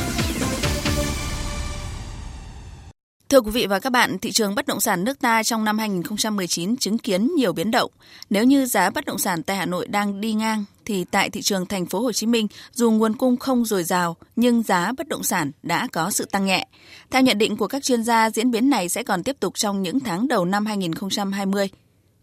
Thưa 3.30 3.42
quý 3.42 3.52
vị 3.52 3.68
và 3.68 3.80
các 3.80 3.90
bạn, 3.90 4.20
thị 4.20 4.32
trường 4.32 4.56
bất 4.56 4.68
động 4.68 4.80
sản 4.80 5.04
nước 5.04 5.20
ta 5.20 5.44
trong 5.44 5.64
năm 5.64 5.78
2019 5.78 6.78
chứng 6.78 6.98
kiến 6.98 7.32
nhiều 7.36 7.54
biến 7.54 7.72
động. 7.72 7.92
Nếu 8.30 8.44
như 8.44 8.66
giá 8.66 8.90
bất 8.90 9.06
động 9.06 9.18
sản 9.18 9.44
tại 9.44 9.58
Hà 9.58 9.66
Nội 9.66 9.88
đang 9.88 10.22
đi 10.22 10.34
ngang 10.34 10.66
thì 10.86 11.06
tại 11.12 11.30
thị 11.30 11.42
trường 11.42 11.66
thành 11.66 11.86
phố 11.86 12.00
Hồ 12.00 12.12
Chí 12.12 12.28
Minh, 12.28 12.48
dù 12.74 12.92
nguồn 12.92 13.16
cung 13.16 13.38
không 13.38 13.66
dồi 13.66 13.84
dào 13.84 14.16
nhưng 14.36 14.64
giá 14.64 14.92
bất 14.98 15.08
động 15.08 15.24
sản 15.24 15.52
đã 15.64 15.88
có 15.92 16.12
sự 16.12 16.26
tăng 16.26 16.46
nhẹ. 16.46 16.68
Theo 17.12 17.22
nhận 17.22 17.38
định 17.38 17.58
của 17.58 17.68
các 17.68 17.84
chuyên 17.84 18.04
gia, 18.04 18.30
diễn 18.30 18.52
biến 18.52 18.70
này 18.70 18.90
sẽ 18.90 19.04
còn 19.04 19.24
tiếp 19.24 19.36
tục 19.40 19.54
trong 19.56 19.82
những 19.82 20.00
tháng 20.00 20.28
đầu 20.28 20.46
năm 20.46 20.66
2020. 20.66 21.70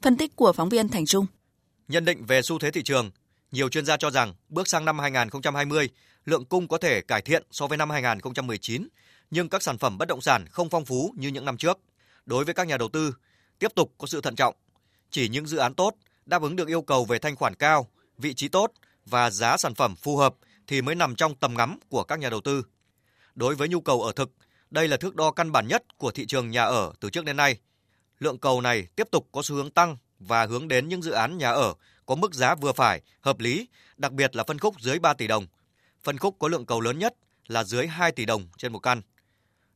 Phân 0.03 0.17
tích 0.17 0.37
của 0.37 0.53
phóng 0.53 0.69
viên 0.69 0.89
Thành 0.89 1.07
Trung. 1.07 1.27
Nhận 1.93 2.05
định 2.05 2.27
về 2.27 2.43
xu 2.43 2.59
thế 2.59 2.71
thị 2.71 2.83
trường, 2.83 3.11
nhiều 3.51 3.69
chuyên 3.69 3.87
gia 3.87 3.97
cho 3.97 4.11
rằng 4.11 4.35
bước 4.49 4.69
sang 4.69 4.85
năm 4.85 4.99
2020, 4.99 5.89
lượng 6.25 6.45
cung 6.45 6.69
có 6.69 6.79
thể 6.79 7.01
cải 7.01 7.23
thiện 7.23 7.43
so 7.51 7.67
với 7.67 7.79
năm 7.79 7.91
2019 7.91 8.89
nhưng 9.31 9.49
các 9.49 9.63
sản 9.63 9.79
phẩm 9.79 9.99
bất 9.99 10.09
động 10.09 10.21
sản 10.21 10.47
không 10.51 10.69
phong 10.69 10.85
phú 10.85 11.15
như 11.17 11.29
những 11.29 11.45
năm 11.45 11.57
trước. 11.57 11.79
Đối 12.27 12.45
với 12.45 12.55
các 12.55 12.67
nhà 12.67 12.77
đầu 12.77 12.89
tư, 12.89 13.15
tiếp 13.59 13.73
tục 13.75 13.95
có 13.99 14.07
sự 14.07 14.21
thận 14.21 14.37
trọng. 14.37 14.55
Chỉ 15.11 15.29
những 15.29 15.47
dự 15.47 15.59
án 15.59 15.75
tốt, 15.75 15.95
đáp 16.27 16.43
ứng 16.43 16.57
được 16.57 16.69
yêu 16.69 16.83
cầu 16.83 17.05
về 17.05 17.19
thanh 17.19 17.37
khoản 17.37 17.55
cao, 17.55 17.89
vị 18.19 18.35
trí 18.35 18.49
tốt 18.49 18.73
và 19.07 19.31
giá 19.31 19.57
sản 19.57 19.75
phẩm 19.75 19.97
phù 19.97 20.17
hợp 20.17 20.35
thì 20.67 20.83
mới 20.83 20.95
nằm 20.95 21.15
trong 21.15 21.35
tầm 21.35 21.55
ngắm 21.55 21.79
của 21.89 22.05
các 22.05 22.19
nhà 22.19 22.31
đầu 22.31 22.41
tư. 22.41 22.63
Đối 23.35 23.55
với 23.55 23.69
nhu 23.69 23.81
cầu 23.81 24.03
ở 24.03 24.13
thực, 24.13 24.33
đây 24.71 24.89
là 24.89 24.97
thước 24.97 25.17
đo 25.17 25.31
căn 25.31 25.53
bản 25.53 25.69
nhất 25.69 25.99
của 25.99 26.11
thị 26.11 26.27
trường 26.27 26.51
nhà 26.51 26.65
ở 26.65 26.93
từ 27.01 27.11
trước 27.11 27.25
đến 27.25 27.37
nay. 27.37 27.57
Lượng 28.19 28.39
cầu 28.39 28.61
này 28.61 28.87
tiếp 28.97 29.09
tục 29.11 29.29
có 29.33 29.43
xu 29.43 29.57
hướng 29.57 29.71
tăng 29.71 29.97
và 30.27 30.47
hướng 30.47 30.69
đến 30.69 30.89
những 30.89 31.03
dự 31.03 31.13
án 31.13 31.39
nhà 31.39 31.51
ở 31.51 31.75
có 32.07 32.15
mức 32.15 32.35
giá 32.35 32.55
vừa 32.55 32.73
phải, 32.73 33.01
hợp 33.21 33.41
lý, 33.41 33.69
đặc 33.97 34.13
biệt 34.13 34.37
là 34.37 34.45
phân 34.45 34.59
khúc 34.59 34.81
dưới 34.81 34.99
3 34.99 35.15
tỷ 35.15 35.27
đồng. 35.27 35.47
Phân 36.05 36.19
khúc 36.19 36.37
có 36.39 36.49
lượng 36.49 36.67
cầu 36.67 36.81
lớn 36.81 36.99
nhất 36.99 37.15
là 37.47 37.65
dưới 37.65 37.87
2 37.87 38.13
tỷ 38.13 38.25
đồng 38.25 38.49
trên 38.57 38.73
một 38.73 38.79
căn. 38.79 39.03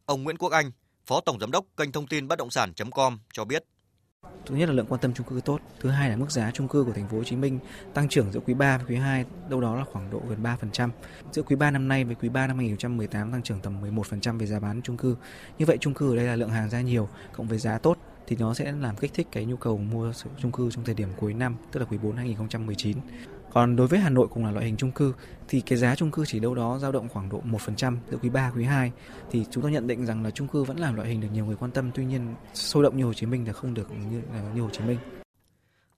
Ông 0.06 0.22
Nguyễn 0.22 0.38
Quốc 0.38 0.52
Anh, 0.52 0.70
Phó 1.06 1.20
Tổng 1.20 1.38
Giám 1.40 1.50
đốc 1.50 1.64
kênh 1.76 1.92
thông 1.92 2.06
tin 2.06 2.28
bất 2.28 2.38
động 2.38 2.50
sản.com 2.50 3.18
cho 3.32 3.44
biết. 3.44 3.64
Thứ 4.46 4.56
nhất 4.56 4.68
là 4.68 4.74
lượng 4.74 4.86
quan 4.88 5.00
tâm 5.00 5.14
chung 5.14 5.26
cư 5.26 5.40
tốt, 5.44 5.60
thứ 5.80 5.90
hai 5.90 6.10
là 6.10 6.16
mức 6.16 6.30
giá 6.30 6.50
chung 6.54 6.68
cư 6.68 6.84
của 6.84 6.92
thành 6.92 7.08
phố 7.08 7.16
Hồ 7.16 7.24
Chí 7.24 7.36
Minh 7.36 7.58
tăng 7.94 8.08
trưởng 8.08 8.32
giữa 8.32 8.40
quý 8.40 8.54
3 8.54 8.78
và 8.78 8.84
quý 8.88 8.96
2 8.96 9.24
đâu 9.48 9.60
đó 9.60 9.76
là 9.76 9.84
khoảng 9.84 10.10
độ 10.10 10.22
gần 10.28 10.42
3%. 10.42 10.90
Giữa 11.32 11.42
quý 11.42 11.56
3 11.56 11.70
năm 11.70 11.88
nay 11.88 12.04
với 12.04 12.14
quý 12.14 12.28
3 12.28 12.46
năm 12.46 12.56
2018 12.58 13.32
tăng 13.32 13.42
trưởng 13.42 13.60
tầm 13.60 13.82
11% 13.82 14.38
về 14.38 14.46
giá 14.46 14.60
bán 14.60 14.82
chung 14.82 14.96
cư. 14.96 15.16
Như 15.58 15.66
vậy 15.66 15.78
chung 15.80 15.94
cư 15.94 16.12
ở 16.12 16.16
đây 16.16 16.26
là 16.26 16.36
lượng 16.36 16.50
hàng 16.50 16.70
ra 16.70 16.80
nhiều 16.80 17.08
cộng 17.32 17.48
với 17.48 17.58
giá 17.58 17.78
tốt 17.78 17.98
thì 18.26 18.36
nó 18.36 18.54
sẽ 18.54 18.72
làm 18.72 18.96
kích 18.96 19.14
thích 19.14 19.26
cái 19.32 19.44
nhu 19.44 19.56
cầu 19.56 19.78
mua 19.78 20.12
chung 20.42 20.52
cư 20.52 20.70
trong 20.70 20.84
thời 20.84 20.94
điểm 20.94 21.08
cuối 21.16 21.34
năm, 21.34 21.56
tức 21.72 21.80
là 21.80 21.86
quý 21.86 21.98
4 21.98 22.16
2019. 22.16 22.96
Còn 23.52 23.76
đối 23.76 23.86
với 23.86 23.98
Hà 23.98 24.10
Nội 24.10 24.28
cũng 24.30 24.44
là 24.44 24.50
loại 24.50 24.66
hình 24.66 24.76
chung 24.76 24.92
cư 24.92 25.14
thì 25.48 25.60
cái 25.60 25.78
giá 25.78 25.94
chung 25.94 26.10
cư 26.10 26.24
chỉ 26.26 26.40
đâu 26.40 26.54
đó 26.54 26.78
dao 26.78 26.92
động 26.92 27.08
khoảng 27.08 27.28
độ 27.28 27.42
1% 27.44 27.96
giữa 28.10 28.18
quý 28.22 28.28
3 28.28 28.52
quý 28.56 28.64
2 28.64 28.92
thì 29.30 29.44
chúng 29.50 29.62
tôi 29.62 29.72
nhận 29.72 29.86
định 29.86 30.06
rằng 30.06 30.24
là 30.24 30.30
chung 30.30 30.48
cư 30.48 30.64
vẫn 30.64 30.78
là 30.78 30.92
loại 30.92 31.08
hình 31.08 31.20
được 31.20 31.28
nhiều 31.32 31.46
người 31.46 31.56
quan 31.56 31.70
tâm 31.70 31.90
tuy 31.94 32.04
nhiên 32.04 32.34
sôi 32.54 32.82
động 32.82 32.96
như 32.96 33.04
Hồ 33.04 33.14
Chí 33.14 33.26
Minh 33.26 33.46
là 33.46 33.52
không 33.52 33.74
được 33.74 33.90
như 33.90 34.22
như 34.54 34.60
Hồ 34.62 34.70
Chí 34.70 34.80
Minh. 34.80 34.98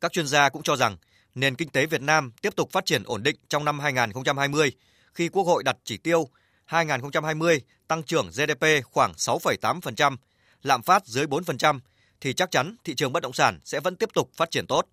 Các 0.01 0.13
chuyên 0.13 0.27
gia 0.27 0.49
cũng 0.49 0.63
cho 0.63 0.77
rằng 0.77 0.97
nền 1.35 1.55
kinh 1.55 1.69
tế 1.69 1.87
Việt 1.87 2.03
Nam 2.03 2.33
tiếp 2.43 2.57
tục 2.57 2.71
phát 2.73 2.87
triển 2.87 3.03
ổn 3.05 3.23
định 3.23 3.37
trong 3.49 3.65
năm 3.65 3.79
2020 3.79 4.73
khi 5.15 5.29
Quốc 5.29 5.43
hội 5.43 5.63
đặt 5.63 5.77
chỉ 5.85 5.97
tiêu 5.97 6.29
2020 6.65 7.61
tăng 7.89 8.03
trưởng 8.03 8.29
GDP 8.29 8.67
khoảng 8.85 9.13
6,8%, 9.13 10.17
lạm 10.63 10.83
phát 10.83 11.07
dưới 11.07 11.27
4% 11.27 11.79
thì 12.21 12.33
chắc 12.33 12.51
chắn 12.51 12.77
thị 12.85 12.95
trường 12.95 13.13
bất 13.13 13.23
động 13.23 13.33
sản 13.33 13.61
sẽ 13.65 13.81
vẫn 13.81 13.97
tiếp 13.97 14.09
tục 14.15 14.31
phát 14.37 14.51
triển 14.51 14.67
tốt. 14.67 14.87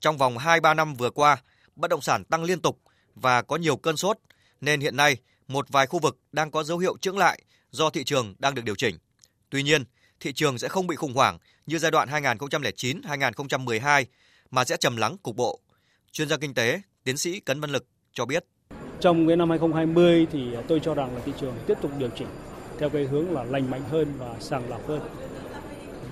Trong 0.00 0.18
vòng 0.18 0.36
2-3 0.36 0.76
năm 0.76 0.94
vừa 0.94 1.10
qua, 1.10 1.42
bất 1.76 1.90
động 1.90 2.00
sản 2.00 2.24
tăng 2.24 2.44
liên 2.44 2.60
tục 2.60 2.80
và 3.14 3.42
có 3.42 3.56
nhiều 3.56 3.76
cơn 3.76 3.96
sốt, 3.96 4.18
nên 4.60 4.80
hiện 4.80 4.96
nay 4.96 5.16
một 5.48 5.68
vài 5.68 5.86
khu 5.86 5.98
vực 5.98 6.18
đang 6.32 6.50
có 6.50 6.64
dấu 6.64 6.78
hiệu 6.78 6.96
chững 7.00 7.18
lại 7.18 7.42
do 7.70 7.90
thị 7.90 8.04
trường 8.04 8.34
đang 8.38 8.54
được 8.54 8.64
điều 8.64 8.74
chỉnh. 8.74 8.98
Tuy 9.50 9.62
nhiên, 9.62 9.84
thị 10.20 10.32
trường 10.32 10.58
sẽ 10.58 10.68
không 10.68 10.86
bị 10.86 10.96
khủng 10.96 11.14
hoảng 11.14 11.38
như 11.66 11.78
giai 11.78 11.90
đoạn 11.90 12.08
2009-2012 12.08 14.04
mà 14.50 14.64
sẽ 14.64 14.76
trầm 14.76 14.96
lắng 14.96 15.16
cục 15.22 15.36
bộ. 15.36 15.60
Chuyên 16.12 16.28
gia 16.28 16.36
kinh 16.36 16.54
tế, 16.54 16.80
tiến 17.04 17.16
sĩ 17.16 17.40
Cấn 17.40 17.60
Văn 17.60 17.70
Lực 17.70 17.86
cho 18.12 18.26
biết. 18.26 18.44
Trong 19.00 19.26
cái 19.28 19.36
năm 19.36 19.50
2020 19.50 20.26
thì 20.32 20.40
tôi 20.68 20.80
cho 20.84 20.94
rằng 20.94 21.16
là 21.16 21.22
thị 21.24 21.32
trường 21.40 21.54
tiếp 21.66 21.74
tục 21.82 21.90
điều 21.98 22.08
chỉnh 22.18 22.28
theo 22.78 22.90
cái 22.90 23.04
hướng 23.04 23.30
là 23.30 23.44
lành 23.44 23.70
mạnh 23.70 23.82
hơn 23.90 24.12
và 24.18 24.36
sàng 24.40 24.68
lọc 24.68 24.88
hơn 24.88 25.00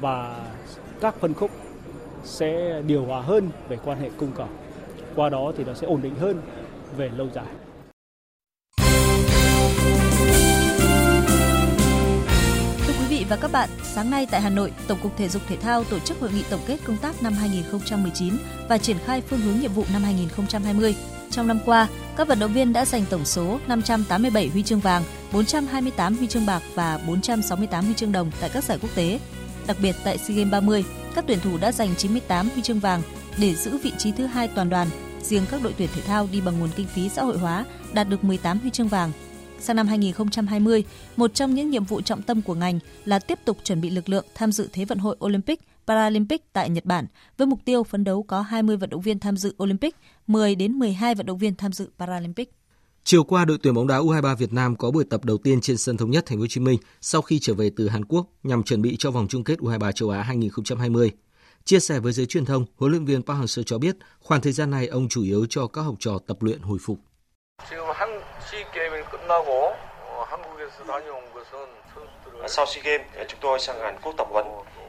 và 0.02 0.46
các 1.00 1.14
phân 1.20 1.34
khúc 1.34 1.50
sẽ 2.24 2.82
điều 2.86 3.04
hòa 3.04 3.20
hơn 3.20 3.50
về 3.68 3.78
quan 3.84 4.00
hệ 4.00 4.10
cung 4.16 4.32
cầu 4.36 4.48
qua 5.14 5.28
đó 5.28 5.52
thì 5.56 5.64
nó 5.64 5.74
sẽ 5.74 5.86
ổn 5.86 6.02
định 6.02 6.14
hơn 6.14 6.42
về 6.96 7.10
lâu 7.16 7.28
dài. 7.34 7.46
Thưa 12.86 12.92
quý 13.00 13.06
vị 13.08 13.26
và 13.28 13.36
các 13.36 13.52
bạn, 13.52 13.68
sáng 13.82 14.10
nay 14.10 14.26
tại 14.30 14.40
Hà 14.40 14.50
Nội, 14.50 14.72
Tổng 14.88 14.98
cục 15.02 15.16
Thể 15.16 15.28
dục 15.28 15.42
Thể 15.48 15.56
thao 15.56 15.84
tổ 15.84 15.98
chức 15.98 16.20
hội 16.20 16.30
nghị 16.34 16.44
tổng 16.50 16.60
kết 16.66 16.76
công 16.86 16.96
tác 16.96 17.22
năm 17.22 17.32
2019 17.32 18.34
và 18.68 18.78
triển 18.78 18.96
khai 19.04 19.20
phương 19.20 19.40
hướng 19.40 19.60
nhiệm 19.60 19.72
vụ 19.72 19.84
năm 19.92 20.02
2020. 20.02 20.96
Trong 21.30 21.46
năm 21.48 21.58
qua, 21.66 21.88
các 22.16 22.28
vận 22.28 22.38
động 22.38 22.52
viên 22.52 22.72
đã 22.72 22.84
giành 22.84 23.04
tổng 23.10 23.24
số 23.24 23.58
587 23.66 24.48
huy 24.48 24.62
chương 24.62 24.80
vàng, 24.80 25.02
428 25.32 26.16
huy 26.16 26.26
chương 26.26 26.46
bạc 26.46 26.62
và 26.74 26.98
468 27.06 27.84
huy 27.84 27.94
chương 27.94 28.12
đồng 28.12 28.30
tại 28.40 28.50
các 28.54 28.64
giải 28.64 28.78
quốc 28.82 28.90
tế. 28.94 29.18
Đặc 29.66 29.76
biệt 29.82 29.96
tại 30.04 30.18
SEA 30.18 30.36
Games 30.36 30.52
30, 30.52 30.84
các 31.14 31.24
tuyển 31.28 31.40
thủ 31.40 31.58
đã 31.58 31.72
giành 31.72 31.96
98 31.96 32.48
huy 32.48 32.62
chương 32.62 32.78
vàng, 32.78 33.02
để 33.38 33.54
giữ 33.54 33.78
vị 33.78 33.92
trí 33.98 34.12
thứ 34.12 34.26
hai 34.26 34.48
toàn 34.48 34.70
đoàn. 34.70 34.88
Riêng 35.22 35.42
các 35.50 35.62
đội 35.62 35.74
tuyển 35.78 35.88
thể 35.94 36.02
thao 36.02 36.28
đi 36.32 36.40
bằng 36.40 36.60
nguồn 36.60 36.70
kinh 36.76 36.86
phí 36.86 37.08
xã 37.08 37.22
hội 37.22 37.38
hóa 37.38 37.64
đạt 37.92 38.08
được 38.08 38.24
18 38.24 38.58
huy 38.58 38.70
chương 38.70 38.88
vàng. 38.88 39.12
Sang 39.60 39.76
năm 39.76 39.86
2020, 39.86 40.84
một 41.16 41.34
trong 41.34 41.54
những 41.54 41.70
nhiệm 41.70 41.84
vụ 41.84 42.00
trọng 42.00 42.22
tâm 42.22 42.42
của 42.42 42.54
ngành 42.54 42.78
là 43.04 43.18
tiếp 43.18 43.38
tục 43.44 43.58
chuẩn 43.64 43.80
bị 43.80 43.90
lực 43.90 44.08
lượng 44.08 44.24
tham 44.34 44.52
dự 44.52 44.68
Thế 44.72 44.84
vận 44.84 44.98
hội 44.98 45.16
Olympic, 45.24 45.60
Paralympic 45.86 46.52
tại 46.52 46.70
Nhật 46.70 46.84
Bản 46.84 47.06
với 47.36 47.46
mục 47.46 47.58
tiêu 47.64 47.82
phấn 47.82 48.04
đấu 48.04 48.22
có 48.22 48.40
20 48.40 48.76
vận 48.76 48.90
động 48.90 49.00
viên 49.00 49.18
tham 49.18 49.36
dự 49.36 49.54
Olympic, 49.62 49.96
10 50.26 50.54
đến 50.54 50.72
12 50.72 51.14
vận 51.14 51.26
động 51.26 51.38
viên 51.38 51.54
tham 51.54 51.72
dự 51.72 51.90
Paralympic. 51.98 52.52
Chiều 53.04 53.24
qua, 53.24 53.44
đội 53.44 53.58
tuyển 53.62 53.74
bóng 53.74 53.86
đá 53.86 53.98
U23 53.98 54.36
Việt 54.36 54.52
Nam 54.52 54.76
có 54.76 54.90
buổi 54.90 55.04
tập 55.10 55.24
đầu 55.24 55.38
tiên 55.38 55.60
trên 55.60 55.76
sân 55.76 55.96
thống 55.96 56.10
nhất 56.10 56.26
Thành 56.26 56.38
phố 56.38 56.40
Hồ 56.40 56.46
Chí 56.46 56.60
Minh 56.60 56.78
sau 57.00 57.22
khi 57.22 57.38
trở 57.38 57.54
về 57.54 57.70
từ 57.76 57.88
Hàn 57.88 58.04
Quốc 58.04 58.26
nhằm 58.42 58.62
chuẩn 58.62 58.82
bị 58.82 58.96
cho 58.98 59.10
vòng 59.10 59.26
chung 59.28 59.44
kết 59.44 59.58
U23 59.58 59.92
châu 59.92 60.10
Á 60.10 60.22
2020. 60.22 61.10
Chia 61.64 61.80
sẻ 61.80 61.98
với 61.98 62.12
giới 62.12 62.26
truyền 62.26 62.44
thông, 62.44 62.64
huấn 62.76 62.92
luyện 62.92 63.04
viên 63.04 63.22
Park 63.22 63.38
Hang-seo 63.38 63.62
cho 63.66 63.78
biết, 63.78 63.96
khoảng 64.20 64.40
thời 64.40 64.52
gian 64.52 64.70
này 64.70 64.86
ông 64.86 65.08
chủ 65.08 65.22
yếu 65.22 65.46
cho 65.50 65.66
các 65.66 65.82
học 65.82 65.94
trò 65.98 66.18
tập 66.26 66.36
luyện 66.40 66.60
hồi 66.60 66.78
phục. 66.82 66.98
Sau 72.48 72.66
SEA 72.66 72.82
Games, 72.84 73.28
chúng 73.28 73.40
tôi 73.40 73.58
sang 73.60 73.80
Hàn 73.80 73.96
Quốc 74.02 74.14
tập 74.18 74.26
huấn. 74.30 74.46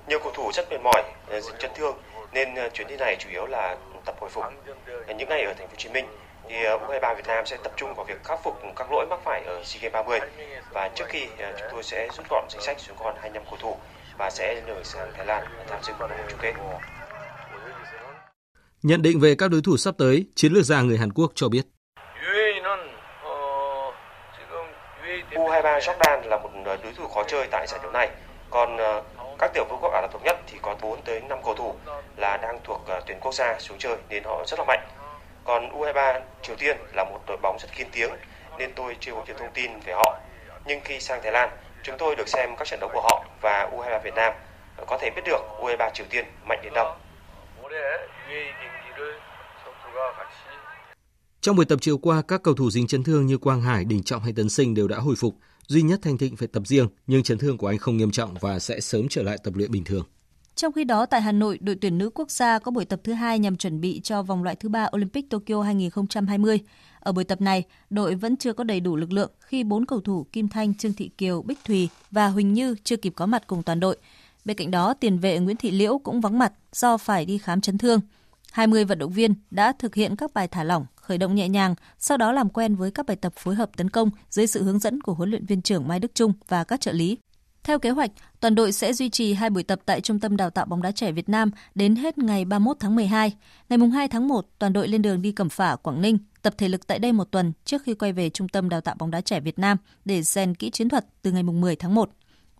Nhiều 0.07 0.20
cầu 0.24 0.32
thủ 0.36 0.51
rất 0.53 0.66
mệt 0.70 0.78
mỏi, 0.84 1.03
dính 1.41 1.55
chấn 1.59 1.72
thương, 1.76 1.95
nên 2.34 2.49
chuyến 2.74 2.88
đi 2.88 2.95
này 2.99 3.18
chủ 3.20 3.30
yếu 3.30 3.45
là 3.45 3.78
tập 4.05 4.16
hồi 4.20 4.30
phục. 4.30 4.43
Những 5.18 5.30
ngày 5.30 5.43
ở 5.43 5.53
thành 5.53 5.68
phố 5.68 5.72
Hồ 5.72 5.76
Chí 5.78 5.89
Minh, 5.89 6.05
thì 6.50 6.56
U23 6.56 7.16
Việt 7.16 7.28
Nam 7.28 7.46
sẽ 7.46 7.58
tập 7.64 7.72
trung 7.76 7.94
vào 7.94 8.06
việc 8.06 8.24
khắc 8.24 8.44
phục 8.44 8.62
các 8.76 8.91
lỗi 8.91 9.06
mắc 9.10 9.20
phải 9.24 9.44
ở 9.46 9.64
SEA 9.64 9.82
Games 9.82 9.94
30 9.94 10.20
và 10.72 10.89
trước 10.96 11.06
khi 11.08 11.28
chúng 11.38 11.68
tôi 11.72 11.84
sẽ 11.84 12.08
rút 12.18 12.26
gọn 12.30 12.46
danh 12.50 12.62
sách 12.62 12.80
xuống 12.80 12.98
còn 13.00 13.16
25 13.16 13.44
cầu 13.46 13.58
thủ 13.62 13.78
và 14.18 14.30
sẽ 14.30 14.62
lùi 14.68 14.84
sang 14.84 15.12
Thái 15.14 15.26
Lan 15.26 15.44
tham 15.68 15.80
dự 15.84 15.94
vòng 16.00 16.12
chung 16.30 16.39
kết. 16.41 16.54
Nhận 18.84 19.02
định 19.02 19.20
về 19.20 19.36
các 19.36 19.52
đối 19.52 19.62
thủ 19.62 19.78
sắp 19.78 19.96
tới, 19.98 20.26
chiến 20.36 20.54
lược 20.54 20.66
gia 20.66 20.82
người 20.82 20.98
Hàn 20.98 21.14
Quốc 21.14 21.32
cho 21.36 21.50
biết. 21.50 21.62
U23 25.32 25.80
Jordan 25.80 26.28
là 26.28 26.38
một 26.38 26.50
đối 26.66 26.94
thủ 26.98 27.08
khó 27.08 27.24
chơi 27.24 27.48
tại 27.52 27.68
giải 27.68 27.80
đấu 27.84 27.91
này. 27.91 28.10
Còn 28.50 28.78
các 29.39 29.52
tiểu 29.54 29.66
vương 29.70 29.80
quốc 29.82 29.94
Ả 29.94 30.02
Rập 30.02 30.12
thống 30.12 30.24
nhất 30.24 30.38
thì 30.48 30.58
có 30.62 30.76
4 30.82 31.02
tới 31.02 31.22
5 31.22 31.39
cầu 31.46 31.56
thủ 31.56 31.76
là 32.18 32.38
đang 32.38 32.60
thuộc 32.64 32.82
tuyển 33.06 33.20
quốc 33.22 33.34
gia 33.34 33.60
xuống 33.60 33.78
chơi 33.78 33.98
nên 34.10 34.24
họ 34.24 34.44
rất 34.48 34.60
là 34.60 34.66
mạnh. 34.66 34.88
Còn 35.46 35.70
U23 35.80 36.22
Triều 36.41 36.56
Tiên 36.56 36.78
là 36.94 37.04
một 37.04 37.20
đội 37.28 37.38
bóng 37.41 37.58
rất 37.62 37.68
kiên 37.76 37.88
tiếng 37.91 38.10
nên 38.60 38.72
tôi 38.76 38.98
chưa 39.00 39.12
có 39.12 39.24
nhiều 39.28 39.36
thông 39.39 39.54
tin 39.54 39.72
về 39.86 39.94
họ. 39.94 40.20
Nhưng 40.66 40.80
khi 40.84 41.00
sang 41.00 41.20
Thái 41.24 41.32
Lan, 41.32 41.50
chúng 41.84 41.96
tôi 42.00 42.16
được 42.16 42.28
xem 42.28 42.50
các 42.58 42.68
trận 42.68 42.80
đấu 42.80 42.89
của 42.94 43.02
họ 43.02 43.26
và 43.41 43.70
U23 43.72 44.04
Việt 44.04 44.14
Nam 44.16 44.34
có 44.88 44.98
thể 45.02 45.10
biết 45.16 45.22
được 45.26 45.39
U23 45.62 45.89
Triều 45.94 46.06
Tiên 46.10 46.26
mạnh 46.46 46.60
đến 46.64 46.74
đâu. 46.74 46.96
Trong 51.41 51.56
buổi 51.56 51.66
tập 51.66 51.80
chiều 51.82 51.98
qua, 51.98 52.22
các 52.28 52.44
cầu 52.44 52.54
thủ 52.54 52.72
dính 52.72 52.88
chấn 52.88 53.04
thương 53.04 53.26
như 53.26 53.38
Quang 53.38 53.62
Hải, 53.62 53.86
Đình 53.86 54.04
Trọng 54.04 54.24
hay 54.24 54.34
Tấn 54.34 54.50
Sinh 54.50 54.74
đều 54.74 54.88
đã 54.88 54.98
hồi 54.98 55.16
phục. 55.18 55.36
Duy 55.68 55.82
nhất 55.82 56.00
Thanh 56.04 56.18
Thịnh 56.18 56.36
phải 56.36 56.48
tập 56.48 56.64
riêng, 56.66 56.88
nhưng 57.08 57.24
chấn 57.24 57.38
thương 57.38 57.58
của 57.58 57.68
anh 57.68 57.78
không 57.78 57.98
nghiêm 57.98 58.12
trọng 58.12 58.34
và 58.41 58.60
sẽ 58.60 58.80
sớm 58.80 59.08
trở 59.10 59.24
lại 59.24 59.38
tập 59.44 59.54
luyện 59.56 59.72
bình 59.72 59.84
thường. 59.84 60.04
Trong 60.56 60.74
khi 60.74 60.84
đó, 60.84 61.06
tại 61.06 61.22
Hà 61.22 61.32
Nội, 61.32 61.58
đội 61.62 61.76
tuyển 61.82 61.97
nữ 61.97 62.10
quốc 62.10 62.32
gia 62.32 62.60
có 62.60 62.72
buổi 62.72 62.86
tập 62.86 62.99
thứ 63.04 63.14
hai 63.14 63.39
nhằm 63.39 63.58
chuẩn 63.58 63.82
bị 63.82 64.01
cho 64.04 64.24
vòng 64.24 64.43
loại 64.43 64.56
thứ 64.56 64.70
ba 64.70 64.89
Olympic 64.95 65.30
Tokyo 65.30 65.62
2020. 65.62 66.60
Ở 66.99 67.12
buổi 67.12 67.24
tập 67.24 67.41
này, 67.41 67.64
đội 67.89 68.16
vẫn 68.16 68.38
chưa 68.38 68.54
có 68.54 68.64
đầy 68.64 68.80
đủ 68.80 68.95
lực 68.95 69.12
lượng 69.12 69.32
khi 69.39 69.64
bốn 69.64 69.86
cầu 69.86 70.01
thủ 70.01 70.26
Kim 70.32 70.47
Thanh, 70.47 70.74
Trương 70.74 70.93
Thị 70.93 71.10
Kiều, 71.18 71.41
Bích 71.41 71.60
Thùy 71.66 71.89
và 72.12 72.28
Huỳnh 72.28 72.54
Như 72.54 72.76
chưa 72.84 72.95
kịp 72.97 73.14
có 73.16 73.26
mặt 73.26 73.43
cùng 73.47 73.64
toàn 73.64 73.80
đội. 73.80 73.97
Bên 74.45 74.58
cạnh 74.58 74.72
đó, 74.72 74.93
tiền 74.93 75.20
vệ 75.20 75.39
Nguyễn 75.39 75.58
Thị 75.58 75.72
Liễu 75.72 75.97
cũng 75.97 76.22
vắng 76.22 76.39
mặt 76.39 76.54
do 76.74 76.97
phải 76.97 77.26
đi 77.26 77.38
khám 77.38 77.62
chấn 77.62 77.78
thương. 77.78 77.99
20 78.51 78.86
vận 78.86 78.99
động 78.99 79.12
viên 79.12 79.34
đã 79.51 79.74
thực 79.80 79.95
hiện 79.95 80.16
các 80.16 80.34
bài 80.34 80.47
thả 80.47 80.64
lỏng, 80.64 80.86
khởi 80.95 81.18
động 81.18 81.36
nhẹ 81.36 81.49
nhàng, 81.49 81.76
sau 81.99 82.18
đó 82.18 82.32
làm 82.32 82.49
quen 82.49 82.76
với 82.76 82.91
các 82.91 83.06
bài 83.06 83.18
tập 83.18 83.34
phối 83.36 83.56
hợp 83.56 83.78
tấn 83.78 83.89
công 83.89 84.10
dưới 84.30 84.47
sự 84.47 84.64
hướng 84.64 84.80
dẫn 84.80 85.01
của 85.01 85.14
huấn 85.14 85.30
luyện 85.30 85.45
viên 85.45 85.62
trưởng 85.62 85.88
Mai 85.88 85.99
Đức 85.99 86.16
Trung 86.16 86.34
và 86.47 86.64
các 86.64 86.82
trợ 86.82 86.91
lý. 86.91 87.18
Theo 87.64 87.80
kế 87.80 87.89
hoạch, 87.89 88.11
toàn 88.39 88.55
đội 88.55 88.72
sẽ 88.72 88.93
duy 88.93 89.09
trì 89.09 89.34
hai 89.34 89.49
buổi 89.49 89.64
tập 89.64 89.80
tại 89.86 90.01
Trung 90.01 90.20
tâm 90.20 90.38
Đào 90.38 90.49
tạo 90.49 90.66
bóng 90.66 90.82
đá 90.82 90.91
trẻ 90.91 91.11
Việt 91.11 91.30
Nam 91.30 91.51
đến 91.76 91.95
hết 91.95 92.18
ngày 92.18 92.45
31 92.45 92.78
tháng 92.80 92.95
12. 92.95 93.34
Ngày 93.70 93.80
2 93.93 94.07
tháng 94.07 94.28
1, 94.28 94.45
toàn 94.59 94.74
đội 94.74 94.88
lên 94.88 95.01
đường 95.01 95.22
đi 95.22 95.32
Cẩm 95.32 95.49
Phả, 95.49 95.76
Quảng 95.76 96.01
Ninh, 96.01 96.18
tập 96.41 96.53
thể 96.57 96.68
lực 96.68 96.88
tại 96.88 96.99
đây 96.99 97.11
một 97.11 97.32
tuần 97.32 97.53
trước 97.66 97.84
khi 97.84 97.93
quay 97.93 98.14
về 98.14 98.30
Trung 98.30 98.49
tâm 98.49 98.70
Đào 98.70 98.82
tạo 98.82 98.95
bóng 98.99 99.11
đá 99.11 99.22
trẻ 99.22 99.39
Việt 99.39 99.59
Nam 99.59 99.78
để 100.05 100.24
rèn 100.24 100.55
kỹ 100.55 100.70
chiến 100.70 100.89
thuật 100.89 101.05
từ 101.22 101.32
ngày 101.32 101.43
10 101.43 101.76
tháng 101.76 101.95
1. 101.95 102.09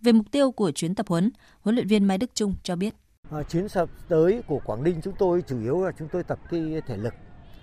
Về 0.00 0.12
mục 0.12 0.26
tiêu 0.30 0.50
của 0.50 0.70
chuyến 0.70 0.94
tập 0.94 1.06
huấn, 1.08 1.30
huấn 1.60 1.74
luyện 1.74 1.86
viên 1.86 2.04
Mai 2.04 2.18
Đức 2.18 2.30
Trung 2.34 2.54
cho 2.62 2.76
biết. 2.76 2.94
À, 3.30 3.42
chuyến 3.42 3.68
sắp 3.68 3.88
tới 4.08 4.42
của 4.46 4.60
Quảng 4.64 4.82
Ninh 4.82 5.00
chúng 5.04 5.14
tôi 5.18 5.42
chủ 5.46 5.60
yếu 5.60 5.84
là 5.84 5.92
chúng 5.98 6.08
tôi 6.12 6.24
tập 6.24 6.38
cái 6.50 6.60
thể 6.86 6.96
lực 6.96 7.14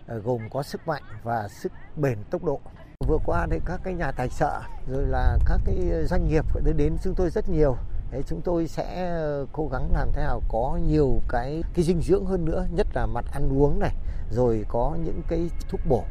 à, 0.07 0.15
gồm 0.15 0.41
có 0.51 0.63
sức 0.63 0.87
mạnh 0.87 1.03
và 1.23 1.47
sức 1.47 1.71
bền 1.95 2.17
tốc 2.31 2.43
độ 2.43 2.61
vừa 3.07 3.17
qua 3.25 3.47
thì 3.51 3.57
các 3.65 3.81
cái 3.83 3.93
nhà 3.93 4.11
tài 4.11 4.29
trợ 4.29 4.61
rồi 4.91 5.05
là 5.05 5.37
các 5.45 5.61
cái 5.65 5.77
doanh 6.05 6.27
nghiệp 6.27 6.45
đến 6.77 6.97
chúng 7.03 7.15
tôi 7.15 7.29
rất 7.29 7.49
nhiều. 7.49 7.77
Thế 8.11 8.21
chúng 8.27 8.41
tôi 8.41 8.67
sẽ 8.67 9.09
ờ, 9.09 9.45
cố 9.51 9.67
gắng 9.71 9.89
làm 9.93 10.11
thế 10.13 10.21
nào 10.21 10.41
có 10.49 10.79
nhiều 10.87 11.21
cái 11.29 11.63
cái 11.73 11.85
dinh 11.85 12.01
dưỡng 12.01 12.25
hơn 12.25 12.45
nữa 12.45 12.65
nhất 12.75 12.87
là 12.93 13.05
mặt 13.05 13.25
ăn 13.33 13.49
uống 13.49 13.79
này 13.79 13.95
rồi 14.31 14.65
có 14.69 14.97
những 15.05 15.21
cái 15.27 15.49
thuốc 15.69 15.81
bổ 15.89 16.03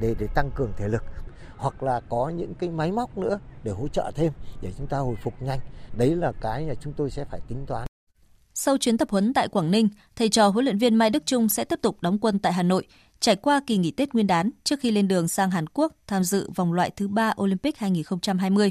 để 0.00 0.14
để 0.18 0.26
tăng 0.34 0.50
cường 0.50 0.72
thể 0.76 0.88
lực 0.88 1.02
hoặc 1.56 1.82
là 1.82 2.00
có 2.08 2.28
những 2.28 2.54
cái 2.54 2.70
máy 2.70 2.92
móc 2.92 3.18
nữa 3.18 3.38
để 3.62 3.72
hỗ 3.72 3.88
trợ 3.88 4.10
thêm 4.14 4.32
để 4.62 4.72
chúng 4.78 4.86
ta 4.86 4.98
hồi 4.98 5.16
phục 5.22 5.42
nhanh. 5.42 5.60
Đấy 5.96 6.16
là 6.16 6.32
cái 6.40 6.66
mà 6.66 6.74
chúng 6.80 6.92
tôi 6.92 7.10
sẽ 7.10 7.24
phải 7.24 7.40
tính 7.48 7.66
toán. 7.66 7.86
Sau 8.54 8.76
chuyến 8.78 8.98
tập 8.98 9.08
huấn 9.10 9.34
tại 9.34 9.48
Quảng 9.48 9.70
Ninh, 9.70 9.88
thầy 10.16 10.28
trò 10.28 10.48
huấn 10.48 10.64
luyện 10.64 10.78
viên 10.78 10.94
Mai 10.94 11.10
Đức 11.10 11.26
Trung 11.26 11.48
sẽ 11.48 11.64
tiếp 11.64 11.78
tục 11.82 11.96
đóng 12.00 12.18
quân 12.18 12.38
tại 12.38 12.52
Hà 12.52 12.62
Nội, 12.62 12.86
trải 13.20 13.36
qua 13.36 13.60
kỳ 13.66 13.76
nghỉ 13.76 13.90
Tết 13.90 14.14
Nguyên 14.14 14.26
đán 14.26 14.50
trước 14.64 14.80
khi 14.80 14.90
lên 14.90 15.08
đường 15.08 15.28
sang 15.28 15.50
Hàn 15.50 15.66
Quốc 15.66 15.92
tham 16.06 16.24
dự 16.24 16.50
vòng 16.54 16.72
loại 16.72 16.90
thứ 16.90 17.08
ba 17.08 17.32
Olympic 17.42 17.78
2020. 17.78 18.70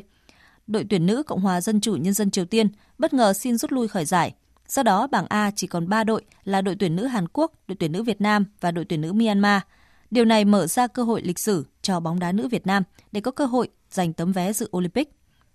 Đội 0.68 0.86
tuyển 0.89 1.06
nữ 1.06 1.24
Cộng 1.24 1.41
hòa 1.41 1.62
Dân 1.62 1.82
chủ 1.82 1.95
Nhân 1.95 2.14
dân 2.14 2.32
Triều 2.32 2.45
Tiên 2.45 2.68
bất 2.98 3.14
ngờ 3.14 3.34
xin 3.34 3.58
rút 3.58 3.72
lui 3.72 3.88
khỏi 3.88 4.06
giải. 4.06 4.34
Do 4.68 4.84
đó, 4.84 5.08
bảng 5.08 5.26
A 5.30 5.52
chỉ 5.56 5.68
còn 5.68 5.89
3 5.89 6.04
đội 6.04 6.26
là 6.43 6.62
đội 6.62 6.76
tuyển 6.80 6.95
nữ 6.95 7.06
Hàn 7.06 7.28
Quốc, 7.28 7.54
đội 7.68 7.76
tuyển 7.80 7.91
nữ 7.91 8.04
Việt 8.04 8.22
Nam 8.22 8.45
và 8.60 8.72
đội 8.72 8.86
tuyển 8.86 9.02
nữ 9.02 9.14
Myanmar. 9.14 9.62
Điều 10.12 10.26
này 10.26 10.45
mở 10.45 10.68
ra 10.68 10.88
cơ 10.88 11.04
hội 11.04 11.22
lịch 11.22 11.39
sử 11.39 11.66
cho 11.82 12.00
bóng 12.00 12.20
đá 12.20 12.32
nữ 12.32 12.48
Việt 12.48 12.68
Nam 12.68 12.84
để 13.12 13.22
có 13.22 13.32
cơ 13.32 13.45
hội 13.45 13.70
giành 13.89 14.14
tấm 14.14 14.32
vé 14.32 14.54
dự 14.54 14.70
Olympic. 14.78 15.10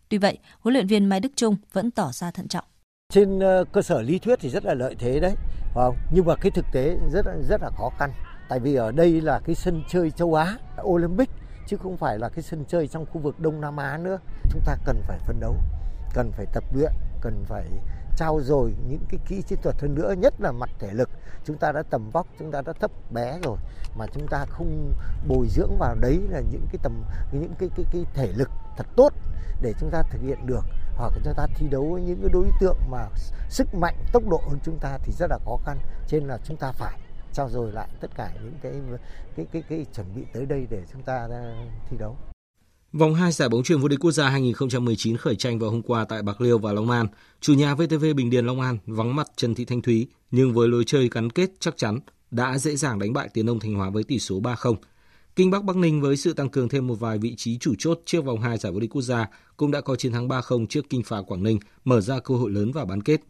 Tuy 0.08 0.18
vậy, 0.18 0.38
huấn 0.60 0.72
luyện 0.72 0.86
viên 0.86 1.06
Mai 1.06 1.20
Đức 1.20 1.32
Trung 1.36 1.56
vẫn 1.72 1.90
tỏ 1.90 2.10
ra 2.12 2.30
thận 2.30 2.48
trọng. 2.48 2.64
Trên 3.12 3.40
ờ, 3.40 3.64
cơ 3.72 3.82
sở 3.82 4.02
lý 4.02 4.18
thuyết 4.18 4.38
thì 4.40 4.48
rất 4.48 4.64
là 4.64 4.74
lợi 4.74 4.94
thế 4.98 5.20
đấy, 5.20 5.34
không? 5.74 5.96
nhưng 6.14 6.26
mà 6.26 6.34
cái 6.40 6.50
thực 6.50 6.64
tế 6.72 6.96
rất 7.12 7.26
rất 7.48 7.60
là 7.62 7.70
khó 7.78 7.90
khăn. 7.98 8.10
Tại 8.52 8.60
vì 8.60 8.74
ở 8.74 8.92
đây 8.92 9.20
là 9.20 9.40
cái 9.44 9.54
sân 9.54 9.82
chơi 9.88 10.10
châu 10.10 10.34
Á, 10.34 10.56
Olympic 10.82 11.30
chứ 11.66 11.76
không 11.76 11.96
phải 11.96 12.18
là 12.18 12.28
cái 12.28 12.42
sân 12.42 12.64
chơi 12.68 12.88
trong 12.88 13.06
khu 13.06 13.20
vực 13.20 13.40
Đông 13.40 13.60
Nam 13.60 13.76
Á 13.76 13.98
nữa. 13.98 14.18
Chúng 14.50 14.62
ta 14.66 14.76
cần 14.84 15.02
phải 15.06 15.18
phấn 15.18 15.40
đấu, 15.40 15.56
cần 16.14 16.32
phải 16.32 16.46
tập 16.52 16.64
luyện, 16.74 16.92
cần 17.20 17.44
phải 17.44 17.64
trao 18.16 18.40
dồi 18.40 18.74
những 18.88 19.04
cái 19.08 19.20
kỹ 19.28 19.42
chiến 19.42 19.58
thuật 19.62 19.80
hơn 19.80 19.94
nữa 19.94 20.14
nhất 20.18 20.34
là 20.38 20.52
mặt 20.52 20.70
thể 20.78 20.92
lực. 20.92 21.10
Chúng 21.44 21.56
ta 21.56 21.72
đã 21.72 21.82
tầm 21.90 22.10
vóc 22.10 22.26
chúng 22.38 22.50
ta 22.50 22.62
đã 22.62 22.72
thấp 22.80 22.90
bé 23.10 23.38
rồi 23.42 23.56
mà 23.96 24.06
chúng 24.14 24.26
ta 24.26 24.44
không 24.48 24.92
bồi 25.28 25.46
dưỡng 25.48 25.78
vào 25.78 25.94
đấy 26.00 26.20
là 26.30 26.40
những 26.40 26.66
cái 26.72 26.78
tầm 26.82 27.04
những 27.32 27.54
cái 27.58 27.68
cái 27.76 27.86
cái 27.92 28.04
thể 28.14 28.32
lực 28.36 28.50
thật 28.76 28.86
tốt 28.96 29.12
để 29.62 29.74
chúng 29.80 29.90
ta 29.90 30.02
thực 30.10 30.22
hiện 30.22 30.46
được. 30.46 30.64
Hoặc 30.96 31.12
chúng 31.24 31.34
ta 31.34 31.46
thi 31.56 31.68
đấu 31.68 31.88
với 31.92 32.02
những 32.02 32.20
cái 32.20 32.30
đối 32.32 32.46
tượng 32.60 32.78
mà 32.90 33.08
sức 33.48 33.74
mạnh 33.74 33.96
tốc 34.12 34.22
độ 34.28 34.40
hơn 34.48 34.58
chúng 34.64 34.78
ta 34.78 34.98
thì 35.02 35.12
rất 35.12 35.26
là 35.30 35.38
khó 35.44 35.58
khăn. 35.64 35.78
Cho 36.06 36.18
nên 36.18 36.28
là 36.28 36.38
chúng 36.44 36.56
ta 36.56 36.72
phải 36.72 36.98
trao 37.34 37.48
dồi 37.48 37.72
lại 37.72 37.88
tất 38.00 38.10
cả 38.16 38.32
những 38.44 38.54
cái 38.62 38.72
cái 39.36 39.46
cái 39.52 39.62
cái 39.68 39.86
chuẩn 39.94 40.06
bị 40.16 40.22
tới 40.32 40.46
đây 40.46 40.66
để 40.70 40.82
chúng 40.92 41.02
ta 41.02 41.26
ờ, 41.30 41.54
thi 41.90 41.96
đấu 42.00 42.16
Vòng 42.92 43.14
2 43.14 43.32
giải 43.32 43.48
bóng 43.48 43.62
chuyền 43.62 43.80
vô 43.80 43.88
địch 43.88 44.00
quốc 44.00 44.10
gia 44.10 44.28
2019 44.28 45.16
khởi 45.16 45.36
tranh 45.36 45.58
vào 45.58 45.70
hôm 45.70 45.82
qua 45.82 46.04
tại 46.04 46.22
Bạc 46.22 46.40
Liêu 46.40 46.58
và 46.58 46.72
Long 46.72 46.90
An. 46.90 47.06
Chủ 47.40 47.54
nhà 47.54 47.74
VTV 47.74 48.04
Bình 48.16 48.30
Điền 48.30 48.46
Long 48.46 48.60
An 48.60 48.78
vắng 48.86 49.16
mặt 49.16 49.26
Trần 49.36 49.54
Thị 49.54 49.64
Thanh 49.64 49.82
Thúy, 49.82 50.06
nhưng 50.30 50.54
với 50.54 50.68
lối 50.68 50.84
chơi 50.86 51.08
gắn 51.12 51.30
kết 51.30 51.50
chắc 51.60 51.76
chắn 51.76 51.98
đã 52.30 52.58
dễ 52.58 52.76
dàng 52.76 52.98
đánh 52.98 53.12
bại 53.12 53.28
tiền 53.34 53.46
Ông 53.46 53.60
Thanh 53.60 53.74
Hóa 53.74 53.90
với 53.90 54.04
tỷ 54.04 54.18
số 54.18 54.40
3-0. 54.40 54.74
Kinh 55.36 55.50
Bắc 55.50 55.64
Bắc 55.64 55.76
Ninh 55.76 56.00
với 56.00 56.16
sự 56.16 56.32
tăng 56.32 56.48
cường 56.48 56.68
thêm 56.68 56.86
một 56.86 56.94
vài 56.94 57.18
vị 57.18 57.34
trí 57.36 57.58
chủ 57.58 57.74
chốt 57.78 58.00
trước 58.04 58.24
vòng 58.24 58.40
2 58.40 58.58
giải 58.58 58.72
vô 58.72 58.80
địch 58.80 58.90
quốc 58.90 59.02
gia 59.02 59.28
cũng 59.56 59.70
đã 59.70 59.80
có 59.80 59.96
chiến 59.96 60.12
thắng 60.12 60.28
3-0 60.28 60.66
trước 60.66 60.90
Kinh 60.90 61.02
Phà 61.02 61.22
Quảng 61.22 61.42
Ninh, 61.42 61.58
mở 61.84 62.00
ra 62.00 62.20
cơ 62.20 62.34
hội 62.34 62.50
lớn 62.50 62.72
vào 62.72 62.86
bán 62.86 63.02
kết. 63.02 63.20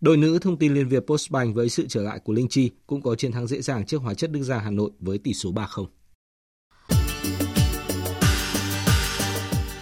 Đội 0.00 0.16
nữ 0.16 0.38
thông 0.38 0.56
tin 0.56 0.74
liên 0.74 0.88
việt 0.88 1.06
Postbank 1.06 1.54
với 1.54 1.68
sự 1.68 1.86
trở 1.88 2.02
lại 2.02 2.18
của 2.18 2.32
Linh 2.32 2.48
Chi 2.48 2.70
cũng 2.86 3.02
có 3.02 3.14
chiến 3.14 3.32
thắng 3.32 3.46
dễ 3.46 3.60
dàng 3.60 3.86
trước 3.86 4.02
Hóa 4.02 4.14
chất 4.14 4.32
Đức 4.32 4.42
Gia 4.42 4.58
Hà 4.58 4.70
Nội 4.70 4.90
với 5.00 5.18
tỷ 5.18 5.34
số 5.34 5.52
3-0. 5.52 5.86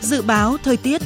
Dự 0.00 0.22
báo 0.22 0.56
thời 0.62 0.76
tiết 0.76 1.02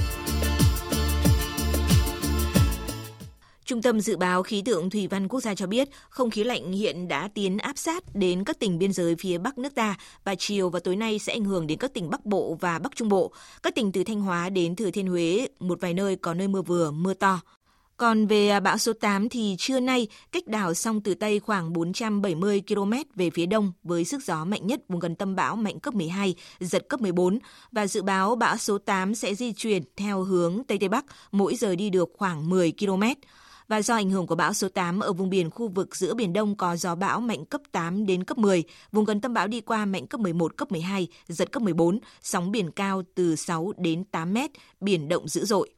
Trung 3.65 3.83
tâm 3.83 4.01
Dự 4.01 4.17
báo 4.17 4.43
Khí 4.43 4.63
tượng 4.63 4.91
Thủy 4.91 5.07
văn 5.07 5.29
Quốc 5.29 5.41
gia 5.41 5.55
cho 5.55 5.67
biết, 5.67 5.89
không 6.09 6.31
khí 6.31 6.45
lạnh 6.45 6.73
hiện 6.73 7.09
đã 7.09 7.29
tiến 7.35 7.59
áp 7.59 7.79
sát 7.79 8.05
đến 8.15 8.45
các 8.45 8.59
tỉnh 8.59 8.79
biên 8.79 8.93
giới 8.93 9.17
phía 9.19 9.39
Bắc 9.39 9.59
nước 9.59 9.75
ta 9.75 9.97
và 10.25 10.35
chiều 10.35 10.71
và 10.71 10.81
tối 10.81 10.97
nay 10.97 11.19
sẽ 11.19 11.33
ảnh 11.33 11.45
hưởng 11.45 11.67
đến 11.67 11.79
các 11.79 11.95
tỉnh 11.95 12.11
Bắc 12.11 12.27
Bộ 12.27 12.59
và 12.61 12.79
Bắc 12.79 12.97
Trung 12.97 13.09
Bộ. 13.09 13.33
Các 13.63 13.75
tỉnh 13.75 13.93
từ 13.93 14.05
Thanh 14.05 14.21
Hóa 14.21 14.49
đến 14.49 14.77
Thừa 14.77 14.91
Thiên 14.91 15.07
Huế, 15.07 15.49
một 15.61 15.81
vài 15.81 15.95
nơi 15.95 16.17
có 16.17 16.35
nơi 16.35 16.49
mưa 16.49 16.63
vừa, 16.63 16.91
mưa 16.91 17.15
to. 17.15 17.41
Còn 18.01 18.27
về 18.27 18.49
à, 18.49 18.61
bão 18.61 18.79
số 18.79 18.93
8 18.93 19.29
thì 19.29 19.57
trưa 19.59 19.81
nay 19.81 20.09
cách 20.33 20.47
đảo 20.47 20.75
song 20.75 21.01
Tử 21.01 21.15
Tây 21.15 21.41
khoảng 21.41 21.73
470 21.73 22.63
km 22.69 22.93
về 23.15 23.31
phía 23.31 23.47
đông 23.47 23.73
với 23.83 24.05
sức 24.05 24.23
gió 24.25 24.45
mạnh 24.45 24.67
nhất 24.67 24.81
vùng 24.89 25.01
gần 25.01 25.17
tâm 25.17 25.37
bão 25.37 25.57
mạnh 25.57 25.81
cấp 25.81 25.95
12, 25.95 26.35
giật 26.61 26.89
cấp 26.89 27.01
14 27.01 27.39
và 27.73 27.87
dự 27.87 28.03
báo 28.03 28.37
bão 28.37 28.57
số 28.57 28.79
8 28.79 29.15
sẽ 29.15 29.35
di 29.35 29.53
chuyển 29.53 29.83
theo 29.97 30.23
hướng 30.23 30.63
Tây 30.69 30.79
Tây 30.79 30.89
Bắc, 30.89 31.05
mỗi 31.33 31.55
giờ 31.55 31.75
đi 31.77 31.91
được 31.91 32.11
khoảng 32.19 32.51
10 32.51 32.73
km. 32.79 33.03
Và 33.69 33.83
do 33.83 33.95
ảnh 33.95 34.11
hưởng 34.11 34.27
của 34.27 34.35
bão 34.35 34.53
số 34.53 34.69
8 34.69 35.01
ở 35.01 35.13
vùng 35.13 35.31
biển 35.31 35.51
khu 35.51 35.69
vực 35.69 35.97
giữa 35.97 36.15
Biển 36.15 36.33
Đông 36.33 36.57
có 36.57 36.77
gió 36.77 36.95
bão 36.95 37.21
mạnh 37.21 37.45
cấp 37.45 37.61
8 37.73 38.07
đến 38.07 38.25
cấp 38.25 38.39
10, 38.39 38.65
vùng 38.93 39.05
gần 39.05 39.21
tâm 39.21 39.35
bão 39.35 39.49
đi 39.49 39.61
qua 39.61 39.85
mạnh 39.85 40.07
cấp 40.07 40.21
11, 40.21 40.57
cấp 40.57 40.73
12, 40.73 41.09
giật 41.29 41.53
cấp 41.53 41.63
14, 41.63 41.99
sóng 42.23 42.51
biển 42.51 42.71
cao 42.71 43.03
từ 43.15 43.37
6 43.37 43.73
đến 43.77 44.05
8 44.05 44.33
mét, 44.33 44.51
biển 44.81 45.09
động 45.09 45.29
dữ 45.29 45.45
dội. 45.45 45.71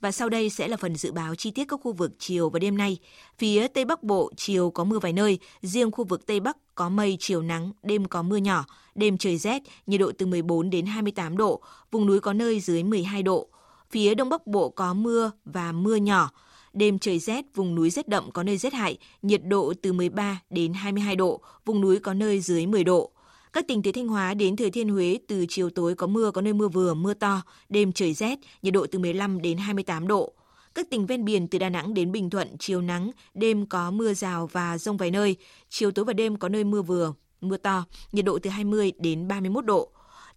Và 0.00 0.12
sau 0.12 0.28
đây 0.28 0.50
sẽ 0.50 0.68
là 0.68 0.76
phần 0.76 0.96
dự 0.96 1.12
báo 1.12 1.34
chi 1.34 1.50
tiết 1.50 1.64
các 1.68 1.80
khu 1.82 1.92
vực 1.92 2.12
chiều 2.18 2.50
và 2.50 2.58
đêm 2.58 2.76
nay. 2.76 2.98
Phía 3.38 3.68
Tây 3.68 3.84
Bắc 3.84 4.02
Bộ 4.02 4.30
chiều 4.36 4.70
có 4.70 4.84
mưa 4.84 4.98
vài 4.98 5.12
nơi, 5.12 5.38
riêng 5.62 5.90
khu 5.90 6.04
vực 6.04 6.26
Tây 6.26 6.40
Bắc 6.40 6.56
có 6.74 6.88
mây 6.88 7.16
chiều 7.20 7.42
nắng, 7.42 7.72
đêm 7.82 8.04
có 8.04 8.22
mưa 8.22 8.36
nhỏ, 8.36 8.64
đêm 8.94 9.18
trời 9.18 9.38
rét, 9.38 9.62
nhiệt 9.86 10.00
độ 10.00 10.12
từ 10.18 10.26
14 10.26 10.70
đến 10.70 10.86
28 10.86 11.36
độ, 11.36 11.62
vùng 11.90 12.06
núi 12.06 12.20
có 12.20 12.32
nơi 12.32 12.60
dưới 12.60 12.82
12 12.82 13.22
độ. 13.22 13.48
Phía 13.90 14.14
Đông 14.14 14.28
Bắc 14.28 14.46
Bộ 14.46 14.68
có 14.68 14.94
mưa 14.94 15.30
và 15.44 15.72
mưa 15.72 15.96
nhỏ, 15.96 16.30
đêm 16.72 16.98
trời 16.98 17.18
rét, 17.18 17.44
vùng 17.54 17.74
núi 17.74 17.90
rét 17.90 18.08
đậm 18.08 18.30
có 18.30 18.42
nơi 18.42 18.56
rét 18.56 18.72
hại, 18.72 18.98
nhiệt 19.22 19.40
độ 19.44 19.72
từ 19.82 19.92
13 19.92 20.40
đến 20.50 20.72
22 20.72 21.16
độ, 21.16 21.40
vùng 21.64 21.80
núi 21.80 21.98
có 21.98 22.14
nơi 22.14 22.40
dưới 22.40 22.66
10 22.66 22.84
độ. 22.84 23.12
Các 23.52 23.66
tỉnh 23.68 23.82
từ 23.82 23.92
Thanh 23.92 24.08
Hóa 24.08 24.34
đến 24.34 24.56
Thừa 24.56 24.70
Thiên 24.70 24.88
Huế 24.88 25.18
từ 25.28 25.46
chiều 25.48 25.70
tối 25.70 25.94
có 25.94 26.06
mưa, 26.06 26.30
có 26.30 26.40
nơi 26.40 26.52
mưa 26.52 26.68
vừa, 26.68 26.94
mưa 26.94 27.14
to, 27.14 27.42
đêm 27.68 27.92
trời 27.92 28.14
rét, 28.14 28.38
nhiệt 28.62 28.74
độ 28.74 28.86
từ 28.90 28.98
15 28.98 29.42
đến 29.42 29.58
28 29.58 30.08
độ. 30.08 30.32
Các 30.74 30.90
tỉnh 30.90 31.06
ven 31.06 31.24
biển 31.24 31.48
từ 31.48 31.58
Đà 31.58 31.68
Nẵng 31.68 31.94
đến 31.94 32.12
Bình 32.12 32.30
Thuận 32.30 32.48
chiều 32.58 32.80
nắng, 32.80 33.10
đêm 33.34 33.66
có 33.66 33.90
mưa 33.90 34.14
rào 34.14 34.46
và 34.52 34.78
rông 34.78 34.96
vài 34.96 35.10
nơi, 35.10 35.36
chiều 35.68 35.90
tối 35.90 36.04
và 36.04 36.12
đêm 36.12 36.36
có 36.36 36.48
nơi 36.48 36.64
mưa 36.64 36.82
vừa, 36.82 37.12
mưa 37.40 37.56
to, 37.56 37.84
nhiệt 38.12 38.24
độ 38.24 38.38
từ 38.42 38.50
20 38.50 38.92
đến 38.98 39.28
31 39.28 39.64
độ. 39.64 39.90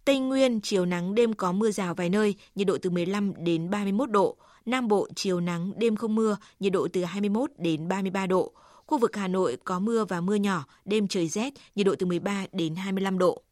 Tây 0.04 0.18
Nguyên 0.18 0.60
chiều 0.60 0.86
nắng 0.86 1.14
đêm 1.14 1.32
có 1.32 1.52
mưa 1.52 1.70
rào 1.70 1.94
vài 1.94 2.08
nơi, 2.08 2.34
nhiệt 2.54 2.66
độ 2.66 2.78
từ 2.82 2.90
15 2.90 3.32
đến 3.44 3.70
31 3.70 4.10
độ. 4.10 4.36
Nam 4.66 4.88
Bộ 4.88 5.08
chiều 5.16 5.40
nắng 5.40 5.72
đêm 5.76 5.96
không 5.96 6.14
mưa, 6.14 6.36
nhiệt 6.60 6.72
độ 6.72 6.88
từ 6.92 7.04
21 7.04 7.50
đến 7.58 7.88
33 7.88 8.26
độ. 8.26 8.52
Khu 8.86 8.98
vực 8.98 9.16
Hà 9.16 9.28
Nội 9.28 9.56
có 9.64 9.78
mưa 9.78 10.04
và 10.04 10.20
mưa 10.20 10.34
nhỏ, 10.34 10.64
đêm 10.84 11.08
trời 11.08 11.28
rét, 11.28 11.54
nhiệt 11.74 11.86
độ 11.86 11.94
từ 11.98 12.06
13 12.06 12.46
đến 12.52 12.74
25 12.74 13.18
độ. 13.18 13.42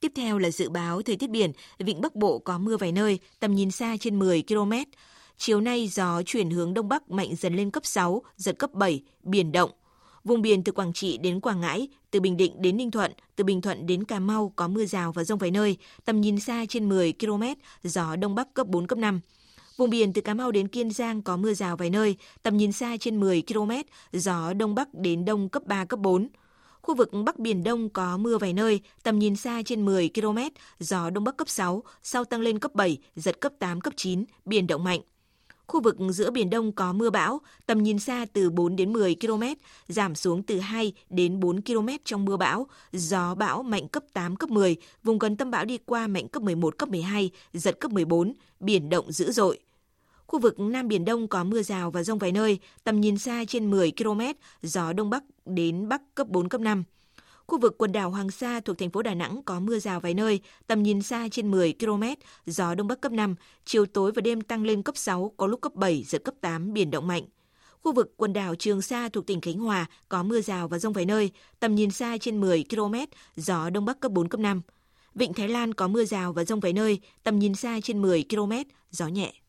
Tiếp 0.00 0.12
theo 0.14 0.38
là 0.38 0.50
dự 0.50 0.70
báo 0.70 1.02
thời 1.02 1.16
tiết 1.16 1.30
biển, 1.30 1.52
vịnh 1.78 2.00
Bắc 2.00 2.14
Bộ 2.14 2.38
có 2.38 2.58
mưa 2.58 2.76
vài 2.76 2.92
nơi, 2.92 3.18
tầm 3.40 3.54
nhìn 3.54 3.70
xa 3.70 3.96
trên 4.00 4.18
10 4.18 4.42
km. 4.48 4.72
Chiều 5.36 5.60
nay 5.60 5.88
gió 5.88 6.22
chuyển 6.26 6.50
hướng 6.50 6.74
đông 6.74 6.88
bắc 6.88 7.10
mạnh 7.10 7.34
dần 7.36 7.56
lên 7.56 7.70
cấp 7.70 7.86
6, 7.86 8.22
giật 8.36 8.58
cấp 8.58 8.74
7, 8.74 9.02
biển 9.22 9.52
động. 9.52 9.70
Vùng 10.24 10.42
biển 10.42 10.64
từ 10.64 10.72
Quảng 10.72 10.92
Trị 10.92 11.18
đến 11.18 11.40
Quảng 11.40 11.60
Ngãi, 11.60 11.88
từ 12.10 12.20
Bình 12.20 12.36
Định 12.36 12.62
đến 12.62 12.76
Ninh 12.76 12.90
Thuận, 12.90 13.12
từ 13.36 13.44
Bình 13.44 13.60
Thuận 13.60 13.86
đến 13.86 14.04
Cà 14.04 14.18
Mau 14.18 14.52
có 14.56 14.68
mưa 14.68 14.84
rào 14.84 15.12
và 15.12 15.24
rông 15.24 15.38
vài 15.38 15.50
nơi, 15.50 15.76
tầm 16.04 16.20
nhìn 16.20 16.40
xa 16.40 16.64
trên 16.68 16.88
10 16.88 17.12
km, 17.12 17.42
gió 17.82 18.16
đông 18.16 18.34
bắc 18.34 18.54
cấp 18.54 18.66
4 18.66 18.86
cấp 18.86 18.98
5. 18.98 19.20
Vùng 19.82 19.90
biển 19.90 20.12
từ 20.12 20.20
Cà 20.20 20.34
Mau 20.34 20.50
đến 20.52 20.68
Kiên 20.68 20.90
Giang 20.90 21.22
có 21.22 21.36
mưa 21.36 21.54
rào 21.54 21.76
vài 21.76 21.90
nơi, 21.90 22.16
tầm 22.42 22.56
nhìn 22.56 22.72
xa 22.72 22.96
trên 23.00 23.20
10 23.20 23.42
km, 23.48 23.70
gió 24.12 24.52
đông 24.52 24.74
bắc 24.74 24.94
đến 24.94 25.24
đông 25.24 25.48
cấp 25.48 25.62
3, 25.66 25.84
cấp 25.84 25.98
4. 25.98 26.28
Khu 26.82 26.94
vực 26.94 27.10
Bắc 27.24 27.38
Biển 27.38 27.64
Đông 27.64 27.88
có 27.88 28.16
mưa 28.16 28.38
vài 28.38 28.52
nơi, 28.52 28.80
tầm 29.02 29.18
nhìn 29.18 29.36
xa 29.36 29.62
trên 29.64 29.84
10 29.84 30.10
km, 30.14 30.38
gió 30.78 31.10
Đông 31.10 31.24
Bắc 31.24 31.36
cấp 31.36 31.48
6, 31.48 31.82
sau 32.02 32.24
tăng 32.24 32.40
lên 32.40 32.58
cấp 32.58 32.74
7, 32.74 32.98
giật 33.16 33.40
cấp 33.40 33.52
8, 33.58 33.80
cấp 33.80 33.92
9, 33.96 34.24
biển 34.44 34.66
động 34.66 34.84
mạnh. 34.84 35.00
Khu 35.66 35.80
vực 35.80 35.96
giữa 36.10 36.30
Biển 36.30 36.50
Đông 36.50 36.72
có 36.72 36.92
mưa 36.92 37.10
bão, 37.10 37.40
tầm 37.66 37.82
nhìn 37.82 37.98
xa 37.98 38.26
từ 38.32 38.50
4 38.50 38.76
đến 38.76 38.92
10 38.92 39.16
km, 39.20 39.42
giảm 39.88 40.14
xuống 40.14 40.42
từ 40.42 40.58
2 40.58 40.92
đến 41.10 41.40
4 41.40 41.62
km 41.62 41.88
trong 42.04 42.24
mưa 42.24 42.36
bão, 42.36 42.66
gió 42.92 43.34
bão 43.34 43.62
mạnh 43.62 43.88
cấp 43.88 44.02
8, 44.12 44.36
cấp 44.36 44.50
10, 44.50 44.76
vùng 45.02 45.18
gần 45.18 45.36
tâm 45.36 45.50
bão 45.50 45.64
đi 45.64 45.78
qua 45.78 46.06
mạnh 46.06 46.28
cấp 46.28 46.42
11, 46.42 46.78
cấp 46.78 46.88
12, 46.88 47.30
giật 47.52 47.80
cấp 47.80 47.90
14, 47.90 48.32
biển 48.60 48.88
động 48.88 49.12
dữ 49.12 49.32
dội. 49.32 49.58
Khu 50.32 50.38
vực 50.38 50.60
Nam 50.60 50.88
Biển 50.88 51.04
Đông 51.04 51.28
có 51.28 51.44
mưa 51.44 51.62
rào 51.62 51.90
và 51.90 52.02
rông 52.02 52.18
vài 52.18 52.32
nơi, 52.32 52.58
tầm 52.84 53.00
nhìn 53.00 53.18
xa 53.18 53.44
trên 53.48 53.70
10 53.70 53.92
km, 53.98 54.20
gió 54.62 54.92
Đông 54.92 55.10
Bắc 55.10 55.22
đến 55.46 55.88
Bắc 55.88 56.02
cấp 56.14 56.28
4, 56.28 56.48
cấp 56.48 56.60
5. 56.60 56.84
Khu 57.46 57.58
vực 57.58 57.78
quần 57.78 57.92
đảo 57.92 58.10
Hoàng 58.10 58.30
Sa 58.30 58.60
thuộc 58.60 58.78
thành 58.78 58.90
phố 58.90 59.02
Đà 59.02 59.14
Nẵng 59.14 59.42
có 59.42 59.60
mưa 59.60 59.78
rào 59.78 60.00
vài 60.00 60.14
nơi, 60.14 60.40
tầm 60.66 60.82
nhìn 60.82 61.02
xa 61.02 61.28
trên 61.30 61.50
10 61.50 61.74
km, 61.80 62.02
gió 62.46 62.74
Đông 62.74 62.88
Bắc 62.88 63.00
cấp 63.00 63.12
5, 63.12 63.34
chiều 63.64 63.86
tối 63.86 64.12
và 64.12 64.20
đêm 64.20 64.40
tăng 64.40 64.64
lên 64.64 64.82
cấp 64.82 64.96
6, 64.96 65.32
có 65.36 65.46
lúc 65.46 65.60
cấp 65.60 65.74
7, 65.74 66.04
giật 66.04 66.24
cấp 66.24 66.34
8, 66.40 66.72
biển 66.72 66.90
động 66.90 67.06
mạnh. 67.06 67.24
Khu 67.82 67.92
vực 67.92 68.12
quần 68.16 68.32
đảo 68.32 68.54
Trường 68.54 68.82
Sa 68.82 69.08
thuộc 69.08 69.26
tỉnh 69.26 69.40
Khánh 69.40 69.58
Hòa 69.58 69.86
có 70.08 70.22
mưa 70.22 70.40
rào 70.40 70.68
và 70.68 70.78
rông 70.78 70.92
vài 70.92 71.06
nơi, 71.06 71.30
tầm 71.60 71.74
nhìn 71.74 71.90
xa 71.90 72.18
trên 72.18 72.40
10 72.40 72.64
km, 72.70 72.94
gió 73.36 73.70
Đông 73.70 73.84
Bắc 73.84 74.00
cấp 74.00 74.12
4, 74.12 74.28
cấp 74.28 74.40
5. 74.40 74.62
Vịnh 75.14 75.32
Thái 75.32 75.48
Lan 75.48 75.74
có 75.74 75.88
mưa 75.88 76.04
rào 76.04 76.32
và 76.32 76.44
rông 76.44 76.60
vài 76.60 76.72
nơi, 76.72 77.00
tầm 77.22 77.38
nhìn 77.38 77.54
xa 77.54 77.80
trên 77.82 78.02
10 78.02 78.24
km, 78.30 78.52
gió 78.90 79.06
nhẹ. 79.06 79.41